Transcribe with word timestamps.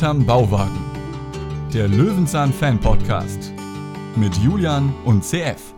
Hinterm 0.00 0.24
Bauwagen. 0.24 0.80
Der 1.74 1.86
Löwenzahn 1.86 2.54
Fan 2.54 2.80
Podcast. 2.80 3.52
Mit 4.16 4.34
Julian 4.36 4.94
und 5.04 5.22
CF. 5.22 5.74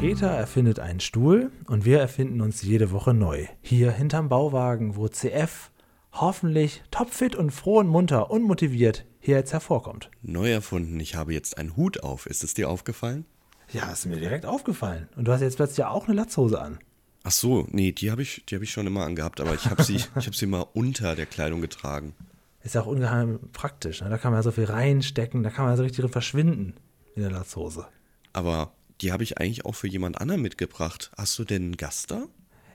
Peter 0.00 0.26
erfindet 0.26 0.80
einen 0.80 0.98
Stuhl 0.98 1.52
und 1.68 1.84
wir 1.84 2.00
erfinden 2.00 2.40
uns 2.40 2.62
jede 2.62 2.90
Woche 2.90 3.14
neu. 3.14 3.46
Hier 3.62 3.92
hinterm 3.92 4.28
Bauwagen, 4.28 4.96
wo 4.96 5.06
CF 5.06 5.70
hoffentlich 6.10 6.82
topfit 6.90 7.36
und 7.36 7.52
froh 7.52 7.78
und 7.78 7.86
munter 7.86 8.32
und 8.32 8.42
motiviert 8.42 9.04
hier 9.20 9.36
jetzt 9.36 9.52
hervorkommt. 9.52 10.10
Neu 10.22 10.50
erfunden, 10.50 10.98
ich 10.98 11.14
habe 11.14 11.32
jetzt 11.34 11.56
einen 11.56 11.76
Hut 11.76 12.02
auf. 12.02 12.26
Ist 12.26 12.42
es 12.42 12.54
dir 12.54 12.68
aufgefallen? 12.68 13.26
Ja, 13.72 13.92
ist 13.92 14.06
mir 14.06 14.16
direkt 14.16 14.44
aufgefallen. 14.44 15.08
Und 15.14 15.28
du 15.28 15.32
hast 15.32 15.42
jetzt 15.42 15.54
plötzlich 15.54 15.86
auch 15.86 16.08
eine 16.08 16.16
Latzhose 16.16 16.60
an. 16.60 16.80
Ach 17.22 17.30
so, 17.30 17.66
nee, 17.70 17.92
die 17.92 18.10
habe 18.10 18.22
ich, 18.22 18.44
die 18.48 18.54
hab 18.54 18.62
ich 18.62 18.70
schon 18.70 18.86
immer 18.86 19.04
angehabt, 19.04 19.40
aber 19.40 19.54
ich 19.54 19.66
habe 19.66 19.82
sie, 19.82 19.96
ich 20.16 20.26
hab 20.26 20.34
sie 20.34 20.46
mal 20.46 20.66
unter 20.72 21.14
der 21.14 21.26
Kleidung 21.26 21.60
getragen. 21.60 22.14
Ist 22.62 22.74
ja 22.74 22.82
auch 22.82 22.86
ungeheim 22.86 23.40
praktisch. 23.52 24.02
Ne? 24.02 24.10
Da 24.10 24.18
kann 24.18 24.32
man 24.32 24.38
ja 24.38 24.42
so 24.42 24.50
viel 24.52 24.64
reinstecken, 24.64 25.42
da 25.42 25.50
kann 25.50 25.64
man 25.64 25.72
ja 25.72 25.76
so 25.76 25.82
richtig 25.82 26.00
drin 26.02 26.12
verschwinden 26.12 26.74
in 27.14 27.22
der 27.22 27.30
Latzhose. 27.30 27.86
Aber 28.32 28.72
die 29.00 29.12
habe 29.12 29.22
ich 29.22 29.38
eigentlich 29.38 29.64
auch 29.64 29.74
für 29.74 29.88
jemand 29.88 30.20
anderen 30.20 30.42
mitgebracht. 30.42 31.10
Hast 31.16 31.38
du 31.38 31.44
denn 31.44 31.62
einen 31.62 31.76
Gast 31.76 32.10
da? 32.10 32.24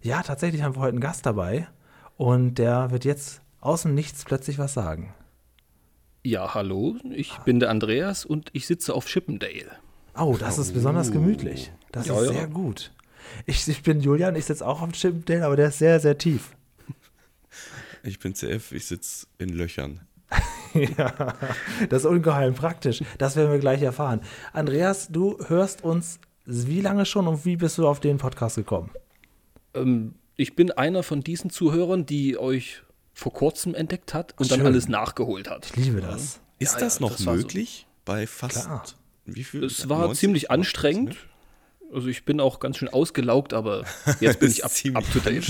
Ja, 0.02 0.22
tatsächlich 0.23 0.62
haben 0.64 0.75
wir 0.75 0.81
heute 0.81 0.94
einen 0.94 1.02
Gast 1.02 1.25
dabei 1.25 1.67
und 2.17 2.55
der 2.55 2.91
wird 2.91 3.05
jetzt 3.05 3.41
aus 3.62 3.84
dem 3.84 3.95
Nichts 3.95 4.25
plötzlich 4.25 4.58
was 4.59 4.73
sagen. 4.73 5.14
Ja, 6.23 6.53
hallo, 6.55 6.98
ich 7.12 7.38
bin 7.39 7.59
der 7.59 7.70
Andreas 7.70 8.25
und 8.25 8.50
ich 8.53 8.66
sitze 8.66 8.94
auf 8.95 9.05
Chippendale. 9.05 9.72
Oh, 10.17 10.36
das 10.39 10.58
ist 10.58 10.73
besonders 10.73 11.12
gemütlich. 11.12 11.72
Das 11.91 12.08
Ja, 12.08 12.19
ist 12.19 12.28
ja. 12.28 12.34
sehr 12.34 12.47
gut. 12.47 12.91
Ich, 13.45 13.68
ich 13.68 13.84
bin 13.84 14.02
Julian, 14.02 14.36
ich 14.36 14.45
sitze 14.45 14.66
auch 14.66 14.81
auf 14.81 14.90
dem 14.90 14.94
Chippendale, 14.94 15.45
aber 15.45 15.56
der 15.56 15.70
ist 15.70 15.80
sehr, 15.80 16.00
sehr 16.00 16.18
tief. 16.18 16.52
Ich 18.04 18.20
bin 18.20 18.36
CF, 18.36 18.72
ich 18.72 18.86
sitze 18.86 19.28
in 19.38 19.50
Löchern. 19.50 20.02
ja, 20.73 21.34
das 21.90 22.03
ist 22.03 22.06
ungeheim 22.06 22.53
praktisch. 22.53 23.02
Das 23.18 23.36
werden 23.36 23.52
wir 23.52 23.59
gleich 23.59 23.81
erfahren. 23.81 24.22
Andreas, 24.53 25.08
du 25.09 25.38
hörst 25.48 25.84
uns 25.84 26.20
wie 26.46 26.81
lange 26.81 27.06
schon 27.06 27.28
und 27.28 27.46
wie 27.46 27.56
bist 27.56 27.78
du 27.78 27.88
auf 27.88 28.00
den 28.00 28.18
Podcast 28.18 28.58
gekommen? 28.58 28.92
Ähm, 29.73 30.16
ich 30.36 30.56
bin 30.56 30.72
einer 30.72 31.02
von 31.03 31.22
diesen 31.22 31.50
Zuhörern, 31.50 32.06
die 32.06 32.38
euch 32.38 32.84
vor 33.14 33.34
kurzem 33.34 33.73
entdeckt 33.73 34.14
hat 34.14 34.36
und 34.38 34.52
dann 34.52 34.59
Schön. 34.59 34.68
alles 34.68 34.88
nachgeholt 34.88 35.50
hat. 35.50 35.66
Ich 35.68 35.76
liebe 35.86 36.02
das. 36.02 36.40
Ist 36.59 36.73
Ja, 36.73 36.80
das 36.81 36.96
ja, 36.96 37.02
noch 37.02 37.12
das 37.12 37.26
war 37.26 37.36
so. 37.36 37.42
möglich? 37.42 37.88
Bei 38.03 38.28
fast. 38.28 38.62
Klar. 38.66 38.84
Wie 39.26 39.44
viel? 39.44 39.64
Es 39.64 39.90
war 39.90 40.02
90? 40.02 40.20
ziemlich 40.20 40.52
anstrengend. 40.52 41.16
Also 41.95 42.09
ich 42.09 42.25
bin 42.25 42.41
auch 42.41 42.59
ganz 42.59 42.77
schön 42.77 42.89
ausgelaugt, 42.89 43.53
aber 43.53 43.85
jetzt 44.19 44.39
bin 44.39 44.49
ich 44.49 44.61
Ziemlich 44.63 44.97
up 44.97 45.11
to 45.13 45.19
date. 45.19 45.43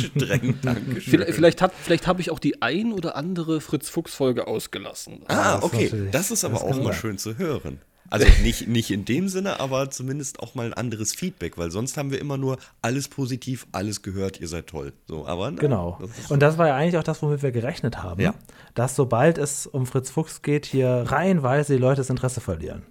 Vielleicht, 1.01 1.33
vielleicht, 1.33 1.61
hat, 1.61 1.73
vielleicht 1.73 2.05
habe 2.05 2.21
ich 2.21 2.29
auch 2.29 2.37
die 2.37 2.61
ein 2.61 2.93
oder 2.93 3.15
andere 3.15 3.61
Fritz-Fuchs-Folge 3.61 4.45
ausgelassen. 4.47 5.23
Ah, 5.27 5.55
das 5.55 5.63
okay. 5.63 5.91
Das 6.11 6.29
ist 6.29 6.45
aber 6.45 6.53
das 6.53 6.63
auch 6.63 6.75
mal 6.77 6.83
sein. 6.85 6.93
schön 6.93 7.17
zu 7.17 7.37
hören. 7.39 7.79
Also 8.11 8.27
nicht, 8.43 8.67
nicht 8.67 8.91
in 8.91 9.03
dem 9.03 9.27
Sinne, 9.27 9.59
aber 9.59 9.89
zumindest 9.89 10.39
auch 10.39 10.53
mal 10.53 10.67
ein 10.67 10.73
anderes 10.75 11.13
Feedback, 11.13 11.57
weil 11.57 11.71
sonst 11.71 11.97
haben 11.97 12.11
wir 12.11 12.19
immer 12.21 12.37
nur 12.37 12.57
alles 12.83 13.07
positiv, 13.07 13.65
alles 13.71 14.03
gehört, 14.03 14.39
ihr 14.39 14.47
seid 14.47 14.67
toll. 14.67 14.93
So, 15.07 15.25
aber 15.25 15.49
nein, 15.49 15.59
Genau. 15.59 15.99
das 15.99 16.29
Und 16.29 16.41
das 16.41 16.59
war 16.59 16.67
ja 16.67 16.75
eigentlich 16.75 16.97
auch 16.97 17.03
das, 17.03 17.23
womit 17.23 17.41
wir 17.41 17.51
gerechnet 17.51 18.03
haben. 18.03 18.21
Ja. 18.21 18.35
Dass 18.75 18.95
sobald 18.95 19.39
es 19.39 19.65
um 19.65 19.87
Fritz 19.87 20.11
Fuchs 20.11 20.43
geht, 20.43 20.67
hier 20.67 21.05
reihenweise 21.07 21.73
die 21.73 21.79
Leute 21.79 22.01
das 22.01 22.11
Interesse 22.11 22.41
verlieren. 22.41 22.83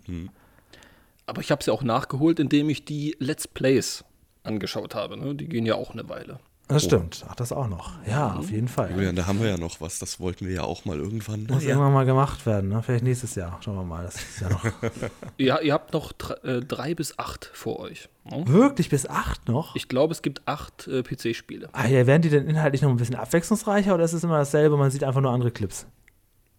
Aber 1.26 1.40
ich 1.40 1.50
habe 1.50 1.60
es 1.60 1.66
ja 1.66 1.72
auch 1.72 1.82
nachgeholt, 1.82 2.38
indem 2.38 2.68
ich 2.68 2.84
die 2.84 3.16
Let's 3.18 3.48
Plays 3.48 4.04
angeschaut 4.42 4.94
habe. 4.94 5.16
Ne? 5.16 5.34
Die 5.34 5.48
gehen 5.48 5.66
ja 5.66 5.74
auch 5.74 5.92
eine 5.92 6.08
Weile. 6.08 6.38
Das 6.66 6.82
stimmt. 6.82 7.26
Ach, 7.28 7.34
das 7.34 7.52
auch 7.52 7.68
noch. 7.68 7.92
Ja, 8.06 8.36
auf 8.36 8.50
jeden 8.50 8.68
Fall. 8.68 8.90
Julian, 8.90 9.14
da 9.14 9.26
haben 9.26 9.38
wir 9.38 9.48
ja 9.48 9.58
noch 9.58 9.82
was, 9.82 9.98
das 9.98 10.18
wollten 10.18 10.46
wir 10.46 10.54
ja 10.54 10.62
auch 10.62 10.86
mal 10.86 10.98
irgendwann. 10.98 11.44
Muss 11.44 11.62
irgendwann 11.62 11.92
mal 11.92 12.06
gemacht 12.06 12.46
werden. 12.46 12.70
Ne? 12.70 12.82
Vielleicht 12.82 13.04
nächstes 13.04 13.34
Jahr. 13.34 13.58
Schauen 13.62 13.76
wir 13.76 13.84
mal. 13.84 14.02
Das 14.04 14.14
ist 14.14 14.40
ja 14.40 14.48
noch 14.48 14.64
Ja, 15.36 15.60
ihr 15.60 15.74
habt 15.74 15.92
noch 15.92 16.12
dr 16.12 16.42
äh, 16.42 16.60
drei 16.62 16.94
bis 16.94 17.18
acht 17.18 17.50
vor 17.52 17.80
euch. 17.80 18.08
Ne? 18.24 18.44
wirklich 18.46 18.88
bis 18.88 19.06
acht 19.06 19.46
noch. 19.46 19.76
Ich 19.76 19.88
glaube, 19.88 20.12
es 20.12 20.22
gibt 20.22 20.40
acht 20.48 20.88
äh, 20.88 21.02
PC-Spiele. 21.02 21.68
Ah, 21.72 21.86
ja, 21.86 22.06
werden 22.06 22.22
die 22.22 22.30
denn 22.30 22.48
inhaltlich 22.48 22.80
noch 22.80 22.88
ein 22.88 22.96
bisschen 22.96 23.16
abwechslungsreicher 23.16 23.94
oder 23.94 24.04
ist 24.04 24.14
es 24.14 24.24
immer 24.24 24.38
dasselbe? 24.38 24.78
Man 24.78 24.90
sieht 24.90 25.04
einfach 25.04 25.20
nur 25.20 25.32
andere 25.32 25.50
Clips. 25.50 25.86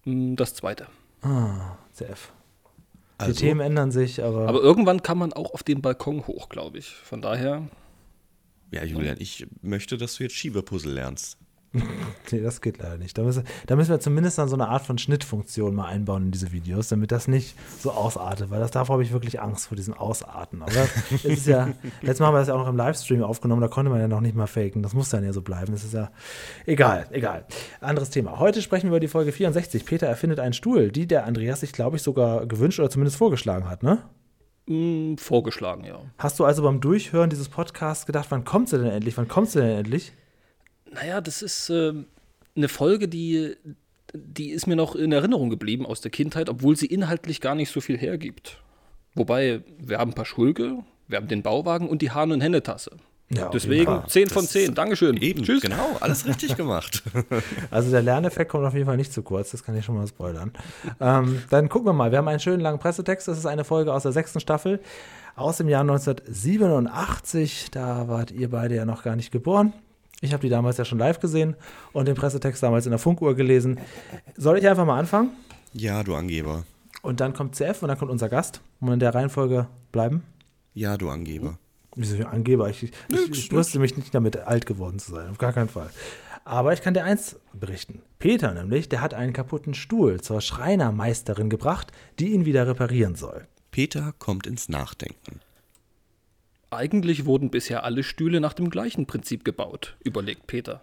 Hm, 0.04 0.36
Das 0.36 0.54
zweite. 0.54 0.86
CF. 1.94 2.32
Die 3.20 3.24
Also, 3.26 3.40
Themen 3.40 3.62
ändern 3.62 3.92
sich, 3.92 4.22
aber, 4.22 4.48
Aber 4.48 4.62
irgendwann 4.62 5.02
kann 5.02 5.18
man 5.18 5.32
auch 5.32 5.54
auf 5.54 5.64
den 5.64 5.82
Balkon 5.82 6.28
hoch, 6.28 6.50
glaube 6.50 6.78
ich. 6.80 6.88
Von 6.88 7.22
daher, 7.22 7.68
ja, 8.72 8.84
Julian, 8.84 9.18
ich 9.20 9.48
möchte, 9.62 9.98
dass 9.98 10.16
du 10.16 10.24
jetzt 10.24 10.36
Schiebepuzzle 10.36 10.92
lernst. 10.92 11.38
nee, 12.32 12.42
das 12.42 12.62
geht 12.62 12.78
leider 12.78 12.98
nicht. 12.98 13.18
Da 13.18 13.24
müssen, 13.24 13.44
da 13.68 13.76
müssen 13.76 13.90
wir 13.90 14.00
zumindest 14.00 14.38
dann 14.38 14.48
so 14.48 14.56
eine 14.56 14.68
Art 14.70 14.86
von 14.86 14.98
Schnittfunktion 14.98 15.76
mal 15.76 15.88
einbauen 15.88 16.24
in 16.24 16.32
diese 16.32 16.52
Videos, 16.52 16.88
damit 16.88 17.12
das 17.12 17.28
nicht 17.28 17.56
so 17.80 17.92
ausartet, 17.92 18.50
weil 18.50 18.60
das 18.60 18.72
davor 18.72 18.94
habe 18.94 19.04
ich 19.04 19.12
wirklich 19.12 19.42
Angst 19.42 19.68
vor 19.68 19.76
diesem 19.76 19.94
Ausarten. 19.94 20.62
Aber 20.62 20.72
es 21.12 21.26
ist 21.26 21.48
ja, 21.48 21.70
letztes 22.02 22.20
Mal 22.20 22.28
haben 22.28 22.36
wir 22.36 22.40
das 22.40 22.48
ja 22.48 22.56
auch 22.56 22.60
noch 22.60 22.70
im 22.70 22.78
Livestream 22.78 23.24
aufgenommen, 23.24 23.62
da 23.62 23.68
konnte 23.68 23.92
man 23.92 24.00
ja 24.00 24.08
noch 24.08 24.22
nicht 24.22 24.36
mal 24.36 24.48
faken. 24.48 24.84
Das 24.84 24.94
muss 24.94 25.10
dann 25.10 25.24
ja 25.24 25.34
so 25.34 25.42
bleiben. 25.42 25.72
Das 25.72 25.84
ist 25.84 25.94
ja 25.94 26.10
egal, 26.66 27.08
egal. 27.12 27.46
Anderes 27.82 28.10
Thema. 28.10 28.40
Heute 28.40 28.62
sprechen 28.62 28.86
wir 28.88 28.92
über 28.92 29.00
die 29.00 29.08
Folge 29.08 29.32
64. 29.32 29.86
Peter 29.86 30.08
erfindet 30.08 30.40
einen 30.40 30.54
Stuhl, 30.54 30.92
die 30.92 31.08
der 31.08 31.26
Andreas 31.26 31.60
sich, 31.60 31.74
glaube 31.74 31.98
ich, 31.98 32.04
sogar 32.04 32.46
gewünscht 32.46 32.80
oder 32.80 32.90
zumindest 32.90 33.18
vorgeschlagen 33.18 33.70
hat, 33.70 33.84
ne? 33.84 34.00
mh, 34.68 35.18
vorgeschlagen, 35.18 35.84
ja. 35.84 36.00
Hast 36.18 36.40
du 36.40 36.46
also 36.46 36.64
beim 36.64 36.80
Durchhören 36.80 37.30
dieses 37.30 37.50
Podcasts 37.50 38.06
gedacht, 38.06 38.28
wann 38.30 38.46
kommt 38.46 38.70
sie 38.70 38.78
denn 38.78 38.92
endlich? 38.92 39.18
Wann 39.18 39.28
kommt 39.28 39.50
sie 39.50 39.62
denn 39.62 39.78
endlich? 39.78 40.14
Naja, 40.92 41.22
das 41.22 41.42
ist 41.42 41.70
ähm, 41.70 42.06
eine 42.56 42.68
Folge, 42.70 43.08
die, 43.08 43.56
die 44.14 44.52
ist 44.52 44.68
mir 44.68 44.76
noch 44.76 44.96
in 44.96 45.12
Erinnerung 45.12 45.50
geblieben 45.50 45.86
aus 45.86 46.02
der 46.02 46.12
Kindheit, 46.12 46.50
obwohl 46.50 46.76
sie 46.76 46.86
inhaltlich 46.86 47.42
gar 47.42 47.56
nicht 47.56 47.72
so 47.72 47.82
viel 47.82 47.98
hergibt. 47.98 48.62
Wobei, 49.16 49.62
wir 49.80 49.98
haben 49.98 50.12
ein 50.12 50.16
paar 50.16 50.26
Schulge, 50.26 50.78
wir 51.08 51.18
haben 51.18 51.28
den 51.28 51.42
Bauwagen 51.44 51.88
und 51.90 52.02
die 52.02 52.12
Hahn- 52.12 52.32
und 52.32 52.42
Hennetasse. 52.42 52.92
Ja, 53.30 53.50
Deswegen 53.50 53.86
Fall. 53.86 54.04
10 54.08 54.30
von 54.30 54.44
Das- 54.44 54.52
10. 54.52 54.76
Dankeschön. 54.76 55.18
Eben, 55.18 55.42
Tschüss. 55.44 55.62
genau, 55.62 55.98
alles 56.00 56.28
richtig 56.28 56.56
gemacht. 56.58 57.02
Also 57.72 57.90
der 57.90 58.04
Lerneffekt 58.04 58.52
kommt 58.52 58.66
auf 58.66 58.76
jeden 58.76 58.86
Fall 58.86 58.98
nicht 58.98 59.12
zu 59.12 59.24
kurz, 59.24 59.50
das 59.50 59.64
kann 59.64 59.76
ich 59.76 59.84
schon 59.84 59.96
mal 59.96 60.06
spoilern. 60.08 60.52
ähm, 61.00 61.42
dann 61.50 61.68
gucken 61.68 61.88
wir 61.88 61.94
mal, 61.94 62.12
wir 62.12 62.20
haben 62.20 62.28
einen 62.28 62.40
schönen 62.40 62.60
langen 62.62 62.78
Pressetext, 62.78 63.28
das 63.28 63.40
ist 63.40 63.48
eine 63.48 63.64
Folge 63.64 63.92
aus 63.94 64.04
der 64.04 64.12
sechsten 64.12 64.40
Staffel 64.40 64.80
aus 65.36 65.58
dem 65.58 65.68
Jahr 65.70 65.82
1987, 65.82 67.72
da 67.72 68.08
wart 68.08 68.32
ihr 68.32 68.50
beide 68.52 68.76
ja 68.76 68.86
noch 68.86 69.02
gar 69.04 69.16
nicht 69.16 69.32
geboren. 69.32 69.74
Ich 70.26 70.34
habe 70.34 70.42
die 70.42 70.50
damals 70.50 70.78
ja 70.78 70.86
schon 70.86 70.98
live 71.00 71.20
gesehen 71.20 71.56
und 71.94 72.08
den 72.08 72.16
Pressetext 72.16 72.62
damals 72.64 72.86
in 72.86 72.92
der 72.92 73.00
Funkuhr 73.00 73.36
gelesen. 73.36 73.80
Soll 74.36 74.58
ich 74.58 74.68
einfach 74.68 74.86
mal 74.86 75.00
anfangen? 75.00 75.32
ja, 75.74 76.04
du 76.04 76.16
Angeber. 76.16 76.64
Und 77.02 77.20
dann 77.20 77.34
kommt 77.34 77.56
CF 77.56 77.82
und 77.84 77.90
dann 77.90 77.98
kommt 77.98 78.10
unser 78.12 78.30
Gast. 78.30 78.62
Und 78.80 78.92
in 78.92 79.00
der 79.00 79.14
Reihenfolge 79.14 79.68
bleiben. 79.92 80.24
Ja, 80.74 80.98
du 80.98 81.10
Angeber. 81.10 81.60
Wieso 81.96 82.16
ich 82.16 82.26
Angeber? 82.26 82.70
Ich, 82.70 82.84
ich, 82.84 82.92
ich 83.32 83.50
brüste 83.50 83.80
mich 83.80 83.96
nicht 83.96 84.14
damit, 84.16 84.38
alt 84.38 84.66
geworden 84.66 85.00
zu 85.00 85.12
sein. 85.12 85.30
Auf 85.30 85.38
gar 85.38 85.54
keinen 85.54 85.70
Fall. 85.70 85.90
Aber 86.44 86.74
ich 86.74 86.82
kann 86.82 86.94
dir 86.94 87.04
eins 87.04 87.38
berichten. 87.54 88.02
Peter 88.20 88.54
nämlich, 88.54 88.90
der 88.90 89.02
hat 89.02 89.14
einen 89.14 89.34
kaputten 89.34 89.74
Stuhl 89.74 90.22
zur 90.22 90.42
Schreinermeisterin 90.42 91.50
gebracht, 91.50 91.92
die 92.20 92.34
ihn 92.34 92.46
wieder 92.46 92.68
reparieren 92.68 93.16
soll. 93.16 93.48
Peter 93.72 94.14
kommt 94.18 94.48
ins 94.48 94.70
Nachdenken. 94.70 95.42
Eigentlich 96.76 97.26
wurden 97.26 97.50
bisher 97.50 97.84
alle 97.84 98.04
Stühle 98.04 98.42
nach 98.42 98.54
dem 98.54 98.70
gleichen 98.70 99.06
Prinzip 99.06 99.46
gebaut, 99.46 99.96
überlegt 100.04 100.48
Peter. 100.48 100.82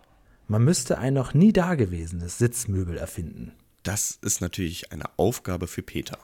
Man 0.49 0.65
müsste 0.65 0.99
ein 0.99 1.15
noch 1.15 1.35
nie 1.35 1.53
dagewesenes 1.53 2.39
Sitzmöbel 2.39 2.97
erfinden. 2.97 3.53
Das 3.83 4.19
ist 4.23 4.41
natürlich 4.41 4.93
eine 4.93 5.05
Aufgabe 5.17 5.67
für 5.67 5.83
Peter. 5.83 6.19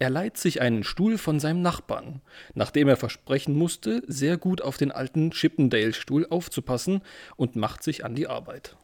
Er 0.00 0.10
leiht 0.10 0.36
sich 0.36 0.60
einen 0.60 0.82
Stuhl 0.82 1.18
von 1.18 1.38
seinem 1.38 1.62
Nachbarn, 1.62 2.20
nachdem 2.54 2.88
er 2.88 2.96
versprechen 2.96 3.56
musste, 3.56 4.02
sehr 4.06 4.36
gut 4.36 4.60
auf 4.60 4.76
den 4.76 4.90
alten 4.90 5.30
Chippendale-Stuhl 5.30 6.26
aufzupassen 6.28 7.02
und 7.36 7.56
macht 7.56 7.82
sich 7.82 8.04
an 8.04 8.14
die 8.14 8.26
Arbeit. 8.26 8.76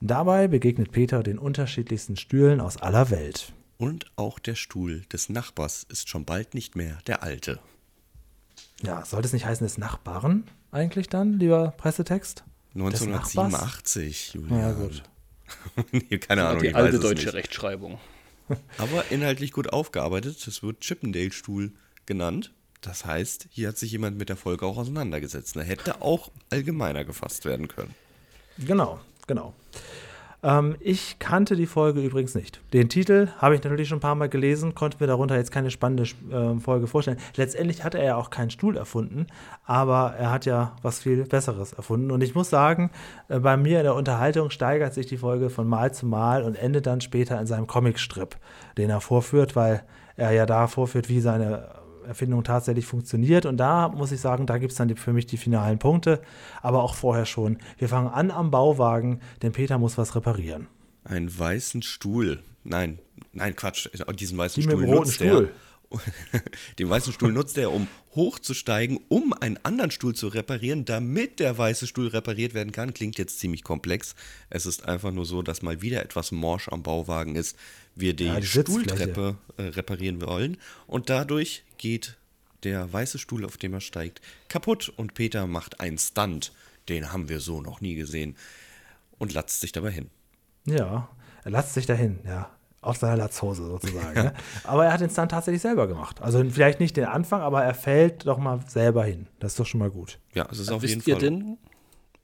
Dabei 0.00 0.48
begegnet 0.48 0.90
Peter 0.92 1.22
den 1.22 1.38
unterschiedlichsten 1.38 2.16
Stühlen 2.16 2.60
aus 2.60 2.78
aller 2.78 3.10
Welt. 3.10 3.52
Und 3.76 4.06
auch 4.16 4.38
der 4.38 4.54
Stuhl 4.54 5.02
des 5.12 5.28
Nachbars 5.28 5.84
ist 5.84 6.08
schon 6.08 6.24
bald 6.24 6.54
nicht 6.54 6.76
mehr 6.76 6.98
der 7.06 7.22
alte. 7.22 7.60
Ja, 8.84 9.04
sollte 9.04 9.26
es 9.26 9.32
nicht 9.32 9.46
heißen 9.46 9.66
des 9.66 9.78
Nachbarn 9.78 10.44
eigentlich 10.70 11.08
dann, 11.08 11.38
lieber 11.38 11.72
Pressetext? 11.76 12.44
Des 12.74 12.82
1987, 12.82 14.34
Julian. 14.34 14.58
Ja, 14.58 14.72
gut. 14.72 15.02
nee, 15.92 16.18
keine 16.18 16.46
Ahnung, 16.46 16.62
die 16.62 16.68
ich 16.68 16.76
alte 16.76 16.98
deutsche 16.98 17.26
nicht. 17.26 17.34
Rechtschreibung. 17.34 17.98
Aber 18.78 19.04
inhaltlich 19.10 19.52
gut 19.52 19.72
aufgearbeitet. 19.72 20.46
Es 20.46 20.62
wird 20.62 20.80
Chippendale-Stuhl 20.80 21.72
genannt. 22.04 22.52
Das 22.80 23.06
heißt, 23.06 23.48
hier 23.50 23.68
hat 23.68 23.78
sich 23.78 23.92
jemand 23.92 24.18
mit 24.18 24.28
der 24.28 24.36
Folge 24.36 24.66
auch 24.66 24.76
auseinandergesetzt. 24.76 25.56
Da 25.56 25.62
hätte 25.62 26.02
auch 26.02 26.30
allgemeiner 26.50 27.04
gefasst 27.04 27.44
werden 27.46 27.68
können. 27.68 27.94
Genau, 28.58 29.00
genau. 29.26 29.54
Ähm, 30.44 30.76
ich 30.78 31.18
kannte 31.18 31.56
die 31.56 31.66
Folge 31.66 32.02
übrigens 32.02 32.34
nicht. 32.34 32.60
Den 32.72 32.90
Titel 32.90 33.28
habe 33.38 33.54
ich 33.54 33.64
natürlich 33.64 33.88
schon 33.88 33.98
ein 33.98 34.02
paar 34.02 34.14
Mal 34.14 34.28
gelesen, 34.28 34.74
konnte 34.74 34.98
mir 35.00 35.06
darunter 35.06 35.36
jetzt 35.36 35.50
keine 35.50 35.70
spannende 35.70 36.04
äh, 36.30 36.60
Folge 36.60 36.86
vorstellen. 36.86 37.16
Letztendlich 37.34 37.82
hat 37.82 37.94
er 37.94 38.04
ja 38.04 38.16
auch 38.16 38.28
keinen 38.28 38.50
Stuhl 38.50 38.76
erfunden, 38.76 39.26
aber 39.64 40.14
er 40.18 40.30
hat 40.30 40.44
ja 40.44 40.76
was 40.82 41.00
viel 41.00 41.24
Besseres 41.24 41.72
erfunden. 41.72 42.10
Und 42.10 42.22
ich 42.22 42.34
muss 42.34 42.50
sagen, 42.50 42.90
äh, 43.28 43.40
bei 43.40 43.56
mir 43.56 43.78
in 43.78 43.84
der 43.84 43.94
Unterhaltung 43.94 44.50
steigert 44.50 44.92
sich 44.92 45.06
die 45.06 45.16
Folge 45.16 45.48
von 45.48 45.66
Mal 45.66 45.94
zu 45.94 46.04
Mal 46.06 46.42
und 46.42 46.56
endet 46.56 46.86
dann 46.86 47.00
später 47.00 47.40
in 47.40 47.46
seinem 47.46 47.66
Comicstrip, 47.66 48.36
den 48.76 48.90
er 48.90 49.00
vorführt, 49.00 49.56
weil 49.56 49.82
er 50.16 50.32
ja 50.32 50.44
da 50.44 50.66
vorführt, 50.66 51.08
wie 51.08 51.20
seine 51.20 51.83
Erfindung 52.04 52.44
tatsächlich 52.44 52.86
funktioniert. 52.86 53.46
Und 53.46 53.56
da 53.56 53.88
muss 53.88 54.12
ich 54.12 54.20
sagen, 54.20 54.46
da 54.46 54.58
gibt 54.58 54.72
es 54.72 54.78
dann 54.78 54.88
die, 54.88 54.94
für 54.94 55.12
mich 55.12 55.26
die 55.26 55.36
finalen 55.36 55.78
Punkte, 55.78 56.20
aber 56.62 56.82
auch 56.82 56.94
vorher 56.94 57.26
schon. 57.26 57.58
Wir 57.78 57.88
fangen 57.88 58.08
an 58.08 58.30
am 58.30 58.50
Bauwagen, 58.50 59.20
denn 59.42 59.52
Peter 59.52 59.78
muss 59.78 59.98
was 59.98 60.14
reparieren. 60.14 60.66
Einen 61.04 61.36
weißen 61.36 61.82
Stuhl. 61.82 62.42
Nein, 62.64 62.98
nein, 63.32 63.54
Quatsch. 63.54 63.88
Diesen 64.18 64.38
weißen 64.38 64.60
Die 64.60 64.66
mit 64.66 64.76
Stuhl 64.76 64.86
dem 64.86 64.90
roten 64.90 65.04
nutzt 65.06 65.14
Stuhl. 65.16 65.50
er. 65.52 65.64
Den 66.78 66.88
weißen 66.90 67.12
Stuhl 67.12 67.32
nutzt 67.32 67.58
er, 67.58 67.72
um 67.72 67.86
hochzusteigen, 68.14 68.98
um 69.08 69.32
einen 69.32 69.58
anderen 69.62 69.90
Stuhl 69.90 70.14
zu 70.14 70.28
reparieren, 70.28 70.84
damit 70.84 71.40
der 71.40 71.56
weiße 71.56 71.86
Stuhl 71.86 72.08
repariert 72.08 72.54
werden 72.54 72.72
kann. 72.72 72.94
Klingt 72.94 73.18
jetzt 73.18 73.38
ziemlich 73.38 73.62
komplex. 73.64 74.14
Es 74.50 74.66
ist 74.66 74.84
einfach 74.86 75.12
nur 75.12 75.26
so, 75.26 75.42
dass 75.42 75.62
mal 75.62 75.82
wieder 75.82 76.02
etwas 76.02 76.32
morsch 76.32 76.68
am 76.68 76.82
Bauwagen 76.82 77.36
ist. 77.36 77.56
Wir 77.96 78.14
die, 78.14 78.26
Ja, 78.26 78.40
die. 78.40 78.46
Stuhltreppe 78.46 79.36
äh, 79.56 79.62
reparieren 79.62 80.20
wollen 80.20 80.56
und 80.86 81.10
dadurch 81.10 81.64
geht 81.78 82.16
der 82.64 82.92
weiße 82.92 83.18
Stuhl, 83.18 83.44
auf 83.44 83.56
dem 83.56 83.74
er 83.74 83.80
steigt, 83.80 84.20
kaputt 84.48 84.92
und 84.96 85.14
Peter 85.14 85.46
macht 85.46 85.80
einen 85.80 85.98
Stunt. 85.98 86.52
Den 86.88 87.12
haben 87.12 87.28
wir 87.28 87.40
so 87.40 87.60
noch 87.60 87.80
nie 87.80 87.94
gesehen 87.94 88.36
und 89.18 89.32
latzt 89.32 89.60
sich 89.60 89.72
dabei 89.72 89.90
hin. 89.90 90.10
Ja, 90.66 91.08
er 91.44 91.50
latzt 91.50 91.74
sich 91.74 91.86
dahin, 91.86 92.20
ja. 92.26 92.50
Aus 92.80 93.00
seiner 93.00 93.16
Latzhose 93.16 93.64
sozusagen. 93.64 94.14
ne? 94.24 94.34
Aber 94.64 94.84
er 94.84 94.92
hat 94.92 95.00
den 95.00 95.08
Stunt 95.08 95.30
tatsächlich 95.30 95.62
selber 95.62 95.86
gemacht. 95.86 96.20
Also 96.20 96.44
vielleicht 96.50 96.80
nicht 96.80 96.96
den 96.98 97.06
Anfang, 97.06 97.40
aber 97.40 97.64
er 97.64 97.74
fällt 97.74 98.26
doch 98.26 98.36
mal 98.36 98.60
selber 98.68 99.04
hin. 99.04 99.26
Das 99.40 99.52
ist 99.52 99.60
doch 99.60 99.66
schon 99.66 99.80
mal 99.80 99.90
gut. 99.90 100.18
Ja, 100.34 100.46
es 100.50 100.58
ist 100.58 100.70
auf 100.70 100.82
jeden 100.82 100.98
Wisst 100.98 101.08
ihr 101.08 101.14
Fall. 101.14 101.22
denn, 101.22 101.58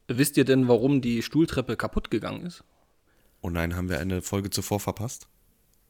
wisst 0.08 0.37
ihr 0.37 0.44
denn, 0.44 0.69
warum 0.69 1.00
die 1.00 1.23
Stuhltreppe 1.23 1.76
kaputt 1.76 2.11
gegangen 2.11 2.44
ist? 2.44 2.62
Oh 3.40 3.49
nein, 3.49 3.75
haben 3.75 3.88
wir 3.88 4.00
eine 4.00 4.20
Folge 4.20 4.50
zuvor 4.50 4.81
verpasst? 4.81 5.28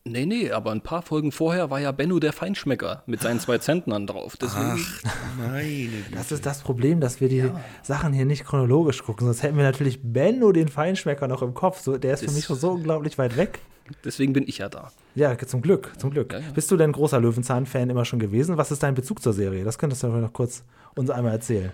Nee, 0.04 0.24
nee, 0.24 0.50
aber 0.50 0.72
ein 0.72 0.80
paar 0.80 1.02
Folgen 1.02 1.30
vorher 1.30 1.68
war 1.70 1.78
ja 1.78 1.92
Benno 1.92 2.18
der 2.20 2.32
Feinschmecker 2.32 3.02
mit 3.06 3.20
seinen 3.20 3.38
zwei 3.38 3.58
Zentnern 3.58 4.06
drauf. 4.06 4.36
Deswegen, 4.38 4.82
Meine 5.38 5.90
Das 6.14 6.32
ist 6.32 6.46
das 6.46 6.62
Problem, 6.62 7.00
dass 7.00 7.20
wir 7.20 7.28
die 7.28 7.50
Sachen 7.82 8.14
hier 8.14 8.24
nicht 8.24 8.46
chronologisch 8.46 9.02
gucken. 9.04 9.26
Sonst 9.26 9.42
hätten 9.42 9.58
wir 9.58 9.64
natürlich 9.64 10.00
Benno 10.02 10.52
den 10.52 10.68
Feinschmecker 10.68 11.28
noch 11.28 11.42
im 11.42 11.52
Kopf. 11.52 11.80
So, 11.82 11.98
der 11.98 12.14
ist 12.14 12.20
für 12.20 12.26
Das- 12.26 12.34
mich 12.34 12.46
schon 12.46 12.56
so 12.56 12.70
unglaublich 12.72 13.18
weit 13.18 13.36
weg. 13.36 13.58
deswegen 14.04 14.32
bin 14.32 14.44
ich 14.48 14.58
ja 14.58 14.70
da. 14.70 14.90
Ja, 15.14 15.36
zum 15.36 15.60
Glück, 15.60 15.92
zum 15.98 16.10
Glück. 16.12 16.32
Ja, 16.32 16.38
ja. 16.38 16.50
Bist 16.54 16.70
du 16.70 16.78
denn 16.78 16.92
großer 16.92 17.20
Löwenzahn-Fan 17.20 17.90
immer 17.90 18.06
schon 18.06 18.20
gewesen? 18.20 18.56
Was 18.56 18.70
ist 18.70 18.82
dein 18.82 18.94
Bezug 18.94 19.20
zur 19.22 19.34
Serie? 19.34 19.64
Das 19.64 19.78
könntest 19.78 20.02
du 20.02 20.08
noch 20.08 20.32
kurz 20.32 20.64
uns 20.96 21.10
einmal 21.10 21.32
erzählen. 21.32 21.72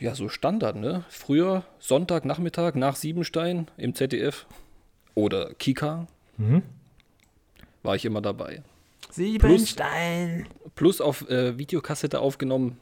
Ja, 0.00 0.14
so 0.14 0.28
Standard, 0.30 0.76
ne? 0.76 1.04
Früher 1.10 1.64
Sonntagnachmittag 1.78 2.74
nach 2.74 2.96
Siebenstein 2.96 3.68
im 3.76 3.94
ZDF 3.94 4.46
oder 5.14 5.52
Kika 5.58 6.06
war 7.84 7.94
ich 7.94 8.04
immer 8.04 8.20
dabei. 8.22 8.62
Siebenstein. 9.10 10.46
Plus 10.74 11.00
auf 11.00 11.28
äh, 11.28 11.56
Videokassette 11.58 12.20
aufgenommen. 12.20 12.78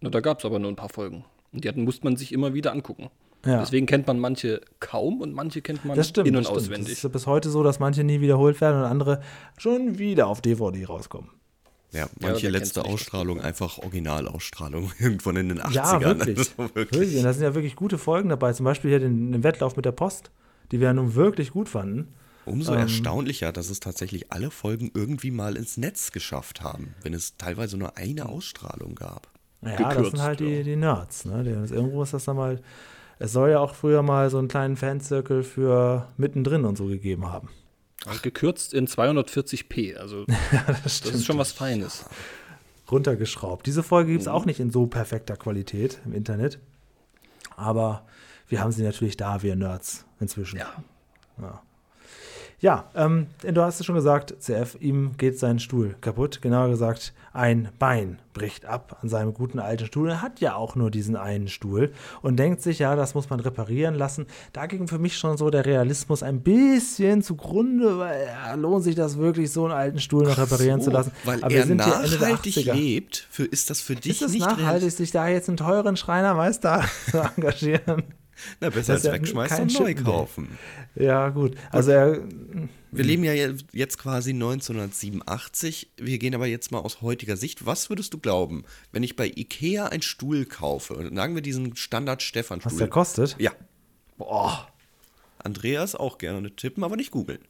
Na, 0.00 0.10
da 0.10 0.20
gab 0.20 0.38
es 0.38 0.44
aber 0.44 0.58
nur 0.58 0.70
ein 0.72 0.76
paar 0.76 0.88
Folgen. 0.88 1.24
Und 1.52 1.64
die 1.64 1.68
hatten, 1.68 1.84
musste 1.84 2.04
man 2.04 2.16
sich 2.16 2.32
immer 2.32 2.54
wieder 2.54 2.72
angucken. 2.72 3.10
Ja. 3.44 3.60
Deswegen 3.60 3.84
kennt 3.86 4.06
man 4.06 4.18
manche 4.18 4.62
kaum 4.80 5.20
und 5.20 5.34
manche 5.34 5.60
kennt 5.60 5.84
man 5.84 5.96
Das 5.96 6.08
stimmt. 6.08 6.28
in- 6.28 6.36
und 6.36 6.44
das 6.44 6.50
stimmt. 6.50 6.62
auswendig. 6.62 6.86
Das 6.88 6.96
ist 6.98 7.02
ja 7.02 7.08
bis 7.10 7.26
heute 7.26 7.50
so, 7.50 7.62
dass 7.62 7.78
manche 7.78 8.02
nie 8.02 8.20
wiederholt 8.22 8.60
werden 8.62 8.78
und 8.80 8.86
andere 8.86 9.20
schon 9.58 9.98
wieder 9.98 10.28
auf 10.28 10.40
DVD 10.40 10.86
rauskommen. 10.86 11.30
Ja, 11.92 12.08
manche 12.20 12.44
wer 12.44 12.50
letzte? 12.52 12.84
Ausstrahlung 12.84 13.40
einfach 13.40 13.78
Originalausstrahlung 13.78 14.90
irgendwann 14.98 15.36
in 15.36 15.48
den 15.50 15.60
80ern. 15.60 15.74
Ja, 15.74 16.00
wirklich. 16.00 16.38
Also 16.38 16.58
wirklich. 16.58 16.74
wirklich. 16.92 17.16
Und 17.18 17.24
da 17.24 17.32
sind 17.34 17.42
ja 17.42 17.54
wirklich 17.54 17.76
gute 17.76 17.98
Folgen 17.98 18.30
dabei. 18.30 18.52
Zum 18.54 18.64
Beispiel 18.64 18.90
hier 18.90 18.98
den, 19.00 19.30
den 19.32 19.44
Wettlauf 19.44 19.76
mit 19.76 19.84
der 19.84 19.92
Post, 19.92 20.30
die 20.72 20.80
wir 20.80 20.88
ja 20.88 20.94
nun 20.94 21.14
wirklich 21.14 21.50
gut 21.50 21.68
fanden. 21.68 22.14
Umso 22.46 22.72
Ähm. 22.74 22.80
erstaunlicher, 22.80 23.52
dass 23.52 23.70
es 23.70 23.80
tatsächlich 23.80 24.32
alle 24.32 24.50
Folgen 24.50 24.90
irgendwie 24.94 25.30
mal 25.30 25.56
ins 25.56 25.76
Netz 25.76 26.12
geschafft 26.12 26.62
haben, 26.62 26.94
wenn 27.02 27.14
es 27.14 27.36
teilweise 27.36 27.76
nur 27.76 27.96
eine 27.96 28.28
Ausstrahlung 28.28 28.94
gab. 28.94 29.28
Naja, 29.60 29.78
das 29.78 29.88
Gekürzt, 29.88 30.10
sind 30.10 30.22
halt 30.22 30.40
die, 30.40 30.56
ja. 30.56 30.62
die 30.62 30.76
Nerds. 30.76 31.24
Ne? 31.24 31.42
Die, 31.42 31.74
irgendwo 31.74 32.02
ist 32.02 32.12
das 32.12 32.24
dann 32.24 32.36
mal. 32.36 32.60
Es 33.18 33.32
soll 33.32 33.50
ja 33.50 33.60
auch 33.60 33.74
früher 33.74 34.02
mal 34.02 34.28
so 34.28 34.38
einen 34.38 34.48
kleinen 34.48 34.76
Fanzirkel 34.76 35.42
für 35.42 36.08
mittendrin 36.16 36.64
und 36.64 36.76
so 36.76 36.86
gegeben 36.86 37.30
haben. 37.30 37.48
Und 38.06 38.22
gekürzt 38.22 38.74
in 38.74 38.86
240p. 38.86 39.96
Also 39.96 40.26
das, 40.82 41.00
ist 41.00 41.24
schon 41.24 41.38
was 41.38 41.52
Feines. 41.52 42.04
runtergeschraubt. 42.90 43.66
Diese 43.66 43.82
Folge 43.82 44.10
gibt 44.10 44.22
es 44.22 44.28
auch 44.28 44.44
nicht 44.44 44.60
in 44.60 44.70
so 44.70 44.86
perfekter 44.86 45.36
Qualität 45.36 46.00
im 46.04 46.12
Internet. 46.12 46.58
Aber 47.56 48.04
wir 48.48 48.60
haben 48.60 48.72
sie 48.72 48.82
natürlich 48.82 49.16
da, 49.16 49.42
wir 49.42 49.56
Nerds, 49.56 50.04
inzwischen. 50.20 50.58
Ja. 50.58 50.72
Ja, 51.40 51.62
ähm, 52.94 53.26
du 53.42 53.60
hast 53.60 53.78
es 53.80 53.84
schon 53.84 53.94
gesagt, 53.94 54.34
CF, 54.40 54.78
ihm 54.80 55.18
geht 55.18 55.38
sein 55.38 55.58
Stuhl 55.58 55.96
kaputt. 56.00 56.40
Genauer 56.40 56.70
gesagt, 56.70 57.12
ein 57.34 57.68
Bein 57.78 58.20
bricht 58.32 58.64
ab 58.64 58.96
an 59.02 59.10
seinem 59.10 59.34
guten 59.34 59.58
alten 59.58 59.84
Stuhl. 59.84 60.08
Er 60.08 60.22
hat 60.22 60.40
ja 60.40 60.54
auch 60.54 60.74
nur 60.74 60.90
diesen 60.90 61.14
einen 61.14 61.48
Stuhl 61.48 61.92
und 62.22 62.38
denkt 62.38 62.62
sich, 62.62 62.78
ja, 62.78 62.96
das 62.96 63.14
muss 63.14 63.28
man 63.28 63.40
reparieren 63.40 63.94
lassen. 63.94 64.26
Da 64.54 64.64
ging 64.64 64.88
für 64.88 64.98
mich 64.98 65.18
schon 65.18 65.36
so 65.36 65.50
der 65.50 65.66
Realismus 65.66 66.22
ein 66.22 66.40
bisschen 66.40 67.20
zugrunde, 67.22 67.98
weil 67.98 68.28
ja, 68.28 68.54
lohnt 68.54 68.84
sich 68.84 68.94
das 68.94 69.18
wirklich, 69.18 69.52
so 69.52 69.64
einen 69.64 69.74
alten 69.74 69.98
Stuhl 69.98 70.24
noch 70.24 70.38
reparieren 70.38 70.80
So, 70.80 70.86
zu 70.86 70.90
lassen. 70.92 71.12
Weil 71.24 71.44
Aber 71.44 71.50
wir 71.50 71.60
er 71.68 71.74
nachhaltig 71.74 72.56
80er. 72.56 72.72
lebt, 72.72 73.28
für, 73.30 73.44
ist 73.44 73.68
das 73.68 73.82
für 73.82 73.94
dich 73.94 74.12
Ist 74.12 74.22
es 74.22 74.32
nicht 74.32 74.46
nachhaltig, 74.46 74.90
sich 74.90 75.10
da 75.10 75.28
jetzt 75.28 75.48
einen 75.50 75.58
teuren 75.58 75.98
Schreinermeister 75.98 76.82
zu 77.10 77.18
engagieren? 77.18 78.04
Na, 78.60 78.70
besser 78.70 78.94
als 78.94 79.04
wegschmeißen 79.04 79.62
und 79.62 79.80
neu 79.80 79.94
kaufen. 79.94 80.58
Ja, 80.94 81.28
gut. 81.30 81.56
Also 81.70 81.90
er, 81.90 82.22
Wir 82.92 83.04
leben 83.04 83.24
ja 83.24 83.32
je- 83.32 83.54
jetzt 83.72 83.98
quasi 83.98 84.32
1987. 84.32 85.90
Wir 85.96 86.18
gehen 86.18 86.34
aber 86.34 86.46
jetzt 86.46 86.70
mal 86.72 86.78
aus 86.80 87.02
heutiger 87.02 87.36
Sicht. 87.36 87.66
Was 87.66 87.90
würdest 87.90 88.14
du 88.14 88.18
glauben, 88.18 88.64
wenn 88.92 89.02
ich 89.02 89.16
bei 89.16 89.26
Ikea 89.26 89.86
einen 89.86 90.02
Stuhl 90.02 90.44
kaufe? 90.44 91.10
Sagen 91.14 91.34
wir 91.34 91.42
diesen 91.42 91.76
Standard-Stefan-Stuhl. 91.76 92.72
was 92.72 92.78
der 92.78 92.88
kostet? 92.88 93.36
Ja. 93.38 93.52
Boah, 94.16 94.68
Andreas 95.38 95.94
auch 95.94 96.18
gerne 96.18 96.54
tippen, 96.54 96.84
aber 96.84 96.96
nicht 96.96 97.10
googeln. 97.10 97.40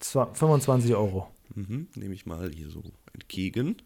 zwar 0.00 0.34
25 0.34 0.94
Euro. 0.94 1.30
Mhm, 1.54 1.88
nehme 1.94 2.14
ich 2.14 2.26
mal 2.26 2.50
hier 2.54 2.68
so 2.68 2.82
entgegen. 3.14 3.76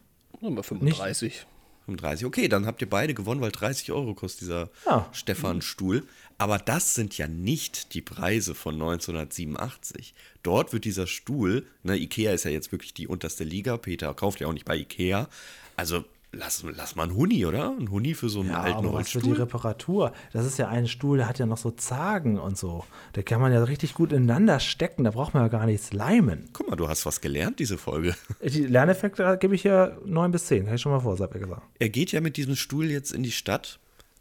Nummer 0.40 0.62
35. 0.64 1.46
35. 1.86 2.26
Okay, 2.26 2.48
dann 2.48 2.66
habt 2.66 2.82
ihr 2.82 2.90
beide 2.90 3.14
gewonnen, 3.14 3.40
weil 3.40 3.52
30 3.52 3.92
Euro 3.92 4.14
kostet 4.14 4.42
dieser 4.42 4.70
Ja. 4.86 5.08
Stefan-Stuhl. 5.12 6.04
Aber 6.40 6.56
das 6.56 6.94
sind 6.94 7.18
ja 7.18 7.28
nicht 7.28 7.92
die 7.92 8.00
Preise 8.00 8.54
von 8.54 8.72
1987. 8.74 10.14
Dort 10.42 10.72
wird 10.72 10.86
dieser 10.86 11.06
Stuhl, 11.06 11.66
ne, 11.82 11.98
Ikea 11.98 12.32
ist 12.32 12.44
ja 12.44 12.50
jetzt 12.50 12.72
wirklich 12.72 12.94
die 12.94 13.06
unterste 13.06 13.44
Liga. 13.44 13.76
Peter 13.76 14.14
kauft 14.14 14.40
ja 14.40 14.46
auch 14.46 14.54
nicht 14.54 14.64
bei 14.64 14.74
Ikea. 14.78 15.28
Also 15.76 16.02
lass, 16.32 16.64
lass 16.74 16.96
mal 16.96 17.02
einen 17.02 17.14
Huni, 17.14 17.44
oder? 17.44 17.76
Ein 17.78 17.90
Huni 17.90 18.14
für 18.14 18.30
so 18.30 18.40
einen 18.40 18.52
Ja, 18.52 18.62
alten 18.62 18.78
aber 18.78 18.94
was 18.94 19.10
für 19.10 19.18
die 19.18 19.26
Holzstuhl. 19.26 19.42
Reparatur? 19.44 20.12
Das 20.32 20.46
ist 20.46 20.58
ja 20.58 20.68
ein 20.68 20.88
Stuhl, 20.88 21.18
der 21.18 21.28
hat 21.28 21.38
ja 21.38 21.44
noch 21.44 21.58
so 21.58 21.72
Zagen 21.72 22.38
und 22.38 22.56
so. 22.56 22.86
Da 23.12 23.20
kann 23.20 23.42
man 23.42 23.52
ja 23.52 23.62
richtig 23.62 23.92
gut 23.92 24.10
ineinander 24.10 24.60
stecken. 24.60 25.04
Da 25.04 25.10
braucht 25.10 25.34
man 25.34 25.42
ja 25.42 25.48
gar 25.48 25.66
nichts 25.66 25.92
leimen. 25.92 26.48
Guck 26.54 26.70
mal, 26.70 26.76
du 26.76 26.88
hast 26.88 27.04
was 27.04 27.20
gelernt, 27.20 27.58
diese 27.58 27.76
Folge. 27.76 28.16
Die 28.42 28.64
Lerneffekte 28.64 29.36
gebe 29.38 29.54
ich 29.54 29.60
hier 29.60 30.00
9 30.06 30.30
bis 30.32 30.46
10. 30.46 30.64
Kann 30.64 30.76
ich 30.76 30.80
schon 30.80 30.92
mal 30.92 31.00
vorsagen 31.00 31.38
gesagt. 31.38 31.62
Er 31.78 31.90
geht 31.90 32.12
ja 32.12 32.22
mit 32.22 32.38
diesem 32.38 32.56
Stuhl 32.56 32.86
jetzt 32.86 33.12
in 33.12 33.22
die 33.22 33.30
Stadt. 33.30 33.78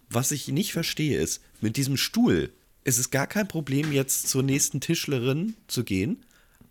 Was 0.10 0.32
ich 0.32 0.48
nicht 0.48 0.74
verstehe 0.74 1.20
ist, 1.20 1.42
mit 1.62 1.78
diesem 1.78 1.98
Stuhl 1.98 2.52
ist 2.84 2.98
es 2.98 3.12
gar 3.12 3.28
kein 3.28 3.48
Problem, 3.48 3.92
jetzt 3.92 4.28
zur 4.28 4.44
nächsten 4.44 4.82
Tischlerin 4.82 5.56
zu 5.68 5.84
gehen. 5.84 6.26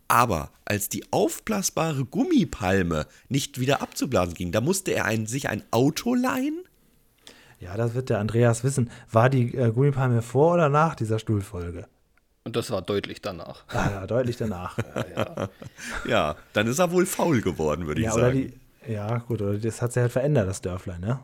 Aber 0.07 0.51
als 0.65 0.89
die 0.89 1.05
aufblasbare 1.11 2.03
Gummipalme 2.03 3.05
nicht 3.29 3.59
wieder 3.59 3.81
abzublasen 3.81 4.33
ging, 4.33 4.51
da 4.51 4.59
musste 4.59 4.91
er 4.91 5.05
ein, 5.05 5.27
sich 5.27 5.47
ein 5.49 5.63
Auto 5.71 6.15
leihen. 6.15 6.59
Ja, 7.59 7.77
das 7.77 7.93
wird 7.93 8.09
der 8.09 8.19
Andreas 8.19 8.63
wissen. 8.63 8.89
War 9.11 9.29
die 9.29 9.55
äh, 9.55 9.71
Gummipalme 9.71 10.21
vor 10.21 10.55
oder 10.55 10.69
nach 10.69 10.95
dieser 10.95 11.19
Stuhlfolge? 11.19 11.87
Und 12.43 12.55
das 12.55 12.71
war 12.71 12.81
deutlich 12.81 13.21
danach. 13.21 13.65
Ah, 13.67 13.89
ja, 13.91 14.07
deutlich 14.07 14.37
danach. 14.37 14.77
Ja, 16.07 16.35
dann 16.53 16.67
ist 16.67 16.79
er 16.79 16.91
wohl 16.91 17.05
faul 17.05 17.41
geworden, 17.41 17.85
würde 17.85 18.01
ich 18.01 18.07
ja, 18.07 18.13
oder 18.13 18.27
sagen. 18.27 18.53
die, 18.87 18.91
ja, 18.91 19.19
gut, 19.19 19.41
oder 19.41 19.57
das 19.57 19.81
hat 19.81 19.93
sich 19.93 20.01
halt 20.01 20.11
verändert, 20.11 20.47
das 20.47 20.61
Dörflein, 20.61 21.01
ne? 21.01 21.19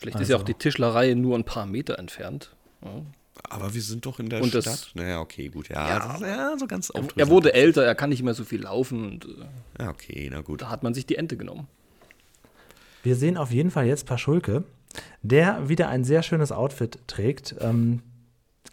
Vielleicht 0.00 0.18
ist 0.20 0.28
ja 0.28 0.34
Also. 0.36 0.42
auch 0.42 0.46
die 0.46 0.54
Tischlerei 0.54 1.14
nur 1.14 1.36
ein 1.38 1.44
paar 1.44 1.66
Meter 1.66 1.98
entfernt. 1.98 2.50
Ja. 2.82 3.02
Aber 3.48 3.72
wir 3.74 3.80
sind 3.82 4.04
doch 4.06 4.18
in 4.18 4.28
der 4.28 4.42
Und 4.42 4.54
das- 4.54 4.64
Stadt. 4.64 4.90
Naja, 4.94 5.20
okay, 5.20 5.48
gut. 5.48 5.68
Ja, 5.68 5.88
Ja. 5.88 5.98
das 6.08 6.16
ist 6.20 6.26
ja 6.26 6.56
so 6.58 6.66
ganz 6.66 6.90
Er 6.90 7.00
aufdrüssig. 7.00 7.30
wurde 7.30 7.54
älter, 7.54 7.84
er 7.84 7.94
kann 7.94 8.10
nicht 8.10 8.22
mehr 8.22 8.34
so 8.34 8.44
viel 8.44 8.62
laufen 8.62 9.04
und 9.12 9.24
äh, 9.24 9.82
Ja, 9.82 9.90
okay, 9.90 10.28
na 10.32 10.40
gut. 10.42 10.62
da 10.62 10.68
hat 10.70 10.82
man 10.82 10.92
sich 10.94 11.06
die 11.06 11.16
Ente 11.16 11.36
genommen. 11.36 11.66
Wir 13.02 13.16
sehen 13.16 13.36
auf 13.38 13.50
jeden 13.50 13.70
Fall 13.70 13.86
jetzt 13.86 14.04
Paschulke, 14.06 14.64
der 15.22 15.68
wieder 15.68 15.88
ein 15.88 16.04
sehr 16.04 16.22
schönes 16.22 16.52
Outfit 16.52 16.98
trägt. 17.06 17.54
Ähm, 17.60 18.02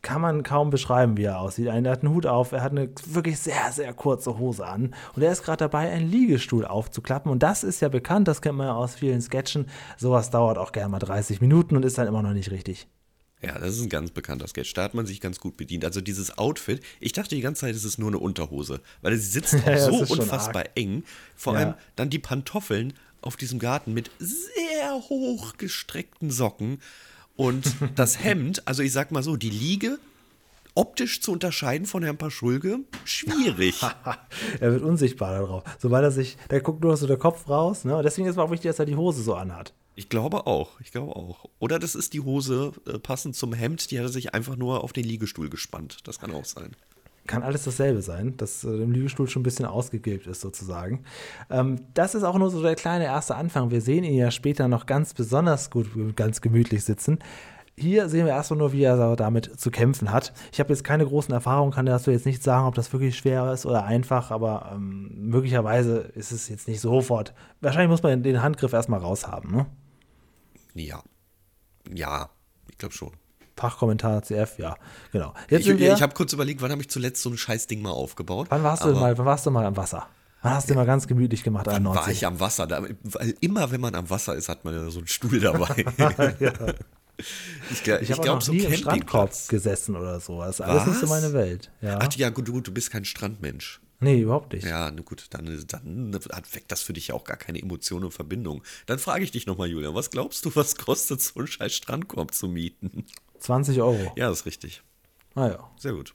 kann 0.07 0.21
man 0.21 0.41
kaum 0.43 0.69
beschreiben, 0.69 1.17
wie 1.17 1.23
er 1.25 1.39
aussieht. 1.41 1.65
Er 1.65 1.73
hat 1.91 2.01
einen 2.03 2.13
Hut 2.13 2.25
auf, 2.25 2.53
er 2.53 2.63
hat 2.63 2.71
eine 2.71 2.89
wirklich 3.07 3.37
sehr, 3.39 3.71
sehr 3.73 3.93
kurze 3.93 4.37
Hose 4.39 4.65
an 4.65 4.95
und 5.15 5.21
er 5.21 5.33
ist 5.33 5.43
gerade 5.43 5.57
dabei, 5.57 5.89
einen 5.91 6.09
Liegestuhl 6.09 6.65
aufzuklappen. 6.65 7.29
Und 7.29 7.43
das 7.43 7.65
ist 7.65 7.81
ja 7.81 7.89
bekannt, 7.89 8.29
das 8.29 8.41
kennt 8.41 8.57
man 8.57 8.67
ja 8.67 8.73
aus 8.73 8.95
vielen 8.95 9.21
Sketchen. 9.21 9.65
Sowas 9.97 10.29
dauert 10.29 10.57
auch 10.57 10.71
gerne 10.71 10.89
mal 10.89 10.99
30 10.99 11.41
Minuten 11.41 11.75
und 11.75 11.83
ist 11.83 11.97
dann 11.97 12.07
immer 12.07 12.21
noch 12.21 12.31
nicht 12.31 12.51
richtig. 12.51 12.87
Ja, 13.41 13.59
das 13.59 13.75
ist 13.75 13.81
ein 13.81 13.89
ganz 13.89 14.11
bekannter 14.11 14.47
Sketch. 14.47 14.73
Da 14.73 14.83
hat 14.83 14.93
man 14.93 15.05
sich 15.05 15.19
ganz 15.19 15.39
gut 15.39 15.57
bedient. 15.57 15.83
Also 15.83 15.99
dieses 15.99 16.37
Outfit, 16.37 16.81
ich 17.01 17.11
dachte 17.11 17.35
die 17.35 17.41
ganze 17.41 17.61
Zeit, 17.61 17.75
es 17.75 17.83
ist 17.83 17.99
nur 17.99 18.07
eine 18.07 18.17
Unterhose, 18.17 18.79
weil 19.01 19.13
sie 19.17 19.27
sitzt 19.29 19.55
auch 19.67 19.77
so 19.77 20.13
unfassbar 20.13 20.63
eng. 20.75 21.03
Vor 21.35 21.53
Ja. 21.53 21.59
allem 21.59 21.73
dann 21.97 22.09
die 22.09 22.17
Pantoffeln 22.19 22.93
auf 23.21 23.35
diesem 23.35 23.59
Garten 23.59 23.93
mit 23.93 24.09
sehr 24.19 24.93
hoch 24.93 25.57
gestreckten 25.57 26.31
Socken 26.31 26.79
und 27.37 27.75
das 27.95 28.23
Hemd, 28.23 28.67
also 28.67 28.83
ich 28.83 28.91
sag 28.91 29.11
mal 29.11 29.23
so, 29.23 29.37
die 29.37 29.49
Liege 29.49 29.99
optisch 30.75 31.21
zu 31.21 31.31
unterscheiden 31.31 31.87
von 31.87 32.03
Herrn 32.03 32.17
Paschulke, 32.17 32.79
schwierig. 33.03 33.81
er 34.59 34.71
wird 34.71 34.83
unsichtbar 34.83 35.39
darauf. 35.39 35.63
Sobald 35.79 36.03
er 36.03 36.11
sich, 36.11 36.37
da 36.49 36.59
guckt 36.59 36.83
nur 36.83 36.95
so 36.97 37.07
der 37.07 37.17
Kopf 37.17 37.49
raus. 37.49 37.83
Ne? 37.83 37.97
Und 37.97 38.03
deswegen 38.03 38.27
ist 38.27 38.33
es 38.33 38.37
auch 38.37 38.51
wichtig, 38.51 38.69
dass 38.69 38.79
er 38.79 38.85
die 38.85 38.95
Hose 38.95 39.23
so 39.23 39.33
anhat. 39.33 39.73
Ich 39.95 40.09
glaube 40.09 40.45
auch, 40.45 40.79
ich 40.79 40.91
glaube 40.91 41.15
auch. 41.15 41.45
Oder 41.57 41.79
das 41.79 41.95
ist 41.95 42.13
die 42.13 42.19
Hose 42.19 42.73
äh, 42.85 42.99
passend 42.99 43.35
zum 43.35 43.53
Hemd, 43.53 43.89
die 43.89 43.97
hat 43.97 44.05
er 44.05 44.09
sich 44.09 44.35
einfach 44.35 44.55
nur 44.55 44.83
auf 44.83 44.93
den 44.93 45.03
Liegestuhl 45.03 45.49
gespannt. 45.49 45.97
Das 46.03 46.19
kann 46.19 46.31
auch 46.31 46.45
sein. 46.45 46.75
Kann 47.27 47.43
alles 47.43 47.63
dasselbe 47.63 48.01
sein, 48.01 48.35
dass 48.37 48.63
äh, 48.63 48.69
im 48.69 48.91
Liegestuhl 48.91 49.27
schon 49.27 49.41
ein 49.41 49.43
bisschen 49.43 49.65
ausgegilbt 49.65 50.27
ist, 50.27 50.41
sozusagen. 50.41 51.03
Ähm, 51.49 51.81
das 51.93 52.15
ist 52.15 52.23
auch 52.23 52.37
nur 52.37 52.49
so 52.49 52.61
der 52.61 52.75
kleine 52.75 53.05
erste 53.05 53.35
Anfang. 53.35 53.69
Wir 53.69 53.81
sehen 53.81 54.03
ihn 54.03 54.15
ja 54.15 54.31
später 54.31 54.67
noch 54.67 54.85
ganz 54.85 55.13
besonders 55.13 55.69
gut, 55.69 56.15
ganz 56.15 56.41
gemütlich 56.41 56.83
sitzen. 56.83 57.19
Hier 57.79 58.09
sehen 58.09 58.25
wir 58.25 58.33
erstmal 58.33 58.57
nur, 58.57 58.73
wie 58.73 58.81
er 58.81 59.15
damit 59.15 59.59
zu 59.59 59.69
kämpfen 59.69 60.11
hat. 60.11 60.33
Ich 60.51 60.59
habe 60.59 60.69
jetzt 60.69 60.83
keine 60.83 61.05
großen 61.05 61.31
Erfahrungen, 61.31 61.71
kann 61.71 61.85
dazu 61.85 62.09
jetzt 62.09 62.25
nicht 62.25 62.41
sagen, 62.41 62.65
ob 62.65 62.73
das 62.73 62.91
wirklich 62.91 63.15
schwer 63.15 63.53
ist 63.53 63.67
oder 63.67 63.85
einfach, 63.85 64.31
aber 64.31 64.71
ähm, 64.73 65.11
möglicherweise 65.29 65.97
ist 66.15 66.31
es 66.31 66.49
jetzt 66.49 66.67
nicht 66.67 66.81
sofort. 66.81 67.35
Wahrscheinlich 67.61 67.91
muss 67.91 68.01
man 68.01 68.23
den 68.23 68.41
Handgriff 68.41 68.73
erstmal 68.73 68.99
raushaben, 68.99 69.51
ne? 69.51 69.67
Ja. 70.73 71.03
Ja, 71.93 72.29
ich 72.71 72.79
glaube 72.79 72.95
schon. 72.95 73.11
Fachkommentar 73.57 74.21
CF, 74.23 74.57
ja, 74.59 74.75
genau. 75.11 75.33
Jetzt 75.49 75.67
Ich, 75.67 75.79
ich 75.81 76.01
habe 76.01 76.13
kurz 76.13 76.31
überlegt, 76.33 76.61
wann 76.61 76.71
habe 76.71 76.81
ich 76.81 76.89
zuletzt 76.89 77.21
so 77.23 77.29
ein 77.29 77.37
Scheißding 77.37 77.81
mal 77.81 77.89
aufgebaut? 77.91 78.47
wann 78.49 78.63
warst 78.63 78.83
du 78.85 78.93
mal, 78.93 79.17
wann 79.17 79.25
warst 79.25 79.45
du 79.45 79.51
mal 79.51 79.65
am 79.65 79.75
Wasser? 79.75 80.07
Wann 80.43 80.53
hast 80.53 80.69
du 80.69 80.75
mal 80.75 80.85
ganz 80.85 81.07
gemütlich 81.07 81.43
gemacht? 81.43 81.65
Wann 81.65 81.83
war 81.83 81.91
91? 81.93 82.17
ich 82.17 82.25
am 82.27 82.39
Wasser? 82.39 82.67
Da, 82.67 82.83
weil 83.03 83.33
immer, 83.41 83.71
wenn 83.71 83.81
man 83.81 83.95
am 83.95 84.09
Wasser 84.09 84.35
ist, 84.35 84.47
hat 84.49 84.63
man 84.63 84.75
ja 84.75 84.89
so 84.91 84.99
einen 84.99 85.07
Stuhl 85.07 85.39
dabei. 85.39 85.85
Ich, 87.71 87.79
gl- 87.81 87.95
Ich 87.97 88.03
ich 88.03 88.11
habe 88.11 88.21
glaube, 88.21 88.37
noch 88.37 88.41
so 88.43 88.51
nie 88.51 88.59
im 88.59 88.73
Strandkorb 88.73 89.31
gesessen 89.47 89.95
oder 89.95 90.19
so. 90.19 90.39
Das 90.41 90.59
ist 90.59 90.61
alles 90.61 90.85
nicht 90.85 90.99
so 90.99 91.07
meine 91.07 91.33
Welt. 91.33 91.71
Ja. 91.81 91.97
Ach 91.99 92.13
ja, 92.13 92.29
gut, 92.29 92.47
du, 92.47 92.61
du 92.61 92.71
bist 92.71 92.91
kein 92.91 93.05
Strandmensch. 93.05 93.81
nee, 94.01 94.21
überhaupt 94.21 94.53
nicht. 94.53 94.67
Ja, 94.67 94.91
na 94.91 95.01
gut, 95.01 95.25
dann, 95.31 95.45
dann 95.67 96.13
hat- 96.31 96.53
weckt 96.53 96.71
das 96.71 96.83
für 96.83 96.93
dich 96.93 97.07
ja 97.07 97.15
auch 97.15 97.23
gar 97.23 97.37
keine 97.37 97.59
Emotionen 97.59 98.05
und 98.05 98.11
Verbindung. 98.11 98.61
Dann 98.85 98.99
frage 98.99 99.23
ich 99.23 99.31
dich 99.31 99.47
nochmal, 99.47 99.67
Julian, 99.67 99.95
was 99.95 100.11
glaubst 100.11 100.45
du, 100.45 100.55
was 100.55 100.75
kostet 100.75 101.19
so 101.19 101.39
einen 101.39 101.47
scheiß 101.47 101.73
Strandkorb 101.73 102.35
zu 102.35 102.47
mieten? 102.47 103.05
20 103.39 103.81
Euro. 103.81 104.11
Ja, 104.15 104.29
das 104.29 104.39
ist 104.39 104.45
richtig. 104.45 104.81
Naja, 105.35 105.69
Sehr 105.77 105.93
gut. 105.93 106.13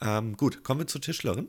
Ähm, 0.00 0.36
gut, 0.36 0.62
kommen 0.62 0.80
wir 0.80 0.86
zur 0.86 1.00
Tischlerin. 1.00 1.48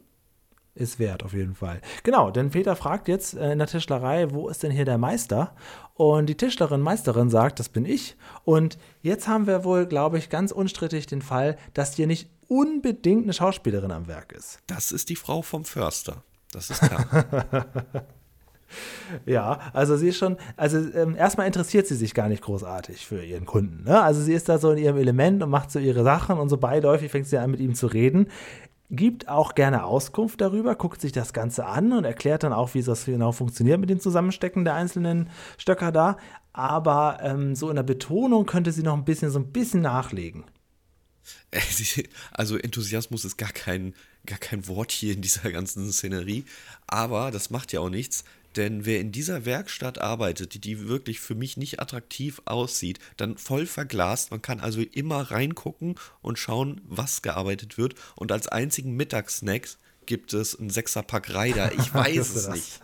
ist 0.74 1.00
wert 1.00 1.24
auf 1.24 1.34
jeden 1.34 1.54
Fall. 1.56 1.82
Genau, 2.04 2.32
denn 2.32 2.50
Peter 2.51 2.75
fragt 2.75 3.08
jetzt 3.08 3.34
äh, 3.34 3.51
in 3.51 3.60
der 3.60 3.68
Tischlerei, 3.68 4.32
wo 4.32 4.48
ist 4.50 4.63
denn 4.63 4.72
hier 4.72 4.86
der 4.86 4.98
Meister? 4.98 5.56
Und 5.96 6.27
die 6.27 6.36
Tischlerin, 6.38 6.82
Meisterin 6.82 7.30
sagt, 7.30 7.60
das 7.60 7.70
bin 7.70 7.84
ich. 7.86 8.16
Und 8.46 8.77
jetzt 9.01 9.27
haben 9.27 9.48
wir 9.48 9.63
wohl, 9.63 9.86
glaube 9.86 10.18
ich, 10.18 10.30
ganz 10.30 10.51
unstrittig 10.51 11.08
den 11.08 11.22
Fall, 11.22 11.58
dass 11.74 11.96
hier 11.96 12.08
nicht 12.08 12.30
unbedingt 12.48 13.24
eine 13.24 13.34
Schauspielerin 13.34 13.92
am 13.92 14.08
Werk 14.08 14.32
ist. 14.32 14.60
Das 14.68 14.92
ist 14.92 15.10
die 15.10 15.16
Frau 15.16 15.42
vom 15.42 15.66
Förster. 15.66 16.24
Das 16.51 16.70
ist 16.70 16.80
klar. 16.82 17.66
Ja, 19.26 19.60
also 19.74 19.96
sie 19.96 20.10
ist 20.10 20.18
schon, 20.18 20.38
also 20.56 20.78
ähm, 20.78 21.16
erstmal 21.16 21.48
interessiert 21.48 21.88
sie 21.88 21.96
sich 21.96 22.14
gar 22.14 22.28
nicht 22.28 22.44
großartig 22.44 23.06
für 23.06 23.24
ihren 23.24 23.46
Kunden. 23.46 23.84
Ne? 23.86 24.02
Also 24.02 24.22
sie 24.22 24.34
ist 24.34 24.50
da 24.50 24.58
so 24.58 24.72
in 24.72 24.78
ihrem 24.78 24.98
Element 24.98 25.42
und 25.42 25.50
macht 25.50 25.72
so 25.72 25.80
ihre 25.80 26.04
Sachen 26.04 26.38
und 26.38 26.50
so 26.50 26.58
beiläufig 26.58 27.12
fängt 27.12 27.28
sie 27.28 27.38
an 27.38 27.52
mit 27.52 27.60
ihm 27.60 27.76
zu 27.76 27.88
reden. 27.88 28.28
Gibt 28.90 29.28
auch 29.28 29.56
gerne 29.56 29.84
Auskunft 29.84 30.40
darüber, 30.40 30.76
guckt 30.76 31.02
sich 31.02 31.12
das 31.12 31.34
Ganze 31.34 31.66
an 31.66 31.92
und 31.92 32.06
erklärt 32.06 32.44
dann 32.44 32.54
auch, 32.54 32.74
wie 32.74 32.82
das 32.82 33.06
genau 33.06 33.34
funktioniert 33.34 33.80
mit 33.80 33.90
dem 33.90 34.00
Zusammenstecken 34.00 34.64
der 34.64 34.76
einzelnen 34.76 35.30
Stöcker 35.58 35.92
da. 35.92 36.18
Aber 36.54 37.20
ähm, 37.22 37.54
so 37.56 37.70
in 37.70 37.76
der 37.76 37.84
Betonung 37.84 38.46
könnte 38.46 38.72
sie 38.72 38.84
noch 38.84 38.94
ein 38.94 39.06
bisschen, 39.06 39.30
so 39.30 39.40
ein 39.40 39.52
bisschen 39.52 39.82
nachlegen. 39.82 40.46
Also 42.32 42.58
Enthusiasmus 42.58 43.26
ist 43.26 43.38
gar 43.38 43.52
kein, 43.52 43.94
gar 44.26 44.38
kein 44.38 44.68
Wort 44.68 44.92
hier 44.92 45.14
in 45.14 45.22
dieser 45.22 45.52
ganzen 45.52 45.92
Szenerie. 45.92 46.46
Aber 46.88 47.32
das 47.32 47.50
macht 47.50 47.74
ja 47.74 47.80
auch 47.80 47.90
nichts, 47.90 48.24
denn 48.56 48.86
wer 48.86 49.00
in 49.00 49.12
dieser 49.12 49.46
Werkstatt 49.46 50.00
arbeitet, 50.00 50.63
die, 50.63 50.88
wirklich 50.88 51.20
für 51.20 51.36
mich 51.36 51.58
nicht 51.58 51.80
attraktiv 51.80 52.42
aussieht, 52.46 53.00
dann 53.18 53.38
voll 53.38 53.66
verglast. 53.66 54.32
Man 54.32 54.42
kann 54.42 54.60
also 54.60 54.82
immer 54.82 55.32
reingucken 55.32 55.96
und 56.22 56.39
schauen, 56.39 56.82
was 56.86 57.22
gearbeitet 57.22 57.77
wird. 57.77 57.96
Und 58.16 58.32
als 58.32 58.48
einzigen 58.48 58.96
Mittagssnack 58.96 59.68
gibt 60.06 60.34
es 60.34 60.58
einen 60.58 60.70
Sechserpack 60.70 61.34
Reider. 61.34 61.72
Ich 61.77 61.94
weiß 61.94 62.36
es 62.36 62.48
nicht. 62.50 62.82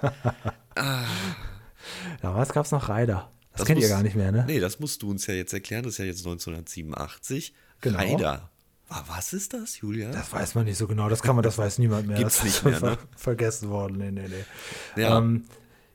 Ja, 0.75 2.35
was 2.35 2.49
gab's 2.49 2.71
noch? 2.71 2.89
Reider. 2.89 3.31
Das, 3.51 3.59
Das 3.59 3.67
kennt 3.67 3.81
ihr 3.81 3.89
gar 3.89 4.03
nicht 4.03 4.15
mehr, 4.15 4.31
ne? 4.31 4.45
Nee, 4.47 4.59
das 4.59 4.79
musst 4.79 5.01
du 5.01 5.09
uns 5.09 5.27
ja 5.27 5.33
jetzt 5.33 5.53
erklären. 5.53 5.83
Das 5.83 5.93
ist 5.93 5.97
ja 5.99 6.05
jetzt 6.05 6.25
1987. 6.25 7.53
Genau. 7.81 7.97
Reider. 7.97 8.49
Was 8.89 9.33
ist 9.33 9.53
das, 9.53 9.79
Julia? 9.79 10.11
Das 10.11 10.31
weiß 10.31 10.55
man 10.55 10.65
nicht 10.65 10.77
so 10.77 10.87
genau, 10.87 11.09
das 11.09 11.23
kann 11.23 11.35
man, 11.35 11.43
das 11.43 11.57
weiß 11.57 11.79
niemand 11.79 12.07
mehr. 12.07 12.17
Gibt's 12.17 12.35
das 12.37 12.43
nicht 12.45 12.55
ist 12.57 12.81
mehr, 12.81 12.91
ne? 12.91 12.97
vergessen 13.17 13.69
worden. 13.69 13.97
Nee, 13.97 14.11
nee, 14.11 14.27
nee. 14.27 15.01
Ja. 15.01 15.17
ähm, 15.17 15.45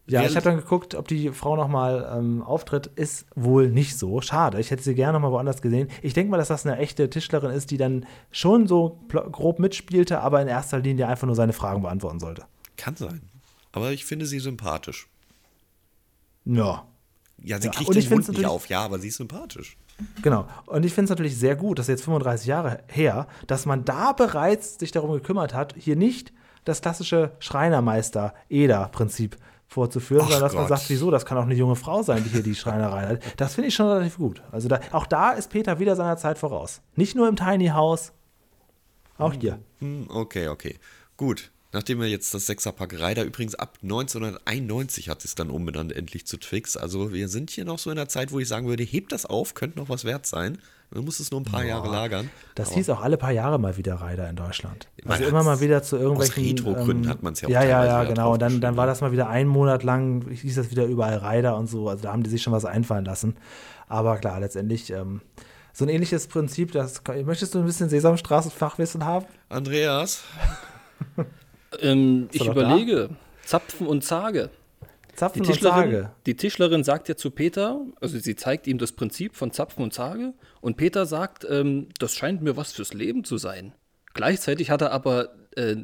ja 0.07 0.25
ich 0.25 0.35
habe 0.35 0.45
dann 0.45 0.57
geguckt, 0.57 0.95
ob 0.97 1.07
die 1.07 1.31
Frau 1.31 1.55
nochmal 1.55 2.13
ähm, 2.17 2.43
auftritt. 2.43 2.89
Ist 2.97 3.27
wohl 3.37 3.69
nicht 3.69 3.97
so. 3.97 4.21
Schade. 4.21 4.59
Ich 4.59 4.71
hätte 4.73 4.83
sie 4.83 4.95
gerne 4.95 5.13
nochmal 5.13 5.31
woanders 5.31 5.63
gesehen. 5.63 5.89
Ich 6.03 6.13
denke 6.13 6.31
mal, 6.31 6.39
dass 6.39 6.49
das 6.49 6.67
eine 6.67 6.79
echte 6.79 7.09
Tischlerin 7.09 7.53
ist, 7.53 7.71
die 7.71 7.77
dann 7.77 8.05
schon 8.33 8.67
so 8.67 9.01
grob 9.09 9.61
mitspielte, 9.61 10.21
aber 10.21 10.43
in 10.43 10.49
erster 10.49 10.81
Linie 10.81 11.07
einfach 11.07 11.27
nur 11.27 11.37
seine 11.37 11.53
Fragen 11.53 11.83
beantworten 11.83 12.19
sollte. 12.19 12.47
Kann 12.77 12.97
sein. 12.97 13.23
Aber 13.71 13.93
ich 13.93 14.05
finde 14.07 14.27
sie 14.27 14.41
sympathisch. 14.41 15.09
Ja. 16.45 16.87
Ja, 17.41 17.61
sie 17.61 17.67
Ja, 17.67 17.73
kriegt 17.73 17.95
den 17.95 18.09
Mund 18.09 18.29
nicht 18.29 18.45
auf, 18.47 18.69
ja, 18.69 18.81
aber 18.81 18.99
sie 18.99 19.09
ist 19.09 19.19
sympathisch. 19.19 19.77
Genau. 20.23 20.47
Und 20.67 20.85
ich 20.85 20.93
finde 20.95 21.05
es 21.05 21.11
natürlich 21.11 21.37
sehr 21.39 21.57
gut, 21.57 21.79
dass 21.79 21.89
jetzt 21.89 22.05
35 22.05 22.47
Jahre 22.47 22.81
her, 22.89 23.27
dass 23.47 23.67
man 23.67 23.85
da 23.85 24.13
bereits 24.13 24.79
sich 24.79 24.91
darum 24.93 25.13
gekümmert 25.13 25.55
hat, 25.55 25.75
hier 25.77 25.97
nicht 25.97 26.33
das 26.65 26.81
klassische 26.81 27.33
Schreinermeister-Eder-Prinzip 27.39 29.37
vorzuführen, 29.67 30.23
Ach 30.25 30.29
sondern 30.31 30.43
dass 30.43 30.55
man 30.55 30.67
Gott. 30.67 30.79
sagt, 30.79 30.91
wieso, 30.91 31.11
das 31.11 31.27
kann 31.27 31.37
auch 31.39 31.43
eine 31.43 31.55
junge 31.55 31.77
Frau 31.77 32.03
sein, 32.03 32.25
die 32.25 32.31
hier 32.31 32.43
die 32.43 32.55
Schreinerei 32.55 33.07
hat. 33.07 33.23
Das 33.37 33.55
finde 33.55 33.69
ich 33.69 33.75
schon 33.75 33.87
relativ 33.89 34.17
gut. 34.17 34.43
Also 34.51 34.69
da, 34.69 34.81
auch 34.93 35.07
da 35.07 35.33
ist 35.33 35.51
Peter 35.51 35.79
wieder 35.79 35.95
seiner 35.97 36.17
Zeit 36.17 36.39
voraus. 36.39 36.81
Nicht 36.97 37.15
nur 37.17 37.29
im 37.29 37.37
Tiny 37.37 37.69
House, 37.69 38.13
auch 39.19 39.35
hier. 39.35 39.59
Hm, 39.81 40.07
okay, 40.11 40.49
okay. 40.49 40.79
Gut. 41.17 41.51
Nachdem 41.73 42.01
wir 42.01 42.09
jetzt 42.09 42.33
das 42.33 42.47
Sechserpack 42.47 42.99
Reider, 42.99 43.25
übrigens 43.25 43.55
ab 43.55 43.79
1991 43.83 45.11
hat 45.11 45.25
es 45.25 45.35
dann 45.35 45.51
umbenannt 45.51 45.93
endlich 45.93 46.27
zu 46.27 46.39
Twix. 46.39 46.77
Also 46.77 47.13
wir 47.13 47.29
sind 47.29 47.51
hier 47.51 47.67
noch 47.67 47.79
so 47.79 47.91
in 47.91 47.97
der 47.97 48.09
Zeit, 48.09 48.33
wo 48.33 48.39
ich 48.39 48.49
sagen 48.49 48.67
würde, 48.67 48.83
hebt 48.85 49.13
das 49.13 49.27
auf, 49.27 49.55
könnte 49.55 49.79
noch 49.79 49.89
was 49.89 50.05
wert 50.05 50.25
sein. 50.25 50.59
Man 50.91 51.05
muss 51.05 51.21
es 51.21 51.31
nur 51.31 51.41
ein 51.43 51.45
paar 51.45 51.65
Jahre 51.65 51.91
lagern. 51.91 52.31
Das 52.55 52.69
Aber 52.69 52.77
hieß 52.77 52.89
auch 52.91 53.03
alle 53.03 53.19
paar 53.19 53.33
Jahre 53.33 53.59
mal 53.59 53.77
wieder 53.77 53.97
Reider 53.97 54.31
in 54.31 54.37
Deutschland. 54.37 54.89
Man 55.05 55.19
Also 55.19 55.29
immer 55.29 55.43
mal 55.43 55.61
wieder 55.61 55.83
zu 55.83 55.99
irgendwelchen. 55.99 56.43
ähm, 56.43 56.51
Retro-Gründen 56.51 57.09
hat 57.09 57.23
man's 57.23 57.43
ja 57.43 57.49
auch 57.49 57.53
Ja, 57.53 57.63
ja, 57.63 57.85
ja, 57.85 58.05
genau. 58.05 58.33
Und 58.33 58.41
dann, 58.41 58.63
dann 58.63 58.77
war 58.77 58.87
ja. 58.87 58.93
das 58.93 59.03
mal 59.03 59.13
wieder 59.13 59.29
einen 59.29 59.51
Monat 59.51 59.83
lang, 59.83 60.31
hieß 60.31 60.55
das 60.55 60.71
wieder 60.71 60.87
überall 60.87 61.19
Reider 61.19 61.59
und 61.59 61.67
so. 61.67 61.91
Also 61.91 62.05
da 62.05 62.13
haben 62.13 62.23
die 62.23 62.31
sich 62.31 62.43
schon 62.43 62.55
was 62.55 62.65
einfallen 62.65 63.05
lassen. 63.05 63.37
Aber 63.87 64.17
klar, 64.17 64.41
letztendlich 64.41 64.89
ähm, 64.91 65.21
so 65.75 65.85
ein 65.85 65.91
ähnliches 65.91 66.27
Prinzip. 66.27 66.73
Das, 66.73 67.03
möchtest 67.25 67.55
du 67.55 67.59
ein 67.59 67.67
bisschen 67.67 67.91
Sesamstraßen-Fachwissen 67.91 69.05
haben? 69.05 69.27
Andreas, 69.51 70.23
Ähm, 71.81 72.29
ich 72.33 72.41
er 72.41 72.47
noch 72.49 72.55
da? 72.55 72.61
überlege, 72.61 73.11
Zapfen 73.45 73.87
und 73.87 74.05
Zage. 74.05 74.51
Die 75.11 75.15
Zapfen 75.17 75.43
und 75.43 75.47
Tischlerin, 75.49 75.75
Sage. 75.75 76.11
die 76.27 76.37
Tischlerin 76.37 76.85
sagt 76.85 77.09
ja 77.09 77.17
zu 77.17 77.31
Peter, 77.31 77.81
also 78.01 78.19
sie 78.19 78.37
zeigt 78.37 78.67
ihm 78.67 78.79
das 78.79 78.93
Prinzip 78.93 79.35
von 79.35 79.51
Zapfen 79.51 79.83
und 79.83 79.93
Zage 79.93 80.35
und 80.61 80.77
Peter 80.77 81.07
sagt, 81.07 81.47
ähm, 81.49 81.89
das 81.99 82.15
scheint 82.15 82.43
mir 82.43 82.57
was 82.57 82.73
fürs 82.73 82.95
Leben 82.95 83.25
zu 83.25 83.37
sein. 83.37 83.73
Gleichzeitig 84.15 84.71
hat 84.71 84.83
er 84.83 84.93
aber 84.93 85.31
äh, 85.57 85.77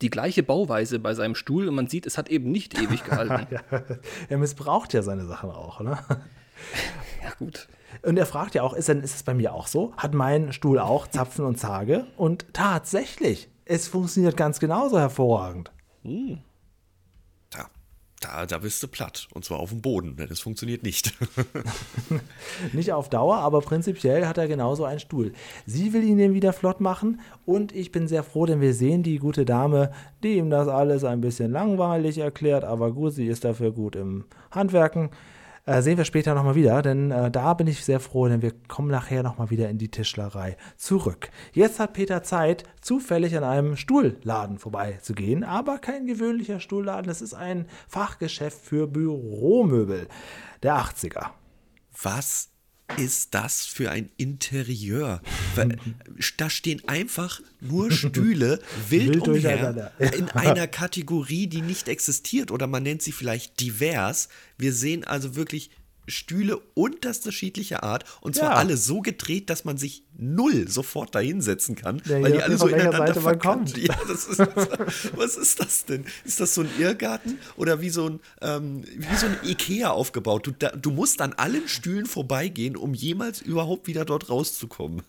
die 0.00 0.10
gleiche 0.10 0.42
Bauweise 0.42 0.98
bei 0.98 1.14
seinem 1.14 1.34
Stuhl 1.34 1.68
und 1.68 1.74
man 1.74 1.88
sieht, 1.88 2.06
es 2.06 2.16
hat 2.16 2.30
eben 2.30 2.50
nicht 2.50 2.80
ewig 2.80 3.04
gehalten. 3.04 3.46
ja. 3.70 3.82
Er 4.28 4.38
missbraucht 4.38 4.94
ja 4.94 5.02
seine 5.02 5.26
Sachen 5.26 5.50
auch, 5.50 5.80
ne? 5.80 5.98
gut. 7.38 7.68
Und 8.02 8.16
er 8.16 8.26
fragt 8.26 8.54
ja 8.54 8.62
auch, 8.62 8.72
ist, 8.72 8.88
denn, 8.88 9.02
ist 9.02 9.14
es 9.14 9.22
bei 9.22 9.34
mir 9.34 9.52
auch 9.52 9.66
so? 9.66 9.92
Hat 9.96 10.14
mein 10.14 10.52
Stuhl 10.52 10.78
auch 10.78 11.06
Zapfen 11.06 11.44
und 11.44 11.58
Zage? 11.58 12.06
Und 12.16 12.46
tatsächlich, 12.52 13.48
es 13.70 13.86
funktioniert 13.86 14.36
ganz 14.36 14.58
genauso 14.58 14.98
hervorragend. 14.98 15.70
Tja, 16.02 17.66
Da, 18.20 18.44
da 18.44 18.58
bist 18.58 18.82
du 18.82 18.88
platt. 18.88 19.28
Und 19.32 19.44
zwar 19.44 19.60
auf 19.60 19.70
dem 19.70 19.80
Boden. 19.80 20.16
denn 20.16 20.28
Das 20.28 20.40
funktioniert 20.40 20.82
nicht. 20.82 21.14
Nicht 22.72 22.92
auf 22.92 23.08
Dauer, 23.08 23.36
aber 23.36 23.60
prinzipiell 23.60 24.26
hat 24.26 24.38
er 24.38 24.48
genauso 24.48 24.84
einen 24.84 24.98
Stuhl. 24.98 25.32
Sie 25.66 25.92
will 25.92 26.02
ihn 26.02 26.18
den 26.18 26.34
wieder 26.34 26.52
flott 26.52 26.80
machen 26.80 27.20
und 27.46 27.72
ich 27.72 27.92
bin 27.92 28.08
sehr 28.08 28.24
froh, 28.24 28.44
denn 28.44 28.60
wir 28.60 28.74
sehen 28.74 29.04
die 29.04 29.18
gute 29.18 29.44
Dame, 29.44 29.92
die 30.24 30.36
ihm 30.38 30.50
das 30.50 30.66
alles 30.66 31.04
ein 31.04 31.20
bisschen 31.20 31.52
langweilig 31.52 32.18
erklärt, 32.18 32.64
aber 32.64 32.90
gut, 32.92 33.12
sie 33.12 33.26
ist 33.28 33.44
dafür 33.44 33.70
gut 33.70 33.94
im 33.94 34.24
Handwerken. 34.50 35.10
Äh, 35.66 35.82
sehen 35.82 35.98
wir 35.98 36.04
später 36.04 36.34
nochmal 36.34 36.54
wieder, 36.54 36.82
denn 36.82 37.10
äh, 37.10 37.30
da 37.30 37.54
bin 37.54 37.66
ich 37.66 37.84
sehr 37.84 38.00
froh, 38.00 38.28
denn 38.28 38.42
wir 38.42 38.52
kommen 38.68 38.90
nachher 38.90 39.22
nochmal 39.22 39.50
wieder 39.50 39.68
in 39.68 39.78
die 39.78 39.90
Tischlerei 39.90 40.56
zurück. 40.76 41.30
Jetzt 41.52 41.78
hat 41.78 41.92
Peter 41.92 42.22
Zeit, 42.22 42.64
zufällig 42.80 43.36
an 43.36 43.44
einem 43.44 43.76
Stuhlladen 43.76 44.58
vorbeizugehen, 44.58 45.44
aber 45.44 45.78
kein 45.78 46.06
gewöhnlicher 46.06 46.60
Stuhlladen, 46.60 47.10
es 47.10 47.20
ist 47.20 47.34
ein 47.34 47.66
Fachgeschäft 47.88 48.60
für 48.60 48.86
Büromöbel 48.86 50.08
der 50.62 50.76
80er. 50.76 51.30
Was 52.02 52.50
ist 52.96 53.34
das 53.34 53.66
für 53.66 53.90
ein 53.90 54.10
Interieur? 54.16 55.20
Weil, 55.54 55.76
Da 56.36 56.50
stehen 56.50 56.82
einfach 56.86 57.40
nur 57.60 57.90
Stühle 57.90 58.60
wild, 58.88 59.14
Wild 59.14 59.28
umher 59.28 59.92
in 59.98 60.28
einer 60.30 60.66
Kategorie, 60.66 61.46
die 61.46 61.62
nicht 61.62 61.88
existiert 61.88 62.50
oder 62.50 62.66
man 62.66 62.82
nennt 62.82 63.02
sie 63.02 63.12
vielleicht 63.12 63.60
divers. 63.60 64.28
Wir 64.58 64.72
sehen 64.72 65.04
also 65.04 65.36
wirklich 65.36 65.70
Stühle 66.10 66.58
unterschiedlicher 66.74 67.82
Art 67.82 68.04
und 68.20 68.34
zwar 68.34 68.50
Ja. 68.50 68.56
alle 68.56 68.76
so 68.76 69.00
gedreht, 69.00 69.50
dass 69.50 69.64
man 69.64 69.78
sich 69.78 70.02
null 70.16 70.68
sofort 70.68 71.14
dahinsetzen 71.14 71.74
kann, 71.76 72.02
Ja, 72.04 72.20
weil 72.22 72.32
die 72.32 72.42
alle 72.42 72.56
so 72.58 72.66
ineinander 72.68 73.14
verkannt. 73.14 73.74
kommt. 73.74 73.78
Ja, 73.86 73.94
das 74.08 74.26
ist, 74.26 74.38
was 75.16 75.36
ist 75.36 75.60
das 75.60 75.84
denn? 75.86 76.04
Ist 76.24 76.40
das 76.40 76.54
so 76.54 76.62
ein 76.62 76.68
Irrgarten 76.78 77.38
oder 77.56 77.80
wie 77.80 77.90
so 77.90 78.06
ein, 78.08 78.20
ähm, 78.42 78.84
wie 78.96 79.16
so 79.16 79.26
ein 79.26 79.36
Ikea 79.44 79.90
aufgebaut? 79.90 80.46
Du, 80.46 80.50
da, 80.58 80.70
du 80.70 80.90
musst 80.90 81.20
an 81.22 81.32
allen 81.34 81.66
Stühlen 81.68 82.06
vorbeigehen, 82.06 82.76
um 82.76 82.94
jemals 82.94 83.40
überhaupt 83.40 83.86
wieder 83.86 84.04
dort 84.04 84.28
rauszukommen. 84.28 85.02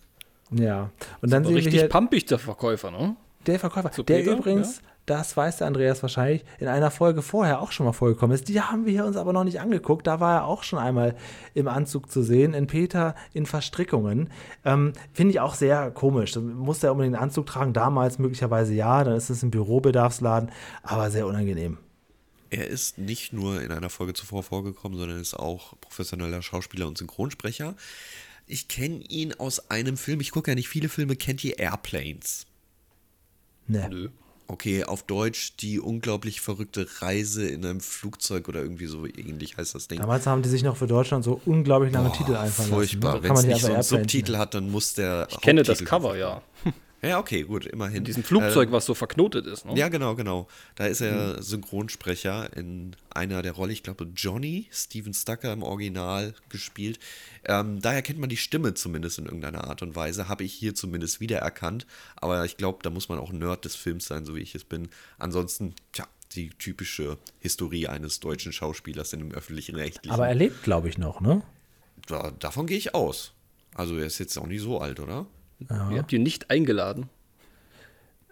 Ja, 0.50 0.90
und 1.20 1.32
dann 1.32 1.44
sehen 1.44 1.50
wir 1.54 1.58
richtig 1.58 1.80
hier 1.80 1.88
pampig, 1.88 2.26
der 2.26 2.38
Verkäufer, 2.38 2.90
ne? 2.90 3.16
der 3.46 3.58
Verkäufer, 3.58 3.90
Zu 3.90 4.02
der 4.02 4.18
Peter, 4.18 4.32
übrigens, 4.36 4.80
das 5.06 5.36
weiß 5.36 5.58
der 5.58 5.66
Andreas 5.66 6.02
wahrscheinlich, 6.02 6.44
in 6.58 6.68
einer 6.68 6.90
Folge 6.90 7.22
vorher 7.22 7.60
auch 7.60 7.72
schon 7.72 7.86
mal 7.86 7.92
vorgekommen 7.92 8.34
ist. 8.34 8.48
Die 8.48 8.60
haben 8.60 8.86
wir 8.86 9.04
uns 9.04 9.16
aber 9.16 9.32
noch 9.32 9.44
nicht 9.44 9.60
angeguckt. 9.60 10.06
Da 10.06 10.20
war 10.20 10.36
er 10.36 10.44
auch 10.46 10.62
schon 10.62 10.78
einmal 10.78 11.16
im 11.54 11.66
Anzug 11.66 12.10
zu 12.10 12.22
sehen, 12.22 12.54
in 12.54 12.66
Peter 12.68 13.16
in 13.32 13.46
Verstrickungen. 13.46 14.30
Ähm, 14.64 14.92
Finde 15.12 15.32
ich 15.32 15.40
auch 15.40 15.54
sehr 15.54 15.90
komisch. 15.90 16.36
Muss 16.36 16.82
er 16.84 16.92
unbedingt 16.92 17.16
einen 17.16 17.24
Anzug 17.24 17.46
tragen? 17.46 17.72
Damals 17.72 18.18
möglicherweise 18.18 18.74
ja, 18.74 19.02
dann 19.02 19.16
ist 19.16 19.30
es 19.30 19.42
ein 19.42 19.50
Bürobedarfsladen, 19.50 20.50
aber 20.82 21.10
sehr 21.10 21.26
unangenehm. 21.26 21.78
Er 22.50 22.68
ist 22.68 22.98
nicht 22.98 23.32
nur 23.32 23.62
in 23.62 23.72
einer 23.72 23.88
Folge 23.88 24.12
zuvor 24.12 24.42
vorgekommen, 24.42 24.98
sondern 24.98 25.18
ist 25.18 25.34
auch 25.34 25.74
professioneller 25.80 26.42
Schauspieler 26.42 26.86
und 26.86 26.98
Synchronsprecher. 26.98 27.74
Ich 28.46 28.68
kenne 28.68 29.02
ihn 29.08 29.32
aus 29.34 29.70
einem 29.70 29.96
Film, 29.96 30.20
ich 30.20 30.30
gucke 30.30 30.50
ja 30.50 30.54
nicht 30.54 30.68
viele 30.68 30.88
Filme, 30.88 31.16
kennt 31.16 31.42
ihr 31.42 31.58
Airplanes? 31.58 32.46
Ne. 33.66 33.88
Nö. 33.88 34.08
Okay, 34.48 34.84
auf 34.84 35.02
Deutsch 35.04 35.56
die 35.60 35.80
unglaublich 35.80 36.40
verrückte 36.40 36.86
Reise 37.00 37.48
in 37.48 37.64
einem 37.64 37.80
Flugzeug 37.80 38.48
oder 38.48 38.60
irgendwie 38.60 38.86
so 38.86 39.06
ähnlich 39.06 39.56
heißt 39.56 39.74
das 39.74 39.88
Ding. 39.88 40.00
Damals 40.00 40.26
haben 40.26 40.42
die 40.42 40.48
sich 40.48 40.62
noch 40.62 40.76
für 40.76 40.86
Deutschland 40.86 41.24
so 41.24 41.40
unglaublich 41.46 41.92
lange 41.92 42.12
Titel 42.12 42.36
einfallen 42.36 42.68
Furchtbar. 42.68 43.14
lassen. 43.20 43.24
Wenn 43.24 43.32
es 43.32 43.44
nicht 43.46 43.60
so 43.60 43.66
einen 43.68 43.76
einfach 43.76 43.92
Airplanes 43.92 44.12
Subtitel 44.12 44.36
hat, 44.36 44.54
dann 44.54 44.70
muss 44.70 44.94
der. 44.94 45.26
Ich 45.30 45.40
kenne 45.40 45.62
das 45.62 45.80
Haupttitel- 45.80 45.88
Cover, 45.88 46.16
ja. 46.16 46.42
Ja, 47.04 47.18
okay, 47.18 47.42
gut, 47.42 47.66
immerhin. 47.66 47.98
In 47.98 48.04
diesem 48.04 48.22
Flugzeug, 48.22 48.70
was 48.70 48.86
so 48.86 48.94
verknotet 48.94 49.46
ist, 49.46 49.64
ne? 49.64 49.76
Ja, 49.76 49.88
genau, 49.88 50.14
genau. 50.14 50.46
Da 50.76 50.86
ist 50.86 51.00
er 51.00 51.42
Synchronsprecher 51.42 52.56
in 52.56 52.94
einer 53.10 53.42
der 53.42 53.52
Rolle, 53.52 53.72
ich 53.72 53.82
glaube, 53.82 54.06
Johnny, 54.14 54.68
Steven 54.70 55.12
Stucker 55.12 55.52
im 55.52 55.62
Original 55.64 56.34
gespielt. 56.48 57.00
Ähm, 57.44 57.80
daher 57.80 58.02
kennt 58.02 58.20
man 58.20 58.28
die 58.28 58.36
Stimme 58.36 58.74
zumindest 58.74 59.18
in 59.18 59.24
irgendeiner 59.24 59.64
Art 59.64 59.82
und 59.82 59.96
Weise, 59.96 60.28
habe 60.28 60.44
ich 60.44 60.52
hier 60.52 60.76
zumindest 60.76 61.20
wiedererkannt. 61.20 61.86
Aber 62.16 62.44
ich 62.44 62.56
glaube, 62.56 62.78
da 62.82 62.90
muss 62.90 63.08
man 63.08 63.18
auch 63.18 63.32
Nerd 63.32 63.64
des 63.64 63.74
Films 63.74 64.06
sein, 64.06 64.24
so 64.24 64.36
wie 64.36 64.40
ich 64.40 64.54
es 64.54 64.64
bin. 64.64 64.88
Ansonsten, 65.18 65.74
tja, 65.92 66.06
die 66.32 66.50
typische 66.50 67.18
Historie 67.40 67.88
eines 67.88 68.20
deutschen 68.20 68.52
Schauspielers 68.52 69.12
in 69.12 69.20
einem 69.20 69.32
öffentlichen 69.32 69.74
Rechtlichen. 69.74 70.14
Aber 70.14 70.28
er 70.28 70.34
lebt, 70.34 70.62
glaube 70.62 70.88
ich, 70.88 70.98
noch, 70.98 71.20
ne? 71.20 71.42
da, 72.06 72.30
davon 72.38 72.66
gehe 72.66 72.78
ich 72.78 72.94
aus. 72.94 73.32
Also 73.74 73.96
er 73.96 74.06
ist 74.06 74.18
jetzt 74.18 74.36
auch 74.38 74.46
nicht 74.46 74.62
so 74.62 74.80
alt, 74.80 75.00
oder? 75.00 75.26
Ihr 75.70 75.98
habt 75.98 76.12
ihn 76.12 76.22
nicht 76.22 76.50
eingeladen. 76.50 77.08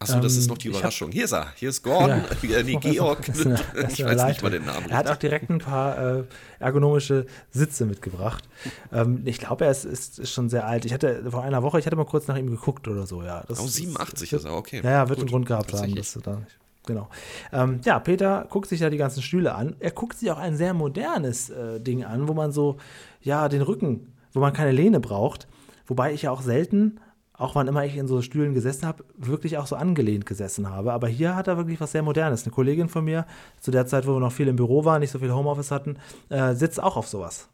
Achso, 0.03 0.19
das 0.19 0.35
ist 0.37 0.49
noch 0.49 0.57
die 0.57 0.69
Ähm, 0.69 0.73
ich 0.73 0.77
hab- 0.79 0.81
Überraschung. 0.85 1.13
Hier 1.13 1.25
ist 1.27 1.33
er. 1.35 1.49
Hier 1.57 1.69
ist 1.69 1.83
Gordon. 1.83 2.23
Ja. 2.43 2.63
Nee, 2.65 2.77
Georg. 2.77 3.23
Das 3.27 3.39
ist 3.39 3.47
eine- 3.47 3.55
das 3.75 3.93
ist 3.93 3.99
ich 3.99 4.05
weiß 4.07 4.25
nicht 4.29 4.43
mal 4.43 4.49
den 4.51 4.65
Namen. 4.65 4.89
Er 4.89 4.97
hat 4.97 5.09
auch 5.11 5.17
direkt 5.17 5.51
ein 5.51 5.59
paar 5.59 5.99
äh, 6.21 6.25
ergonomische 6.59 7.27
Sitze 7.51 7.85
mitgebracht. 7.85 8.49
Ähm, 8.95 9.21
ich 9.27 9.39
glaube, 9.39 9.67
er 9.67 9.71
ist, 9.73 9.85
ist, 9.85 10.19
ist 10.19 10.33
schon 10.33 10.49
sehr 10.49 10.67
alt. 10.67 10.87
Ich 10.87 10.95
hatte 10.95 11.31
vor 11.31 11.43
einer 11.43 11.63
Woche, 11.63 11.79
ich 11.79 11.85
hatte 11.85 11.97
mal 11.97 12.07
kurz 12.07 12.29
nach 12.29 12.37
ihm 12.39 12.49
geguckt 12.49 12.89
oder 12.89 13.07
so, 13.07 13.23
ja. 13.23 13.45
Das, 13.47 13.61
Oh, 13.61 13.67
87 13.67 14.31
das, 14.31 14.39
ist 14.41 14.45
er, 14.47 14.55
okay. 14.55 14.81
Ja, 14.83 14.91
ja, 14.91 15.09
wird 15.11 15.19
Gut, 15.19 15.25
einen 15.27 15.31
Grund 15.33 15.47
gehabt 15.47 15.71
haben, 15.75 15.95
dass 15.95 16.15
du 16.15 16.21
da 16.21 16.37
nicht. 16.37 16.59
Genau. 16.87 17.11
Ähm, 17.53 17.81
ja, 17.85 17.99
Peter 17.99 18.47
guckt 18.49 18.71
sich 18.71 18.81
da 18.81 18.89
die 18.89 18.97
ganzen 18.97 19.23
Stühle 19.23 19.55
an. 19.55 19.77
Er 19.81 19.91
guckt 19.91 20.19
sich 20.19 20.31
auch 20.31 20.39
ein 20.39 20.57
sehr 20.57 20.73
modernes 20.73 21.51
äh, 21.51 21.79
Ding 21.79 22.05
an, 22.05 22.27
wo 22.27 22.33
man 22.33 22.53
so, 22.53 22.79
ja, 23.21 23.51
den 23.51 23.61
Rücken, 23.61 24.15
wo 24.33 24.41
man 24.41 24.55
keine 24.55 24.73
Lehne 24.73 24.99
braucht. 24.99 25.47
Wobei 25.87 26.15
ich 26.15 26.23
ja 26.23 26.31
auch 26.31 26.41
selten, 26.41 26.99
auch 27.41 27.55
wann 27.55 27.67
immer 27.69 27.85
ich 27.85 27.97
in 27.97 28.07
so 28.07 28.21
Stühlen 28.23 28.55
gesessen 28.55 28.87
habe, 28.87 29.05
wirklich 29.17 29.57
auch 29.59 29.67
so 29.67 29.75
angelehnt 29.77 30.27
gesessen 30.27 30.69
habe. 30.69 30.93
Aber 30.93 31.09
hier 31.09 31.35
hat 31.37 31.49
er 31.49 31.57
wirklich 31.57 31.81
was 31.81 31.93
sehr 31.93 32.03
Modernes. 32.03 32.43
Eine 32.45 32.53
Kollegin 32.53 32.89
von 32.89 33.05
mir, 33.05 33.27
zu 33.61 33.71
der 33.71 33.87
Zeit, 33.87 34.07
wo 34.07 34.13
wir 34.15 34.21
noch 34.21 34.33
viel 34.33 34.49
im 34.49 34.57
Büro 34.57 34.85
waren, 34.85 35.01
nicht 35.01 35.11
so 35.11 35.19
viel 35.19 35.33
Homeoffice 35.33 35.71
hatten, 35.71 35.97
äh, 36.29 36.55
sitzt 36.55 36.83
auch 36.83 36.97
auf 36.97 37.09
sowas. 37.09 37.49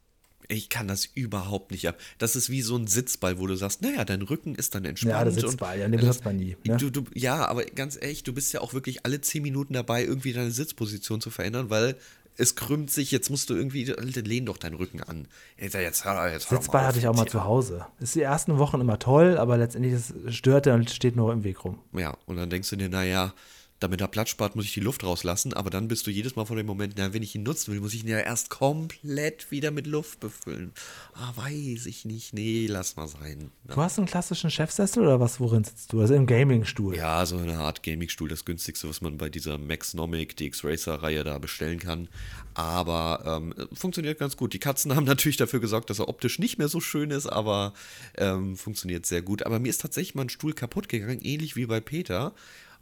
Ich 0.49 0.69
kann 0.69 0.87
das 0.87 1.07
überhaupt 1.07 1.73
nicht 1.73 1.89
ab. 1.89 1.99
Das 2.19 2.37
ist 2.37 2.51
wie 2.51 2.63
so 2.63 2.77
ein 2.77 2.87
Sitzball, 2.87 3.39
wo 3.41 3.47
du 3.47 3.57
sagst, 3.57 3.83
naja, 3.83 4.05
dein 4.05 4.23
Rücken 4.23 4.55
ist 4.55 4.75
dann 4.75 4.85
entspannt. 4.85 5.13
Ja, 5.13 5.25
der 5.25 5.33
und- 5.33 5.41
Sitzball, 5.41 5.79
ja, 5.79 5.89
den 5.89 6.01
benutzt 6.01 6.25
man 6.25 6.37
nie, 6.37 6.57
ne? 6.65 6.77
Du, 6.77 6.91
du, 6.91 7.05
ja, 7.15 7.47
aber 7.49 7.65
ganz 7.65 7.97
ehrlich, 8.01 8.23
du 8.23 8.33
bist 8.33 8.53
ja 8.53 8.61
auch 8.61 8.73
wirklich 8.75 9.05
alle 9.05 9.21
zehn 9.21 9.43
Minuten 9.43 9.75
dabei, 9.75 10.05
irgendwie 10.05 10.33
deine 10.33 10.53
Sitzposition 10.53 11.21
zu 11.21 11.31
verändern, 11.31 11.71
weil 11.71 11.97
es 12.37 12.55
krümmt 12.55 12.91
sich, 12.91 13.11
jetzt 13.11 13.31
musst 13.31 13.51
du 13.51 13.55
irgendwie, 13.55 13.85
lehn 13.85 14.47
doch 14.47 14.59
deinen 14.59 14.75
Rücken 14.75 15.03
an. 15.03 15.29
Jetzt, 15.59 15.75
jetzt, 15.75 16.05
jetzt 16.05 16.49
Sitzball 16.49 16.87
hatte 16.87 16.99
ich 16.99 17.09
auch 17.09 17.17
mal 17.17 17.27
zu 17.27 17.45
Hause. 17.45 17.87
Ist 17.99 18.15
die 18.15 18.23
ersten 18.23 18.59
Wochen 18.59 18.81
immer 18.81 18.99
toll, 18.99 19.39
aber 19.39 19.57
letztendlich 19.57 19.95
ist, 19.95 20.15
stört 20.29 20.67
er 20.67 20.75
und 20.75 20.91
steht 20.91 21.17
nur 21.17 21.33
im 21.33 21.45
Weg 21.45 21.65
rum. 21.65 21.79
Ja, 21.93 22.17
und 22.27 22.37
dann 22.37 22.51
denkst 22.51 22.71
du 22.71 22.77
dir, 22.77 22.89
naja, 22.89 23.33
damit 23.81 24.01
er 24.01 24.09
Platz 24.09 24.31
spart, 24.31 24.57
muss 24.57 24.65
ich 24.65 24.75
die 24.75 24.81
Luft 24.81 25.05
rauslassen, 25.05 25.53
aber 25.53 25.71
dann 25.71 25.89
bist 25.89 26.07
du 26.07 26.11
jedes 26.11 26.37
Mal 26.37 26.47
vor 26.47 26.57
dem 26.57 26.67
Moment, 26.67 26.95
na, 26.97 27.13
wenn 27.13 27.23
ich 27.23 27.35
ihn 27.35 27.43
nutzen 27.43 27.73
will, 27.73 27.81
muss 27.81 27.95
ich 27.95 28.05
ihn 28.05 28.09
ja 28.09 28.19
erst 28.19 28.49
komplett 28.49 29.51
wieder 29.51 29.71
mit 29.71 29.87
Luft 29.87 30.21
befüllen. 30.21 30.73
Ah, 31.15 31.33
weiß 31.37 31.87
ich 31.87 32.05
nicht, 32.05 32.33
nee, 32.33 32.67
lass 32.69 32.97
mal 32.97 33.07
sein. 33.07 33.51
Du 33.65 33.77
hast 33.77 33.99
einen 33.99 34.07
klassischen 34.07 34.51
Chefsessel 34.51 35.03
oder 35.03 35.21
was? 35.21 35.41
Worin 35.41 35.65
sitzt 35.65 35.93
du? 35.93 36.01
Also 36.01 36.15
im 36.15 36.27
Gamingstuhl. 36.27 36.97
Ja, 36.97 37.27
so 37.27 37.37
eine 37.37 37.59
Art 37.59 37.83
Gaming-Stuhl, 37.83 38.29
das 38.29 38.45
günstigste, 38.45 38.89
was 38.89 39.01
man 39.01 39.19
bei 39.19 39.29
dieser 39.29 39.59
Maxnomic 39.59 40.37
DX 40.37 40.65
Racer-Reihe 40.65 41.25
da 41.25 41.39
bestellen 41.39 41.79
kann. 41.79 42.09
Aber 42.55 43.23
ähm, 43.27 43.55
funktioniert 43.75 44.19
ganz 44.19 44.37
gut. 44.37 44.55
Die 44.55 44.59
Katzen 44.59 44.95
haben 44.97 45.05
natürlich 45.05 45.37
dafür 45.37 45.61
gesorgt, 45.61 45.91
dass 45.91 45.99
er 45.99 46.09
optisch 46.09 46.39
nicht 46.39 46.57
mehr 46.59 46.69
so 46.69 46.81
schön 46.81 47.11
ist, 47.11 47.27
aber 47.27 47.75
ähm, 48.17 48.57
funktioniert 48.57 49.05
sehr 49.05 49.21
gut. 49.21 49.45
Aber 49.45 49.59
mir 49.59 49.69
ist 49.69 49.83
tatsächlich 49.83 50.15
mal 50.15 50.23
ein 50.23 50.31
Stuhl 50.31 50.55
kaputt 50.55 50.89
gegangen, 50.89 51.21
ähnlich 51.23 51.57
wie 51.57 51.67
bei 51.67 51.81
Peter. 51.81 52.35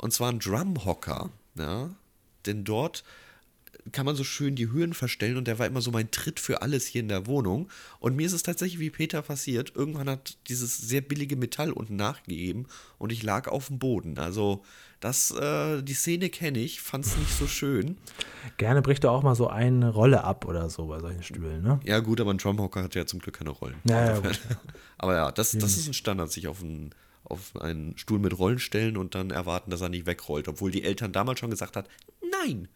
Und 0.05 0.11
zwar 0.11 0.31
ein 0.31 0.39
Drumhocker. 0.39 1.31
Ja? 1.57 1.89
Denn 2.45 2.63
dort 2.65 3.05
kann 3.91 4.05
man 4.05 4.17
so 4.17 4.23
schön 4.23 4.55
die 4.55 4.71
Höhen 4.71 4.93
verstellen 4.93 5.39
und 5.39 5.49
der 5.49 5.59
war 5.59 5.67
immer 5.67 5.81
so 5.81 5.91
mein 5.93 6.11
Tritt 6.11 6.41
für 6.41 6.61
alles 6.61 6.85
hier 6.85 7.01
in 7.01 7.09
der 7.09 7.27
Wohnung. 7.27 7.71
Und 8.01 8.15
mir 8.15 8.27
ist 8.27 8.35
es 8.35 8.43
tatsächlich 8.43 8.81
wie 8.81 8.91
Peter 8.91 9.23
passiert. 9.23 9.73
Irgendwann 9.75 10.11
hat 10.11 10.37
dieses 10.49 10.77
sehr 10.77 11.01
billige 11.01 11.37
Metall 11.37 11.73
unten 11.73 11.97
nachgegeben 11.97 12.67
und 12.99 13.13
ich 13.13 13.23
lag 13.23 13.49
auf 13.49 13.69
dem 13.69 13.79
Boden. 13.79 14.19
Also 14.19 14.63
das, 15.01 15.31
äh, 15.31 15.83
die 15.83 15.95
Szene 15.95 16.29
kenne 16.29 16.59
ich, 16.59 16.83
fand 16.83 17.07
es 17.07 17.17
nicht 17.17 17.33
so 17.33 17.47
schön. 17.47 17.97
Gerne 18.59 18.83
bricht 18.83 19.05
er 19.05 19.11
auch 19.11 19.23
mal 19.23 19.35
so 19.35 19.49
eine 19.49 19.89
Rolle 19.89 20.23
ab 20.23 20.45
oder 20.45 20.69
so 20.69 20.89
bei 20.89 21.01
solchen 21.01 21.23
Stühlen, 21.23 21.63
ne? 21.63 21.81
Ja 21.83 22.01
gut, 22.01 22.21
aber 22.21 22.35
ein 22.35 22.39
Drumhocker 22.39 22.83
hat 22.83 22.95
ja 22.95 23.07
zum 23.07 23.21
Glück 23.21 23.39
keine 23.39 23.51
Rollen. 23.51 23.77
Ja, 23.89 24.17
ja, 24.17 24.23
aber 24.99 25.15
ja, 25.15 25.33
das, 25.33 25.53
das 25.53 25.79
ist 25.79 25.89
ein 25.89 25.95
Standard, 25.95 26.31
sich 26.31 26.47
auf 26.47 26.63
einen, 26.63 26.95
auf 27.25 27.57
einen 27.61 27.97
Stuhl 27.97 28.19
mit 28.19 28.39
Rollen 28.39 28.59
stellen 28.59 28.97
und 28.97 29.15
dann 29.15 29.31
erwarten, 29.31 29.71
dass 29.71 29.81
er 29.81 29.89
nicht 29.89 30.07
wegrollt. 30.07 30.49
Obwohl 30.49 30.71
die 30.71 30.85
Eltern 30.85 31.13
damals 31.13 31.41
schon 31.41 31.51
gesagt 31.51 31.77
hat, 31.77 31.89
nein, 32.31 32.69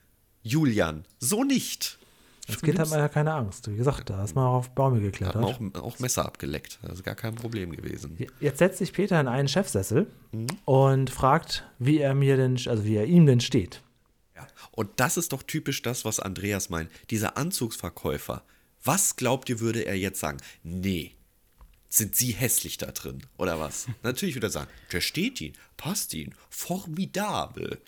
Julian, 0.43 1.05
so 1.19 1.45
nicht. 1.45 1.99
Als 2.49 2.63
Kind 2.63 2.79
hat 2.79 2.89
man 2.89 2.99
ja 2.99 3.09
keine 3.09 3.35
Angst. 3.35 3.71
Wie 3.71 3.77
gesagt, 3.77 4.09
da 4.09 4.25
ist 4.25 4.35
man 4.35 4.47
auch 4.47 4.55
auf 4.55 4.71
Bäume 4.71 5.01
geklettert. 5.01 5.37
hat 5.37 5.61
man 5.61 5.75
auch, 5.75 5.83
auch 5.83 5.99
Messer 5.99 6.25
abgeleckt. 6.25 6.79
Das 6.83 6.95
ist 6.95 7.05
gar 7.05 7.15
kein 7.15 7.35
Problem 7.35 7.73
gewesen. 7.73 8.17
Jetzt 8.41 8.59
setzt 8.59 8.79
sich 8.79 8.93
Peter 8.95 9.21
in 9.21 9.29
einen 9.29 9.49
Chefsessel 9.49 10.07
und 10.65 11.11
fragt, 11.11 11.65
wie 11.79 11.99
er 11.99 12.15
mir 12.15 12.37
denn, 12.39 12.59
also 12.67 12.85
wie 12.85 12.97
er 12.97 13.05
ihm 13.05 13.27
denn 13.27 13.41
steht. 13.41 13.83
Ja. 14.35 14.47
Und 14.71 14.89
das 14.97 15.19
ist 15.19 15.33
doch 15.33 15.43
typisch 15.43 15.83
das, 15.83 16.07
was 16.07 16.21
Andreas 16.21 16.71
meint. 16.71 16.91
Dieser 17.11 17.37
Anzugsverkäufer. 17.37 18.43
Was 18.83 19.17
glaubt 19.17 19.51
ihr, 19.51 19.61
würde 19.61 19.85
er 19.85 19.97
jetzt 19.97 20.21
sagen? 20.21 20.39
Nee. 20.63 21.18
Sind 21.88 22.14
Sie 22.14 22.33
hässlich 22.33 22.77
da 22.77 22.87
drin? 22.87 23.22
Oder 23.38 23.59
was? 23.59 23.87
Natürlich 24.03 24.35
würde 24.35 24.48
er 24.48 24.51
sagen, 24.51 24.70
der 24.92 25.01
steht 25.01 25.40
Ihnen, 25.40 25.55
passt 25.77 26.12
Ihnen, 26.14 26.35
formidabel. 26.51 27.79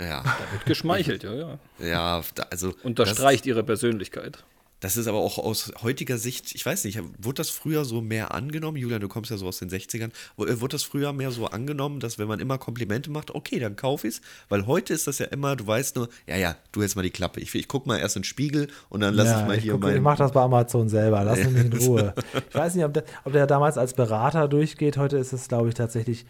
Ja, 0.00 0.22
Da 0.22 0.52
wird 0.52 0.66
geschmeichelt, 0.66 1.22
ja, 1.22 1.34
ja. 1.34 1.58
ja, 1.78 2.22
also. 2.50 2.74
Unterstreicht 2.82 3.46
ihre 3.46 3.64
Persönlichkeit. 3.64 4.44
Das 4.80 4.98
ist 4.98 5.06
aber 5.06 5.18
auch 5.18 5.38
aus 5.38 5.72
heutiger 5.82 6.18
Sicht, 6.18 6.54
ich 6.54 6.64
weiß 6.66 6.84
nicht, 6.84 7.00
wurde 7.18 7.36
das 7.36 7.48
früher 7.48 7.86
so 7.86 8.02
mehr 8.02 8.34
angenommen? 8.34 8.76
Julian, 8.76 9.00
du 9.00 9.08
kommst 9.08 9.30
ja 9.30 9.38
so 9.38 9.46
aus 9.48 9.58
den 9.58 9.70
60ern. 9.70 10.10
w- 10.36 10.44
äh, 10.44 10.60
Wurde 10.60 10.72
das 10.74 10.82
früher 10.82 11.14
mehr 11.14 11.30
so 11.30 11.46
angenommen, 11.46 11.98
dass 11.98 12.18
wenn 12.18 12.28
man 12.28 12.40
immer 12.40 12.58
Komplimente 12.58 13.10
macht, 13.10 13.34
okay, 13.34 13.58
dann 13.58 13.74
kauf 13.76 14.04
ich's? 14.04 14.20
Weil 14.50 14.66
heute 14.66 14.92
ist 14.92 15.06
das 15.06 15.18
ja 15.18 15.26
immer, 15.26 15.56
du 15.56 15.66
weißt 15.66 15.96
nur, 15.96 16.10
ja, 16.26 16.36
ja, 16.36 16.56
du 16.72 16.82
hältst 16.82 16.94
mal 16.94 17.02
die 17.02 17.10
Klappe. 17.10 17.40
Ich, 17.40 17.54
ich 17.54 17.68
guck 17.68 17.86
mal 17.86 17.98
erst 17.98 18.16
in 18.16 18.20
den 18.20 18.24
Spiegel 18.26 18.68
und 18.90 19.00
dann 19.00 19.14
lass 19.14 19.28
ja, 19.28 19.40
ich 19.40 19.46
mal 19.46 19.56
ich, 19.56 19.62
hier 19.62 19.72
guck, 19.72 19.82
mein. 19.82 19.96
ich 19.96 20.02
mach 20.02 20.18
das 20.18 20.32
bei 20.32 20.42
Amazon 20.42 20.90
selber, 20.90 21.24
lass 21.24 21.38
mich 21.38 21.64
in 21.64 21.72
Ruhe. 21.72 22.14
Ich 22.50 22.54
weiß 22.54 22.74
nicht, 22.74 22.84
ob 22.84 22.92
der, 22.92 23.04
ob 23.24 23.32
der 23.32 23.46
damals 23.46 23.78
als 23.78 23.94
Berater 23.94 24.46
durchgeht. 24.46 24.98
Heute 24.98 25.16
ist 25.16 25.32
es, 25.32 25.48
glaube 25.48 25.68
ich, 25.68 25.74
tatsächlich, 25.74 26.26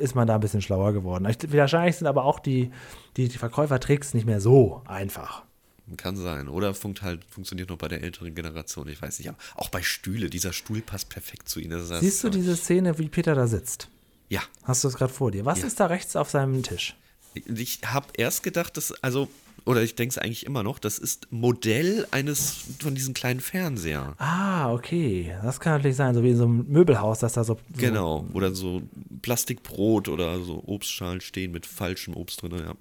ist 0.00 0.14
man 0.16 0.26
da 0.26 0.34
ein 0.34 0.40
bisschen 0.40 0.60
schlauer 0.62 0.92
geworden. 0.92 1.24
Ich, 1.28 1.36
wahrscheinlich 1.52 1.96
sind 1.96 2.08
aber 2.08 2.24
auch 2.24 2.40
die, 2.40 2.72
die, 3.16 3.28
die 3.28 3.38
Verkäufertricks 3.38 4.12
nicht 4.14 4.26
mehr 4.26 4.40
so 4.40 4.82
einfach. 4.86 5.44
Kann 5.96 6.16
sein. 6.16 6.48
Oder 6.48 6.74
funkt 6.74 7.02
halt, 7.02 7.24
funktioniert 7.28 7.68
noch 7.70 7.78
bei 7.78 7.86
der 7.88 8.02
älteren 8.02 8.34
Generation, 8.34 8.88
ich 8.88 9.00
weiß 9.00 9.20
nicht. 9.20 9.28
Aber 9.28 9.38
auch 9.54 9.68
bei 9.68 9.82
Stühle, 9.82 10.28
dieser 10.28 10.52
Stuhl 10.52 10.80
passt 10.80 11.08
perfekt 11.08 11.48
zu 11.48 11.60
ihnen. 11.60 11.80
Siehst 11.84 12.24
du 12.24 12.28
diese 12.28 12.56
Szene, 12.56 12.98
wie 12.98 13.08
Peter 13.08 13.34
da 13.34 13.46
sitzt? 13.46 13.88
Ja. 14.28 14.40
Hast 14.64 14.82
du 14.82 14.88
es 14.88 14.94
gerade 14.94 15.12
vor 15.12 15.30
dir? 15.30 15.44
Was 15.44 15.60
Ja. 15.60 15.66
ist 15.66 15.78
da 15.78 15.86
rechts 15.86 16.16
auf 16.16 16.28
seinem 16.30 16.62
Tisch? 16.64 16.96
Ich 17.34 17.80
habe 17.84 18.06
erst 18.16 18.42
gedacht, 18.42 18.76
dass, 18.76 18.92
also, 19.02 19.28
oder 19.64 19.82
ich 19.82 19.94
denke 19.94 20.12
es 20.12 20.18
eigentlich 20.18 20.46
immer 20.46 20.62
noch, 20.62 20.78
das 20.78 20.98
ist 20.98 21.30
Modell 21.30 22.06
eines 22.10 22.54
von 22.80 22.94
diesen 22.94 23.14
kleinen 23.14 23.40
Fernsehern. 23.40 24.14
Ah, 24.18 24.72
okay. 24.72 25.36
Das 25.42 25.60
kann 25.60 25.74
natürlich 25.74 25.96
sein, 25.96 26.14
so 26.14 26.22
wie 26.22 26.30
in 26.30 26.36
so 26.36 26.44
einem 26.44 26.66
Möbelhaus, 26.68 27.18
dass 27.20 27.34
da 27.34 27.44
so. 27.44 27.54
so 27.54 27.60
Genau. 27.80 28.26
Oder 28.32 28.54
so 28.54 28.82
Plastikbrot 29.22 30.08
oder 30.08 30.40
so 30.42 30.62
Obstschalen 30.66 31.20
stehen 31.20 31.52
mit 31.52 31.66
falschem 31.66 32.14
Obst 32.16 32.42
drin. 32.42 32.52
Ja. 32.58 32.74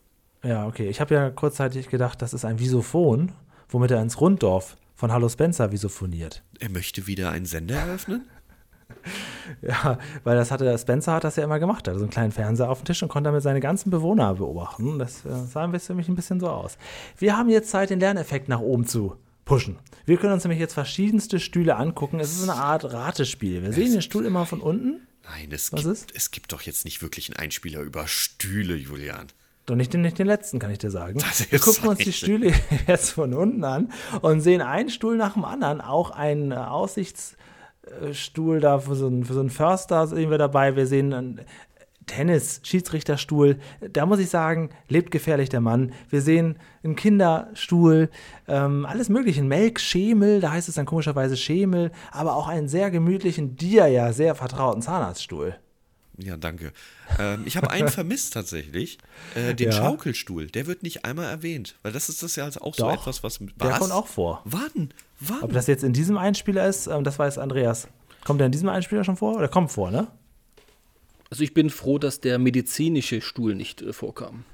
Ja, 0.46 0.68
okay. 0.68 0.88
Ich 0.90 1.02
habe 1.02 1.14
ja 1.16 1.30
kurzzeitig 1.30 1.90
gedacht, 1.90 2.22
das 2.22 2.34
ist 2.34 2.46
ein 2.46 2.60
Visophon, 2.60 3.32
womit 3.70 3.92
er 3.92 4.02
ins 4.02 4.22
Runddorf 4.22 4.78
von 4.96 5.12
Hallo 5.12 5.28
Spencer 5.28 5.72
visophoniert. 5.72 6.44
Er 6.60 6.70
möchte 6.70 7.08
wieder 7.08 7.32
einen 7.32 7.46
Sender 7.46 7.76
eröffnen? 7.76 8.28
Ja, 9.62 10.00
weil 10.24 10.36
das 10.36 10.52
hatte, 10.52 10.76
Spencer 10.78 11.14
hat 11.14 11.24
das 11.24 11.36
ja 11.36 11.44
immer 11.44 11.60
gemacht. 11.60 11.88
Er 11.88 11.92
hatte 11.92 12.00
so 12.00 12.06
einen 12.06 12.12
kleinen 12.12 12.32
Fernseher 12.32 12.70
auf 12.70 12.82
dem 12.82 12.86
Tisch 12.86 13.02
und 13.04 13.10
konnte 13.10 13.30
damit 13.30 13.42
seine 13.44 13.60
ganzen 13.60 13.90
Bewohner 13.90 14.36
beobachten. 14.36 15.00
Das 15.00 15.26
äh, 15.26 15.46
sah 15.52 15.64
ein 15.64 15.72
bisschen, 15.72 15.88
für 15.88 15.96
mich 15.96 16.08
ein 16.08 16.16
bisschen 16.16 16.40
so 16.40 16.50
aus. 16.50 16.78
Wir 17.18 17.38
haben 17.38 17.50
jetzt 17.50 17.70
Zeit, 17.70 17.90
den 17.90 18.00
Lerneffekt 18.00 18.48
nach 18.50 18.60
oben 18.60 18.86
zu 18.86 19.16
pushen. 19.44 19.78
Wir 20.06 20.18
können 20.18 20.34
uns 20.34 20.44
nämlich 20.44 20.60
jetzt 20.60 20.74
verschiedenste 20.74 21.40
Stühle 21.40 21.76
angucken. 21.76 22.20
Es 22.20 22.36
ist 22.36 22.44
eine 22.50 22.60
Art 22.60 22.86
Ratespiel. 22.92 23.62
Wir 23.64 23.74
sehen 23.74 23.92
den 23.92 24.02
Stuhl 24.02 24.26
immer 24.26 24.46
von 24.46 24.62
unten. 24.62 25.08
Nein, 25.24 25.52
es 25.52 25.72
Was 25.72 25.82
gibt, 25.82 25.92
ist? 25.94 26.12
es 26.16 26.32
gibt 26.32 26.52
doch 26.52 26.62
jetzt 26.62 26.86
nicht 26.86 27.02
wirklich 27.02 27.30
einen 27.30 27.38
Einspieler 27.38 27.82
über 27.82 28.08
Stühle, 28.08 28.76
Julian. 28.76 29.28
Doch 29.66 29.76
nicht 29.76 29.94
den, 29.94 30.02
nicht 30.02 30.20
den 30.20 30.28
letzten, 30.28 30.60
kann 30.60 30.70
ich 30.70 30.78
dir 30.78 30.92
sagen. 30.92 31.20
Wir 31.50 31.60
gucken 31.60 31.90
uns 31.90 32.00
die 32.00 32.14
Stühle 32.14 32.54
jetzt 32.88 33.12
von 33.12 33.34
unten 33.34 33.64
an 33.64 33.92
und 34.22 34.42
sehen 34.42 34.62
einen 34.62 34.90
Stuhl 34.90 35.18
nach 35.18 35.34
dem 35.34 35.44
anderen. 35.44 35.82
Auch 35.82 36.12
einen 36.12 36.52
äh, 36.52 36.56
Aussichtsstuhl 36.56 38.60
da 38.60 38.80
für 38.80 38.96
so, 38.96 39.08
einen, 39.08 39.26
für 39.26 39.34
so 39.34 39.40
einen 39.40 39.50
Förster 39.50 40.06
sehen 40.06 40.30
wir 40.30 40.38
dabei. 40.38 40.76
Wir 40.76 40.86
sehen 40.86 41.14
einen 41.14 41.42
Tennis, 42.06 42.60
Schiedsrichterstuhl. 42.62 43.58
Da 43.92 44.06
muss 44.06 44.20
ich 44.20 44.30
sagen, 44.30 44.70
lebt 44.88 45.10
gefährlich 45.10 45.50
der 45.50 45.62
Mann. 45.62 45.94
Wir 46.10 46.22
sehen 46.22 46.60
einen 46.84 46.96
Kinderstuhl, 46.96 48.12
ähm, 48.48 48.86
alles 48.86 49.10
mögliche. 49.10 49.42
Ein 49.42 49.48
Melkschemel, 49.48 50.42
da 50.42 50.52
heißt 50.52 50.70
es 50.70 50.76
dann 50.76 50.86
komischerweise 50.86 51.38
Schemel, 51.38 51.92
aber 52.12 52.36
auch 52.36 52.48
einen 52.48 52.68
sehr 52.68 52.92
gemütlichen, 52.92 53.56
dir 53.56 53.88
ja 53.88 54.14
sehr 54.14 54.36
vertrauten 54.36 54.84
Zahnarztstuhl. 54.84 55.56
Ja, 56.18 56.38
danke. 56.38 56.72
Ähm, 57.20 57.44
ich 57.46 57.58
habe 57.58 57.70
einen 57.72 57.88
vermisst 57.90 58.34
tatsächlich. 58.34 58.98
Äh, 59.36 59.54
den 59.54 59.72
Ja. 59.72 59.78
Schaukelstuhl. 59.78 60.48
Der 60.48 60.66
wird 60.68 60.84
nicht 60.84 61.06
einmal 61.06 61.26
erwähnt. 61.26 61.76
Weil 61.84 61.92
das 61.92 62.10
ist 62.10 62.24
das 62.24 62.36
ja 62.36 62.46
also 62.46 62.62
auch 62.62 62.74
so 62.74 62.84
Doch, 62.84 63.02
etwas, 63.02 63.24
was. 63.24 63.40
der 63.40 63.50
was? 63.72 63.80
kommt 63.80 63.92
auch 63.92 64.08
vor. 64.08 64.42
Wann? 64.46 64.94
Wann? 65.20 65.42
Ob 65.42 65.54
das 65.54 65.68
jetzt 65.68 65.84
in 65.84 65.94
diesem 65.94 66.18
Einspieler 66.18 66.68
ist, 66.68 66.88
ähm, 66.88 67.04
das 67.04 67.20
weiß 67.20 67.38
Andreas. 67.38 67.88
Kommt 68.24 68.40
der 68.40 68.46
in 68.46 68.52
diesem 68.52 68.70
Einspieler 68.70 69.04
schon 69.04 69.18
vor? 69.18 69.36
Oder 69.36 69.48
kommt 69.48 69.72
vor, 69.72 69.92
ne? 69.92 70.08
Also 71.30 71.44
ich 71.44 71.54
bin 71.54 71.70
froh, 71.70 71.98
dass 72.00 72.22
der 72.22 72.40
medizinische 72.40 73.22
Stuhl 73.22 73.56
nicht 73.56 73.82
äh, 73.82 73.92
vorkam. 73.94 74.46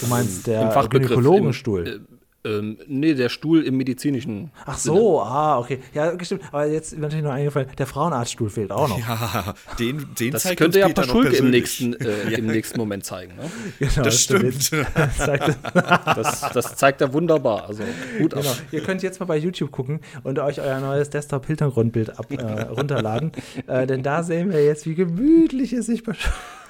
Du 0.00 0.06
meinst 0.06 0.46
Im 0.46 0.54
der. 0.54 0.88
Gynäkologenstuhl. 0.88 2.06
Äh, 2.46 2.58
ähm, 2.58 2.78
nee, 2.86 3.14
der 3.14 3.28
Stuhl 3.28 3.62
im 3.62 3.76
medizinischen. 3.76 4.50
Ach 4.64 4.78
so, 4.78 5.20
ah, 5.20 5.58
okay. 5.58 5.80
Ja, 5.94 6.12
stimmt. 6.22 6.42
Aber 6.52 6.66
jetzt 6.66 6.92
ist 6.92 6.96
mir 6.98 7.02
natürlich 7.02 7.24
noch 7.24 7.32
eingefallen, 7.32 7.68
der 7.78 7.86
Frauenarztstuhl 7.86 8.50
fehlt 8.50 8.70
auch 8.72 8.88
noch. 8.88 8.98
ja, 8.98 9.54
den, 9.78 10.06
den 10.18 10.32
Das 10.32 10.42
zeigt 10.44 10.58
könnte 10.58 10.78
uns 10.78 10.82
ja 10.82 10.86
Peter 10.88 11.02
Paschulke 11.02 11.36
im 11.36 11.50
nächsten, 11.50 11.94
äh, 11.94 12.32
im 12.38 12.46
nächsten 12.46 12.78
Moment 12.78 13.04
zeigen. 13.04 13.34
Ne? 13.36 13.50
Genau, 13.78 14.02
Das 14.02 14.20
stimmt. 14.22 14.70
Das 14.72 15.16
zeigt, 15.16 15.58
Das, 15.74 16.40
das 16.52 16.76
zeigt 16.76 17.00
er 17.00 17.12
wunderbar. 17.12 17.66
Also 17.68 17.82
gut 18.18 18.32
genau. 18.34 18.52
Ihr 18.72 18.82
könnt 18.82 19.02
jetzt 19.02 19.20
mal 19.20 19.26
bei 19.26 19.36
YouTube 19.36 19.70
gucken 19.70 20.00
und 20.22 20.38
euch 20.38 20.60
euer 20.60 20.80
neues 20.80 21.10
Desktop-Hintergrundbild 21.10 22.18
ab- 22.18 22.30
äh, 22.30 22.62
runterladen. 22.62 23.32
äh, 23.66 23.86
denn 23.86 24.02
da 24.02 24.22
sehen 24.22 24.52
wir 24.52 24.64
jetzt, 24.64 24.86
wie 24.86 24.94
gemütlich 24.94 25.72
es 25.72 25.86
sich 25.86 26.02
bei 26.04 26.12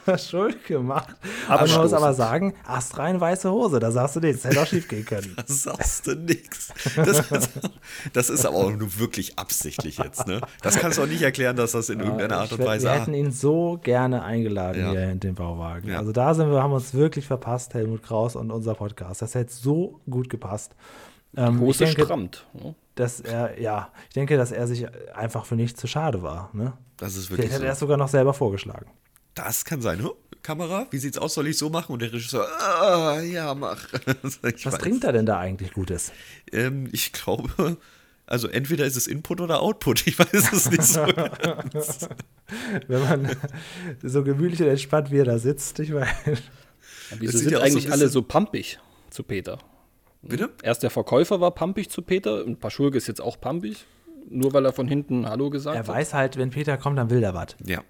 Schulke 0.18 0.78
macht. 0.80 1.14
Aber 1.48 1.66
man 1.66 1.80
muss 1.82 1.92
aber 1.92 2.14
sagen, 2.14 2.54
astrein 2.64 3.20
weiße 3.20 3.50
Hose, 3.50 3.78
da 3.80 3.90
sagst 3.90 4.16
du 4.16 4.20
nichts. 4.20 4.42
Das 4.42 4.50
hätte 4.52 4.62
auch 4.62 4.66
schief 4.66 4.88
gehen 4.88 5.04
können. 5.04 5.34
Da 5.36 5.44
sagst 5.46 6.06
du 6.06 6.14
nix. 6.14 6.72
Das, 6.96 7.30
ist- 7.30 7.50
das 8.12 8.30
ist 8.30 8.46
aber 8.46 8.56
auch 8.56 8.70
nur 8.72 8.98
wirklich 8.98 9.38
absichtlich 9.38 9.98
jetzt, 9.98 10.26
ne? 10.26 10.40
Das 10.62 10.76
kannst 10.78 10.98
du 10.98 11.02
auch 11.02 11.06
nicht 11.06 11.22
erklären, 11.22 11.56
dass 11.56 11.72
das 11.72 11.88
in 11.88 12.00
irgendeiner 12.00 12.38
Art 12.38 12.52
und 12.52 12.64
Weise. 12.64 12.86
Wir 12.86 12.92
hätten 13.00 13.14
ihn 13.14 13.32
so 13.32 13.78
gerne 13.82 14.22
eingeladen 14.22 14.80
Ja. 14.82 14.90
hier 14.90 15.10
in 15.10 15.20
den 15.20 15.34
Bauwagen. 15.34 15.88
Ja. 15.90 15.98
Also 15.98 16.12
da 16.12 16.34
sind 16.34 16.50
wir, 16.50 16.62
haben 16.62 16.72
uns 16.72 16.94
wirklich 16.94 17.26
verpasst, 17.26 17.74
Helmut 17.74 18.02
Kraus 18.02 18.36
und 18.36 18.50
unser 18.50 18.74
Podcast. 18.74 19.22
Das 19.22 19.34
hätte 19.34 19.52
so 19.52 20.00
gut 20.08 20.30
gepasst. 20.30 20.74
Ähm, 21.36 21.60
Hose 21.60 21.84
denke, 21.84 22.04
strammt. 22.04 22.46
Ne? 22.54 22.74
dass 22.94 23.20
er, 23.20 23.60
ja, 23.60 23.90
ich 24.08 24.14
denke, 24.14 24.38
dass 24.38 24.52
er 24.52 24.66
sich 24.66 24.86
einfach 25.14 25.44
für 25.44 25.54
nichts 25.54 25.78
zu 25.78 25.86
schade 25.86 26.22
war. 26.22 26.48
Ne? 26.54 26.72
das 26.96 27.14
ist 27.14 27.26
Vielleicht 27.26 27.30
wirklich 27.42 27.52
hätte 27.52 27.66
er 27.66 27.72
es 27.72 27.78
so. 27.78 27.84
sogar 27.84 27.98
noch 27.98 28.08
selber 28.08 28.32
vorgeschlagen. 28.32 28.86
Das 29.36 29.64
kann 29.64 29.80
sein. 29.80 30.02
Huh? 30.02 30.14
Kamera, 30.42 30.86
wie 30.90 30.98
sieht's 30.98 31.18
aus? 31.18 31.34
Soll 31.34 31.46
ich 31.48 31.58
so 31.58 31.70
machen? 31.70 31.92
Und 31.92 32.02
der 32.02 32.12
Regisseur, 32.12 32.46
ah, 32.60 33.20
ja, 33.20 33.54
mach. 33.54 33.86
Ich 34.24 34.64
Was 34.66 34.72
weiß. 34.74 34.78
trinkt 34.80 35.04
er 35.04 35.12
denn 35.12 35.26
da 35.26 35.38
eigentlich 35.38 35.72
Gutes? 35.72 36.10
Ähm, 36.52 36.88
ich 36.92 37.12
glaube, 37.12 37.76
also 38.26 38.48
entweder 38.48 38.86
ist 38.86 38.96
es 38.96 39.06
Input 39.06 39.40
oder 39.40 39.60
Output. 39.60 40.06
Ich 40.06 40.18
weiß 40.18 40.52
es 40.52 40.70
nicht 40.70 40.82
so. 40.82 41.00
Wenn 42.88 43.02
man 43.02 43.36
so 44.02 44.22
gemütlich 44.24 44.62
und 44.62 44.68
entspannt 44.68 45.10
wie 45.10 45.18
er 45.18 45.24
da 45.24 45.38
sitzt, 45.38 45.78
ich 45.80 45.92
weiß. 45.92 46.08
Wieso 47.18 47.38
sieht 47.38 47.40
sind 47.48 47.52
ja 47.52 47.58
auch 47.58 47.62
so 47.66 47.66
eigentlich 47.66 47.92
alle 47.92 48.08
so 48.08 48.22
pampig 48.22 48.78
zu 49.10 49.22
Peter? 49.22 49.58
Bitte? 50.22 50.50
Erst 50.62 50.82
der 50.82 50.90
Verkäufer 50.90 51.40
war 51.40 51.50
pampig 51.52 51.90
zu 51.90 52.02
Peter 52.02 52.44
und 52.44 52.58
Paschulke 52.60 52.96
ist 52.98 53.06
jetzt 53.06 53.20
auch 53.20 53.40
pampig. 53.40 53.84
Nur 54.28 54.52
weil 54.52 54.64
er 54.64 54.72
von 54.72 54.88
hinten 54.88 55.28
Hallo 55.28 55.50
gesagt 55.50 55.76
Er 55.76 55.80
hat. 55.80 55.88
weiß 55.88 56.14
halt, 56.14 56.36
wenn 56.36 56.50
Peter 56.50 56.76
kommt, 56.78 56.98
dann 56.98 57.10
will 57.10 57.22
er 57.22 57.34
was. 57.34 57.56
Ja. 57.64 57.82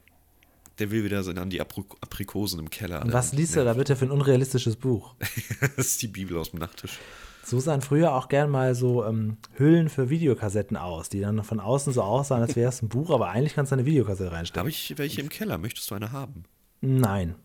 Der 0.79 0.91
will 0.91 1.05
wieder 1.05 1.23
so 1.23 1.31
an 1.31 1.49
die 1.51 1.61
Apri 1.61 1.85
Aprikosen 2.01 2.59
im 2.61 2.69
Keller. 2.71 3.03
Und 3.03 3.13
was 3.13 3.33
liest 3.33 3.57
er 3.57 3.65
da 3.65 3.73
bitte 3.75 3.97
für 3.97 4.05
ein 4.07 4.11
unrealistisches 4.11 4.77
Buch? 4.77 5.15
Das 5.77 5.87
ist 5.87 6.03
die 6.03 6.09
Bibel 6.09 6.37
aus 6.37 6.51
dem 6.51 6.61
Nachttisch. 6.61 6.99
So 7.45 7.61
sahen 7.61 7.81
früher 7.81 8.13
auch 8.15 8.29
gern 8.29 8.51
mal 8.51 8.75
so 8.75 9.05
ähm, 9.05 9.37
Hüllen 9.57 9.89
für 9.89 10.11
Videokassetten 10.11 10.77
aus, 10.77 11.09
die 11.09 11.21
dann 11.21 11.45
von 11.45 11.61
außen 11.61 11.93
so 11.93 12.03
aussahen, 12.03 12.43
als 12.43 12.57
wäre 12.57 12.69
es 12.69 12.83
ein 12.83 12.89
Buch, 12.89 13.11
aber 13.11 13.29
eigentlich 13.31 13.55
kannst 13.55 13.71
du 13.73 13.77
eine 13.77 13.85
Videokassette 13.87 14.31
Da 14.31 14.37
reinstellen. 14.37 14.61
habe 14.61 14.71
ich 14.71 14.95
welche 14.97 15.21
im 15.21 15.29
Keller. 15.29 15.57
Möchtest 15.57 15.91
du 15.91 15.95
eine 15.95 16.11
haben? 16.13 16.43
Nein. 16.81 17.37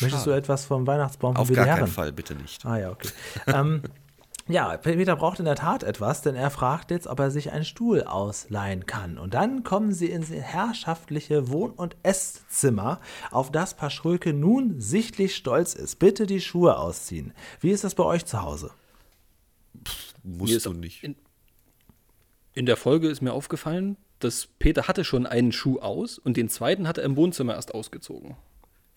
Möchtest 0.00 0.24
du 0.26 0.30
Schade. 0.30 0.36
etwas 0.36 0.64
vom 0.64 0.86
Weihnachtsbaum 0.86 1.36
Auf 1.36 1.52
gar 1.52 1.66
Herren? 1.66 1.80
keinen 1.80 1.88
Fall, 1.88 2.12
bitte 2.12 2.34
nicht. 2.34 2.64
Ah 2.64 2.78
ja, 2.78 2.90
okay. 2.90 3.08
ähm, 3.48 3.82
ja, 4.50 4.76
Peter 4.76 5.16
braucht 5.16 5.38
in 5.38 5.44
der 5.44 5.56
Tat 5.56 5.82
etwas, 5.82 6.22
denn 6.22 6.34
er 6.34 6.50
fragt 6.50 6.90
jetzt, 6.90 7.06
ob 7.06 7.18
er 7.20 7.30
sich 7.30 7.52
einen 7.52 7.64
Stuhl 7.64 8.04
ausleihen 8.04 8.86
kann. 8.86 9.18
Und 9.18 9.34
dann 9.34 9.62
kommen 9.62 9.92
sie 9.92 10.10
ins 10.10 10.30
herrschaftliche 10.30 11.50
Wohn- 11.50 11.72
und 11.72 11.96
Esszimmer, 12.02 13.00
auf 13.30 13.50
das 13.50 13.74
Paschulke 13.74 14.32
nun 14.32 14.80
sichtlich 14.80 15.36
stolz 15.36 15.74
ist. 15.74 15.98
Bitte 15.98 16.26
die 16.26 16.40
Schuhe 16.40 16.78
ausziehen. 16.78 17.32
Wie 17.60 17.70
ist 17.70 17.84
das 17.84 17.94
bei 17.94 18.04
euch 18.04 18.24
zu 18.26 18.42
Hause? 18.42 18.70
Mir 20.22 20.38
Musst 20.38 20.52
ist 20.54 20.66
du 20.66 20.72
nicht. 20.72 21.02
In, 21.02 21.16
in 22.54 22.66
der 22.66 22.76
Folge 22.76 23.08
ist 23.08 23.20
mir 23.20 23.32
aufgefallen, 23.32 23.96
dass 24.18 24.46
Peter 24.58 24.86
hatte 24.86 25.04
schon 25.04 25.26
einen 25.26 25.52
Schuh 25.52 25.78
aus 25.78 26.18
und 26.18 26.36
den 26.36 26.48
zweiten 26.48 26.86
hat 26.86 26.98
er 26.98 27.04
im 27.04 27.16
Wohnzimmer 27.16 27.54
erst 27.54 27.74
ausgezogen. 27.74 28.36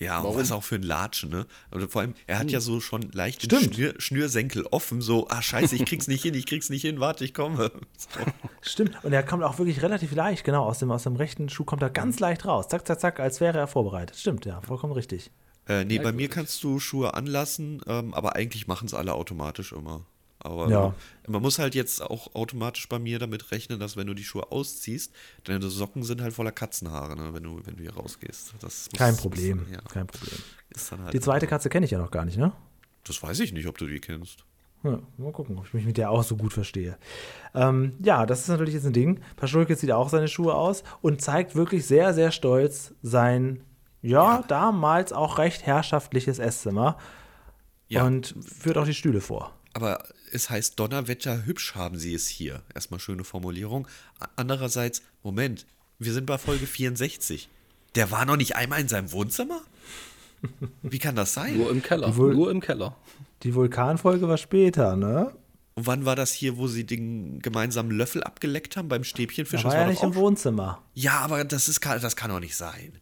Ja, 0.04 0.20
und 0.20 0.38
was 0.38 0.52
auch 0.52 0.63
für 0.63 0.76
ein 0.76 0.84
Latschen, 0.84 1.30
ne? 1.30 1.46
Und 1.72 1.92
vor 1.92 2.02
allem, 2.02 2.13
er 2.28 2.39
hat 2.39 2.52
ja 2.52 2.60
so 2.60 2.80
schon 2.80 3.04
leicht 3.13 3.52
den. 3.52 3.74
Schnür, 3.74 3.94
Schnürsenkel 3.98 4.66
offen, 4.72 5.02
so, 5.02 5.28
ah, 5.30 5.42
scheiße, 5.42 5.76
ich 5.76 5.86
krieg's 5.86 6.08
nicht 6.08 6.24
hin, 6.24 6.34
ich 6.34 6.46
krieg's 6.46 6.70
nicht 6.70 6.82
hin, 6.82 7.00
warte, 7.00 7.26
ich 7.26 7.34
komme. 7.34 7.72
So. 7.96 8.20
Stimmt. 8.62 9.04
Und 9.04 9.13
er 9.13 9.24
kommt 9.24 9.44
auch 9.44 9.58
wirklich 9.58 9.82
relativ 9.82 10.13
leicht, 10.13 10.44
genau, 10.44 10.66
aus 10.66 10.80
dem, 10.80 10.92
aus 10.92 11.04
dem 11.04 11.16
rechten 11.16 11.48
Schuh 11.48 11.63
kommt 11.63 11.82
er 11.82 11.89
ganz 11.89 12.20
leicht 12.20 12.46
raus. 12.46 12.68
Zack, 12.68 12.86
zack, 12.86 13.00
zack, 13.00 13.20
als 13.20 13.39
wäre 13.39 13.58
er 13.58 13.68
vorbereitet. 13.68 14.18
Stimmt, 14.18 14.46
ja, 14.46 14.60
vollkommen 14.62 14.94
richtig. 14.94 15.32
Äh, 15.68 15.86
nee, 15.86 16.00
bei 16.00 16.12
mir 16.12 16.28
kannst 16.28 16.63
du 16.63 16.80
Schuhe 16.80 17.13
anlassen, 17.13 17.82
ähm, 17.88 18.13
aber 18.13 18.36
eigentlich 18.36 18.68
machen 18.68 18.86
es 18.86 18.94
alle 18.94 19.13
automatisch 19.13 19.72
immer. 19.72 20.06
Aber 20.43 20.69
Ja. 20.69 20.93
man 21.27 21.41
muss 21.41 21.58
halt 21.60 21.73
jetzt 21.73 22.01
auch 22.01 22.36
automatisch 22.36 22.88
bei 22.89 22.99
mir 22.99 23.17
damit 23.19 23.51
rechnen, 23.51 23.79
dass 23.79 23.95
wenn 23.97 24.08
du 24.08 24.13
die 24.13 24.23
Schuhe 24.25 24.51
ausziehst, 24.51 25.13
deine 25.45 25.69
Socken 25.69 26.03
sind 26.03 26.21
halt 26.21 26.34
voller 26.34 26.51
Katzenhaare, 26.51 27.15
ne, 27.15 27.34
wenn 27.34 27.43
du, 27.43 27.62
wenn 27.65 27.75
du 27.77 27.82
hier 27.82 27.93
rausgehst. 27.95 28.53
Das 28.60 28.89
muss- 28.91 28.97
Kein 28.99 29.15
Problem. 29.15 29.60
Muss, 29.62 29.71
ja, 29.71 29.79
Kein 29.91 30.08
Problem. 30.08 30.38
ist 30.69 30.91
dann 30.91 31.01
halt 31.03 31.13
Die 31.13 31.19
zweite 31.21 31.47
Katze 31.47 31.69
kenne 31.69 31.86
ich 31.86 31.91
ja 31.91 31.97
noch 31.97 32.12
gar 32.12 32.25
nicht, 32.25 32.38
ne? 32.38 32.51
Das 33.06 33.21
weiß 33.23 33.39
ich 33.39 33.53
nicht, 33.53 33.67
ob 33.67 33.77
du 33.77 33.88
die 33.88 33.99
kennst. 33.99 34.43
Ja, 34.84 34.99
mal 35.17 35.32
gucken, 35.32 35.58
ob 35.58 35.65
ich 35.65 35.73
mich 35.73 35.86
mit 35.86 35.95
der 35.95 36.12
auch 36.12 36.23
so 36.23 36.36
gut 36.36 36.51
verstehe. 36.51 36.97
Ähm, 37.56 37.93
ja, 38.03 38.25
das 38.25 38.41
ist 38.41 38.47
natürlich 38.49 38.73
jetzt 38.73 38.86
ein 38.86 38.91
Ding. 38.91 39.21
Paschulke 39.38 39.77
zieht 39.77 39.91
auch 39.93 40.10
seine 40.10 40.27
Schuhe 40.27 40.56
aus 40.56 40.84
und 41.01 41.21
zeigt 41.21 41.56
wirklich 41.56 41.86
sehr, 41.86 42.13
sehr 42.13 42.32
stolz 42.32 42.93
sein, 43.01 43.63
ja, 44.01 44.39
Ja. 44.39 44.43
damals 44.45 45.13
auch 45.13 45.38
recht 45.38 45.65
herrschaftliches 45.65 46.38
Esszimmer. 46.39 46.97
Ja. 47.88 48.03
Und 48.06 48.36
führt 48.45 48.77
auch 48.77 48.86
die 48.86 48.93
Stühle 48.93 49.21
vor. 49.21 49.53
Aber 49.73 50.03
es 50.34 50.50
heißt 50.50 50.80
Donnerwetter, 50.80 51.46
hübsch 51.46 51.76
haben 51.76 51.98
sie 51.98 52.13
es 52.13 52.28
hier. 52.28 52.63
Erstmal 52.74 53.00
schöne 53.00 53.24
Formulierung. 53.24 53.88
Andererseits, 54.36 55.02
Moment, 55.24 55.65
wir 56.00 56.13
sind 56.13 56.26
bei 56.26 56.38
Folge 56.38 56.67
64. 56.67 57.50
Der 57.96 58.12
war 58.12 58.26
noch 58.26 58.38
nicht 58.38 58.56
einmal 58.56 58.82
in 58.82 58.88
seinem 58.88 59.12
Wohnzimmer? 59.12 59.62
Wie 60.82 61.00
kann 61.00 61.15
das 61.15 61.34
sein? 61.34 61.58
Nur 61.58 61.69
im 61.69 61.82
Keller. 61.82 62.12
Nur 62.12 62.52
im 62.52 62.60
Keller. 62.60 62.96
Die 63.43 63.56
Vulkanfolge 63.56 64.28
war 64.28 64.38
später, 64.38 64.96
ne? 64.96 65.34
Und 65.76 65.88
wann 65.88 66.06
war 66.06 66.15
das 66.15 66.32
hier, 66.34 66.58
wo 66.58 66.67
sie 66.67 66.86
den 66.86 67.39
gemeinsamen 67.39 67.91
Löffel 67.91 68.24
abgeleckt 68.24 68.78
haben 68.78 68.89
beim 68.89 69.04
Stäbchenfisch? 69.04 69.62
Da 69.62 69.69
war 69.69 69.72
Das 69.72 69.80
ja 69.80 69.86
doch 69.86 69.91
nicht 69.91 70.04
im 70.04 70.15
Wohnzimmer. 70.15 70.82
Ja, 70.93 71.19
aber 71.19 71.43
das, 71.43 71.67
ist, 71.67 71.84
das 71.84 72.15
kann 72.15 72.30
doch 72.30 72.39
nicht 72.39 72.56
sein. 72.56 72.93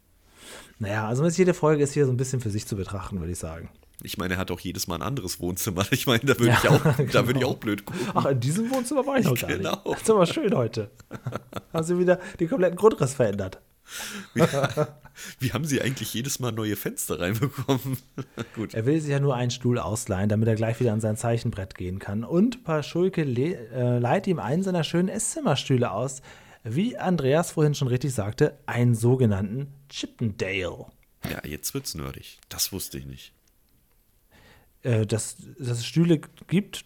Naja, 0.80 1.08
also 1.08 1.28
jede 1.28 1.54
Folge 1.54 1.84
ist 1.84 1.94
hier 1.94 2.06
so 2.06 2.12
ein 2.12 2.18
bisschen 2.18 2.40
für 2.40 2.50
sich 2.50 2.66
zu 2.66 2.76
betrachten, 2.76 3.20
würde 3.20 3.32
ich 3.32 3.40
sagen. 3.40 3.70
Ich 4.04 4.18
meine, 4.18 4.34
er 4.36 4.40
hat 4.40 4.52
auch 4.52 4.60
jedes 4.60 4.88
Mal 4.88 4.96
ein 4.96 5.02
anderes 5.02 5.40
Wohnzimmer. 5.40 5.86
Ich 5.92 6.08
meine, 6.08 6.22
da 6.22 6.40
würde 6.40 6.48
Ja, 6.48 6.60
ich, 6.64 6.70
auch, 6.70 6.84
da 6.84 6.92
genau. 6.94 7.28
würde 7.28 7.40
ich 7.40 7.46
auch 7.46 7.58
blöd 7.58 7.86
gucken. 7.86 8.08
Ach, 8.14 8.26
in 8.26 8.40
diesem 8.40 8.70
Wohnzimmer 8.72 9.06
war 9.06 9.18
ich 9.20 9.26
noch 9.26 9.36
gar 9.40 9.50
Genau. 9.50 9.72
nicht. 9.72 9.86
Das 9.86 10.02
ist 10.02 10.10
aber 10.10 10.26
schön 10.26 10.56
heute. 10.56 10.90
Haben 11.74 11.84
sie 11.86 11.98
wieder 12.00 12.20
den 12.40 12.50
kompletten 12.50 12.78
Grundriss 12.78 13.14
verändert. 13.14 13.60
Wie 15.40 15.52
haben 15.52 15.66
sie 15.66 15.82
eigentlich 15.82 16.14
jedes 16.14 16.40
Mal 16.40 16.52
neue 16.52 16.76
Fenster 16.76 17.20
reinbekommen? 17.20 17.98
Gut. 18.56 18.74
Er 18.74 18.86
will 18.86 19.00
sich 19.02 19.12
ja 19.12 19.20
nur 19.20 19.36
einen 19.36 19.52
Stuhl 19.52 19.78
ausleihen, 19.80 20.30
damit 20.30 20.48
er 20.48 20.56
gleich 20.56 20.80
wieder 20.80 20.94
an 20.94 21.02
sein 21.02 21.18
Zeichenbrett 21.18 21.76
gehen 21.76 22.00
kann. 22.00 22.24
Und 22.24 22.64
Paschulke 22.64 23.24
le- 23.24 23.56
äh, 23.72 24.00
leiht 24.00 24.28
ihm 24.28 24.40
einen 24.40 24.64
seiner 24.64 24.84
schönen 24.84 25.10
Esszimmerstühle 25.10 25.92
aus. 25.92 26.22
Wie 26.64 26.98
Andreas 26.98 27.52
vorhin 27.52 27.76
schon 27.76 27.88
richtig 27.88 28.14
sagte, 28.14 28.58
einen 28.68 28.96
sogenannten 28.96 29.68
Chippendale. 29.90 30.86
Ja, 31.30 31.46
jetzt 31.46 31.74
wird's 31.74 31.94
nerdig. 31.96 32.40
Das 32.50 32.72
wusste 32.72 32.98
ich 32.98 33.06
nicht. 33.06 33.34
Äh, 34.84 35.06
dass, 35.06 35.38
dass 35.60 35.78
es 35.78 35.86
Stühle 35.86 36.22
gibt, 36.48 36.86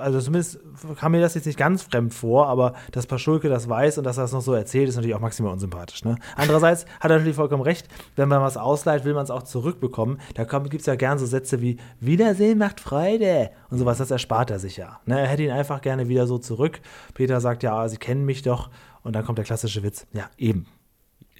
also 0.00 0.20
zumindest 0.20 0.58
kam 0.96 1.12
mir 1.12 1.20
das 1.20 1.34
jetzt 1.34 1.46
nicht 1.46 1.56
ganz 1.56 1.82
fremd 1.82 2.12
vor, 2.12 2.48
aber 2.48 2.74
dass 2.90 3.06
Paschulke 3.06 3.48
das 3.48 3.68
weiß 3.68 3.98
und 3.98 4.04
dass 4.04 4.18
er 4.18 4.22
das 4.22 4.32
noch 4.32 4.40
so 4.40 4.54
erzählt, 4.54 4.88
ist 4.88 4.96
natürlich 4.96 5.14
auch 5.14 5.20
maximal 5.20 5.52
unsympathisch. 5.52 6.04
Ne? 6.04 6.16
Andererseits 6.34 6.84
hat 6.98 7.12
er 7.12 7.18
natürlich 7.18 7.36
vollkommen 7.36 7.62
recht, 7.62 7.86
wenn 8.16 8.28
man 8.28 8.42
was 8.42 8.56
ausleiht, 8.56 9.04
will 9.04 9.14
man 9.14 9.22
es 9.22 9.30
auch 9.30 9.44
zurückbekommen. 9.44 10.18
Da 10.34 10.42
gibt 10.42 10.80
es 10.80 10.86
ja 10.86 10.96
gern 10.96 11.20
so 11.20 11.26
Sätze 11.26 11.60
wie 11.60 11.76
Wiedersehen 12.00 12.58
macht 12.58 12.80
Freude 12.80 13.50
und 13.70 13.78
sowas, 13.78 13.98
das 13.98 14.10
erspart 14.10 14.50
er 14.50 14.58
sich 14.58 14.76
ja. 14.76 14.98
Ne? 15.06 15.20
Er 15.20 15.28
hätte 15.28 15.44
ihn 15.44 15.52
einfach 15.52 15.80
gerne 15.80 16.08
wieder 16.08 16.26
so 16.26 16.38
zurück. 16.38 16.80
Peter 17.14 17.40
sagt 17.40 17.62
ja, 17.62 17.88
Sie 17.88 17.98
kennen 17.98 18.24
mich 18.24 18.42
doch 18.42 18.68
und 19.04 19.14
dann 19.14 19.24
kommt 19.24 19.38
der 19.38 19.44
klassische 19.44 19.84
Witz. 19.84 20.08
Ja, 20.12 20.28
eben. 20.38 20.66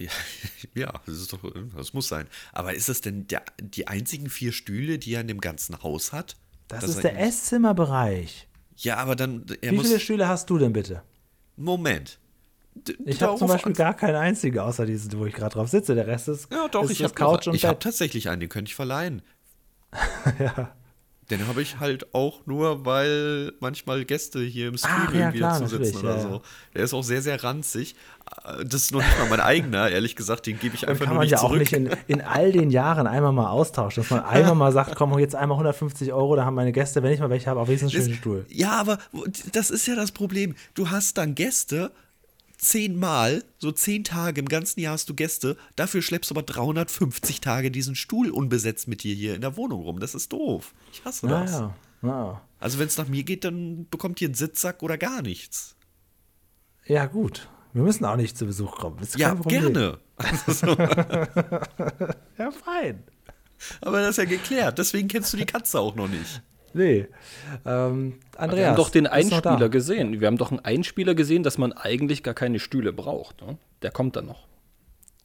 Ja, 0.05 0.11
ja, 0.75 0.93
das 1.07 1.17
ist 1.17 1.33
doch, 1.33 1.41
das 1.77 1.93
muss 1.93 2.09
sein. 2.09 2.27
Aber 2.53 2.75
ist 2.75 2.89
das 2.89 3.01
denn 3.01 3.27
der, 3.27 3.43
die 3.61 3.89
einzigen 3.89 4.29
vier 4.31 4.53
Stühle, 4.53 4.99
die 4.99 5.15
er 5.15 5.21
in 5.23 5.29
dem 5.29 5.41
ganzen 5.41 5.83
Haus 5.83 6.13
hat? 6.13 6.37
Das 6.69 6.85
ist 6.85 6.97
er 6.97 7.03
der 7.03 7.21
Esszimmerbereich. 7.21 8.49
Ja, 8.77 8.97
aber 8.97 9.15
dann, 9.17 9.45
Wie 9.61 9.79
viele 9.79 10.01
Stühle 10.01 10.29
hast 10.29 10.49
du 10.51 10.59
denn 10.59 10.73
bitte? 10.73 11.03
Moment. 11.57 12.19
D- 12.75 12.97
Ich 13.05 13.23
habe 13.23 13.37
zum 13.39 13.49
Beispiel 13.49 13.75
gar 13.75 13.95
keinen 13.95 14.17
einzigen, 14.17 14.59
außer 14.59 14.87
diesen, 14.87 15.13
wo 15.19 15.27
ich 15.27 15.35
gerade 15.35 15.53
drauf 15.55 15.69
sitze. 15.69 15.95
Der 15.95 16.07
Rest 16.07 16.29
ist, 16.29 16.51
Ja, 16.51 16.69
doch, 16.69 16.85
ist 16.85 16.93
ich 16.93 16.99
das 16.99 17.11
habe 17.11 17.15
Couch 17.15 17.47
und 17.49 17.55
ich 17.55 17.65
hab 17.67 17.73
Bett. 17.77 17.83
tatsächlich 17.83 18.31
einen, 18.31 18.41
den 18.41 18.49
könnte 18.49 18.71
ich 18.71 18.75
verleihen. 18.75 19.21
ja. 20.39 20.75
Den 21.33 21.49
habe 21.49 21.63
ich 21.63 21.81
halt 21.81 22.15
auch 22.15 22.47
nur, 22.47 22.85
weil 22.85 23.53
manchmal 23.59 24.05
Gäste 24.05 24.41
hier 24.41 24.69
im 24.69 24.77
Stream 24.77 24.93
Ach, 24.95 25.13
ja, 25.15 25.21
irgendwie 25.21 25.39
klar, 25.39 25.61
dazu 25.61 25.77
oder 25.77 26.17
ja, 26.17 26.21
so. 26.21 26.43
Der 26.75 26.85
ist 26.85 26.93
auch 26.93 27.03
sehr, 27.03 27.23
sehr 27.23 27.43
ranzig. 27.43 27.95
Äh, 28.45 28.65
Das 28.67 28.83
ist 28.83 28.93
noch 28.93 29.01
nicht 29.01 29.19
mal 29.19 29.29
mein 29.31 29.41
eigener, 29.41 29.89
ehrlich 29.91 30.15
gesagt. 30.15 30.47
Den 30.47 30.59
gebe 30.59 30.75
ich 30.75 30.87
einfach 30.87 31.07
kann 31.07 31.15
nur 31.15 31.19
man 31.21 31.25
nicht 31.25 31.33
ja 31.33 31.39
auch 31.39 31.47
zurück. 31.49 31.61
nicht 31.61 31.73
in, 31.73 31.91
in 32.07 32.21
all 32.21 32.53
den 32.53 32.69
Jahren 32.71 33.07
einmal 33.07 33.33
mal 33.33 33.49
austauschen, 33.49 34.03
dass 34.03 34.11
man 34.11 34.25
einmal 34.25 34.55
mal 34.55 34.73
sagt, 34.73 34.95
komm, 34.95 35.19
jetzt 35.19 35.35
einmal 35.35 35.57
150 35.57 36.13
Euro, 36.13 36.37
da 36.37 36.45
haben 36.45 36.55
meine 36.55 36.73
Gäste, 36.73 37.03
wenn 37.03 37.13
ich 37.13 37.21
mal 37.21 37.31
welche 37.31 37.49
habe, 37.49 37.61
auch 37.61 37.67
wenigstens 37.67 37.95
einen 37.95 38.05
schönen 38.05 38.17
Stuhl. 38.17 38.47
Ja, 38.51 38.79
aber 38.79 38.99
das 39.53 39.71
ist 39.71 39.87
ja 39.87 39.97
das 39.97 40.13
Problem. 40.13 40.55
Du 40.75 40.91
hast 40.91 41.17
dann 41.17 41.35
Gäste 41.35 41.91
zehnmal, 42.63 43.45
so 43.59 43.73
zehn 43.73 44.05
Tage 44.05 44.41
im 44.41 44.49
ganzen 44.49 44.81
Jahr 44.81 44.95
hast 44.95 45.09
du 45.09 45.15
Gäste. 45.15 45.57
Dafür 45.77 46.01
schleppst 46.03 46.31
du 46.31 46.35
aber 46.35 46.43
350 46.43 47.41
Tage 47.41 47.71
diesen 47.71 47.95
Stuhl 47.95 48.31
unbesetzt 48.31 48.89
mit 48.89 49.03
dir 49.03 49.15
hier 49.15 49.35
in 49.35 49.41
der 49.41 49.57
Wohnung 49.57 49.83
rum. 49.83 50.01
Das 50.01 50.15
ist 50.15 50.33
doof. 50.33 50.73
Ich 50.93 51.05
hasse 51.05 51.27
das. 51.27 51.51
Naja, 51.53 51.75
ja. 52.03 52.43
Also 52.59 52.79
wenn 52.79 52.87
es 52.87 52.97
nach 52.97 53.09
mir 53.09 53.25
geht, 53.25 53.45
dann 53.45 53.87
bekommt 53.91 54.21
ihr 54.21 54.29
einen 54.29 54.35
Sitzsack 54.35 54.83
oder 54.83 54.97
gar 54.99 55.23
nichts. 55.23 55.77
ja, 56.87 57.07
gut. 57.07 57.49
Wir 57.75 57.83
müssen 57.83 58.05
auch 58.05 58.17
nicht 58.17 58.37
zu 58.37 58.45
Besuch 58.45 58.77
kommen. 58.77 58.99
Ja, 59.17 59.33
gerne. 59.33 59.99
Also, 60.17 60.67
Ja, 62.39 62.51
fein. 62.51 63.03
aber 63.81 64.01
das 64.03 64.11
ist 64.11 64.17
ja 64.19 64.25
geklärt. 64.27 64.79
Deswegen 64.79 65.09
kennst 65.09 65.33
du 65.33 65.39
die 65.39 65.47
Katze 65.47 65.81
auch 65.81 65.95
noch 65.95 66.09
nicht. 66.09 66.43
Nee. 66.75 67.07
Ähm, 67.65 68.15
Andreas. 68.37 68.59
Wir 68.59 68.69
haben 68.69 68.77
doch 68.77 68.91
den? 68.91 69.07
Einspieler 69.07 69.69
gesehen. 69.69 70.21
Wir 70.21 70.27
haben 70.27 70.39
doch 70.39 70.51
einen 70.51 70.61
Einspieler 70.61 71.15
gesehen, 71.15 71.43
dass 71.43 71.59
man 71.59 71.73
eigentlich 71.73 72.23
gar 72.23 72.35
keine 72.35 72.59
Stühle 72.61 72.93
braucht. 72.93 73.41
Ne? 73.43 73.59
Der 73.83 73.91
kommt 73.91 74.17
dann 74.17 74.27
noch. 74.27 74.47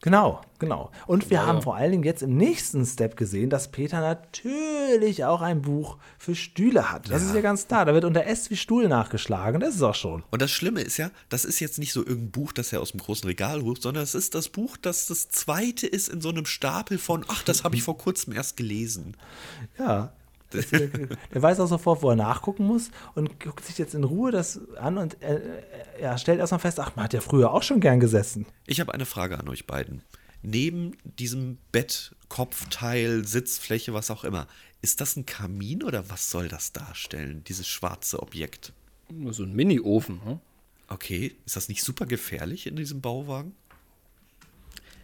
Genau, 0.01 0.41
genau. 0.59 0.91
Und 1.07 1.31
wir 1.31 1.37
Ja, 1.37 1.45
haben 1.47 1.55
ja. 1.57 1.61
vor 1.63 1.75
allen 1.75 1.91
Dingen 1.91 2.03
jetzt 2.03 2.21
im 2.21 2.37
nächsten 2.37 2.85
Step 2.85 3.17
gesehen, 3.17 3.49
dass 3.49 3.71
Peter 3.71 3.99
natürlich 3.99 5.25
auch 5.25 5.41
ein 5.41 5.63
Buch 5.63 5.97
für 6.19 6.35
Stühle 6.35 6.91
hat. 6.91 7.09
Das 7.09 7.23
ist 7.23 7.33
ja 7.33 7.41
ganz 7.41 7.67
klar. 7.67 7.83
Da 7.85 7.95
wird 7.95 8.05
unter 8.05 8.27
S 8.27 8.51
wie 8.51 8.57
Stuhl 8.57 8.87
nachgeschlagen. 8.87 9.59
Das 9.59 9.73
ist 9.73 9.81
auch 9.81 9.95
schon. 9.95 10.23
Und 10.29 10.43
das 10.43 10.51
Schlimme 10.51 10.81
ist 10.81 10.97
ja, 10.97 11.09
das 11.29 11.45
ist 11.45 11.59
jetzt 11.59 11.79
nicht 11.79 11.93
so 11.93 12.01
irgendein 12.01 12.29
Buch, 12.29 12.51
das 12.51 12.71
er 12.71 12.81
aus 12.81 12.91
dem 12.91 12.99
großen 12.99 13.27
Regal 13.27 13.63
holt, 13.63 13.81
sondern 13.81 14.03
es 14.03 14.13
ist 14.13 14.35
das 14.35 14.49
Buch, 14.49 14.77
das 14.77 15.07
das 15.07 15.29
zweite 15.29 15.87
ist 15.87 16.09
in 16.09 16.21
so 16.21 16.29
einem 16.29 16.45
Stapel 16.45 16.99
von, 16.99 17.25
ach, 17.27 17.41
das 17.41 17.63
habe 17.63 17.75
ich 17.75 17.81
vor 17.81 17.97
kurzem 17.97 18.33
erst 18.33 18.55
gelesen. 18.55 19.17
Ja. 19.79 20.13
Der, 20.53 20.61
der 21.33 21.41
weiß 21.41 21.59
auch 21.59 21.67
sofort, 21.67 22.01
wo 22.01 22.09
er 22.09 22.15
nachgucken 22.15 22.65
muss 22.65 22.91
und 23.15 23.39
guckt 23.39 23.65
sich 23.65 23.77
jetzt 23.77 23.95
in 23.95 24.03
Ruhe 24.03 24.31
das 24.31 24.59
an 24.75 24.97
und 24.97 25.21
äh, 25.21 25.35
äh, 25.35 26.01
ja, 26.01 26.17
stellt 26.17 26.39
erstmal 26.39 26.59
fest, 26.59 26.79
ach, 26.79 26.95
man 26.95 27.05
hat 27.05 27.13
ja 27.13 27.21
früher 27.21 27.53
auch 27.53 27.63
schon 27.63 27.79
gern 27.79 27.99
gesessen. 27.99 28.45
Ich 28.65 28.79
habe 28.79 28.93
eine 28.93 29.05
Frage 29.05 29.39
an 29.39 29.49
euch 29.49 29.67
beiden. 29.67 30.03
Neben 30.43 30.95
diesem 31.03 31.57
Bett, 31.71 32.15
Kopfteil, 32.29 33.25
Sitzfläche, 33.25 33.93
was 33.93 34.11
auch 34.11 34.23
immer, 34.23 34.47
ist 34.81 35.01
das 35.01 35.15
ein 35.15 35.25
Kamin 35.25 35.83
oder 35.83 36.09
was 36.09 36.29
soll 36.29 36.47
das 36.47 36.71
darstellen, 36.71 37.43
dieses 37.47 37.67
schwarze 37.67 38.21
Objekt? 38.21 38.73
So 39.31 39.43
ein 39.43 39.53
Mini-Ofen. 39.53 40.21
Ne? 40.23 40.39
Okay, 40.87 41.35
ist 41.45 41.55
das 41.55 41.69
nicht 41.69 41.83
super 41.83 42.05
gefährlich 42.05 42.67
in 42.67 42.75
diesem 42.75 43.01
Bauwagen? 43.01 43.55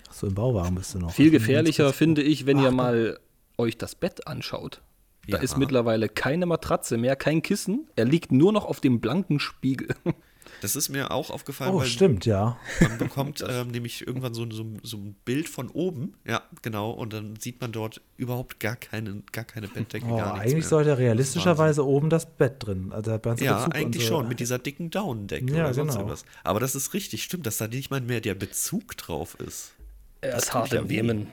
Ach 0.10 0.14
so, 0.14 0.28
im 0.28 0.36
Bauwagen 0.36 0.76
bist 0.76 0.94
du 0.94 1.00
noch. 1.00 1.12
Viel 1.12 1.32
gefährlicher 1.32 1.92
finde 1.92 2.22
ich, 2.22 2.46
wenn 2.46 2.60
ihr 2.60 2.72
mal 2.72 3.20
euch 3.58 3.78
das 3.78 3.96
Bett 3.96 4.28
anschaut. 4.28 4.82
Da 5.28 5.38
Ja. 5.38 5.44
ist 5.44 5.58
mittlerweile 5.58 6.10
keine 6.10 6.46
Matratze 6.46 6.98
mehr, 6.98 7.16
kein 7.16 7.42
Kissen. 7.42 7.88
Er 7.96 8.06
liegt 8.06 8.32
nur 8.32 8.52
noch 8.52 8.66
auf 8.66 8.82
dem 8.82 9.00
blanken 9.00 9.40
Spiegel. 9.40 9.90
Das 10.62 10.78
ist 10.78 10.88
mir 10.88 11.12
auch 11.12 11.30
aufgefallen, 11.30 11.74
Oh, 11.74 11.80
weil 11.80 11.88
stimmt, 11.88 12.26
ja. 12.26 12.58
man 12.80 12.98
bekommt 12.98 13.44
ähm, 13.46 13.70
nämlich 13.70 14.06
irgendwann 14.08 14.34
so, 14.34 14.50
so, 14.50 14.66
so 14.82 14.98
ein 14.98 15.16
Bild 15.26 15.50
von 15.50 15.68
oben. 15.70 16.14
Ja, 16.26 16.42
genau. 16.62 16.92
Und 16.92 17.12
dann 17.12 17.36
sieht 17.38 17.60
man 17.60 17.74
dort 17.74 18.00
überhaupt 18.16 18.62
gar 18.62 18.76
keine, 18.78 19.24
gar 19.34 19.44
keine 19.44 19.68
Bettdecke, 19.68 20.06
Oh, 20.08 20.16
gar 20.18 20.36
eigentlich 20.36 20.54
mehr. 20.54 20.64
sollte 20.64 20.98
realistischerweise 20.98 21.86
oben 21.86 22.10
das 22.10 22.26
Bett 22.28 22.66
drin. 22.66 22.92
Also 22.94 23.12
der 23.12 23.20
ganze 23.20 23.44
Ja, 23.44 23.54
Bezug 23.56 23.68
und 23.68 23.76
eigentlich 23.76 24.06
so. 24.08 24.14
schon, 24.16 24.28
mit 24.30 24.40
dieser 24.40 24.58
dicken 24.60 24.90
Daunendecke 24.90 25.54
Ja, 25.54 25.66
oder 25.66 25.74
sonst 25.74 25.94
genau. 25.94 26.02
irgendwas. 26.02 26.24
Aber 26.46 26.60
das 26.62 26.76
ist 26.76 26.94
richtig, 26.94 27.24
stimmt, 27.24 27.46
dass 27.46 27.58
da 27.58 27.68
nicht 27.68 27.92
mal 27.92 28.00
mehr 28.00 28.22
der 28.22 28.36
Bezug 28.36 28.96
drauf 28.96 29.36
ist. 29.46 29.74
Er 30.22 30.32
Das 30.36 30.44
ist 30.46 30.54
hart 30.54 30.72
ja 30.72 30.80
im 30.82 30.90
weh. 30.90 30.96
Nehmen. 30.98 31.28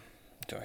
Ja, 0.50 0.59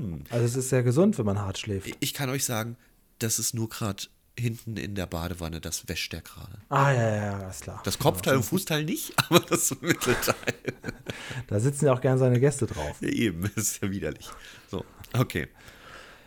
ja. 0.00 0.18
Also 0.30 0.44
es 0.44 0.56
ist 0.56 0.68
sehr 0.68 0.82
gesund, 0.82 1.18
wenn 1.18 1.26
man 1.26 1.40
hart 1.40 1.58
schläft. 1.58 1.96
Ich 2.00 2.14
kann 2.14 2.30
euch 2.30 2.44
sagen, 2.44 2.76
das 3.18 3.38
ist 3.38 3.54
nur 3.54 3.68
gerade 3.68 4.04
hinten 4.38 4.76
in 4.76 4.94
der 4.94 5.06
Badewanne, 5.06 5.60
das 5.60 5.88
wäscht 5.88 6.12
der 6.12 6.22
gerade. 6.22 6.58
Ah, 6.68 6.90
ja, 6.92 7.16
ja, 7.16 7.40
ja, 7.40 7.50
ist 7.50 7.62
klar. 7.62 7.80
Das 7.84 7.98
Kopfteil 7.98 8.36
und 8.36 8.42
Fußteil 8.42 8.84
nicht, 8.84 9.12
aber 9.28 9.40
das 9.40 9.70
Mittelteil. 9.80 10.34
Da 11.48 11.60
sitzen 11.60 11.86
ja 11.86 11.92
auch 11.92 12.00
gern 12.00 12.18
seine 12.18 12.40
Gäste 12.40 12.66
drauf. 12.66 12.96
Ja, 13.00 13.08
eben, 13.08 13.42
das 13.54 13.64
ist 13.64 13.82
ja 13.82 13.90
widerlich. 13.90 14.30
So, 14.70 14.84
okay. 15.12 15.48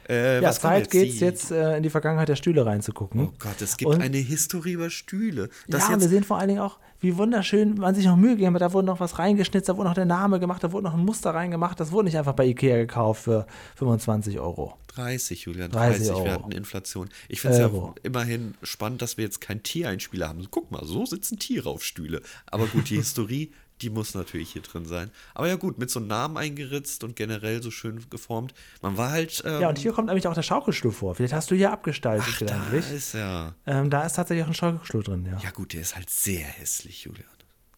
Äh, 0.08 0.42
Ja, 0.42 0.52
Zeit 0.52 0.90
geht's 0.92 1.16
Die- 1.18 1.26
jetzt 1.26 1.52
äh, 1.52 1.78
in 1.78 1.84
die 1.84 1.90
Vergangenheit 1.90 2.30
der 2.30 2.36
Stühle 2.36 2.66
reinzugucken. 2.66 3.22
Oh 3.22 3.34
Gott, 3.40 3.62
es 3.62 3.78
gibt 3.78 3.92
Und- 3.92 4.02
eine 4.02 4.18
Historie 4.18 4.74
über 4.74 4.90
Stühle. 4.90 5.50
Das 5.68 5.90
ja, 5.90 6.00
wir 6.00 6.08
sehen 6.10 6.24
vor 6.24 6.38
allen 6.38 6.50
Dingen 6.50 6.60
auch, 6.62 6.78
wie 7.00 7.18
wunderschön 7.18 7.76
man 7.76 7.94
sich 7.96 8.06
noch 8.06 8.16
Mühe 8.16 8.32
gegeben 8.36 8.56
hat. 8.56 8.62
Da 8.62 8.74
wurde 8.74 8.88
noch 8.88 9.00
was 9.00 9.20
reingeschnitzt, 9.20 9.68
da 9.70 9.78
wurde 9.78 9.90
noch 9.90 9.96
der 9.96 10.06
Name 10.06 10.40
gemacht, 10.40 10.64
da 10.64 10.72
wurde 10.72 10.86
noch 10.86 10.94
ein 10.94 11.04
Muster 11.06 11.32
reingemacht. 11.32 11.80
Das 11.80 11.92
wurde 11.92 12.06
nicht 12.06 12.18
einfach 12.18 12.34
bei 12.34 12.46
Ikea 12.46 12.78
gekauft 12.78 13.24
für 13.24 13.46
25 13.76 14.40
Euro. 14.40 14.78
30, 14.96 15.42
Julian, 15.44 15.72
30 15.72 16.08
30, 16.08 16.24
wir 16.24 16.32
Euro. 16.32 16.44
hatten 16.44 16.52
Inflation. 16.54 17.10
Ich 17.28 17.42
finde 17.42 17.58
es 17.58 17.62
ja 17.74 17.94
immerhin 18.04 18.54
spannend, 18.64 19.02
dass 19.02 19.18
wir 19.18 19.26
jetzt 19.26 19.42
keinen 19.42 19.62
Tiereinspieler 19.62 20.30
haben. 20.30 20.48
Guck 20.50 20.72
mal, 20.72 20.86
so 20.86 21.06
sitzen 21.06 21.38
Tiere 21.38 21.70
auf 21.70 21.84
Stühle. 21.84 22.22
Aber 22.46 22.66
gut, 22.68 22.90
die 22.90 22.96
Historie, 23.04 23.52
Die 23.82 23.90
muss 23.90 24.16
natürlich 24.16 24.52
hier 24.52 24.62
drin 24.62 24.86
sein. 24.86 25.12
Aber 25.34 25.48
ja 25.48 25.56
gut, 25.56 25.78
mit 25.78 25.90
so 25.90 26.00
einem 26.00 26.08
Namen 26.08 26.38
eingeritzt 26.38 27.04
und 27.04 27.16
generell 27.16 27.62
so 27.62 27.72
schön 27.72 28.02
geformt. 28.10 28.54
Man 28.82 28.98
war 28.98 29.12
halt. 29.12 29.44
Ähm, 29.46 29.62
Ja, 29.62 29.70
und 29.70 29.78
hier 29.78 29.92
kommt 29.92 30.08
nämlich 30.08 30.28
auch 30.28 30.34
der 30.34 30.44
Schaukelstuhl 30.44 30.94
vor. 30.94 31.16
Vielleicht 31.16 31.34
hast 31.34 31.52
du 31.52 31.56
hier 31.56 31.72
abgestaltet 31.72 32.26
ach, 32.28 32.40
da 32.40 32.46
gedanklich. 32.46 32.92
ist 32.92 33.14
ja. 33.14 33.54
Ähm, 33.66 33.90
da 33.90 34.04
ist 34.04 34.14
tatsächlich 34.14 34.46
auch 34.46 34.50
ein 34.50 34.54
Schaukelstuhl 34.54 35.04
drin, 35.04 35.26
ja. 35.26 35.38
Ja 35.40 35.52
gut, 35.52 35.74
der 35.74 35.82
ist 35.82 35.96
halt 35.96 36.10
sehr 36.10 36.46
hässlich, 36.46 37.04
Julian. 37.04 37.26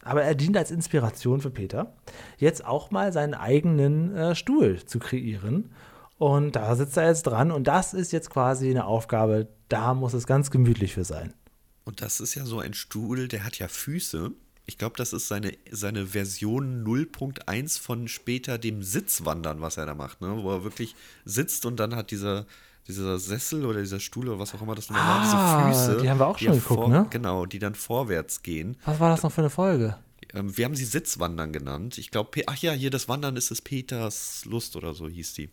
Aber 0.04 0.24
er 0.24 0.36
dient 0.36 0.56
als 0.56 0.72
Inspiration 0.72 1.42
für 1.42 1.50
Peter, 1.50 1.94
jetzt 2.38 2.64
auch 2.64 2.92
mal 2.92 3.12
seinen 3.12 3.34
eigenen 3.34 4.16
äh, 4.16 4.36
Stuhl 4.36 4.86
zu 4.86 5.00
kreieren. 5.00 5.74
Und 6.18 6.56
da 6.56 6.76
sitzt 6.76 6.96
er 6.98 7.08
jetzt 7.08 7.24
dran 7.24 7.52
und 7.52 7.68
das 7.68 7.94
ist 7.94 8.12
jetzt 8.12 8.30
quasi 8.30 8.70
eine 8.70 8.86
Aufgabe, 8.86 9.50
da 9.70 9.94
muss 9.94 10.14
es 10.14 10.26
ganz 10.26 10.50
gemütlich 10.50 10.94
für 10.94 11.04
sein. 11.04 11.34
Und 11.84 12.02
das 12.02 12.20
ist 12.20 12.36
ja 12.36 12.46
so 12.46 12.60
ein 12.60 12.74
Stuhl, 12.74 13.28
der 13.28 13.44
hat 13.44 13.60
ja 13.60 13.68
Füße. 13.68 14.32
Ich 14.70 14.78
glaube, 14.78 14.96
das 14.98 15.14
ist 15.14 15.28
seine, 15.30 15.54
seine 15.72 16.08
Version 16.08 16.84
0.1 16.86 17.80
von 17.82 18.08
später 18.10 18.58
dem 18.58 18.84
Sitzwandern, 18.84 19.62
was 19.62 19.78
er 19.78 19.86
da 19.86 19.96
macht, 19.96 20.20
ne? 20.22 20.38
Wo 20.44 20.52
er 20.52 20.64
wirklich 20.64 20.94
sitzt 21.26 21.66
und 21.66 21.80
dann 21.80 21.96
hat 21.96 22.12
dieser, 22.12 22.46
dieser 22.88 23.18
Sessel 23.18 23.66
oder 23.66 23.80
dieser 23.80 24.02
Stuhl 24.02 24.28
oder 24.28 24.40
was 24.40 24.54
auch 24.54 24.62
immer 24.62 24.76
das 24.76 24.90
nun 24.90 25.00
Ah, 25.00 25.62
war, 25.64 25.70
diese 25.72 25.86
Füße. 25.92 26.02
die 26.02 26.10
haben 26.10 26.20
wir 26.20 26.28
auch 26.28 26.38
schon 26.38 26.54
geguckt, 26.54 26.68
vor, 26.82 26.90
ne? 26.90 27.08
Genau, 27.10 27.46
die 27.46 27.60
dann 27.60 27.76
vorwärts 27.76 28.44
gehen. 28.44 28.76
Was 28.86 29.00
war 29.00 29.10
das 29.10 29.24
noch 29.24 29.32
für 29.32 29.42
eine 29.42 29.50
Folge? 29.50 29.98
Ähm, 30.34 30.58
wir 30.58 30.66
haben 30.66 30.76
sie 30.76 30.84
Sitzwandern 30.84 31.54
genannt. 31.54 31.98
Ich 31.98 32.12
glaube, 32.12 32.42
ach 32.48 32.58
ja, 32.58 32.74
hier 32.74 32.90
das 32.90 33.08
Wandern 33.08 33.38
ist 33.38 33.50
es 33.52 33.62
Peters 33.62 34.44
Lust 34.44 34.76
oder 34.76 34.94
so 34.94 35.08
hieß 35.08 35.34
die. 35.36 35.50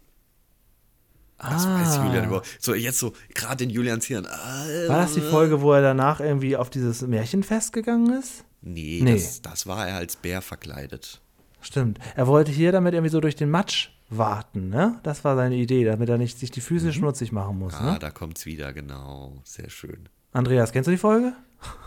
Das 1.39 1.67
weiß 1.69 1.99
Ah. 1.99 2.07
Julian 2.07 2.25
überhaupt. 2.27 2.49
So, 2.61 2.75
jetzt 2.75 2.99
so, 2.99 3.13
gerade 3.35 3.63
in 3.65 3.71
Julians 3.71 4.07
Hirn. 4.07 4.25
War 4.25 5.03
das 5.03 5.15
die 5.15 5.21
Folge, 5.21 5.61
wo 5.61 5.73
er 5.73 5.83
danach 5.83 6.19
irgendwie 6.21 6.57
auf 6.57 6.71
dieses 6.71 7.03
Märchenfest 7.03 7.73
gegangen 7.73 8.13
ist? 8.19 8.45
Nee, 8.67 9.01
Nee. 9.03 9.13
Das, 9.15 9.43
das 9.43 9.67
war 9.67 9.87
er 9.89 9.97
als 9.97 10.17
Bär 10.17 10.41
verkleidet. 10.43 11.21
Stimmt. 11.61 11.99
Er 12.17 12.27
wollte 12.27 12.51
hier 12.51 12.73
damit 12.73 12.95
irgendwie 12.95 13.11
so 13.11 13.21
durch 13.21 13.37
den 13.37 13.51
Matsch 13.51 13.91
warten, 14.11 14.69
ne? 14.69 15.01
Das 15.03 15.25
war 15.25 15.35
seine 15.37 15.57
Idee, 15.57 15.85
damit 15.85 16.09
er 16.09 16.19
nicht 16.19 16.39
sich 16.39 16.51
die 16.51 16.61
Füße 16.61 16.93
schmutzig 16.93 17.33
machen 17.33 17.59
muss, 17.59 17.75
Ah, 17.75 17.93
ne? 17.93 17.99
da 17.99 18.11
kommt's 18.11 18.47
wieder, 18.47 18.73
genau. 18.73 19.33
Sehr 19.45 19.71
schön. 19.71 20.09
Andreas, 20.33 20.73
kennst 20.73 20.87
du 20.89 20.91
die 20.93 20.97
Folge? 20.99 21.33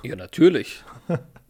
Ja, 0.04 0.16
natürlich. 0.16 0.84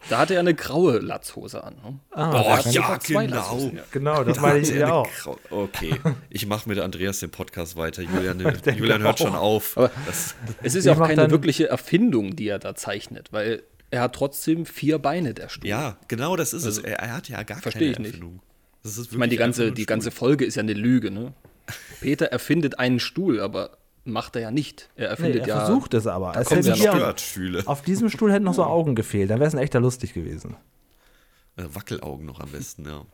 Da 0.09 0.17
hatte 0.19 0.33
er 0.33 0.41
eine 0.41 0.53
graue 0.53 0.99
Latzhose 0.99 1.63
an. 1.63 1.75
Ne? 1.75 1.99
Ah, 2.11 2.41
Oh, 2.65 2.69
ja, 2.69 2.97
genau. 2.97 3.57
Ja. 3.73 3.83
Genau, 3.91 4.23
das 4.23 4.35
Da 4.35 4.41
meine 4.41 4.59
ich 4.59 4.71
er 4.71 4.77
ja 4.79 4.91
auch. 4.93 5.09
Grau- 5.09 5.37
Okay, 5.49 5.95
ich 6.29 6.45
mache 6.45 6.67
mit 6.67 6.77
Andreas 6.79 7.19
den 7.19 7.31
Podcast 7.31 7.77
weiter. 7.77 8.01
Julian, 8.15 8.39
Julian 8.75 9.01
hört 9.01 9.19
schon 9.19 9.35
auf. 9.35 9.77
Aber 9.77 9.89
Das, 10.05 10.35
es 10.61 10.75
ist 10.75 10.85
ja 10.85 10.93
auch 10.93 11.07
keine 11.07 11.31
wirkliche 11.31 11.69
Erfindung, 11.69 12.35
die 12.35 12.47
er 12.49 12.59
da 12.59 12.75
zeichnet, 12.75 13.31
weil 13.31 13.63
er 13.89 14.01
hat 14.01 14.13
trotzdem 14.15 14.65
vier 14.65 14.99
Beine, 14.99 15.33
der 15.33 15.49
Stuhl. 15.49 15.67
ja, 15.69 15.97
genau 16.07 16.35
das 16.35 16.53
ist 16.53 16.65
Also, 16.65 16.81
es. 16.81 16.85
Er, 16.87 16.99
er 16.99 17.13
hat 17.15 17.29
ja 17.29 17.43
gar 17.43 17.59
versteh 17.61 17.79
keine 17.79 17.91
ich 17.91 17.99
nicht. 17.99 18.07
Erfindung. 18.15 18.39
Das 18.83 18.97
ist 18.97 19.11
Ich 19.11 19.17
meine, 19.17 19.29
die 19.29 19.37
ganze, 19.37 19.71
die 19.71 19.85
ganze 19.85 20.11
Folge 20.11 20.45
ist 20.45 20.55
ja 20.55 20.61
eine 20.63 20.73
Lüge, 20.73 21.11
ne? 21.11 21.33
Peter 22.01 22.27
erfindet 22.27 22.79
einen 22.79 22.99
Stuhl, 22.99 23.39
aber 23.41 23.77
macht 24.05 24.35
er 24.37 24.41
ja 24.43 24.51
nicht. 24.51 24.89
Er 24.95 25.03
Nee, 25.05 25.09
erfindet 25.09 25.41
er 25.41 25.47
ja. 25.47 25.65
versucht 25.65 25.93
es 25.93 26.07
aber. 26.07 26.35
Es 26.37 26.49
hätte 26.49 26.65
wir 26.65 26.73
hier 26.75 26.91
noch 26.91 26.95
Störtstühle. 26.97 27.63
auf 27.65 27.81
diesem 27.81 28.09
Stuhl 28.09 28.31
hätten 28.31 28.45
noch 28.45 28.53
so 28.53 28.63
Augen 28.63 28.95
gefehlt, 28.95 29.29
dann 29.29 29.39
wäre 29.39 29.47
es 29.49 29.55
ein 29.55 29.59
echter 29.61 29.79
lustig 29.81 30.13
gewesen. 30.13 30.55
Äh, 31.57 31.63
Wackelaugen 31.73 32.25
noch 32.25 32.39
am 32.39 32.49
besten, 32.51 32.85
ja. 32.85 33.05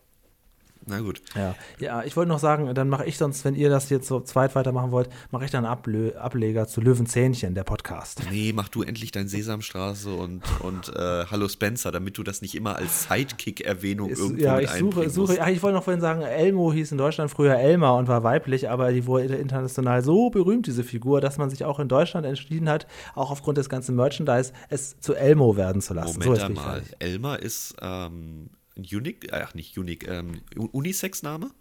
Na 0.85 0.99
gut. 0.99 1.21
Ja, 1.35 1.55
ja 1.79 2.03
ich 2.03 2.15
wollte 2.15 2.29
noch 2.29 2.39
sagen, 2.39 2.73
dann 2.73 2.89
mache 2.89 3.05
ich 3.05 3.17
sonst, 3.17 3.45
wenn 3.45 3.55
ihr 3.55 3.69
das 3.69 3.89
jetzt 3.89 4.07
so 4.07 4.19
zweit 4.19 4.55
weitermachen 4.55 4.91
wollt, 4.91 5.09
mache 5.31 5.45
ich 5.45 5.51
dann 5.51 5.65
einen 5.65 5.73
Ablö 5.73 6.11
Ableger 6.15 6.67
zu 6.67 6.81
Löwenzähnchen, 6.81 7.55
der 7.55 7.63
Podcast. 7.63 8.21
Nee, 8.29 8.51
mach 8.53 8.69
du 8.69 8.83
endlich 8.83 9.11
dein 9.11 9.27
Sesamstraße 9.27 10.13
und, 10.13 10.43
und 10.61 10.89
äh, 10.95 11.25
Hallo 11.29 11.47
Spencer, 11.47 11.91
damit 11.91 12.17
du 12.17 12.23
das 12.23 12.41
nicht 12.41 12.55
immer 12.55 12.75
als 12.75 13.03
Sidekick-Erwähnung 13.03 14.09
irgendwo 14.09 14.41
ja, 14.41 14.59
ich 14.59 14.69
suche, 14.69 15.09
suche 15.09 15.41
ach, 15.41 15.47
ich 15.47 15.63
wollte 15.63 15.77
noch 15.77 15.83
vorhin 15.83 16.01
sagen, 16.01 16.21
Elmo 16.21 16.73
hieß 16.73 16.91
in 16.91 16.97
Deutschland 16.97 17.31
früher 17.31 17.55
Elmar 17.55 17.97
und 17.97 18.07
war 18.07 18.23
weiblich, 18.23 18.69
aber 18.69 18.91
die 18.91 19.05
wurde 19.05 19.35
international 19.35 20.03
so 20.03 20.29
berühmt, 20.29 20.67
diese 20.67 20.83
Figur, 20.83 21.21
dass 21.21 21.37
man 21.37 21.49
sich 21.49 21.65
auch 21.65 21.79
in 21.79 21.87
Deutschland 21.87 22.25
entschieden 22.25 22.69
hat, 22.69 22.87
auch 23.15 23.31
aufgrund 23.31 23.57
des 23.57 23.69
ganzen 23.69 23.95
Merchandise, 23.95 24.53
es 24.69 24.99
zu 24.99 25.13
Elmo 25.13 25.55
werden 25.55 25.81
zu 25.81 25.93
lassen. 25.93 26.19
Moment 26.19 26.41
so 26.41 26.47
ist 26.47 26.55
mal. 26.55 26.79
richtig. 26.79 26.95
Elmar 26.99 27.39
ist 27.39 27.75
ähm, 27.81 28.49
Unique, 28.77 29.31
äh, 29.31 29.41
ach 29.43 29.53
nicht 29.53 29.77
Unique, 29.77 30.07
ähm, 30.07 30.41
Unisex-Name? 30.57 31.51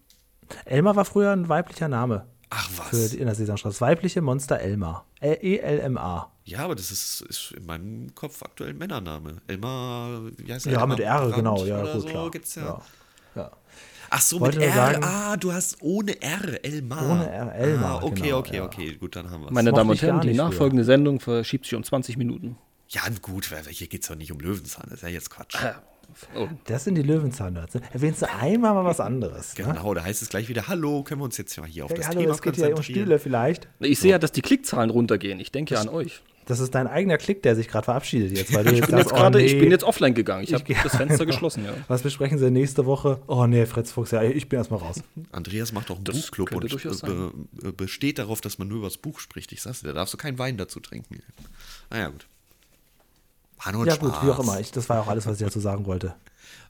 Elmar 0.64 0.96
war 0.96 1.05
früher 1.05 1.31
ein 1.33 1.48
weiblicher 1.48 1.88
Name 1.88 2.27
Ach 2.51 2.68
für 2.68 2.92
was. 2.96 3.11
die 3.11 3.18
in 3.18 3.27
der 3.27 3.35
Sesamstraße. 3.35 3.75
Das 3.75 3.81
weibliche 3.81 4.20
Monster 4.20 4.59
Elmar. 4.61 5.07
E-L-M-A. 5.20 6.31
Ja, 6.44 6.59
aber 6.61 6.75
das 6.75 6.90
ist, 6.90 7.20
ist 7.22 7.53
in 7.57 7.64
meinem 7.66 8.14
Kopf 8.14 8.42
aktuell 8.42 8.70
ein 8.70 8.79
Männername. 8.79 9.37
Elmar, 9.46 10.22
wie 10.37 10.53
heißt 10.53 10.66
er? 10.66 10.72
Ja, 10.72 10.81
Elmar 10.81 10.96
mit 10.96 11.01
R, 11.07 11.18
Brandt 11.20 11.35
genau, 11.37 11.64
ja, 11.64 11.81
oder 11.83 11.92
gut, 11.92 12.03
so 12.03 12.09
klar. 12.09 12.31
Gibt's 12.31 12.55
ja. 12.57 12.62
Ja. 12.64 12.83
Ja. 13.35 13.51
Ach 14.11 14.20
so, 14.20 14.40
Wollte 14.40 14.59
mit 14.59 14.68
R. 14.68 14.75
sagen- 14.75 15.05
ah, 15.05 15.37
du 15.38 15.53
hast 15.53 15.79
ohne 15.81 16.20
R, 16.20 16.62
Elmar. 16.64 17.11
Ohne 17.12 17.31
R, 17.31 17.55
Elmar, 17.55 18.01
Ah, 18.03 18.05
okay, 18.05 18.22
genau, 18.22 18.38
okay, 18.38 18.57
ja. 18.57 18.64
okay. 18.64 18.94
Gut, 18.96 19.16
dann 19.16 19.31
haben 19.31 19.44
wir 19.44 19.53
Meine 19.53 19.70
mochte 19.70 19.81
Damen 19.81 19.90
und 19.90 20.03
Herren, 20.03 20.20
die 20.20 20.29
nicht 20.29 20.37
früher. 20.38 20.48
nachfolgende 20.51 20.85
Sendung 20.85 21.20
verschiebt 21.20 21.64
sich 21.64 21.75
um 21.75 21.85
20 21.85 22.16
Minuten. 22.18 22.59
Ja, 22.88 23.01
gut, 23.22 23.51
weil 23.51 23.64
hier 23.64 23.87
geht 23.87 24.03
es 24.03 24.09
doch 24.09 24.16
nicht 24.16 24.33
um 24.33 24.40
Löwenzahn. 24.40 24.85
Das 24.90 24.96
ist 24.98 25.03
ja 25.03 25.09
jetzt 25.09 25.31
Quatsch. 25.31 25.55
Oh, 26.37 26.48
Das 26.64 26.85
sind 26.85 26.94
die 26.96 27.03
Löwenzahnnerds. 27.03 27.75
ne? 27.75 27.81
Erwähnst 27.92 28.22
du 28.22 28.31
einmal 28.31 28.75
mal 28.75 28.85
was 28.85 29.01
anderes. 29.01 29.57
Ne? 29.57 29.64
Genau, 29.64 29.94
da 29.94 30.05
heißt 30.05 30.22
es 30.22 30.29
gleich 30.29 30.48
wieder, 30.48 30.68
hallo, 30.68 31.03
können 31.03 31.20
wir 31.20 31.25
uns 31.25 31.37
jetzt 31.38 31.57
mal 31.59 31.66
hier 31.66 31.85
auf 31.85 31.90
Hey, 31.90 31.98
das 31.98 32.09
hallo, 32.09 32.20
Thema 32.20 32.33
es 32.35 32.42
geht 32.42 32.57
ja 32.57 32.66
um 32.66 32.75
konzentrieren? 32.75 33.03
Stühle 33.05 33.18
vielleicht. 33.18 33.68
Ich 33.81 33.98
sehe 33.98 34.12
ja, 34.12 34.18
dass 34.18 34.33
die 34.33 34.42
Klickzahlen 34.42 34.90
runtergehen. 34.90 35.40
Ich 35.40 35.53
denke 35.53 35.75
ja 35.75 35.81
an 35.81 35.88
euch. 35.88 36.22
Das 36.46 36.59
ist 36.59 36.75
dein 36.75 36.88
eigener 36.88 37.18
Klick, 37.18 37.44
der 37.44 37.55
sich 37.55 37.68
gerade 37.68 37.85
verabschiedet 37.85 38.37
jetzt, 38.37 38.53
weil 38.53 38.64
du 38.64 38.70
Ich 38.72 38.79
jetzt 38.79 38.88
bin 38.88 38.98
jetzt 38.98 39.09
sagst, 39.11 39.12
oh, 39.12 39.22
gerade, 39.22 39.38
nee, 39.38 39.44
ich 39.44 39.59
bin 39.61 39.70
jetzt 39.70 39.85
offline 39.85 40.12
gegangen. 40.12 40.42
Ich 40.42 40.51
Ich 40.51 40.55
habe 40.55 40.75
das 40.83 40.96
Fenster 40.96 41.25
geschlossen, 41.33 41.64
ja. 41.64 41.72
Was 41.87 42.03
besprechen 42.03 42.37
sie 42.37 42.51
nächste 42.51 42.85
Woche? 42.85 43.22
Oh 43.29 43.46
nee, 43.46 43.64
Fritz 43.64 43.92
Fuchs, 43.92 44.11
ja, 44.11 44.22
ich 44.25 44.48
bin 44.48 44.59
erstmal 44.59 44.81
raus. 44.81 45.03
Andreas 45.31 45.72
macht 45.72 45.90
doch 45.90 45.96
einen 45.96 46.05
Das 46.05 46.16
Buchclub 46.20 46.53
und 46.53 46.72
durchaus 46.72 47.01
be 47.03 47.31
be 47.53 47.72
besteht 47.72 48.18
darauf, 48.18 48.40
dass 48.40 48.59
man 48.59 48.66
nur 48.66 48.79
über 48.79 48.88
das 48.88 48.98
Buch 48.98 49.20
spricht. 49.20 49.53
Ich 49.53 49.62
sag's 49.62 49.83
dir, 49.83 49.88
da 49.88 49.92
darfst 49.94 50.14
du 50.14 50.18
keinen 50.18 50.37
Wein 50.40 50.57
dazu 50.57 50.81
trinken. 50.81 51.20
Naja, 51.90 52.09
gut. 52.09 52.27
War 53.64 53.72
nur 53.72 53.83
ein 53.83 53.88
Ja 53.88 53.96
gut, 53.96 54.12
wie 54.22 54.31
auch 54.31 54.35
Spaß. 54.35 54.44
immer. 54.46 54.61
Ich, 54.61 54.72
das 54.72 54.88
war 54.88 55.03
auch 55.03 55.09
alles, 55.09 55.27
was 55.27 55.40
ich 55.40 55.46
dazu 55.46 55.61
sagen 55.61 55.87
wollte. 55.87 56.14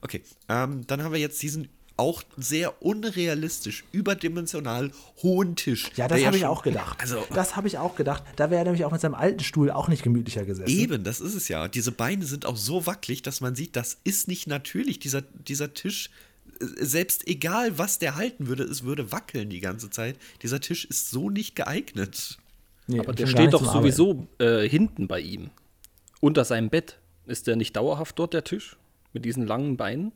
Okay, 0.00 0.22
ähm, 0.48 0.86
dann 0.86 1.02
haben 1.02 1.12
wir 1.12 1.20
jetzt 1.20 1.40
diesen 1.42 1.68
auch 1.96 2.22
sehr 2.36 2.82
unrealistisch, 2.82 3.84
überdimensional 3.92 4.90
hohen 5.22 5.56
Tisch. 5.56 5.90
Ja, 5.96 6.08
das 6.08 6.24
habe 6.24 6.36
ich 6.36 6.46
auch 6.46 6.62
gedacht. 6.62 7.00
Also, 7.00 7.24
das 7.34 7.54
habe 7.56 7.68
ich 7.68 7.78
auch 7.78 7.96
gedacht. 7.96 8.22
Da 8.36 8.50
wäre 8.50 8.62
er 8.62 8.64
nämlich 8.64 8.84
auch 8.84 8.92
mit 8.92 9.00
seinem 9.00 9.14
alten 9.14 9.40
Stuhl 9.40 9.70
auch 9.70 9.88
nicht 9.88 10.02
gemütlicher 10.02 10.44
gesessen. 10.44 10.70
Eben, 10.70 11.04
das 11.04 11.20
ist 11.20 11.34
es 11.34 11.48
ja. 11.48 11.68
Diese 11.68 11.92
Beine 11.92 12.24
sind 12.24 12.46
auch 12.46 12.56
so 12.56 12.86
wackelig, 12.86 13.22
dass 13.22 13.40
man 13.40 13.54
sieht, 13.54 13.76
das 13.76 13.98
ist 14.04 14.26
nicht 14.26 14.46
natürlich. 14.46 14.98
Dieser, 14.98 15.22
dieser 15.22 15.74
Tisch, 15.74 16.10
äh, 16.60 16.64
selbst 16.84 17.28
egal 17.28 17.78
was 17.78 17.98
der 17.98 18.16
halten 18.16 18.48
würde, 18.48 18.64
es 18.64 18.82
würde 18.82 19.12
wackeln 19.12 19.50
die 19.50 19.60
ganze 19.60 19.90
Zeit. 19.90 20.16
Dieser 20.42 20.60
Tisch 20.60 20.84
ist 20.84 21.10
so 21.10 21.30
nicht 21.30 21.54
geeignet. 21.54 22.38
Nee, 22.86 23.00
Aber 23.00 23.12
der 23.12 23.26
steht 23.26 23.52
doch 23.52 23.70
sowieso 23.70 24.26
äh, 24.38 24.68
hinten 24.68 25.06
bei 25.06 25.20
ihm. 25.20 25.50
Unter 26.22 26.44
seinem 26.44 26.70
Bett. 26.70 27.00
Ist 27.26 27.48
der 27.48 27.56
nicht 27.56 27.76
dauerhaft 27.76 28.16
dort, 28.16 28.32
der 28.32 28.44
Tisch? 28.44 28.76
Mit 29.12 29.24
diesen 29.24 29.44
langen 29.44 29.76
Beinen? 29.76 30.12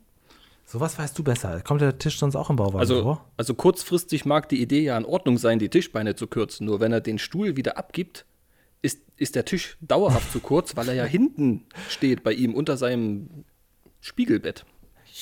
Sowas 0.64 0.96
weißt 0.98 1.18
du 1.18 1.24
besser. 1.24 1.60
Kommt 1.62 1.80
der 1.80 1.98
Tisch 1.98 2.18
sonst 2.18 2.36
auch 2.36 2.48
im 2.48 2.54
Bauwagen 2.54 2.78
Also, 2.78 3.02
vor? 3.02 3.24
also 3.36 3.54
kurzfristig 3.54 4.24
mag 4.24 4.48
die 4.48 4.62
Idee 4.62 4.82
ja 4.82 4.96
in 4.96 5.04
Ordnung 5.04 5.36
sein, 5.36 5.58
die 5.58 5.68
Tischbeine 5.68 6.14
zu 6.14 6.28
kürzen. 6.28 6.66
Nur 6.66 6.78
wenn 6.78 6.92
er 6.92 7.00
den 7.00 7.18
Stuhl 7.18 7.56
wieder 7.56 7.76
abgibt, 7.76 8.24
ist, 8.82 9.00
ist 9.16 9.34
der 9.34 9.44
Tisch 9.44 9.76
dauerhaft 9.80 10.30
zu 10.30 10.38
kurz, 10.38 10.76
weil 10.76 10.88
er 10.88 10.94
ja 10.94 11.04
hinten 11.04 11.66
steht 11.88 12.22
bei 12.22 12.32
ihm 12.32 12.54
unter 12.54 12.76
seinem 12.76 13.44
Spiegelbett. 14.00 14.64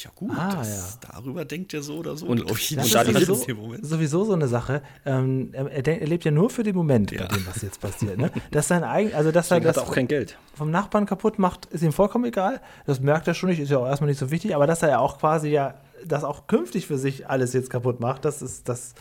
Ja 0.03 0.11
gut, 0.17 0.33
Ah, 0.37 0.57
das, 0.57 0.99
darüber 1.01 1.45
denkt 1.45 1.73
er 1.73 1.81
so 1.81 1.95
oder 1.99 2.17
so, 2.17 2.27
Und- 2.27 2.45
glaube 2.45 2.59
ich. 2.59 2.75
Das 2.75 2.93
Und 2.93 3.09
ist 3.11 3.27
sowieso, 3.27 3.45
dem 3.47 3.57
Moment. 3.59 3.87
sowieso 3.87 4.25
so 4.25 4.33
eine 4.33 4.49
Sache. 4.49 4.83
Ähm, 5.07 5.51
er, 5.53 5.71
er, 5.71 6.01
er 6.01 6.07
lebt 6.09 6.25
ja 6.25 6.33
nur 6.33 6.51
für 6.51 6.65
den 6.65 6.75
Moment 6.75 7.13
Ja. 7.13 7.27
bei 7.29 7.37
dem, 7.37 7.47
was 7.47 7.63
jetzt 7.63 7.81
passiert. 7.81 8.19
Ne? 8.19 8.33
Dass 8.51 8.67
sein 8.67 8.83
eigen, 8.83 9.15
also 9.15 9.31
dass 9.31 9.51
er 9.53 9.61
Deswegen 9.61 9.73
das 9.73 9.79
auch 9.79 9.93
kein 9.95 10.09
Geld. 10.09 10.37
vom 10.55 10.73
Nachbarn 10.73 11.07
kaputt 11.07 11.39
macht, 11.39 11.67
ist 11.67 11.83
ihm 11.85 11.93
vollkommen 11.93 12.25
egal. 12.25 12.61
Das 12.87 12.99
merkt 13.01 13.29
er 13.29 13.35
schon 13.35 13.51
nicht, 13.51 13.61
ist 13.61 13.71
ja 13.71 13.79
auch 13.79 13.87
erstmal 13.87 14.09
nicht 14.11 14.19
so 14.19 14.33
wichtig, 14.33 14.57
aber 14.57 14.67
dass 14.67 14.83
er 14.83 14.89
ja 14.89 14.99
auch 14.99 15.19
quasi 15.19 15.49
ja 15.51 15.75
das 16.05 16.25
auch 16.25 16.49
künftig 16.49 16.87
für 16.89 16.99
sich 16.99 17.29
alles 17.29 17.53
jetzt 17.53 17.71
kaputt 17.71 18.01
macht, 18.01 18.25
das 18.25 18.43
ist 18.43 18.69
das. 18.69 18.95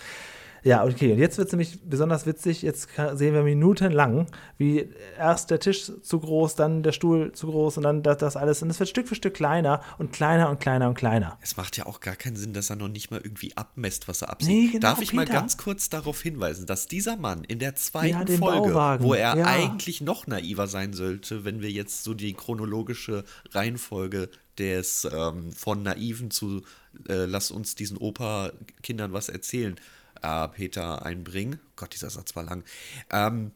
Ja, 0.63 0.85
okay. 0.85 1.11
Und 1.11 1.19
jetzt 1.19 1.37
wird 1.37 1.47
es 1.47 1.51
nämlich 1.51 1.79
besonders 1.83 2.25
witzig. 2.25 2.61
Jetzt 2.61 2.93
kann, 2.93 3.17
sehen 3.17 3.33
wir 3.33 3.43
minutenlang, 3.43 4.27
wie 4.57 4.89
erst 5.17 5.51
der 5.51 5.59
Tisch 5.59 5.91
zu 6.01 6.19
groß, 6.19 6.55
dann 6.55 6.83
der 6.83 6.93
Stuhl 6.93 7.33
zu 7.33 7.47
groß 7.47 7.77
und 7.77 7.83
dann 7.83 8.01
das, 8.01 8.17
das 8.17 8.37
alles. 8.37 8.61
Und 8.61 8.69
es 8.69 8.79
wird 8.79 8.89
Stück 8.89 9.07
für 9.07 9.15
Stück 9.15 9.33
kleiner 9.33 9.81
und 9.97 10.13
kleiner 10.13 10.49
und 10.49 10.59
kleiner 10.59 10.87
und 10.87 10.95
kleiner. 10.95 11.37
Es 11.41 11.57
macht 11.57 11.77
ja 11.77 11.85
auch 11.85 11.99
gar 11.99 12.15
keinen 12.15 12.37
Sinn, 12.37 12.53
dass 12.53 12.69
er 12.69 12.77
noch 12.77 12.87
nicht 12.87 13.11
mal 13.11 13.19
irgendwie 13.21 13.55
abmesst, 13.57 14.07
was 14.07 14.21
er 14.21 14.29
absieht. 14.29 14.49
Nee, 14.49 14.67
genau, 14.67 14.79
Darf 14.79 15.01
ich 15.01 15.13
mal 15.13 15.25
Peter. 15.25 15.39
ganz 15.39 15.57
kurz 15.57 15.89
darauf 15.89 16.21
hinweisen, 16.21 16.65
dass 16.65 16.87
dieser 16.87 17.17
Mann 17.17 17.43
in 17.43 17.59
der 17.59 17.75
zweiten 17.75 18.31
Ja, 18.31 18.37
Folge, 18.37 18.69
Bauwagen, 18.69 19.03
wo 19.03 19.13
er 19.13 19.37
ja. 19.37 19.45
eigentlich 19.45 20.01
noch 20.01 20.27
naiver 20.27 20.67
sein 20.67 20.93
sollte, 20.93 21.43
wenn 21.43 21.61
wir 21.61 21.71
jetzt 21.71 22.03
so 22.03 22.13
die 22.13 22.33
chronologische 22.33 23.25
Reihenfolge 23.51 24.29
des 24.57 25.07
ähm, 25.11 25.51
von 25.51 25.83
naiven 25.83 26.31
zu 26.31 26.61
äh, 27.09 27.25
lass 27.25 27.51
uns 27.51 27.75
diesen 27.75 27.97
Opa-Kindern 27.97 29.13
was 29.13 29.29
erzählen, 29.29 29.75
äh, 30.23 30.47
Peter 30.49 31.05
einbringen. 31.05 31.59
Gott, 31.75 31.93
dieser 31.93 32.09
Satz 32.09 32.35
war 32.35 32.43
lang. 32.43 32.63
Ähm, 33.11 33.51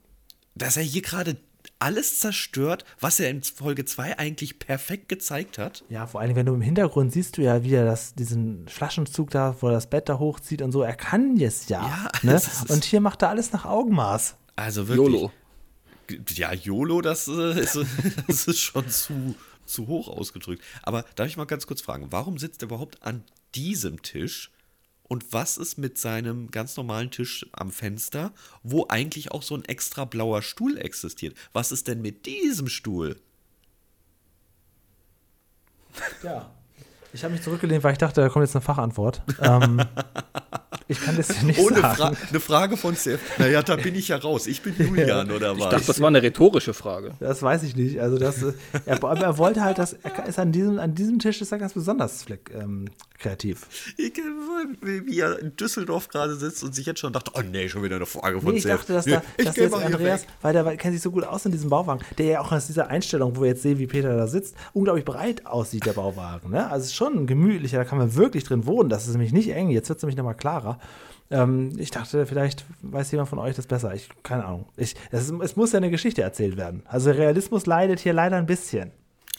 dass 0.56 0.78
er 0.78 0.84
hier 0.84 1.02
gerade 1.02 1.38
alles 1.80 2.20
zerstört, 2.20 2.86
was 3.00 3.20
er 3.20 3.30
in 3.30 3.44
Folge 3.44 3.86
2 3.86 4.18
eigentlich 4.18 4.60
perfekt 4.60 5.10
gezeigt 5.10 5.58
hat. 5.58 5.84
Ja, 5.90 6.08
vor 6.08 6.22
allem, 6.22 6.36
wenn 6.36 6.46
du 6.46 6.54
im 6.54 6.62
Hintergrund 6.62 7.14
siehst 7.14 7.38
du 7.38 7.42
ja, 7.42 7.64
wie 7.64 7.74
er 7.74 7.86
das, 7.86 8.16
diesen 8.16 8.68
Flaschenzug 8.68 9.30
da, 9.30 9.56
wo 9.60 9.68
er 9.68 9.74
das 9.74 9.90
Bett 9.90 10.10
da 10.10 10.18
hochzieht 10.20 10.62
und 10.62 10.72
so, 10.72 10.82
er 10.82 10.96
kann 10.96 11.40
es 11.40 11.70
ja. 11.70 11.82
Ja, 11.82 12.12
ne? 12.32 12.42
Und 12.70 12.86
hier 12.86 13.02
macht 13.02 13.22
er 13.22 13.30
alles 13.30 13.52
nach 13.52 13.66
Augenmaß. 13.66 14.36
Also 14.56 14.88
wirklich. 14.88 15.14
YOLO. 15.14 15.32
Ja, 16.30 16.54
YOLO, 16.54 17.02
das, 17.02 17.28
äh, 17.28 17.60
ist, 17.60 17.78
das 18.28 18.48
ist 18.48 18.60
schon 18.60 18.88
zu, 18.90 19.36
zu 19.66 19.88
hoch 19.88 20.08
ausgedrückt. 20.08 20.64
Aber 20.84 21.06
darf 21.16 21.28
ich 21.28 21.38
mal 21.38 21.46
ganz 21.46 21.68
kurz 21.68 21.82
fragen, 21.82 22.08
warum 22.12 22.38
sitzt 22.38 22.64
er 22.64 22.68
überhaupt 22.68 23.04
an 23.04 23.24
diesem 23.54 24.02
Tisch? 24.02 24.52
Und 25.08 25.32
was 25.32 25.58
ist 25.58 25.78
mit 25.78 25.98
seinem 25.98 26.52
ganz 26.52 26.76
normalen 26.76 27.12
Tisch 27.12 27.46
am 27.54 27.72
Fenster, 27.72 28.34
wo 28.64 28.88
eigentlich 28.90 29.32
auch 29.32 29.42
so 29.42 29.56
ein 29.56 29.66
extra 29.66 30.06
blauer 30.06 30.42
Stuhl 30.42 30.78
existiert? 30.78 31.36
Was 31.54 31.72
ist 31.72 31.88
denn 31.88 32.02
mit 32.02 32.26
diesem 32.26 32.68
Stuhl? 32.68 33.20
Ja. 36.24 36.52
Ich 37.14 37.24
habe 37.24 37.34
mich 37.34 37.42
zurückgelehnt, 37.42 37.84
weil 37.84 37.94
ich 37.94 37.98
dachte, 37.98 38.22
da 38.22 38.30
kommt 38.30 38.46
jetzt 38.46 38.56
eine 38.56 38.62
Fachantwort. 38.62 39.22
ähm, 39.42 39.82
ich 40.88 41.02
kann 41.02 41.18
das 41.18 41.28
dir 41.28 41.46
nicht 41.46 41.60
Ohne 41.60 41.82
sagen. 41.82 41.96
Fra 41.96 42.12
eine 42.30 42.40
Frage 42.40 42.78
von 42.78 42.96
CF. 42.96 43.20
Naja, 43.38 43.62
da 43.62 43.76
bin 43.76 43.96
ich 43.96 44.08
ja 44.10 44.18
raus. 44.18 44.48
Ich 44.48 44.62
bin 44.62 44.76
Julian, 44.78 45.32
oder 45.32 45.54
Ich 45.54 45.60
was? 45.60 45.70
dachte, 45.70 45.88
das 45.88 46.00
war 46.00 46.08
eine 46.08 46.22
rhetorische 46.22 46.74
Frage. 46.74 47.12
Das 47.20 47.42
weiß 47.42 47.64
ich 47.64 47.76
nicht. 47.76 48.00
Also 48.00 48.18
das, 48.18 48.42
äh, 48.44 48.54
er, 48.86 48.96
aber 49.04 49.20
er 49.20 49.38
wollte 49.38 49.64
halt, 49.64 49.78
dass 49.78 49.94
er 49.94 50.26
ist 50.28 50.40
an 50.40 50.52
diesem, 50.52 50.80
an 50.80 50.96
diesem 50.96 51.20
Tisch 51.20 51.42
ist 51.42 51.52
er 51.52 51.58
ganz 51.58 51.74
besonders 51.74 52.24
fleck, 52.24 52.52
ähm, 52.56 52.86
kreativ. 53.20 53.68
Ich, 53.98 54.14
wie 54.82 55.08
wie 55.08 55.20
er 55.20 55.40
in 55.40 55.56
Düsseldorf 55.56 56.08
gerade 56.10 56.36
sitzt 56.36 56.64
und 56.64 56.74
sich 56.76 56.86
jetzt 56.86 57.00
schon 57.00 57.14
dachte, 57.14 57.32
oh 57.36 57.42
nee, 57.42 57.68
schon 57.70 57.84
wieder 57.84 57.96
eine 57.96 58.06
Frage 58.06 58.40
von 58.42 58.52
Nee, 58.52 58.60
ich 58.60 58.64
dachte, 58.66 58.94
dass, 58.94 59.06
Nee, 59.06 59.14
da, 59.14 59.22
ich 59.38 59.46
dass 59.46 59.56
jetzt 59.56 59.74
Andreas, 59.74 60.22
weg. 60.22 60.28
weil 60.42 60.54
der 60.54 60.78
kennt 60.78 60.94
sich 60.94 61.02
so 61.02 61.12
gut 61.12 61.24
aus 61.24 61.46
in 61.46 61.52
diesem 61.52 61.70
Bauwagen, 61.70 62.04
der 62.18 62.26
ja 62.28 62.42
auch 62.42 62.52
aus 62.52 62.68
dieser 62.68 62.88
Einstellung, 62.90 63.36
wo 63.36 63.42
wir 63.42 63.50
jetzt 63.50 63.64
sehen, 63.64 63.80
wie 63.80 63.88
Peter 63.88 64.16
da 64.16 64.28
sitzt, 64.28 64.56
unglaublich 64.74 65.06
breit 65.06 65.46
aussieht, 65.46 65.86
der 65.86 65.94
Bauwagen. 65.94 66.52
Ne? 66.52 66.66
Also 66.70 66.84
es 66.84 66.86
ist 66.92 66.96
schon 66.96 67.26
gemütlicher, 67.28 67.78
da 67.78 67.86
kann 67.86 67.98
man 67.98 68.16
wirklich 68.16 68.44
drin 68.44 68.66
wohnen. 68.66 68.90
Das 68.90 69.08
ist 69.08 69.14
nämlich 69.14 69.34
nicht 69.34 69.50
eng. 69.50 69.70
Jetzt 69.70 69.90
wird 69.90 69.98
es 69.98 70.04
nämlich 70.04 70.18
nochmal 70.18 70.36
klarer. 70.36 70.77
Ähm, 71.30 71.74
ich 71.78 71.92
dachte, 71.92 72.26
vielleicht 72.26 72.66
weiß 72.82 73.12
jemand 73.12 73.30
von 73.30 73.40
euch 73.40 73.56
das 73.56 73.68
besser. 73.68 73.94
Ich, 73.94 74.10
keine 74.24 74.46
Ahnung. 74.46 74.70
Ich, 74.78 74.96
ist, 75.12 75.30
es 75.42 75.56
muss 75.56 75.72
ja 75.74 75.78
eine 75.78 75.90
Geschichte 75.90 76.22
erzählt 76.22 76.56
werden. 76.58 76.84
Also 76.88 77.12
Realismus 77.12 77.66
leidet 77.66 78.00
hier 78.00 78.14
leider 78.14 78.38
ein 78.38 78.46
bisschen. 78.46 78.92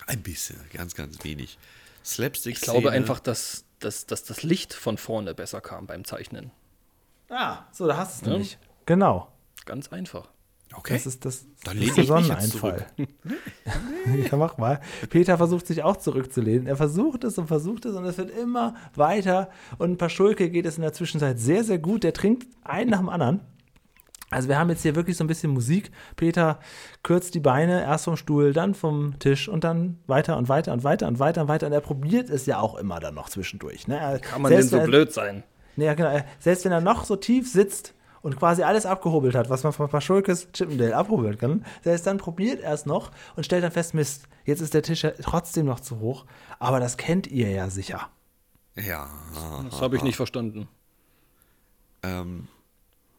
Ein 0.07 0.23
bisschen, 0.23 0.59
ganz, 0.73 0.95
ganz 0.95 1.23
wenig. 1.25 1.59
Slapstick 2.05 2.57
Ich 2.57 2.61
glaube 2.63 2.91
einfach, 2.91 3.21
dass, 3.21 3.65
dass, 3.81 4.07
dass 4.07 4.25
das 4.25 4.43
Licht 4.43 4.75
von 4.75 4.99
vorne 4.99 5.35
besser 5.35 5.61
kam 5.61 5.87
beim 5.87 6.05
Zeichnen. 6.05 6.51
Ah, 7.31 7.65
so, 7.73 7.87
da 7.87 7.97
hast 7.97 8.21
du 8.21 8.23
es 8.23 8.27
Ja. 8.27 8.33
nämlich. 8.33 8.59
Genau. 8.87 9.33
Ganz 9.67 9.89
einfach. 9.89 10.29
Okay. 10.75 10.95
Das 10.95 11.07
ist 11.07 11.25
das, 11.25 11.47
Dann 11.65 11.79
das 11.79 11.89
ist 11.89 11.97
der 11.97 12.05
Sonneneinfall. 12.05 12.87
ja, 14.31 14.37
mach 14.37 14.59
mal. 14.59 14.81
Peter 15.09 15.37
versucht 15.37 15.67
sich 15.67 15.83
auch 15.83 15.97
zurückzulehnen. 15.97 16.67
Er 16.67 16.77
versucht 16.77 17.25
es 17.25 17.39
und 17.39 17.47
versucht 17.47 17.87
es 17.87 17.97
und 17.97 18.05
es 18.05 18.19
wird 18.19 18.31
immer 18.31 18.75
weiter. 18.95 19.51
Und 19.79 19.93
ein 19.93 19.97
paar 19.97 20.11
Schulke 20.11 20.51
geht 20.51 20.67
es 20.67 20.77
in 20.77 20.83
der 20.83 20.93
Zwischenzeit 20.93 21.39
sehr, 21.41 21.65
sehr 21.65 21.79
gut. 21.79 22.05
Der 22.05 22.13
trinkt 22.13 22.47
einen 22.65 22.91
nach 22.91 22.99
dem 22.99 23.09
anderen. 23.09 23.41
Also 24.31 24.49
wir 24.49 24.59
haben 24.59 24.69
jetzt 24.69 24.83
hier 24.83 24.95
wirklich 24.95 25.17
so 25.17 25.25
ein 25.25 25.27
bisschen 25.27 25.51
Musik. 25.51 25.91
Peter 26.17 26.61
kürzt 27.03 27.35
die 27.35 27.41
Beine 27.41 27.83
erst 27.83 28.05
vom 28.05 28.17
Stuhl, 28.19 28.53
dann 28.53 28.75
vom 28.75 29.19
Tisch 29.19 29.49
und 29.49 29.65
dann 29.65 29.99
weiter 30.07 30.37
und 30.37 30.51
weiter 30.51 30.75
und 30.75 30.85
weiter 30.85 31.09
und 31.09 31.19
weiter 31.19 31.43
und 31.43 31.49
weiter. 31.49 31.67
Und 31.67 31.73
er 31.73 31.81
probiert 31.81 32.29
es 32.29 32.45
ja 32.45 32.61
auch 32.61 32.77
immer 32.77 33.01
dann 33.01 33.15
noch 33.15 33.31
zwischendurch. 33.31 33.89
Ne? 33.89 34.21
Kann 34.23 34.43
man 34.43 34.53
denn 34.53 34.63
so 34.63 34.81
blöd 34.81 35.13
sein? 35.15 35.45
Ja, 35.77 35.95
genau. 35.95 36.21
Selbst 36.41 36.67
wenn 36.67 36.73
er 36.73 36.83
noch 36.83 37.05
so 37.05 37.17
tief 37.17 37.51
sitzt 37.51 37.95
und 38.23 38.37
quasi 38.37 38.63
alles 38.63 38.87
abgehobelt 38.87 39.35
hat, 39.35 39.51
was 39.51 39.63
man 39.63 39.73
von 39.73 39.89
Paschulkes 39.89 40.49
Chippendale 40.53 40.97
abhobeln 40.97 41.39
kann, 41.39 41.65
selbst 41.83 42.07
dann 42.07 42.19
probiert 42.19 42.61
er 42.61 42.73
es 42.73 42.87
noch 42.87 43.11
und 43.37 43.45
stellt 43.45 43.65
dann 43.65 43.73
fest, 43.73 43.95
Mist, 43.95 44.29
jetzt 44.45 44.61
ist 44.61 44.75
der 44.75 44.83
Tisch 44.83 45.03
ja 45.03 45.11
trotzdem 45.23 45.67
noch 45.67 45.81
zu 45.81 46.01
hoch. 46.01 46.27
Aber 46.59 46.81
das 46.81 46.97
kennt 46.97 47.27
ihr 47.27 47.51
ja 47.51 47.71
sicher. 47.71 48.09
Ja. 48.77 49.09
Das 49.65 49.81
habe 49.81 49.97
ich 49.97 50.03
nicht 50.03 50.17
verstanden. 50.17 50.69
Ähm, 52.03 52.49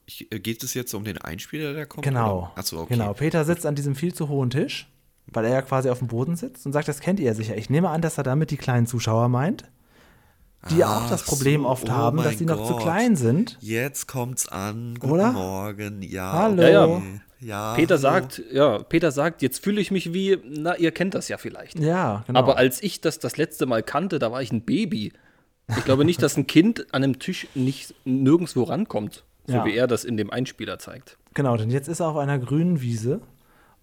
ich, 0.06 0.32
äh, 0.32 0.40
geht 0.40 0.64
es 0.64 0.74
jetzt 0.74 0.94
um 0.94 1.04
den 1.04 1.18
Einspieler, 1.18 1.74
der 1.74 1.86
kommt? 1.86 2.04
Genau. 2.04 2.52
Achso, 2.56 2.82
okay. 2.82 2.96
Genau. 2.96 3.14
Peter 3.14 3.46
sitzt 3.46 3.66
an 3.66 3.76
diesem 3.76 3.96
viel 3.96 4.14
zu 4.14 4.30
hohen 4.30 4.50
Tisch, 4.50 4.90
weil 5.28 5.46
er 5.46 5.52
ja 5.52 5.62
quasi 5.62 5.90
auf 5.90 6.00
dem 6.00 6.08
Boden 6.08 6.36
sitzt 6.36 6.66
und 6.66 6.74
sagt, 6.74 6.88
das 6.88 7.00
kennt 7.00 7.20
ihr 7.20 7.28
ja 7.28 7.34
sicher. 7.34 7.58
Ich 7.58 7.70
nehme 7.70 7.90
an, 7.90 8.02
dass 8.02 8.18
er 8.18 8.24
damit 8.24 8.52
die 8.52 8.58
kleinen 8.58 8.88
Zuschauer 8.88 9.28
meint, 9.30 9.70
die 10.70 10.78
ja 10.78 10.98
auch 10.98 11.10
das 11.10 11.24
Problem 11.24 11.62
so, 11.62 11.70
oft 11.70 11.90
oh 11.90 11.94
haben, 11.94 12.18
dass 12.18 12.38
sie 12.38 12.46
noch 12.46 12.66
zu 12.66 12.74
Gott. 12.74 12.82
klein 12.84 13.16
sind. 13.16 13.58
Jetzt 13.62 14.08
kommt's 14.08 14.48
an. 14.48 14.96
Guten 15.00 15.14
Oder? 15.14 15.32
Morgen. 15.32 16.02
Ja. 16.02 16.34
Hallo. 16.34 16.62
Ja, 16.62 16.70
ja. 16.70 17.02
ja 17.40 17.74
Peter 17.76 17.96
hallo. 17.96 18.02
sagt, 18.02 18.42
ja, 18.52 18.80
Peter 18.80 19.12
sagt, 19.12 19.42
jetzt 19.42 19.64
fühle 19.64 19.80
ich 19.80 19.92
mich 19.92 20.14
wie, 20.14 20.38
na, 20.44 20.76
ihr 20.78 20.92
kennt 20.92 21.14
das 21.14 21.30
ja 21.30 21.38
vielleicht. 21.38 21.80
Ja, 21.80 22.24
genau. 22.28 22.40
Aber 22.40 22.58
als 22.58 22.84
ich 22.84 23.00
das 23.02 23.20
das 23.20 23.38
letzte 23.38 23.66
Mal 23.66 23.84
kannte, 23.84 24.20
da 24.20 24.32
war 24.32 24.42
ich 24.42 24.52
ein 24.52 24.62
Baby. 24.64 25.14
Ich 25.70 25.86
glaube 25.86 26.04
nicht, 26.04 26.22
dass 26.22 26.36
ein 26.36 26.48
Kind 26.48 26.94
an 26.94 27.04
einem 27.04 27.20
Tisch 27.20 27.48
nicht 27.54 27.94
nirgendwo 28.04 28.64
rankommt, 28.64 29.24
so 29.46 29.54
Ja. 29.54 29.66
wie 29.66 29.76
er 29.76 29.88
das 29.88 30.04
in 30.04 30.18
dem 30.18 30.32
Einspieler 30.32 30.80
zeigt. 30.80 31.18
Genau, 31.36 31.56
denn 31.58 31.70
jetzt 31.70 31.88
ist 31.88 32.00
er 32.00 32.08
auf 32.08 32.18
einer 32.18 32.40
grünen 32.40 32.82
Wiese 32.82 33.22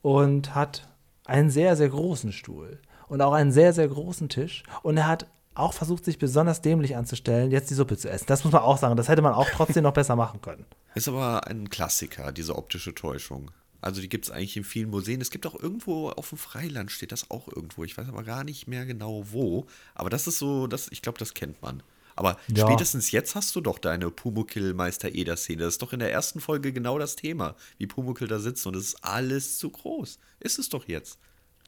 und 0.03 0.55
hat 0.55 0.89
einen 1.25 1.49
sehr, 1.49 1.77
sehr 1.77 1.89
großen 1.89 2.33
Stuhl 2.33 2.81
und 3.09 3.23
auch 3.23 3.33
einen 3.33 3.53
sehr, 3.53 3.73
sehr 3.73 3.89
großen 3.89 4.29
Tisch. 4.29 4.65
Und 4.83 4.97
er 4.97 5.07
hat 5.07 5.27
auch 5.59 5.73
versucht, 5.73 6.05
sich 6.05 6.19
besonders 6.19 6.61
dämlich 6.63 6.97
anzustellen, 6.97 7.51
jetzt 7.51 7.71
die 7.71 7.75
Suppe 7.75 7.97
zu 7.97 8.09
essen. 8.11 8.25
Das 8.29 8.45
muss 8.45 8.53
man 8.53 8.63
auch 8.63 8.79
sagen. 8.79 8.97
Das 8.97 9.09
hätte 9.09 9.23
man 9.23 9.33
auch 9.35 9.49
trotzdem 9.51 9.83
noch 9.83 9.93
besser 9.95 10.17
machen 10.17 10.41
können. 10.41 10.65
Ist 10.95 11.09
aber 11.09 11.47
ein 11.47 11.69
Klassiker, 11.71 12.33
diese 12.33 12.57
optische 12.57 12.95
Täuschung. 12.95 13.51
Also 13.81 14.01
die 14.01 14.09
gibt 14.09 14.25
es 14.25 14.31
eigentlich 14.31 14.57
in 14.57 14.65
vielen 14.65 14.91
Museen. 14.91 15.21
Es 15.21 15.31
gibt 15.31 15.47
auch 15.47 15.55
irgendwo 15.55 16.11
auf 16.11 16.31
dem 16.31 16.39
Freiland 16.39 16.91
steht 16.91 17.13
das 17.13 17.31
auch 17.31 17.47
irgendwo. 17.49 17.85
Ich 17.85 17.97
weiß 17.97 18.09
aber 18.09 18.23
gar 18.25 18.43
nicht 18.43 18.67
mehr 18.67 18.85
genau 18.87 19.25
wo. 19.31 19.67
Aber 19.95 20.11
das 20.11 20.27
ist 20.27 20.39
so, 20.39 20.67
das, 20.67 20.89
ich 20.91 21.03
glaube, 21.03 21.19
das 21.19 21.35
kennt 21.35 21.61
man. 21.63 21.83
Aber 22.17 22.39
Ja. 22.49 22.67
spätestens 22.67 23.11
jetzt 23.11 23.35
hast 23.35 23.55
du 23.55 23.61
doch 23.61 23.79
deine 23.79 24.11
Pumuckl-Meister-Eder-Szene. 24.11 25.63
Das 25.63 25.75
ist 25.75 25.83
doch 25.83 25.93
in 25.93 25.99
der 25.99 26.11
ersten 26.11 26.41
Folge 26.41 26.73
genau 26.73 26.99
das 26.99 27.17
Thema, 27.17 27.55
wie 27.79 27.87
Pumuckl 27.87 28.27
da 28.27 28.39
sitzt 28.39 28.67
und 28.67 28.75
es 28.75 28.87
ist 28.89 29.05
alles 29.05 29.59
zu 29.59 29.71
groß. 29.71 30.19
Ist 30.41 30.59
es 30.59 30.69
doch 30.69 30.89
jetzt. 30.89 31.19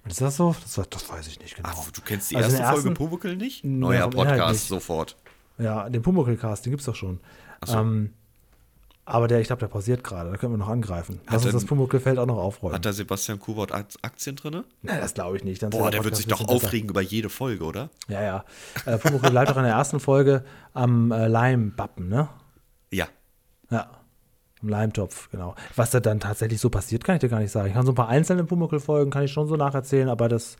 Ist 0.06 0.20
das 0.20 0.36
so? 0.36 0.54
Das, 0.62 0.88
das 0.88 1.08
weiß 1.08 1.26
ich 1.28 1.38
nicht 1.40 1.56
genau. 1.56 1.68
Ach, 1.72 1.90
du 1.90 2.00
kennst 2.02 2.30
die 2.30 2.36
Also 2.36 2.56
erste 2.56 2.72
Folge 2.82 2.90
Pumuckl 2.92 3.36
nicht? 3.36 3.64
Neuer 3.64 3.96
Inhalt 4.06 4.14
Podcast, 4.14 4.52
nicht. 4.52 4.68
sofort. 4.68 5.16
Ja, 5.58 5.88
den 5.90 6.02
Pumuckl-Cast, 6.02 6.64
den 6.64 6.70
gibt's 6.70 6.86
doch 6.86 6.94
schon. 6.94 7.20
so. 7.64 7.76
Ähm, 7.78 8.14
aber 9.04 9.26
der, 9.26 9.40
ich 9.40 9.46
glaube, 9.46 9.60
der 9.60 9.68
pausiert 9.68 10.04
gerade. 10.04 10.30
Da 10.30 10.36
können 10.36 10.52
wir 10.52 10.58
noch 10.58 10.68
angreifen. 10.68 11.20
Lass 11.26 11.36
uns 11.36 11.44
denn- 11.44 11.52
das 11.52 11.64
Pumuckl-Feld 11.64 12.18
auch 12.18 12.26
noch 12.26 12.36
aufräumen. 12.36 12.74
Hat 12.74 12.84
da 12.84 12.92
Sebastian 12.92 13.40
Kubert 13.40 13.72
Ak- 13.72 13.86
Aktien 14.02 14.36
drin? 14.36 14.64
Na, 14.82 14.98
das 15.00 15.14
glaube 15.14 15.36
ich 15.38 15.44
nicht. 15.44 15.62
Dann 15.62 15.70
Boah, 15.70 15.90
der 15.90 16.04
wird 16.04 16.14
sich 16.14 16.26
doch 16.26 16.36
bisschen 16.38 16.46
besser. 16.54 16.66
aufregen 16.66 16.90
über 16.90 17.00
jede 17.00 17.30
Folge, 17.30 17.64
oder? 17.64 17.88
Ja, 18.08 18.22
ja. 18.22 18.44
Äh, 18.84 18.98
Pumuckl 18.98 19.30
bleibt 19.30 19.50
auch 19.50 19.56
in 19.56 19.62
der 19.64 19.72
ersten 19.72 19.98
Folge 19.98 20.44
am 20.74 21.10
äh, 21.10 21.26
Leimbappen, 21.26 22.08
ne? 22.08 22.28
Ja. 22.90 23.08
Ja. 23.70 23.90
Im 24.62 24.68
Leimtopf, 24.68 25.30
genau. 25.30 25.54
Was 25.76 25.90
da 25.90 26.00
dann 26.00 26.20
tatsächlich 26.20 26.60
so 26.60 26.68
passiert, 26.70 27.04
kann 27.04 27.16
ich 27.16 27.20
dir 27.20 27.28
gar 27.28 27.38
nicht 27.40 27.52
sagen. 27.52 27.68
Ich 27.68 27.74
kann 27.74 27.86
so 27.86 27.92
ein 27.92 27.94
paar 27.94 28.08
einzelne 28.08 28.44
Pumuckl-Folgen, 28.44 29.10
kann 29.10 29.24
ich 29.24 29.32
schon 29.32 29.46
so 29.46 29.56
nacherzählen, 29.56 30.08
aber 30.08 30.28
das, 30.28 30.56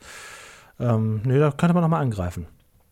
ähm, 0.79 1.21
nee, 1.25 1.37
da 1.37 1.51
könnte 1.51 1.73
man 1.73 1.83
nochmal 1.83 2.01
angreifen. 2.01 2.47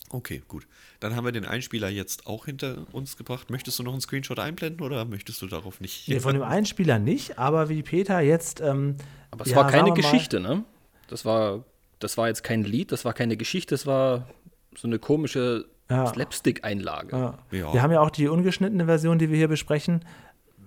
Okay, 0.09 0.41
gut. 0.47 0.67
Dann 0.99 1.15
haben 1.15 1.25
wir 1.25 1.31
den 1.31 1.45
Einspieler 1.45 1.89
jetzt 1.89 2.27
auch 2.27 2.45
hinter 2.45 2.85
uns 2.91 3.17
gebracht. 3.17 3.49
Möchtest 3.49 3.77
du 3.79 3.83
noch 3.83 3.91
einen 3.91 4.01
Screenshot 4.01 4.39
einblenden 4.39 4.85
oder 4.85 5.05
möchtest 5.05 5.41
du 5.41 5.47
darauf 5.47 5.79
nicht? 5.79 6.07
Nee, 6.07 6.19
von 6.19 6.33
dem 6.33 6.43
Einspieler 6.43 6.97
nicht, 6.97 7.37
aber 7.37 7.69
wie 7.69 7.83
Peter 7.83 8.19
jetzt. 8.19 8.61
Ähm, 8.61 8.95
Aber 9.31 9.45
es 9.45 9.51
ja, 9.51 9.57
war 9.57 9.67
keine 9.69 9.93
Geschichte, 9.93 10.39
ne? 10.39 10.63
Das 11.07 11.23
war, 11.23 11.63
das 11.99 12.17
war 12.17 12.27
jetzt 12.27 12.43
kein 12.43 12.63
Lied, 12.63 12.91
das 12.91 13.05
war 13.05 13.13
keine 13.13 13.37
Geschichte, 13.37 13.75
das 13.75 13.85
war 13.85 14.27
so 14.75 14.87
eine 14.87 14.97
komische 14.97 15.65
Ja. 15.89 16.07
Slapstick-Einlage. 16.07 17.15
Ja. 17.15 17.37
Ja. 17.51 17.73
Wir 17.73 17.81
haben 17.81 17.91
ja 17.91 18.01
auch 18.01 18.09
die 18.09 18.27
ungeschnittene 18.27 18.85
Version, 18.85 19.19
die 19.19 19.29
wir 19.29 19.37
hier 19.37 19.47
besprechen. 19.47 20.03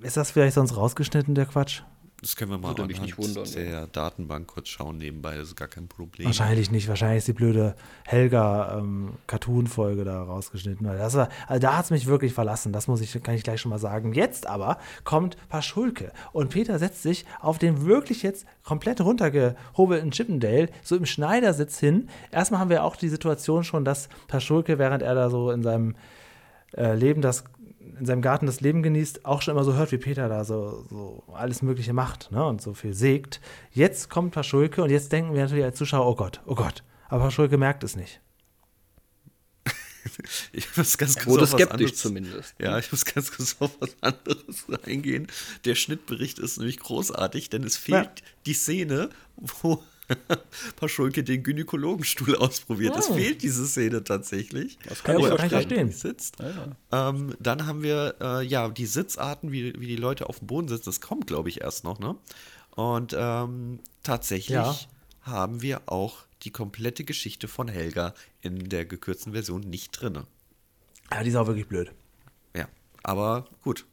Ist 0.02 0.16
das 0.16 0.30
vielleicht 0.30 0.54
sonst 0.54 0.76
rausgeschnitten, 0.76 1.34
der 1.34 1.46
Quatsch? 1.46 1.82
Das 2.22 2.36
können 2.36 2.50
wir 2.50 2.58
mal 2.58 2.68
Würde 2.68 2.84
mich 2.84 2.98
anhand 2.98 3.18
nicht 3.18 3.34
wundern, 3.34 3.50
der 3.54 3.86
Datenbank 3.86 4.46
kurz 4.46 4.68
schauen 4.68 4.98
nebenbei. 4.98 5.36
Das 5.36 5.48
ist 5.48 5.56
gar 5.56 5.68
kein 5.68 5.88
Problem. 5.88 6.26
Wahrscheinlich 6.26 6.70
nicht. 6.70 6.86
Wahrscheinlich 6.86 7.18
ist 7.18 7.28
die 7.28 7.32
blöde 7.32 7.74
Helga-Cartoon-Folge 8.04 10.04
da 10.04 10.22
rausgeschnitten. 10.22 10.86
Das 10.86 11.14
war, 11.14 11.30
also 11.46 11.60
da 11.60 11.78
hat 11.78 11.86
es 11.86 11.90
mich 11.90 12.06
wirklich 12.06 12.34
verlassen. 12.34 12.74
Das 12.74 12.88
muss 12.88 13.00
ich, 13.00 13.22
kann 13.22 13.36
ich 13.36 13.42
gleich 13.42 13.62
schon 13.62 13.70
mal 13.70 13.78
sagen. 13.78 14.12
Jetzt 14.12 14.46
aber 14.46 14.76
kommt 15.04 15.38
Paschulke. 15.48 16.12
Und 16.32 16.50
Peter 16.50 16.78
setzt 16.78 17.02
sich 17.02 17.24
auf 17.40 17.56
den 17.56 17.86
wirklich 17.86 18.22
jetzt 18.22 18.44
komplett 18.64 19.00
runtergehobelten 19.00 20.10
Chippendale 20.10 20.68
so 20.82 20.96
im 20.96 21.06
Schneidersitz 21.06 21.78
hin. 21.78 22.10
Erstmal 22.30 22.60
haben 22.60 22.70
wir 22.70 22.84
auch 22.84 22.96
die 22.96 23.08
Situation 23.08 23.64
schon, 23.64 23.86
dass 23.86 24.10
Paschulke, 24.28 24.78
während 24.78 25.02
er 25.02 25.14
da 25.14 25.30
so 25.30 25.50
in 25.50 25.62
seinem 25.62 25.94
äh, 26.76 26.94
Leben 26.94 27.22
das 27.22 27.44
in 27.98 28.06
seinem 28.06 28.22
Garten 28.22 28.46
das 28.46 28.60
Leben 28.60 28.82
genießt, 28.82 29.24
auch 29.24 29.42
schon 29.42 29.52
immer 29.52 29.64
so 29.64 29.74
hört, 29.74 29.92
wie 29.92 29.98
Peter 29.98 30.28
da 30.28 30.44
so, 30.44 30.84
so 30.88 31.24
alles 31.32 31.62
Mögliche 31.62 31.92
macht 31.92 32.30
ne, 32.32 32.44
und 32.44 32.60
so 32.62 32.74
viel 32.74 32.94
sägt. 32.94 33.40
Jetzt 33.72 34.10
kommt 34.10 34.32
Paschulke 34.32 34.82
und 34.82 34.90
jetzt 34.90 35.12
denken 35.12 35.34
wir 35.34 35.42
natürlich 35.42 35.64
als 35.64 35.78
Zuschauer, 35.78 36.06
oh 36.06 36.14
Gott, 36.14 36.40
oh 36.46 36.54
Gott. 36.54 36.82
Aber 37.08 37.24
Paschulke 37.24 37.58
merkt 37.58 37.82
es 37.84 37.96
nicht. 37.96 38.20
ich 40.52 40.76
muss 40.76 40.96
ganz 40.96 41.14
kurz 41.16 41.26
Wurde 41.26 41.44
auf 41.44 41.52
was 41.52 41.60
skeptisch 41.60 41.74
anderes- 41.90 41.96
zumindest. 42.00 42.54
Ja, 42.58 42.78
ich 42.78 42.90
muss 42.90 43.04
ganz 43.04 43.32
kurz 43.32 43.56
auf 43.60 43.70
was 43.80 43.96
anderes 44.00 44.66
eingehen. 44.86 45.26
Der 45.64 45.74
Schnittbericht 45.74 46.38
ist 46.38 46.58
nämlich 46.58 46.78
großartig, 46.78 47.50
denn 47.50 47.64
es 47.64 47.76
fehlt 47.76 48.20
Ja. 48.20 48.26
die 48.46 48.54
Szene, 48.54 49.10
wo 49.36 49.82
Paschulke 50.76 51.22
den 51.24 51.42
Gynäkologenstuhl 51.42 52.36
ausprobiert. 52.36 52.96
Es 52.96 53.08
Oh. 53.10 53.14
fehlt 53.14 53.42
diese 53.42 53.66
Szene 53.66 54.02
tatsächlich. 54.04 54.78
Das 54.88 55.02
kann 55.02 55.18
Ja, 55.20 55.34
ich 55.36 55.42
ich 55.44 55.50
verstehen. 55.50 55.90
Sitzt. 55.92 56.36
Ähm, 56.92 57.34
dann 57.38 57.66
haben 57.66 57.82
wir 57.82 58.14
äh, 58.20 58.44
ja 58.44 58.68
die 58.68 58.86
Sitzarten, 58.86 59.52
wie, 59.52 59.72
wie 59.80 59.86
die 59.86 59.96
Leute 59.96 60.28
auf 60.28 60.38
dem 60.38 60.46
Boden 60.48 60.68
sitzen. 60.68 60.84
Das 60.86 61.00
kommt, 61.00 61.26
glaube 61.26 61.48
ich, 61.48 61.60
erst 61.60 61.84
noch. 61.84 61.98
Ne? 61.98 62.16
Und 62.76 63.14
ähm, 63.18 63.80
tatsächlich 64.02 64.54
Ja. 64.54 64.76
haben 65.22 65.62
wir 65.62 65.82
auch 65.86 66.24
die 66.42 66.50
komplette 66.50 67.04
Geschichte 67.04 67.48
von 67.48 67.68
Helga 67.68 68.14
in 68.40 68.68
der 68.68 68.84
gekürzten 68.86 69.32
Version 69.32 69.60
nicht 69.60 69.90
drin. 69.92 70.20
Ja, 71.12 71.22
die 71.22 71.28
ist 71.30 71.36
auch 71.36 71.46
wirklich 71.46 71.66
blöd. 71.66 71.92
Ja, 72.56 72.68
aber 73.02 73.46
gut. 73.62 73.84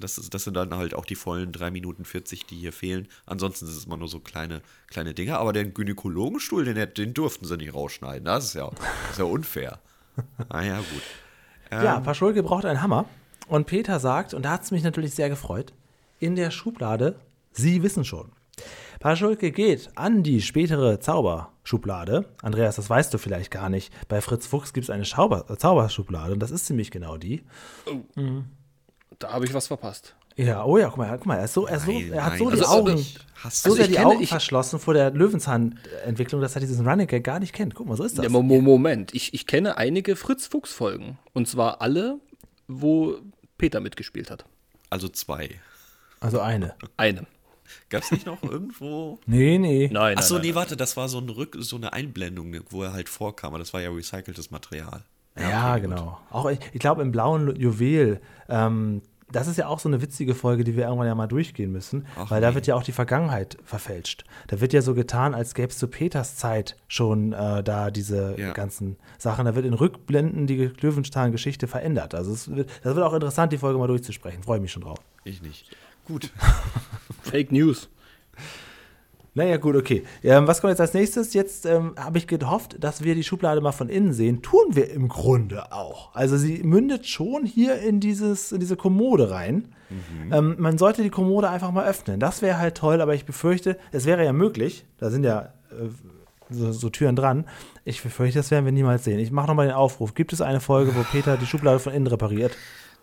Das, 0.00 0.18
ist, 0.18 0.34
das 0.34 0.44
sind 0.44 0.54
dann 0.54 0.74
halt 0.74 0.94
auch 0.94 1.04
die 1.04 1.14
vollen 1.14 1.52
3 1.52 1.70
Minuten 1.70 2.04
40, 2.04 2.46
die 2.46 2.56
hier 2.56 2.72
fehlen. 2.72 3.08
Ansonsten 3.26 3.66
sind 3.66 3.76
es 3.76 3.84
immer 3.84 3.96
nur 3.96 4.08
so 4.08 4.20
kleine, 4.20 4.60
kleine 4.88 5.14
Dinge. 5.14 5.38
Aber 5.38 5.52
den 5.52 5.72
Gynäkologenstuhl, 5.72 6.64
den, 6.64 6.94
den 6.94 7.14
durften 7.14 7.44
sie 7.44 7.56
nicht 7.56 7.74
rausschneiden. 7.74 8.24
Das 8.24 8.44
ist 8.46 8.54
ja, 8.54 8.70
das 8.70 9.12
ist 9.12 9.18
ja 9.18 9.24
unfair. 9.24 9.78
Ah 10.48 10.62
ja, 10.62 10.78
gut. 10.78 11.02
Ja, 11.70 12.00
Paschulke 12.00 12.42
braucht 12.42 12.64
einen 12.64 12.82
Hammer. 12.82 13.06
Und 13.48 13.66
Peter 13.66 13.98
sagt, 14.00 14.34
und 14.34 14.44
da 14.44 14.52
hat 14.52 14.62
es 14.62 14.70
mich 14.70 14.82
natürlich 14.82 15.14
sehr 15.14 15.28
gefreut, 15.28 15.72
in 16.20 16.36
der 16.36 16.50
Schublade, 16.50 17.16
Sie 17.56 17.82
wissen 17.84 18.04
schon. 18.04 18.32
Paschulke 18.98 19.52
geht 19.52 19.90
an 19.94 20.22
die 20.22 20.42
spätere 20.42 20.98
Zauberschublade. 20.98 22.24
Andreas, 22.42 22.76
das 22.76 22.90
weißt 22.90 23.14
du 23.14 23.18
vielleicht 23.18 23.50
gar 23.50 23.68
nicht. 23.68 23.92
Bei 24.08 24.20
Fritz 24.20 24.46
Fuchs 24.46 24.72
gibt 24.72 24.84
es 24.84 24.90
eine 24.90 25.04
Schauber 25.04 25.46
Zauberschublade 25.56 26.32
und 26.32 26.40
das 26.40 26.50
ist 26.50 26.66
ziemlich 26.66 26.90
genau 26.90 27.16
die. 27.16 27.44
Da 29.18 29.32
habe 29.32 29.44
ich 29.44 29.54
was 29.54 29.66
verpasst. 29.68 30.14
Ja, 30.36 30.64
oh 30.64 30.78
ja, 30.78 30.88
guck 30.88 30.98
mal, 30.98 31.16
guck 31.16 31.26
mal, 31.26 31.36
er, 31.38 31.44
ist 31.44 31.54
so, 31.54 31.66
er, 31.66 31.76
ist 31.76 31.86
so, 31.86 31.92
Nein, 31.92 32.12
er 32.12 32.24
hat 32.24 32.30
nein, 32.32 32.38
so 32.40 32.50
die 32.50 32.56
das 32.56 32.60
ist 32.66 32.72
Augen, 32.72 32.96
so 32.96 33.02
sehr 33.04 33.12
Also 33.44 33.76
die 33.86 33.92
kenne- 33.92 34.06
Augen 34.06 34.20
ich- 34.22 34.28
verschlossen 34.30 34.80
vor 34.80 34.92
der 34.94 35.10
Löwenzahn-Entwicklung, 35.12 36.40
dass 36.40 36.54
er 36.56 36.60
diesen 36.60 36.86
Running 36.88 37.06
Gag 37.06 37.22
gar 37.22 37.38
nicht 37.38 37.52
kennt. 37.52 37.74
Guck 37.76 37.86
mal, 37.86 37.96
so 37.96 38.02
ist 38.04 38.18
das. 38.18 38.24
Ja, 38.24 38.28
Mo- 38.30 38.42
Mo- 38.42 38.60
Moment, 38.60 39.14
ich, 39.14 39.32
ich 39.32 39.46
kenne 39.46 39.76
einige 39.78 40.16
Fritz-Fuchs-Folgen. 40.16 41.18
Und 41.34 41.46
zwar 41.48 41.80
alle, 41.80 42.18
wo 42.66 43.16
Peter 43.58 43.78
mitgespielt 43.80 44.30
hat. 44.30 44.44
Also 44.90 45.08
zwei. 45.08 45.50
Also 46.20 46.40
eine. 46.40 46.74
Eine. 46.96 47.26
Gab 47.88 48.02
es 48.02 48.10
nicht 48.10 48.26
noch 48.26 48.42
irgendwo? 48.42 49.18
Nee, 49.26 49.58
nee. 49.58 49.88
Nein, 49.92 50.18
Achso, 50.18 50.34
nein, 50.34 50.42
nee, 50.42 50.48
nein. 50.48 50.56
warte, 50.56 50.76
das 50.76 50.96
war 50.96 51.08
so, 51.08 51.18
ein 51.18 51.28
Rück, 51.28 51.56
so 51.60 51.76
eine 51.76 51.92
Einblendung, 51.92 52.54
wo 52.70 52.82
er 52.82 52.92
halt 52.92 53.08
vorkam. 53.08 53.50
Aber 53.50 53.58
das 53.60 53.72
war 53.72 53.80
ja 53.80 53.90
recyceltes 53.90 54.50
Material. 54.50 55.04
Ja, 55.38 55.72
okay, 55.72 55.80
gut. 55.82 55.90
genau. 55.90 56.18
Auch 56.30 56.50
ich, 56.50 56.58
ich 56.72 56.80
glaube 56.80 57.02
im 57.02 57.10
blauen 57.12 57.54
Juwel, 57.56 58.20
ähm, 58.48 59.02
das 59.32 59.48
ist 59.48 59.56
ja 59.56 59.66
auch 59.66 59.80
so 59.80 59.88
eine 59.88 60.00
witzige 60.00 60.32
Folge, 60.34 60.62
die 60.62 60.76
wir 60.76 60.84
irgendwann 60.84 61.08
ja 61.08 61.14
mal 61.16 61.26
durchgehen 61.26 61.72
müssen, 61.72 62.06
Ach 62.16 62.30
weil 62.30 62.40
da 62.40 62.50
nee. 62.50 62.54
wird 62.54 62.68
ja 62.68 62.76
auch 62.76 62.84
die 62.84 62.92
Vergangenheit 62.92 63.58
verfälscht. 63.64 64.22
Da 64.46 64.60
wird 64.60 64.72
ja 64.72 64.80
so 64.80 64.94
getan, 64.94 65.34
als 65.34 65.54
gäbe 65.54 65.70
es 65.70 65.78
zu 65.78 65.88
Peters 65.88 66.36
Zeit 66.36 66.76
schon 66.86 67.32
äh, 67.32 67.64
da 67.64 67.90
diese 67.90 68.36
Ja. 68.38 68.52
ganzen 68.52 68.96
Sachen. 69.18 69.46
Da 69.46 69.56
wird 69.56 69.66
in 69.66 69.74
Rückblenden 69.74 70.46
die 70.46 70.70
Löwenstein-Geschichte 70.80 71.66
verändert. 71.66 72.14
Also 72.14 72.32
es 72.32 72.54
wird, 72.54 72.70
das 72.84 72.94
wird 72.94 73.04
auch 73.04 73.14
interessant, 73.14 73.52
die 73.52 73.58
Folge 73.58 73.78
mal 73.78 73.88
durchzusprechen. 73.88 74.44
Freue 74.44 74.60
mich 74.60 74.70
schon 74.70 74.82
drauf. 74.82 74.98
Ich 75.24 75.42
nicht. 75.42 75.74
Gut. 76.04 76.30
Fake 77.22 77.50
News. 77.50 77.88
Naja, 79.34 79.56
gut, 79.56 79.74
okay. 79.74 80.04
Ähm, 80.22 80.46
was 80.46 80.60
kommt 80.60 80.70
jetzt 80.70 80.80
als 80.80 80.94
nächstes? 80.94 81.34
Jetzt 81.34 81.66
ähm, 81.66 81.94
habe 81.98 82.18
ich 82.18 82.28
gehofft, 82.28 82.76
dass 82.78 83.02
wir 83.02 83.16
die 83.16 83.24
Schublade 83.24 83.60
mal 83.60 83.72
von 83.72 83.88
innen 83.88 84.12
sehen. 84.12 84.42
Tun 84.42 84.64
wir 84.70 84.90
im 84.90 85.08
Grunde 85.08 85.72
auch. 85.72 86.14
Also 86.14 86.36
sie 86.36 86.62
mündet 86.62 87.06
schon 87.06 87.44
hier 87.44 87.78
in, 87.78 87.98
dieses, 87.98 88.52
in 88.52 88.60
diese 88.60 88.76
Kommode 88.76 89.30
rein. 89.30 89.74
Ähm, 90.32 90.56
man 90.58 90.78
sollte 90.78 91.02
die 91.02 91.10
Kommode 91.10 91.48
einfach 91.50 91.72
mal 91.72 91.86
öffnen. 91.86 92.20
Das 92.20 92.42
wäre 92.42 92.58
halt 92.58 92.76
toll, 92.76 93.00
aber 93.00 93.14
ich 93.14 93.24
befürchte, 93.24 93.76
es 93.92 94.06
wäre 94.06 94.24
ja 94.24 94.32
möglich. 94.32 94.86
Da 94.98 95.10
sind 95.10 95.24
ja 95.24 95.52
äh, 95.70 95.88
so, 96.50 96.72
so 96.72 96.90
Türen 96.90 97.16
dran. 97.16 97.44
Ich 97.84 98.02
befürchte, 98.02 98.38
das 98.38 98.50
werden 98.50 98.64
wir 98.64 98.72
niemals 98.72 99.04
sehen. 99.04 99.18
Ich 99.18 99.30
mache 99.30 99.48
nochmal 99.48 99.66
den 99.66 99.74
Aufruf. 99.74 100.14
Gibt 100.14 100.32
es 100.32 100.40
eine 100.40 100.60
Folge, 100.60 100.94
wo 100.94 101.02
Peter 101.02 101.36
die 101.36 101.46
Schublade 101.46 101.78
von 101.78 101.92
innen 101.92 102.06
repariert? 102.06 102.56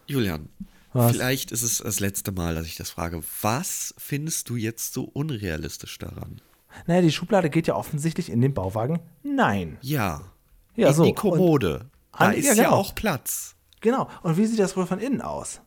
Julian, 0.08 0.50
Was? 0.94 1.12
vielleicht 1.14 1.52
ist 1.52 1.64
es 1.64 1.78
das 1.78 2.00
letzte 2.00 2.32
Mal, 2.32 2.56
dass 2.56 2.66
ich 2.66 2.76
das 2.76 2.90
frage. 2.92 3.22
Was 3.42 3.94
findest 3.98 4.50
du 4.50 4.56
jetzt 4.56 4.94
so 4.94 5.04
unrealistisch 5.04 5.98
daran? 5.98 6.42
Naja, 6.86 7.02
die 7.02 7.12
Schublade 7.12 7.50
geht 7.50 7.68
ja 7.68 7.76
offensichtlich 7.76 8.30
in 8.30 8.42
den 8.42 8.54
Bauwagen. 8.54 9.00
Nein. 9.24 9.78
Ja. 9.82 10.22
Ja, 10.76 10.90
in 10.90 10.94
so. 10.94 11.04
die 11.06 11.14
Kommode. 11.14 11.90
Da 12.18 12.26
An- 12.26 12.34
ist 12.34 12.46
ja, 12.46 12.54
ja, 12.54 12.64
genau. 12.64 12.76
auch 12.76 12.96
Platz. 12.96 13.56
Genau. 13.82 14.10
Und 14.24 14.38
wie 14.38 14.46
sieht 14.46 14.60
das 14.60 14.76
wohl 14.78 14.86
von 14.86 15.00
innen 15.00 15.22
aus? 15.22 15.62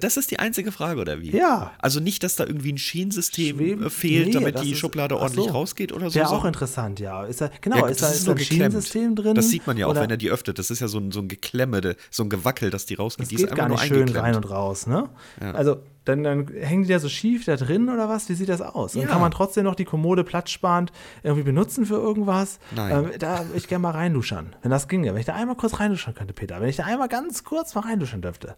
Das 0.00 0.16
ist 0.16 0.30
die 0.30 0.38
einzige 0.38 0.72
Frage, 0.72 1.00
oder 1.00 1.20
wie? 1.20 1.30
Ja. 1.36 1.72
Also 1.78 2.00
nicht, 2.00 2.22
dass 2.22 2.36
da 2.36 2.44
irgendwie 2.46 2.72
ein 2.72 2.78
Schienensystem 2.78 3.56
Schweben- 3.58 3.86
äh, 3.86 3.90
fehlt, 3.90 4.26
Nee, 4.28 4.32
damit 4.32 4.60
die 4.62 4.72
ist- 4.72 4.78
Schublade 4.78 5.18
ordentlich 5.18 5.46
so. 5.46 5.52
rausgeht 5.52 5.92
oder 5.92 6.08
so. 6.08 6.14
Wäre 6.14 6.30
auch 6.30 6.44
interessant, 6.46 6.98
ja. 7.00 7.24
Ist 7.24 7.40
da, 7.42 7.50
genau, 7.60 7.76
Ja, 7.76 7.86
ist 7.88 8.00
da, 8.02 8.06
das 8.06 8.16
ist 8.16 8.26
da 8.26 8.32
ein 8.32 8.38
geklemmt. 8.38 8.72
Schienensystem 8.72 9.14
drin? 9.16 9.34
Das 9.34 9.50
sieht 9.50 9.66
man 9.66 9.76
ja 9.76 9.86
auch, 9.86 9.90
Oder 9.90 10.00
wenn 10.02 10.10
er 10.10 10.16
die 10.16 10.30
öffnet. 10.30 10.58
Das 10.58 10.70
ist 10.70 10.80
ja 10.80 10.88
so 10.88 10.98
ein, 10.98 11.12
so 11.12 11.20
ein 11.20 11.28
Geklemme, 11.28 11.96
so 12.10 12.22
ein 12.22 12.30
Gewackel, 12.30 12.70
dass 12.70 12.86
die 12.86 12.94
rausgeht. 12.94 13.24
Das 13.24 13.28
die 13.28 13.36
geht 13.36 13.46
ist 13.50 13.54
gar 13.54 13.66
einfach 13.66 13.82
nicht 13.82 13.88
schön 13.94 14.08
rein 14.16 14.34
und 14.34 14.48
raus, 14.50 14.86
ne? 14.86 15.08
Also, 15.40 15.78
dann, 16.04 16.24
dann 16.24 16.48
hängen 16.48 16.82
die 16.84 16.88
da 16.88 16.98
so 16.98 17.08
schief 17.08 17.44
da 17.44 17.56
drin 17.56 17.88
oder 17.88 18.08
was? 18.08 18.28
Wie 18.28 18.34
sieht 18.34 18.48
das 18.48 18.60
aus? 18.60 18.96
Und 18.96 19.02
Ja. 19.02 19.08
kann 19.08 19.20
man 19.20 19.30
trotzdem 19.30 19.62
noch 19.64 19.74
die 19.76 19.84
Kommode 19.84 20.24
platzsparend 20.24 20.90
irgendwie 21.22 21.44
benutzen 21.44 21.86
für 21.86 21.94
irgendwas? 21.94 22.58
Nein. 22.74 23.04
Ähm, 23.04 23.10
da 23.20 23.40
würde 23.46 23.56
ich 23.58 23.68
gerne 23.68 23.82
mal 23.82 23.90
reinduschern, 23.92 24.56
wenn 24.62 24.70
das 24.72 24.88
ginge. 24.88 25.12
Wenn 25.12 25.20
ich 25.20 25.26
da 25.26 25.34
einmal 25.34 25.54
kurz 25.56 25.78
reinduschern 25.78 26.14
könnte, 26.14 26.32
Peter. 26.34 26.60
Wenn 26.60 26.68
ich 26.68 26.76
da 26.76 26.84
einmal 26.84 27.08
ganz 27.08 27.44
kurz 27.44 27.74
mal 27.74 27.82
reinduschern 27.82 28.20
dürfte. 28.22 28.56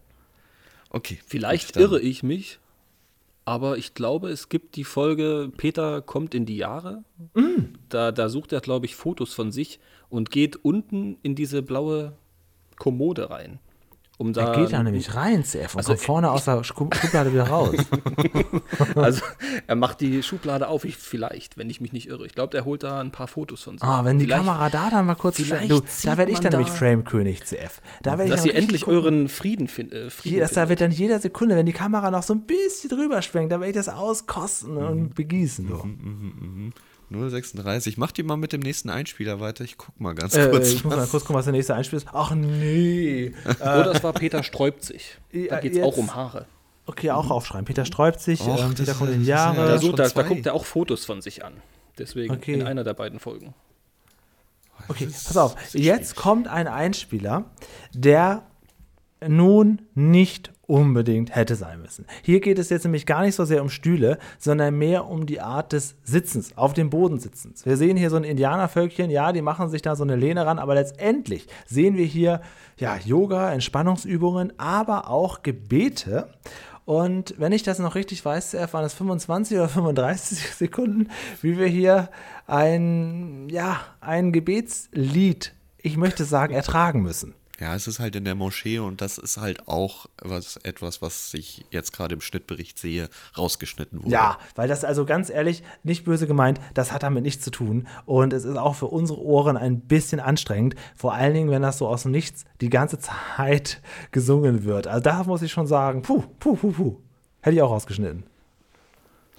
Okay. 0.95 1.19
Vielleicht 1.27 1.73
gut, 1.73 1.81
irre 1.81 1.99
ich 1.99 2.23
mich, 2.23 2.57
aber 3.43 3.77
ich 3.77 3.95
glaube, 3.95 4.29
es 4.29 4.47
gibt 4.47 4.77
die 4.77 4.85
Folge 4.85 5.51
Peter 5.57 6.01
kommt 6.01 6.33
in 6.33 6.45
die 6.45 6.55
Jahre. 6.55 7.03
Mm. 7.33 7.73
Da, 7.89 8.13
da 8.13 8.29
sucht 8.29 8.53
er, 8.53 8.61
glaube 8.61 8.85
ich, 8.85 8.95
Fotos 8.95 9.33
von 9.33 9.51
sich 9.51 9.81
und 10.09 10.31
geht 10.31 10.55
unten 10.55 11.17
in 11.21 11.35
diese 11.35 11.61
blaue 11.61 12.13
Kommode 12.77 13.29
rein. 13.29 13.59
Um 14.17 14.31
da, 14.31 14.53
Er 14.53 14.61
geht 14.61 14.71
da 14.71 14.81
nämlich 14.81 15.13
rein, 15.13 15.43
CF, 15.43 15.73
und 15.73 15.79
Also, 15.79 15.89
kommt 15.91 15.99
vorne 16.01 16.31
aus 16.31 16.45
der 16.45 16.63
Schu- 16.63 16.89
Schublade 16.93 17.33
wieder 17.33 17.49
raus. 17.49 17.75
Also 18.95 19.21
er 19.67 19.75
macht 19.75 19.99
die 19.99 20.23
Schublade 20.23 20.67
auf, 20.69 20.85
ich, 20.85 20.95
vielleicht, 20.95 21.57
wenn 21.57 21.69
ich 21.69 21.81
mich 21.81 21.91
nicht 21.91 22.07
irre. 22.07 22.25
Ich 22.25 22.33
glaube, 22.33 22.51
der 22.51 22.63
holt 22.65 22.83
da 22.83 23.01
ein 23.01 23.11
paar 23.11 23.27
Fotos 23.27 23.63
von 23.63 23.77
sich. 23.77 23.83
Ah, 23.87 24.05
wenn 24.05 24.17
die 24.17 24.25
Vielleicht- 24.25 24.45
Kamera 24.45 24.69
da 24.69 24.89
dann 24.89 25.05
mal 25.05 25.15
kurz 25.15 25.35
vielleicht 25.41 25.69
du, 25.69 25.81
da 26.03 26.17
werde 26.17 26.31
ich 26.31 26.39
dann 26.39 26.51
da- 26.51 26.57
nämlich 26.59 26.73
Frame-König, 26.73 27.43
CF. 27.45 27.81
Da 28.03 28.11
werde 28.11 28.25
ich 28.25 28.29
Dass 28.31 28.45
richtig 28.45 28.61
endlich 28.61 28.81
gucken. 28.83 28.97
euren 28.99 29.27
Frieden, 29.29 29.67
fin 29.67 29.91
äh, 29.91 30.09
Frieden 30.09 30.39
Das, 30.39 30.53
da 30.53 30.69
wird 30.69 30.79
dann 30.81 30.91
jeder 30.91 31.19
Sekunde, 31.19 31.55
wenn 31.57 31.65
die 31.65 31.73
Kamera 31.73 32.09
noch 32.09 32.23
so 32.23 32.33
ein 32.33 32.41
bisschen 32.45 32.89
drüber 32.89 33.21
schwenkt, 33.21 33.51
da 33.51 33.59
werde 33.59 33.71
ich 33.71 33.75
das 33.75 33.89
auskosten 33.89 34.75
Mhm. 34.75 34.87
und 34.87 35.15
begießen. 35.15 35.67
So. 35.67 35.85
036. 37.19 37.97
Mach 37.97 38.11
die 38.11 38.23
mal 38.23 38.37
mit 38.37 38.53
dem 38.53 38.61
nächsten 38.61 38.89
Einspieler 38.89 39.39
weiter. 39.39 39.63
Ich 39.63 39.77
guck 39.77 39.99
mal 39.99 40.13
ganz 40.15 40.35
Äh, 40.35 40.49
kurz. 40.49 40.67
ich 40.69 40.83
muss 40.83 40.93
mal 40.95 41.01
was- 41.01 41.11
kurz 41.11 41.23
gucken, 41.23 41.35
was 41.37 41.45
der 41.45 41.53
nächste 41.53 41.75
Einspiel 41.75 41.97
ist. 41.97 42.07
Ach 42.13 42.31
nee. 42.35 43.33
Oder 43.59 43.91
es 43.95 44.03
war 44.03 44.13
Peter 44.13 44.43
sträubt 44.43 44.83
sich. 44.83 45.17
Da 45.31 45.37
Ja, 45.39 45.59
geht 45.59 45.75
es 45.75 45.81
auch 45.83 45.97
um 45.97 46.13
Haare. 46.15 46.45
Okay, 46.87 47.09
auch 47.11 47.31
aufschreiben. 47.31 47.65
Peter 47.65 47.83
sträubt 47.85 48.19
sich, 48.19 48.41
Och, 48.41 48.59
ähm, 48.59 48.75
Peter 48.75 48.91
ist- 48.91 48.97
kommt 48.99 49.09
in 49.11 49.17
die 49.17 49.21
ist 49.23 49.27
ja- 49.29 49.53
Jahre. 49.53 49.67
Da, 49.67 49.77
sucht, 49.79 49.97
da, 49.99 50.07
da 50.07 50.21
guckt 50.23 50.45
er 50.45 50.53
auch 50.53 50.65
Fotos 50.65 51.03
von 51.05 51.21
sich 51.21 51.43
an. 51.43 51.53
Deswegen 51.97 52.33
Okay. 52.35 52.53
in 52.53 52.63
einer 52.67 52.83
der 52.83 52.93
beiden 52.93 53.19
Folgen. 53.19 53.53
Okay, 54.87 55.05
pass 55.07 55.37
auf. 55.37 55.55
Jetzt 55.73 56.15
kommt 56.15 56.47
ein 56.47 56.67
Einspieler, 56.67 57.45
der 57.93 58.43
nun 59.27 59.81
nicht 59.93 60.51
unbedingt 60.67 61.35
hätte 61.35 61.55
sein 61.55 61.81
müssen. 61.81 62.05
Hier 62.23 62.39
geht 62.39 62.57
es 62.57 62.69
jetzt 62.69 62.83
nämlich 62.83 63.05
gar 63.05 63.21
nicht 63.21 63.35
so 63.35 63.45
sehr 63.45 63.61
um 63.61 63.69
Stühle, 63.69 64.17
sondern 64.39 64.77
mehr 64.77 65.07
um 65.07 65.25
die 65.25 65.41
Art 65.41 65.73
des 65.73 65.95
Sitzens, 66.03 66.57
auf 66.57 66.73
dem 66.73 66.89
Boden 66.89 67.19
sitzens. 67.19 67.65
Wir 67.65 67.77
sehen 67.77 67.97
hier 67.97 68.09
so 68.09 68.15
ein 68.15 68.23
Indianervölkchen, 68.23 69.09
ja, 69.09 69.31
die 69.31 69.41
machen 69.41 69.69
sich 69.69 69.81
da 69.81 69.95
so 69.95 70.03
eine 70.03 70.15
Lehne 70.15 70.45
ran, 70.45 70.59
aber 70.59 70.75
letztendlich 70.75 71.47
sehen 71.65 71.97
wir 71.97 72.05
hier 72.05 72.41
ja 72.77 72.97
Yoga, 72.97 73.51
Entspannungsübungen, 73.51 74.53
aber 74.57 75.09
auch 75.09 75.43
Gebete. 75.43 76.29
Und 76.85 77.33
wenn 77.37 77.51
ich 77.51 77.63
das 77.63 77.79
noch 77.79 77.95
richtig 77.95 78.23
weiß, 78.23 78.55
waren 78.71 78.85
es 78.85 78.93
25 78.93 79.57
oder 79.57 79.69
35 79.69 80.39
Sekunden, 80.55 81.09
wie 81.41 81.57
wir 81.57 81.67
hier 81.67 82.09
ein, 82.47 83.49
ja, 83.49 83.79
ein 84.01 84.31
Gebetslied, 84.31 85.53
ich 85.77 85.97
möchte 85.97 86.25
sagen, 86.25 86.53
ertragen 86.53 87.01
müssen. 87.01 87.33
Ja, 87.59 87.73
es 87.73 87.87
ist 87.87 87.99
halt 87.99 88.15
in 88.17 88.25
der 88.25 88.35
Moschee 88.35 88.79
und 88.79 88.99
das 88.99 89.17
ist 89.17 89.37
halt 89.37 89.67
auch 89.67 90.07
was, 90.21 90.57
etwas, 90.57 91.01
was 91.01 91.33
ich 91.33 91.63
jetzt 91.71 91.93
gerade 91.93 92.13
im 92.13 92.21
Schnittbericht 92.21 92.77
sehe, 92.77 93.09
rausgeschnitten 93.37 94.03
wurde. 94.03 94.11
Ja, 94.11 94.39
weil 94.55 94.67
das 94.67 94.83
also 94.83 95.05
ganz 95.05 95.29
ehrlich, 95.29 95.63
nicht 95.83 96.03
böse 96.03 96.27
gemeint, 96.27 96.59
das 96.73 96.91
hat 96.91 97.03
damit 97.03 97.23
nichts 97.23 97.45
zu 97.45 97.51
tun. 97.51 97.87
Und 98.05 98.33
es 98.33 98.43
ist 98.43 98.57
auch 98.57 98.75
für 98.75 98.87
unsere 98.87 99.21
Ohren 99.21 99.55
ein 99.55 99.79
bisschen 99.79 100.19
anstrengend. 100.19 100.75
Vor 100.97 101.13
allen 101.13 101.33
Dingen, 101.33 101.49
wenn 101.49 101.61
das 101.61 101.77
so 101.77 101.87
aus 101.87 102.03
dem 102.03 102.11
Nichts 102.11 102.43
die 102.59 102.69
ganze 102.69 102.99
Zeit 102.99 103.81
gesungen 104.11 104.65
wird. 104.65 104.87
Also 104.87 105.01
da 105.03 105.23
muss 105.23 105.41
ich 105.41 105.51
schon 105.53 105.67
sagen, 105.67 106.01
puh, 106.01 106.23
puh, 106.39 106.55
puh, 106.55 106.71
puh. 106.71 106.97
Hätte 107.41 107.55
ich 107.55 107.61
auch 107.61 107.71
rausgeschnitten. 107.71 108.23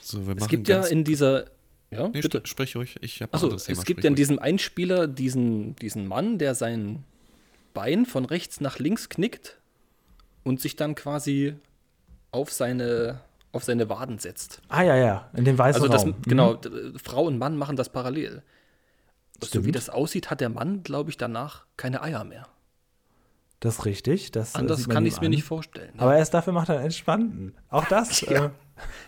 So, 0.00 0.26
wir 0.26 0.36
Es 0.36 0.48
gibt 0.48 0.68
ja 0.68 0.84
in 0.86 1.04
dieser. 1.04 1.46
Ja, 1.90 2.08
Nee, 2.08 2.20
bitte. 2.20 2.40
sprich 2.44 2.76
ruhig. 2.76 2.96
Ich 3.00 3.20
habe 3.20 3.34
Achso, 3.34 3.52
es 3.52 3.84
gibt 3.84 4.04
ja 4.04 4.08
in 4.08 4.16
diesem 4.16 4.38
Einspieler 4.38 5.06
diesen, 5.06 5.76
diesen 5.76 6.06
Mann, 6.06 6.38
der 6.38 6.54
sein 6.54 7.04
Bein 7.76 8.06
von 8.06 8.24
rechts 8.24 8.60
nach 8.60 8.78
links 8.78 9.08
knickt 9.10 9.58
und 10.44 10.60
sich 10.60 10.76
dann 10.76 10.94
quasi 10.94 11.54
auf 12.32 12.50
seine, 12.50 13.20
auf 13.52 13.62
seine 13.64 13.88
Waden 13.90 14.18
setzt. 14.18 14.62
Ah, 14.68 14.82
ja, 14.82 14.96
ja, 14.96 15.30
in 15.34 15.44
dem 15.44 15.58
weißen 15.58 15.82
Also 15.82 15.92
das, 15.92 16.04
Raum. 16.04 16.14
genau, 16.26 16.54
Mhm. 16.54 16.98
Frau 16.98 17.24
und 17.24 17.38
Mann 17.38 17.56
machen 17.56 17.76
das 17.76 17.90
parallel. 17.90 18.42
So 19.40 19.48
Stimmt. 19.48 19.66
wie 19.66 19.72
das 19.72 19.90
aussieht, 19.90 20.30
hat 20.30 20.40
der 20.40 20.48
Mann, 20.48 20.82
glaube 20.82 21.10
ich, 21.10 21.18
danach 21.18 21.66
keine 21.76 22.00
Eier 22.02 22.24
mehr. 22.24 22.48
Das 23.60 23.78
ist 23.80 23.84
richtig. 23.84 24.30
Das, 24.32 24.54
äh, 24.54 24.58
Anders 24.58 24.88
kann 24.88 25.04
ich 25.06 25.14
es 25.14 25.20
mir 25.20 25.28
nicht 25.28 25.44
vorstellen. 25.44 25.92
Aber 25.98 26.16
erst 26.16 26.32
dafür 26.34 26.52
macht 26.54 26.68
er 26.70 26.76
einen 26.76 26.84
entspannten. 26.86 27.54
Auch 27.68 27.84
das. 27.86 28.20
Ja. 28.30 28.46
Äh, 28.46 28.50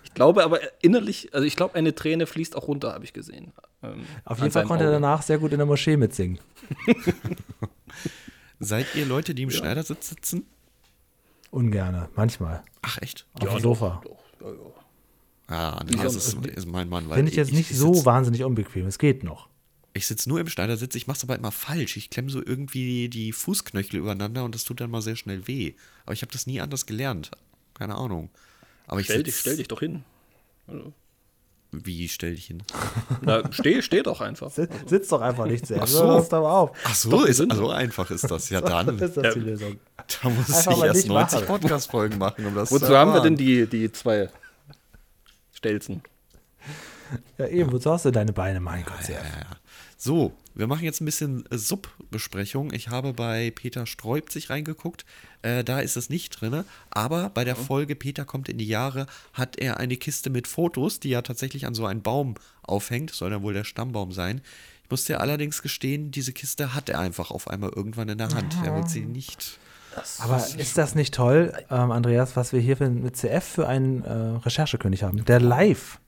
Ich 0.04 0.14
glaube 0.14 0.42
aber 0.44 0.60
innerlich, 0.82 1.34
also 1.34 1.46
ich 1.46 1.54
glaube, 1.56 1.74
eine 1.74 1.94
Träne 1.94 2.26
fließt 2.26 2.56
auch 2.56 2.66
runter, 2.68 2.92
habe 2.94 3.04
ich 3.04 3.12
gesehen. 3.12 3.52
Ähm, 3.82 4.06
auf 4.24 4.38
jeden 4.38 4.50
Fall 4.50 4.64
konnte 4.64 4.84
er 4.84 4.90
Auge. 4.90 5.00
danach 5.00 5.20
sehr 5.22 5.36
gut 5.38 5.52
in 5.52 5.58
der 5.58 5.66
Moschee 5.66 5.96
mitsingen. 5.98 6.38
Seid 8.60 8.86
ihr 8.94 9.06
Leute, 9.06 9.34
die 9.34 9.42
im 9.44 9.50
Schneidersitz 9.50 10.08
sitzen? 10.08 10.44
Ungerne, 11.50 12.08
manchmal. 12.14 12.62
Ach, 12.82 12.98
echt? 13.00 13.26
Auf 13.34 13.48
dem 13.48 13.60
Sofa. 13.60 14.02
Doch, 14.04 14.18
ja, 14.40 14.52
ja. 14.52 14.56
Ja, 15.50 15.84
nee, 15.84 15.96
das 16.02 16.14
ist, 16.14 16.34
ist 16.46 16.66
mein 16.66 16.90
Mann. 16.90 17.08
weil 17.08 17.16
Finde 17.16 17.30
ich 17.30 17.36
jetzt 17.36 17.52
nicht 17.52 17.74
so 17.74 17.94
sitz- 17.94 18.04
wahnsinnig 18.04 18.44
unbequem. 18.44 18.86
Es 18.86 18.98
geht 18.98 19.24
noch. 19.24 19.48
Ich 19.94 20.06
sitze 20.06 20.28
nur 20.28 20.38
im 20.40 20.48
Schneidersitz, 20.48 20.94
ich 20.94 21.06
mache 21.06 21.16
es 21.16 21.24
aber 21.24 21.36
immer 21.36 21.50
falsch. 21.50 21.96
Ich 21.96 22.10
klemme 22.10 22.28
so 22.30 22.44
irgendwie 22.44 23.08
die 23.08 23.32
Fußknöchel 23.32 23.98
übereinander 23.98 24.44
und 24.44 24.54
das 24.54 24.64
tut 24.64 24.80
dann 24.80 24.90
mal 24.90 25.00
sehr 25.00 25.16
schnell 25.16 25.48
weh. 25.48 25.72
Aber 26.04 26.12
ich 26.12 26.20
habe 26.20 26.30
das 26.30 26.46
nie 26.46 26.60
anders 26.60 26.84
gelernt. 26.84 27.30
Keine 27.74 27.94
Ahnung. 27.94 28.28
Aber 28.86 29.00
ich 29.00 29.06
Stell, 29.06 29.18
sitz, 29.18 29.26
dich, 29.26 29.36
stell 29.36 29.56
dich 29.56 29.68
doch 29.68 29.80
hin. 29.80 30.04
Wie 31.70 32.08
stell 32.08 32.34
dich 32.34 32.46
hin? 32.46 32.62
Na, 33.20 33.42
steh, 33.52 33.82
steh 33.82 34.02
doch 34.02 34.20
einfach. 34.22 34.50
Sitz, 34.50 34.72
sitz 34.86 35.08
doch 35.08 35.20
einfach 35.20 35.44
nicht 35.44 35.66
sehr. 35.66 35.82
Ach 35.82 35.86
so. 35.86 36.04
Hörst 36.06 36.32
aber 36.32 36.50
auf. 36.50 36.70
Ach 36.84 36.94
so, 36.94 37.10
Doch 37.10 37.22
ist, 37.22 37.28
gesünder. 37.28 37.56
so 37.56 37.68
einfach 37.70 38.10
ist 38.10 38.30
das. 38.30 38.48
Ja, 38.48 38.60
dann. 38.62 38.96
Das 38.96 39.10
ist 39.10 39.16
das 39.18 39.34
die 39.34 39.40
Lösung. 39.40 39.78
Da 40.22 40.30
muss 40.30 40.50
Einfach 40.50 40.72
ich 40.78 40.84
erst 40.84 40.96
nicht 40.96 41.08
90 41.08 41.40
machen. 41.40 41.46
Podcast-Folgen 41.46 42.18
machen, 42.18 42.46
um 42.46 42.54
das 42.54 42.70
Wozu 42.70 42.86
zu 42.86 42.96
haben 42.96 43.12
wir 43.12 43.20
denn 43.20 43.36
die, 43.36 43.66
die 43.66 43.92
zwei 43.92 44.30
Stelzen? 45.52 46.02
Ja, 47.36 47.46
eben, 47.46 47.70
wozu 47.72 47.90
hast 47.90 48.06
du 48.06 48.10
deine 48.12 48.32
Beine, 48.32 48.60
mein 48.60 48.84
Gott, 48.84 49.02
sehr. 49.02 49.20
So, 50.00 50.32
wir 50.54 50.68
machen 50.68 50.84
jetzt 50.84 51.00
ein 51.00 51.06
bisschen 51.06 51.44
äh, 51.50 51.58
Sub-Besprechung. 51.58 52.72
Ich 52.72 52.88
habe 52.88 53.12
bei 53.12 53.50
Peter 53.50 53.84
Sträubt 53.84 54.30
sich 54.30 54.48
reingeguckt. 54.48 55.04
Äh, 55.42 55.64
da 55.64 55.80
ist 55.80 55.96
es 55.96 56.08
nicht 56.08 56.40
drin. 56.40 56.62
Aber 56.88 57.30
bei 57.30 57.42
der 57.42 57.56
Folge 57.56 57.96
Peter 57.96 58.24
kommt 58.24 58.48
in 58.48 58.58
die 58.58 58.68
Jahre 58.68 59.06
hat 59.32 59.58
er 59.58 59.78
eine 59.78 59.96
Kiste 59.96 60.30
mit 60.30 60.46
Fotos, 60.46 61.00
die 61.00 61.12
er 61.12 61.24
tatsächlich 61.24 61.66
an 61.66 61.74
so 61.74 61.84
einen 61.84 62.02
Baum 62.02 62.36
aufhängt. 62.62 63.10
Soll 63.10 63.30
dann 63.30 63.42
wohl 63.42 63.54
der 63.54 63.64
Stammbaum 63.64 64.12
sein. 64.12 64.40
Ich 64.84 64.90
muss 64.90 65.04
dir 65.04 65.20
allerdings 65.20 65.62
gestehen, 65.62 66.12
diese 66.12 66.32
Kiste 66.32 66.76
hat 66.76 66.88
er 66.88 67.00
einfach 67.00 67.32
auf 67.32 67.48
einmal 67.48 67.70
irgendwann 67.74 68.08
in 68.08 68.18
der 68.18 68.28
Hand. 68.28 68.56
Er 68.64 68.76
wird 68.76 68.88
sie 68.88 69.04
nicht. 69.04 69.58
Aber 70.20 70.46
ist 70.56 70.78
das 70.78 70.94
nicht 70.94 71.12
toll, 71.12 71.52
ähm, 71.72 71.90
Andreas, 71.90 72.36
was 72.36 72.52
wir 72.52 72.60
hier 72.60 72.76
für, 72.76 72.88
mit 72.88 73.16
CF 73.16 73.42
für 73.42 73.66
einen 73.66 74.04
äh, 74.04 74.12
Recherchekönig 74.12 75.02
haben, 75.02 75.24
der 75.24 75.40
live 75.40 75.98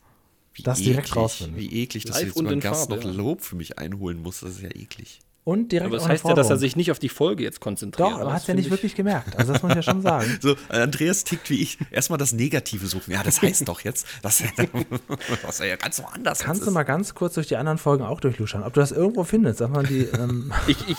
Wie 0.53 0.63
das 0.63 0.79
direkt 0.79 1.09
eklig, 1.09 1.17
rausfindet. 1.17 1.61
Wie 1.61 1.83
eklig, 1.83 2.05
dass 2.05 2.17
Live 2.17 2.23
ich 2.23 2.29
jetzt 2.29 2.37
und 2.37 2.47
über 2.47 2.57
Gast 2.57 2.89
Farbe, 2.89 2.97
noch 2.97 3.05
ja. 3.05 3.17
Lob 3.17 3.43
für 3.43 3.57
mich 3.57 3.79
einholen 3.79 4.21
muss. 4.23 4.41
Das 4.41 4.51
ist 4.51 4.63
ja 4.63 4.71
eklig. 4.71 5.21
Und 5.45 5.73
direkt 5.73 5.87
Aber 5.89 5.97
das 5.97 6.09
heißt 6.09 6.25
ja, 6.27 6.35
dass 6.35 6.51
er 6.51 6.57
sich 6.59 6.77
nicht 6.77 6.91
auf 6.91 6.99
die 6.99 7.09
Folge 7.09 7.43
jetzt 7.43 7.61
konzentriert. 7.61 8.09
Doch, 8.11 8.21
aber 8.21 8.33
hat 8.33 8.43
es 8.43 8.47
ja 8.47 8.55
nicht 8.55 8.67
ich- 8.67 8.71
wirklich 8.71 8.95
gemerkt. 8.95 9.37
Also 9.39 9.53
das 9.53 9.63
muss 9.63 9.71
ich 9.71 9.77
ja 9.77 9.83
schon 9.83 10.03
sagen. 10.03 10.27
So, 10.41 10.55
Andreas 10.69 11.25
tickt 11.25 11.51
wie 11.51 11.61
ich. 11.63 11.79
Erstmal 11.91 12.19
das 12.19 12.33
Negative 12.33 12.87
suchen. 12.87 13.13
Ja, 13.13 13.23
das 13.23 13.43
heißt 13.43 13.67
doch 13.69 13.81
jetzt, 13.81 14.07
dass 14.23 14.41
er, 14.41 14.49
dass 15.43 15.61
er 15.61 15.67
ja 15.67 15.77
ganz 15.77 16.03
woanders 16.03 16.41
Kannst 16.41 16.67
du 16.67 16.71
mal 16.71 16.83
ganz 16.85 17.15
kurz 17.15 17.35
durch 17.35 17.49
die 17.49 17.57
anderen 17.57 17.79
Folgen 17.79 18.05
auch 18.05 18.21
durchluschern, 18.21 18.63
ob 18.63 18.73
du 18.75 18.81
das 18.81 18.93
irgendwo 18.93 19.25
findest, 19.25 19.59
sag 19.59 19.71
mal 19.71 19.85
die, 19.85 20.01
ähm, 20.05 20.53
Ich, 20.67 20.89
ich, 20.89 20.97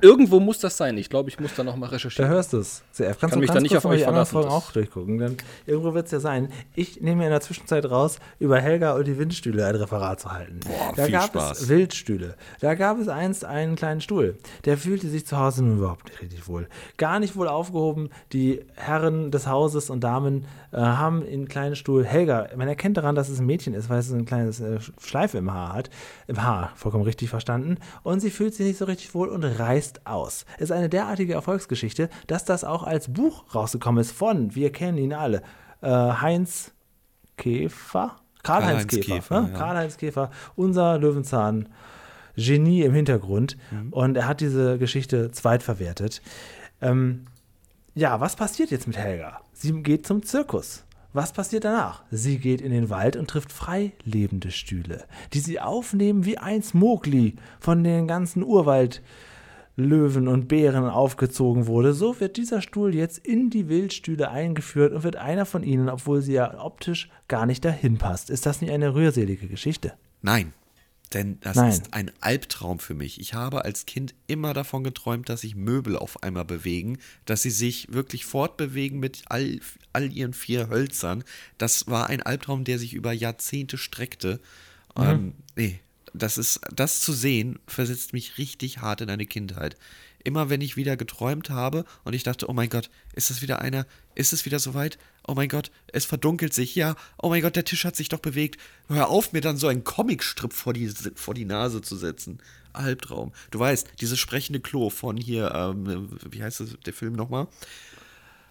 irgendwo 0.00 0.40
muss 0.40 0.58
das 0.60 0.76
sein. 0.76 0.96
Ich 0.98 1.10
glaube, 1.10 1.28
ich 1.28 1.38
muss 1.40 1.54
da 1.54 1.62
noch 1.64 1.76
mal 1.76 1.86
da 1.86 1.92
recherchieren. 1.92 2.30
hörst 2.30 2.52
du 2.52 2.58
es. 2.58 2.82
CF, 2.92 3.04
kannst 3.04 3.20
Kann 3.20 3.30
du 3.32 3.38
mich 3.38 3.48
ganz 3.48 3.54
da 3.56 3.60
nicht 3.60 3.72
kurz 3.72 3.84
auf 3.84 3.90
euch 3.90 3.98
die 4.00 4.06
anderen 4.06 4.26
Folgen 4.26 4.48
auch 4.48 4.72
durchgucken, 4.72 5.18
denn 5.18 5.36
irgendwo 5.66 5.94
wird 5.94 6.06
es 6.06 6.12
ja 6.12 6.20
sein. 6.20 6.50
Ich 6.74 7.00
nehme 7.00 7.16
mir 7.16 7.24
in 7.24 7.30
der 7.30 7.40
Zwischenzeit 7.40 7.84
raus, 7.90 8.18
über 8.38 8.60
Helga 8.60 8.94
und 8.94 9.06
die 9.06 9.18
Windstühle 9.18 9.66
ein 9.66 9.74
Referat 9.74 10.20
zu 10.20 10.32
halten. 10.32 10.60
Boah, 10.60 10.92
da 10.96 11.04
viel 11.04 11.12
gab 11.12 11.26
Spaß. 11.26 11.60
es 11.62 11.68
Wildstühle. 11.68 12.36
Da 12.60 12.74
gab 12.74 12.98
es 12.98 13.08
einst 13.08 13.44
einen 13.44 13.76
kleinen 13.80 14.00
Stuhl. 14.00 14.36
Der 14.66 14.76
fühlte 14.76 15.08
sich 15.08 15.26
zu 15.26 15.38
Hause 15.38 15.64
nun 15.64 15.78
überhaupt 15.78 16.04
nicht 16.04 16.20
richtig 16.20 16.46
wohl. 16.46 16.68
Gar 16.98 17.18
nicht 17.18 17.34
wohl 17.34 17.48
aufgehoben. 17.48 18.10
Die 18.32 18.60
Herren 18.76 19.30
des 19.30 19.46
Hauses 19.46 19.88
und 19.88 20.04
Damen 20.04 20.46
äh, 20.70 20.76
haben 20.76 21.22
in 21.22 21.48
kleinen 21.48 21.76
Stuhl. 21.76 22.04
Helga, 22.04 22.48
man 22.56 22.68
erkennt 22.68 22.98
daran, 22.98 23.14
dass 23.14 23.30
es 23.30 23.40
ein 23.40 23.46
Mädchen 23.46 23.72
ist, 23.72 23.88
weil 23.88 23.98
es 23.98 24.12
ein 24.12 24.26
kleines 24.26 24.60
äh, 24.60 24.78
Schleife 25.00 25.38
im 25.38 25.52
Haar 25.52 25.72
hat. 25.72 25.90
Im 26.26 26.42
Haar, 26.42 26.72
vollkommen 26.76 27.04
richtig 27.04 27.30
verstanden. 27.30 27.78
Und 28.02 28.20
sie 28.20 28.30
fühlt 28.30 28.54
sich 28.54 28.66
nicht 28.66 28.78
so 28.78 28.84
richtig 28.84 29.14
wohl 29.14 29.28
und 29.28 29.44
reißt 29.44 30.06
aus. 30.06 30.44
Es 30.56 30.64
ist 30.64 30.72
eine 30.72 30.90
derartige 30.90 31.32
Erfolgsgeschichte, 31.32 32.10
dass 32.26 32.44
das 32.44 32.64
auch 32.64 32.82
als 32.82 33.10
Buch 33.10 33.54
rausgekommen 33.54 34.02
ist 34.02 34.12
von, 34.12 34.54
wir 34.54 34.70
kennen 34.72 34.98
ihn 34.98 35.14
alle, 35.14 35.42
äh, 35.80 35.88
Heinz 35.88 36.72
Käfer? 37.38 38.16
Karl-Heinz 38.42 38.86
Karl-Heinz 38.86 38.90
Käfer. 38.90 39.14
Käfer, 39.14 39.40
ne? 39.40 39.50
ja. 39.52 39.58
Karl-Heinz 39.58 39.96
Käfer, 39.96 40.30
unser 40.54 40.98
Löwenzahn. 40.98 41.68
Genie 42.44 42.82
im 42.82 42.94
Hintergrund 42.94 43.56
Mhm. 43.70 43.92
und 43.92 44.16
er 44.16 44.26
hat 44.26 44.40
diese 44.40 44.78
Geschichte 44.78 45.30
zweitverwertet. 45.30 46.22
Ähm, 46.80 47.26
ja, 47.94 48.20
was 48.20 48.36
passiert 48.36 48.70
jetzt 48.70 48.86
mit 48.86 48.96
Helga? 48.96 49.40
Sie 49.52 49.72
geht 49.82 50.06
zum 50.06 50.22
Zirkus. 50.22 50.84
Was 51.12 51.32
passiert 51.32 51.64
danach? 51.64 52.04
Sie 52.12 52.38
geht 52.38 52.60
in 52.60 52.70
den 52.70 52.88
Wald 52.88 53.16
und 53.16 53.28
trifft 53.28 53.50
frei 53.52 53.90
lebende 54.04 54.52
Stühle, 54.52 55.04
die 55.32 55.40
sie 55.40 55.58
aufnehmen 55.60 56.24
wie 56.24 56.38
einst 56.38 56.72
Mowgli 56.72 57.34
von 57.58 57.82
den 57.82 58.06
ganzen 58.06 58.44
Urwaldlöwen 59.76 60.28
und 60.28 60.46
Bären 60.48 60.84
aufgezogen 60.84 61.66
wurde. 61.66 61.92
So 61.94 62.20
wird 62.20 62.36
dieser 62.36 62.62
Stuhl 62.62 62.94
jetzt 62.94 63.18
in 63.18 63.50
die 63.50 63.68
Wildstühle 63.68 64.30
eingeführt 64.30 64.92
und 64.92 65.02
wird 65.02 65.16
einer 65.16 65.46
von 65.46 65.62
ihnen, 65.64 65.88
obwohl 65.88 66.20
sie 66.22 66.34
ja 66.34 66.62
optisch 66.62 67.10
gar 67.28 67.44
nicht 67.44 67.64
dahin 67.64 67.98
passt. 67.98 68.30
Ist 68.30 68.46
das 68.46 68.60
nicht 68.60 68.70
eine 68.70 68.94
rührselige 68.94 69.48
Geschichte? 69.48 69.94
Nein. 70.22 70.52
Denn 71.12 71.40
das 71.40 71.56
Nein. 71.56 71.70
ist 71.70 71.92
ein 71.92 72.12
Albtraum 72.20 72.78
für 72.78 72.94
mich. 72.94 73.20
Ich 73.20 73.34
habe 73.34 73.64
als 73.64 73.84
Kind 73.84 74.14
immer 74.28 74.54
davon 74.54 74.84
geträumt, 74.84 75.28
dass 75.28 75.40
sich 75.40 75.56
Möbel 75.56 75.96
auf 75.96 76.22
einmal 76.22 76.44
bewegen, 76.44 76.98
dass 77.24 77.42
sie 77.42 77.50
sich 77.50 77.92
wirklich 77.92 78.24
fortbewegen 78.24 79.00
mit 79.00 79.22
all, 79.26 79.58
all 79.92 80.12
ihren 80.12 80.34
vier 80.34 80.68
Hölzern. 80.68 81.24
Das 81.58 81.88
war 81.88 82.08
ein 82.08 82.22
Albtraum, 82.22 82.62
der 82.62 82.78
sich 82.78 82.94
über 82.94 83.12
Jahrzehnte 83.12 83.76
streckte. 83.76 84.40
Ähm, 84.96 85.34
nee, 85.56 85.80
das 86.14 86.38
ist, 86.38 86.60
das 86.72 87.00
zu 87.00 87.12
sehen, 87.12 87.58
versetzt 87.66 88.12
mich 88.12 88.38
richtig 88.38 88.78
hart 88.78 89.00
in 89.00 89.10
eine 89.10 89.26
Kindheit. 89.26 89.76
Immer 90.24 90.50
wenn 90.50 90.60
ich 90.60 90.76
wieder 90.76 90.96
geträumt 90.96 91.50
habe 91.50 91.84
und 92.04 92.12
ich 92.14 92.22
dachte, 92.22 92.48
oh 92.48 92.52
mein 92.52 92.68
Gott, 92.68 92.90
ist 93.14 93.30
das 93.30 93.42
wieder 93.42 93.60
einer? 93.60 93.86
Ist 94.14 94.32
es 94.32 94.44
wieder 94.44 94.58
soweit? 94.58 94.98
Oh 95.26 95.34
mein 95.34 95.48
Gott, 95.48 95.70
es 95.92 96.04
verdunkelt 96.04 96.52
sich. 96.52 96.74
Ja, 96.74 96.94
oh 97.22 97.28
mein 97.30 97.42
Gott, 97.42 97.56
der 97.56 97.64
Tisch 97.64 97.84
hat 97.84 97.96
sich 97.96 98.08
doch 98.08 98.18
bewegt. 98.18 98.60
Hör 98.88 99.08
auf, 99.08 99.32
mir 99.32 99.40
dann 99.40 99.56
so 99.56 99.68
einen 99.68 99.84
Comicstrip 99.84 100.52
vor 100.52 100.72
die, 100.72 100.88
vor 101.14 101.34
die 101.34 101.44
Nase 101.44 101.80
zu 101.82 101.96
setzen. 101.96 102.38
Albtraum. 102.72 103.32
Du 103.50 103.58
weißt, 103.58 103.88
dieses 104.00 104.18
sprechende 104.18 104.60
Klo 104.60 104.90
von 104.90 105.16
hier, 105.16 105.52
ähm, 105.54 106.08
wie 106.30 106.42
heißt 106.42 106.60
das, 106.60 106.76
der 106.84 106.92
Film 106.92 107.14
nochmal? 107.14 107.48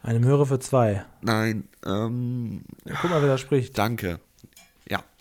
Eine 0.01 0.19
Möhre 0.19 0.45
für 0.45 0.59
zwei. 0.59 1.05
Nein, 1.21 1.67
ähm, 1.85 2.61
Ja, 2.85 2.95
guck 3.01 3.09
mal, 3.09 3.21
wer 3.21 3.29
da 3.29 3.37
spricht. 3.37 3.77
danke. 3.77 4.19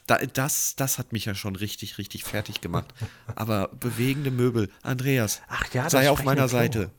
Da, 0.08 0.18
das, 0.18 0.74
das 0.74 0.98
hat 0.98 1.12
mich 1.12 1.26
ja 1.26 1.34
schon 1.34 1.54
richtig, 1.54 1.98
richtig 1.98 2.24
fertig 2.24 2.60
gemacht. 2.60 2.92
Aber 3.36 3.68
bewegende 3.68 4.30
Möbel, 4.30 4.70
Andreas, 4.82 5.42
Ach 5.48 5.72
ja, 5.72 5.88
sei 5.88 6.10
auf 6.10 6.24
meiner. 6.24 6.48
Seite. 6.48 6.90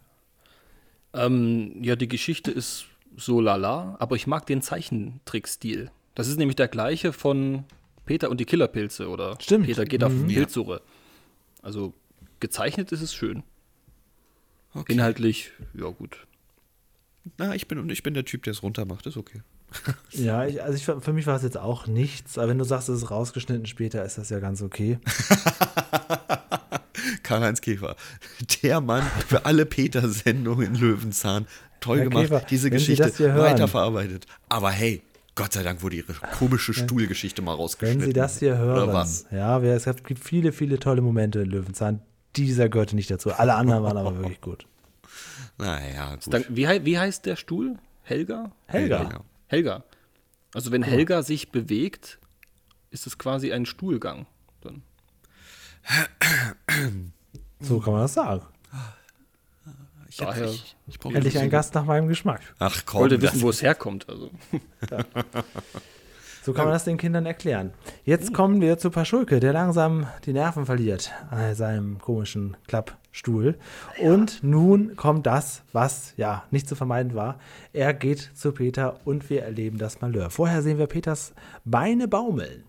Ähm, 1.14 1.84
ja, 1.84 1.96
die 1.96 2.08
Geschichte 2.08 2.52
ist 2.52 2.86
so 3.18 3.42
lala, 3.42 3.98
aber 4.00 4.16
ich 4.16 4.28
mag 4.28 4.46
den 4.46 4.62
Zeichentrickstil. 4.62 5.92
Das 6.16 6.28
ist 6.28 6.38
nämlich 6.38 6.56
der 6.56 6.68
gleiche 6.68 7.12
von 7.12 7.64
Peter 8.06 8.30
und 8.30 8.40
die 8.40 8.46
Killerpilze 8.46 9.10
oder 9.10 9.38
Stimmt. 9.42 9.66
Peter 9.66 9.86
geht 9.86 10.04
auf 10.04 10.12
Mhm. 10.12 10.28
Pilzsuche. 10.28 10.82
Also 11.62 11.94
gezeichnet 12.40 12.92
ist 12.92 13.02
es 13.02 13.14
schön. 13.14 13.44
Okay. 14.74 14.94
Inhaltlich, 14.94 15.52
ja 15.74 15.88
gut. 15.90 16.28
Na, 17.38 17.56
ich 17.56 17.68
bin, 17.68 17.90
ich 17.90 18.04
bin 18.04 18.14
der 18.14 18.26
Typ, 18.26 18.44
der 18.44 18.52
es 18.52 18.62
runter 18.64 18.86
macht, 18.86 19.08
ist 19.08 19.18
okay. 19.18 19.42
Ja, 20.12 20.46
ich, 20.46 20.62
also 20.64 20.76
ich, 20.76 21.04
für 21.04 21.14
mich 21.14 21.28
war 21.28 21.36
es 21.36 21.44
jetzt 21.44 21.58
auch 21.58 21.88
nichts, 21.88 22.38
aber 22.38 22.50
wenn 22.50 22.58
du 22.58 22.66
sagst, 22.66 22.90
es 22.90 23.04
ist 23.04 23.12
rausgeschnitten 23.12 23.66
später, 23.68 24.04
ist 24.04 24.18
das 24.18 24.30
ja 24.30 24.40
ganz 24.40 24.62
okay. 24.62 25.00
Karl-Heinz 27.24 27.62
Käfer, 27.62 27.96
der 28.64 28.82
Mann 28.82 29.04
für 29.28 29.46
alle 29.46 29.66
Peter-Sendungen 29.66 30.68
in 30.68 30.76
Löwenzahn. 30.76 31.48
Toll 31.80 32.00
Herr 32.00 32.10
gemacht, 32.10 32.24
Käfer, 32.24 32.46
diese 32.50 32.70
Geschichte 32.70 33.38
weiterverarbeitet. 33.38 34.26
Aber 34.50 34.72
hey, 34.72 35.04
Gott 35.36 35.54
sei 35.54 35.64
Dank 35.64 35.82
wurde 35.84 35.96
ihre 35.98 36.14
komische 36.38 36.74
Stuhlgeschichte 36.74 37.42
mal 37.42 37.54
rausgeschnitten. 37.54 38.02
Wenn 38.02 38.10
Sie 38.10 38.14
das 38.14 38.40
hier 38.40 38.58
hören, 38.58 38.84
Oder 38.84 38.94
was? 38.94 39.26
ja, 39.32 39.60
es 39.62 39.86
gibt 40.04 40.24
viele, 40.24 40.52
viele 40.52 40.80
tolle 40.80 41.02
Momente 41.02 41.42
in 41.42 41.50
Löwenzahn. 41.50 42.02
Dieser 42.36 42.68
gehörte 42.68 42.96
nicht 42.96 43.10
dazu. 43.10 43.32
Alle 43.32 43.56
anderen 43.56 43.84
waren 43.84 43.98
aber 43.98 44.18
wirklich 44.18 44.42
gut. 44.42 44.66
Naja, 45.58 46.16
gut. 46.16 46.34
Dann, 46.34 46.46
wie, 46.48 46.68
wie 46.86 46.98
heißt 46.98 47.26
der 47.26 47.36
Stuhl? 47.36 47.76
Helga? 48.04 48.52
Helga. 48.66 49.04
Ja. 49.04 49.20
Helga. 49.50 49.84
Also 50.54 50.72
wenn 50.72 50.84
Helga 50.84 51.22
sich 51.22 51.52
bewegt, 51.52 52.18
ist 52.92 53.06
es 53.08 53.18
quasi 53.18 53.52
ein 53.52 53.66
Stuhlgang. 53.66 54.26
Dann. 54.62 54.84
So 57.60 57.80
kann 57.80 57.94
man 57.94 58.02
das 58.04 58.14
sagen. 58.14 58.46
Ich, 60.08 60.18
Daher- 60.18 60.46
ich, 60.50 60.76
ich 60.88 60.98
brauche 61.00 61.14
Endlich 61.16 61.38
ein 61.38 61.50
Gast 61.50 61.76
nach 61.76 61.86
meinem 61.86 62.08
Geschmack. 62.08 62.42
Ach 62.58 62.76
Ich 62.76 62.86
komm, 62.86 63.02
wollte 63.02 63.20
das- 63.20 63.34
wissen, 63.34 63.44
wo 63.44 63.50
es 63.50 63.62
herkommt. 63.62 64.08
Also. 64.10 64.32
So 66.42 66.54
kann 66.54 66.66
man 66.66 66.74
das 66.74 66.86
den 66.86 66.98
Kindern 66.98 67.26
erklären. 67.26 67.72
Jetzt 68.06 68.34
kommen 68.34 68.62
wir 68.62 68.78
zu 68.78 68.90
Paschulke, 68.90 69.40
der 69.40 69.54
langsam 69.54 70.08
die 70.26 70.34
Nerven 70.34 70.66
verliert 70.66 71.12
an 71.30 71.54
seinem 71.54 72.00
komischen 72.00 72.56
Klappstuhl. 72.68 73.58
Und 74.02 74.44
nun 74.44 74.96
kommt 74.96 75.26
das, 75.26 75.64
was 75.74 76.14
ja 76.18 76.44
nicht 76.52 76.68
zu 76.68 76.76
vermeiden 76.76 77.14
war. 77.14 77.40
Er 77.74 77.94
geht 77.94 78.32
zu 78.34 78.52
Peter 78.54 79.00
und 79.06 79.30
wir 79.30 79.44
erleben 79.44 79.78
das 79.78 80.02
Malheur. 80.02 80.30
Vorher 80.30 80.62
sehen 80.62 80.78
wir 80.78 80.88
Peters 80.88 81.34
Beine 81.66 82.08
baumeln. 82.08 82.64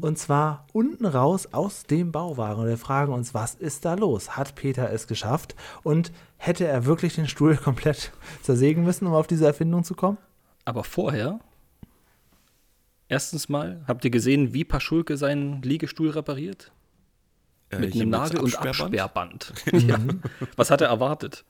Und 0.00 0.18
zwar 0.18 0.66
unten 0.72 1.06
raus 1.06 1.48
aus 1.52 1.84
dem 1.84 2.12
Bauwagen. 2.12 2.60
Und 2.60 2.68
wir 2.68 2.76
fragen 2.76 3.12
uns, 3.12 3.32
was 3.32 3.54
ist 3.54 3.84
da 3.84 3.94
los? 3.94 4.36
Hat 4.36 4.54
Peter 4.54 4.90
es 4.92 5.06
geschafft? 5.06 5.54
Und 5.82 6.12
hätte 6.36 6.66
er 6.66 6.84
wirklich 6.84 7.14
den 7.14 7.28
Stuhl 7.28 7.56
komplett 7.64 8.12
zersägen 8.42 8.84
müssen, 8.84 9.06
um 9.06 9.14
auf 9.14 9.26
diese 9.26 9.46
Erfindung 9.46 9.84
zu 9.84 9.94
kommen? 9.94 10.18
Aber 10.66 10.84
vorher, 10.84 11.40
erstens 13.10 13.48
mal, 13.50 13.82
habt 13.86 14.04
ihr 14.06 14.10
gesehen, 14.10 14.54
wie 14.54 14.64
Paschulke 14.64 15.16
seinen 15.18 15.60
Liegestuhl 15.62 16.08
repariert? 16.10 16.72
äh, 17.70 17.78
Mit 17.78 17.94
einem 17.94 18.08
Nagel 18.08 18.40
und 18.40 18.56
Absperrband. 18.58 19.52
Ja. 19.72 19.98
Was 20.56 20.70
hat 20.70 20.80
er 20.80 20.88
erwartet? 20.88 21.44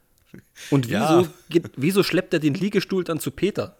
Und 0.71 0.87
wieso, 0.89 0.95
Ja. 1.23 1.25
geht, 1.49 1.71
wieso 1.77 2.03
schleppt 2.03 2.35
er 2.35 2.41
den 2.41 2.55
Liegestuhl 2.55 3.05
dann 3.05 3.21
zu 3.21 3.31
Peter? 3.31 3.77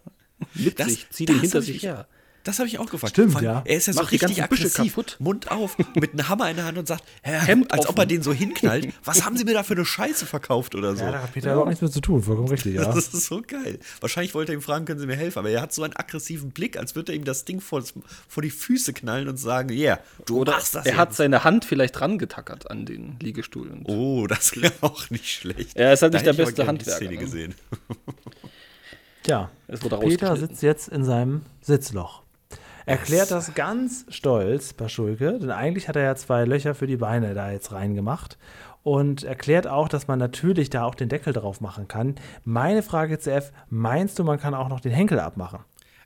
Mit 0.55 0.79
Das- 0.79 0.87
sich, 0.87 1.09
zieht 1.11 1.29
ihn 1.29 1.39
hinter 1.39 1.61
sich 1.61 1.77
ich- 1.77 1.83
her. 1.83 2.07
Das 2.43 2.57
habe 2.59 2.67
ich 2.67 2.79
auch 2.79 2.89
gefragt. 2.89 3.13
Stimmt, 3.13 3.35
allem, 3.35 3.45
ja. 3.45 3.61
Er 3.65 3.77
ist 3.77 3.85
ja 3.87 3.93
so 3.93 3.99
Macht 4.01 4.11
die 4.11 4.15
richtig 4.17 4.43
aggressiv. 4.43 4.95
Mund 5.19 5.51
auf, 5.51 5.77
mit 5.95 6.13
einem 6.13 6.27
Hammer 6.27 6.49
in 6.49 6.55
der 6.55 6.65
Hand 6.65 6.77
und 6.77 6.87
sagt, 6.87 7.03
Herr, 7.21 7.41
Hemd 7.45 7.71
als 7.71 7.87
ob 7.87 7.97
er 7.97 7.99
offen. 8.03 8.09
den 8.09 8.23
so 8.23 8.33
hinknallt. 8.33 8.91
Was 9.03 9.23
haben 9.25 9.37
Sie 9.37 9.43
mir 9.45 9.53
da 9.53 9.63
für 9.63 9.73
eine 9.75 9.85
Scheiße 9.85 10.25
verkauft 10.25 10.73
oder 10.75 10.95
so? 10.95 11.03
Ja, 11.03 11.11
da 11.11 11.21
hat 11.23 11.33
Peter 11.33 11.51
überhaupt 11.51 11.69
nichts 11.69 11.81
mit 11.81 11.93
zu 11.93 12.01
tun. 12.01 12.23
Vollkommen 12.23 12.49
richtig, 12.49 12.75
ja. 12.75 12.85
Das 12.93 13.07
ist 13.13 13.25
so 13.25 13.41
geil. 13.45 13.79
Wahrscheinlich 13.99 14.33
wollte 14.33 14.51
er 14.53 14.55
ihm 14.55 14.61
fragen, 14.61 14.85
können 14.85 14.99
Sie 14.99 15.05
mir 15.05 15.15
helfen, 15.15 15.39
aber 15.39 15.49
er 15.49 15.61
hat 15.61 15.71
so 15.73 15.83
einen 15.83 15.95
aggressiven 15.95 16.51
Blick, 16.51 16.77
als 16.77 16.95
würde 16.95 17.11
er 17.11 17.15
ihm 17.15 17.25
das 17.25 17.45
Ding 17.45 17.61
vor, 17.61 17.83
vor 18.27 18.41
die 18.43 18.49
Füße 18.49 18.93
knallen 18.93 19.27
und 19.27 19.37
sagen, 19.37 19.69
yeah, 19.69 19.99
du 20.25 20.39
Oder 20.39 20.53
machst 20.53 20.73
das 20.75 20.85
er 20.85 20.97
hat 20.97 21.09
jetzt. 21.09 21.17
seine 21.17 21.43
Hand 21.43 21.65
vielleicht 21.65 22.01
rangetackert 22.01 22.69
an 22.71 22.85
den 22.85 23.17
Liegestuhl. 23.21 23.69
Und 23.69 23.85
Oh, 23.87 24.25
das 24.27 24.55
wäre 24.61 24.73
auch 24.81 25.09
nicht 25.11 25.29
schlecht. 25.29 25.75
Er 25.77 25.93
ist 25.93 26.01
halt 26.01 26.13
Da 26.13 26.17
nicht 26.17 26.25
der 26.25 26.33
hätte 26.33 26.41
ich 26.41 26.47
beste 26.47 26.63
gerne 26.65 26.77
die 26.79 26.85
Handwerker, 26.89 26.97
Szene 26.97 27.11
ne? 27.13 27.17
gesehen. 27.19 27.55
Tja, 29.23 29.51
Es 29.67 29.83
wurde 29.83 29.97
Peter 29.99 30.35
sitzt 30.35 30.63
jetzt 30.63 30.87
in 30.87 31.03
seinem 31.05 31.41
Sitzloch. 31.61 32.23
Erklärt 32.85 33.31
das 33.31 33.53
ganz 33.53 34.05
stolz, 34.09 34.73
Paschulke, 34.73 35.39
denn 35.39 35.51
eigentlich 35.51 35.87
hat 35.87 35.95
er 35.95 36.03
ja 36.03 36.15
zwei 36.15 36.45
Löcher 36.45 36.75
für 36.75 36.87
die 36.87 36.97
Beine 36.97 37.33
da 37.33 37.51
jetzt 37.51 37.71
reingemacht. 37.71 38.37
Und 38.83 39.23
erklärt 39.23 39.67
auch, 39.67 39.87
dass 39.87 40.07
man 40.07 40.17
natürlich 40.17 40.71
da 40.71 40.85
auch 40.85 40.95
den 40.95 41.07
Deckel 41.07 41.33
drauf 41.33 41.61
machen 41.61 41.87
kann. 41.87 42.15
Meine 42.43 42.81
Frage 42.81 43.19
zu 43.19 43.31
F, 43.31 43.51
meinst 43.69 44.17
du, 44.17 44.23
man 44.23 44.39
kann 44.39 44.55
auch 44.55 44.69
noch 44.69 44.79
den 44.79 44.91
Henkel 44.91 45.19
abmachen? 45.19 45.59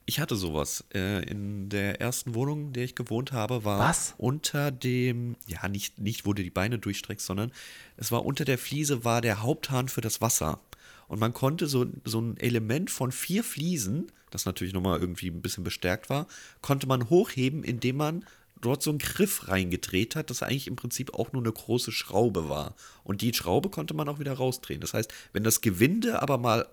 Ich 0.05 0.19
hatte 0.19 0.35
sowas. 0.35 0.83
Äh, 0.93 1.23
in 1.23 1.69
der 1.69 1.99
ersten 1.99 2.35
Wohnung, 2.35 2.67
in 2.67 2.73
der 2.73 2.83
ich 2.83 2.95
gewohnt 2.95 3.31
habe, 3.31 3.63
war 3.63 3.79
Was? 3.79 4.13
unter 4.17 4.71
dem, 4.71 5.35
ja, 5.47 5.67
nicht, 5.67 5.99
nicht 5.99 6.25
wo 6.25 6.33
du 6.33 6.43
die 6.43 6.51
Beine 6.51 6.77
durchstreckst, 6.77 7.25
sondern 7.25 7.51
es 7.97 8.11
war 8.11 8.25
unter 8.25 8.45
der 8.45 8.57
Fliese 8.57 9.03
war 9.03 9.21
der 9.21 9.41
Haupthahn 9.41 9.87
für 9.87 10.01
das 10.01 10.21
Wasser. 10.21 10.59
Und 11.07 11.19
man 11.19 11.33
konnte 11.33 11.67
so, 11.67 11.85
so 12.03 12.19
ein 12.19 12.37
Element 12.37 12.91
von 12.91 13.11
vier 13.11 13.43
Fliesen, 13.43 14.11
das 14.35 14.45
natürlich 14.45 14.73
nochmal 14.73 14.99
irgendwie 14.99 15.29
ein 15.29 15.41
bisschen 15.41 15.63
bestärkt 15.63 16.09
war, 16.09 16.27
konnte 16.61 16.87
man 16.87 17.09
hochheben, 17.09 17.63
indem 17.63 17.97
man 17.97 18.25
dort 18.61 18.81
so 18.81 18.89
einen 18.89 18.99
Griff 18.99 19.47
reingedreht 19.47 20.15
hat, 20.15 20.29
das 20.29 20.43
eigentlich 20.43 20.67
im 20.67 20.75
Prinzip 20.75 21.13
auch 21.13 21.31
nur 21.33 21.41
eine 21.41 21.51
große 21.51 21.91
Schraube 21.91 22.49
war. 22.49 22.75
Und 23.03 23.21
die 23.21 23.33
Schraube 23.33 23.69
konnte 23.69 23.93
man 23.93 24.09
auch 24.09 24.19
wieder 24.19 24.33
rausdrehen. 24.33 24.81
Das 24.81 24.93
heißt, 24.93 25.13
wenn 25.33 25.43
das 25.43 25.61
Gewinde 25.61 26.21
aber 26.21 26.37
mal 26.37 26.67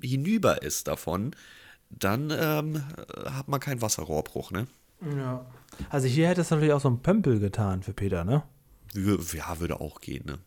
hinüber 0.00 0.62
ist 0.62 0.88
davon, 0.88 1.34
dann 1.90 2.30
ähm, 2.30 2.82
hat 3.26 3.48
man 3.48 3.60
keinen 3.60 3.82
Wasserrohrbruch, 3.82 4.50
ne? 4.50 4.66
Ja. 5.16 5.46
Also 5.90 6.08
hier 6.08 6.28
hätte 6.28 6.40
es 6.40 6.50
natürlich 6.50 6.72
auch 6.72 6.80
so 6.80 6.88
ein 6.88 7.00
Pömpel 7.00 7.38
getan 7.38 7.82
für 7.82 7.92
Peter, 7.92 8.24
ne? 8.24 8.42
Ja, 8.94 9.60
würde 9.60 9.80
auch 9.80 10.00
gehen, 10.00 10.24
ne? 10.26 10.38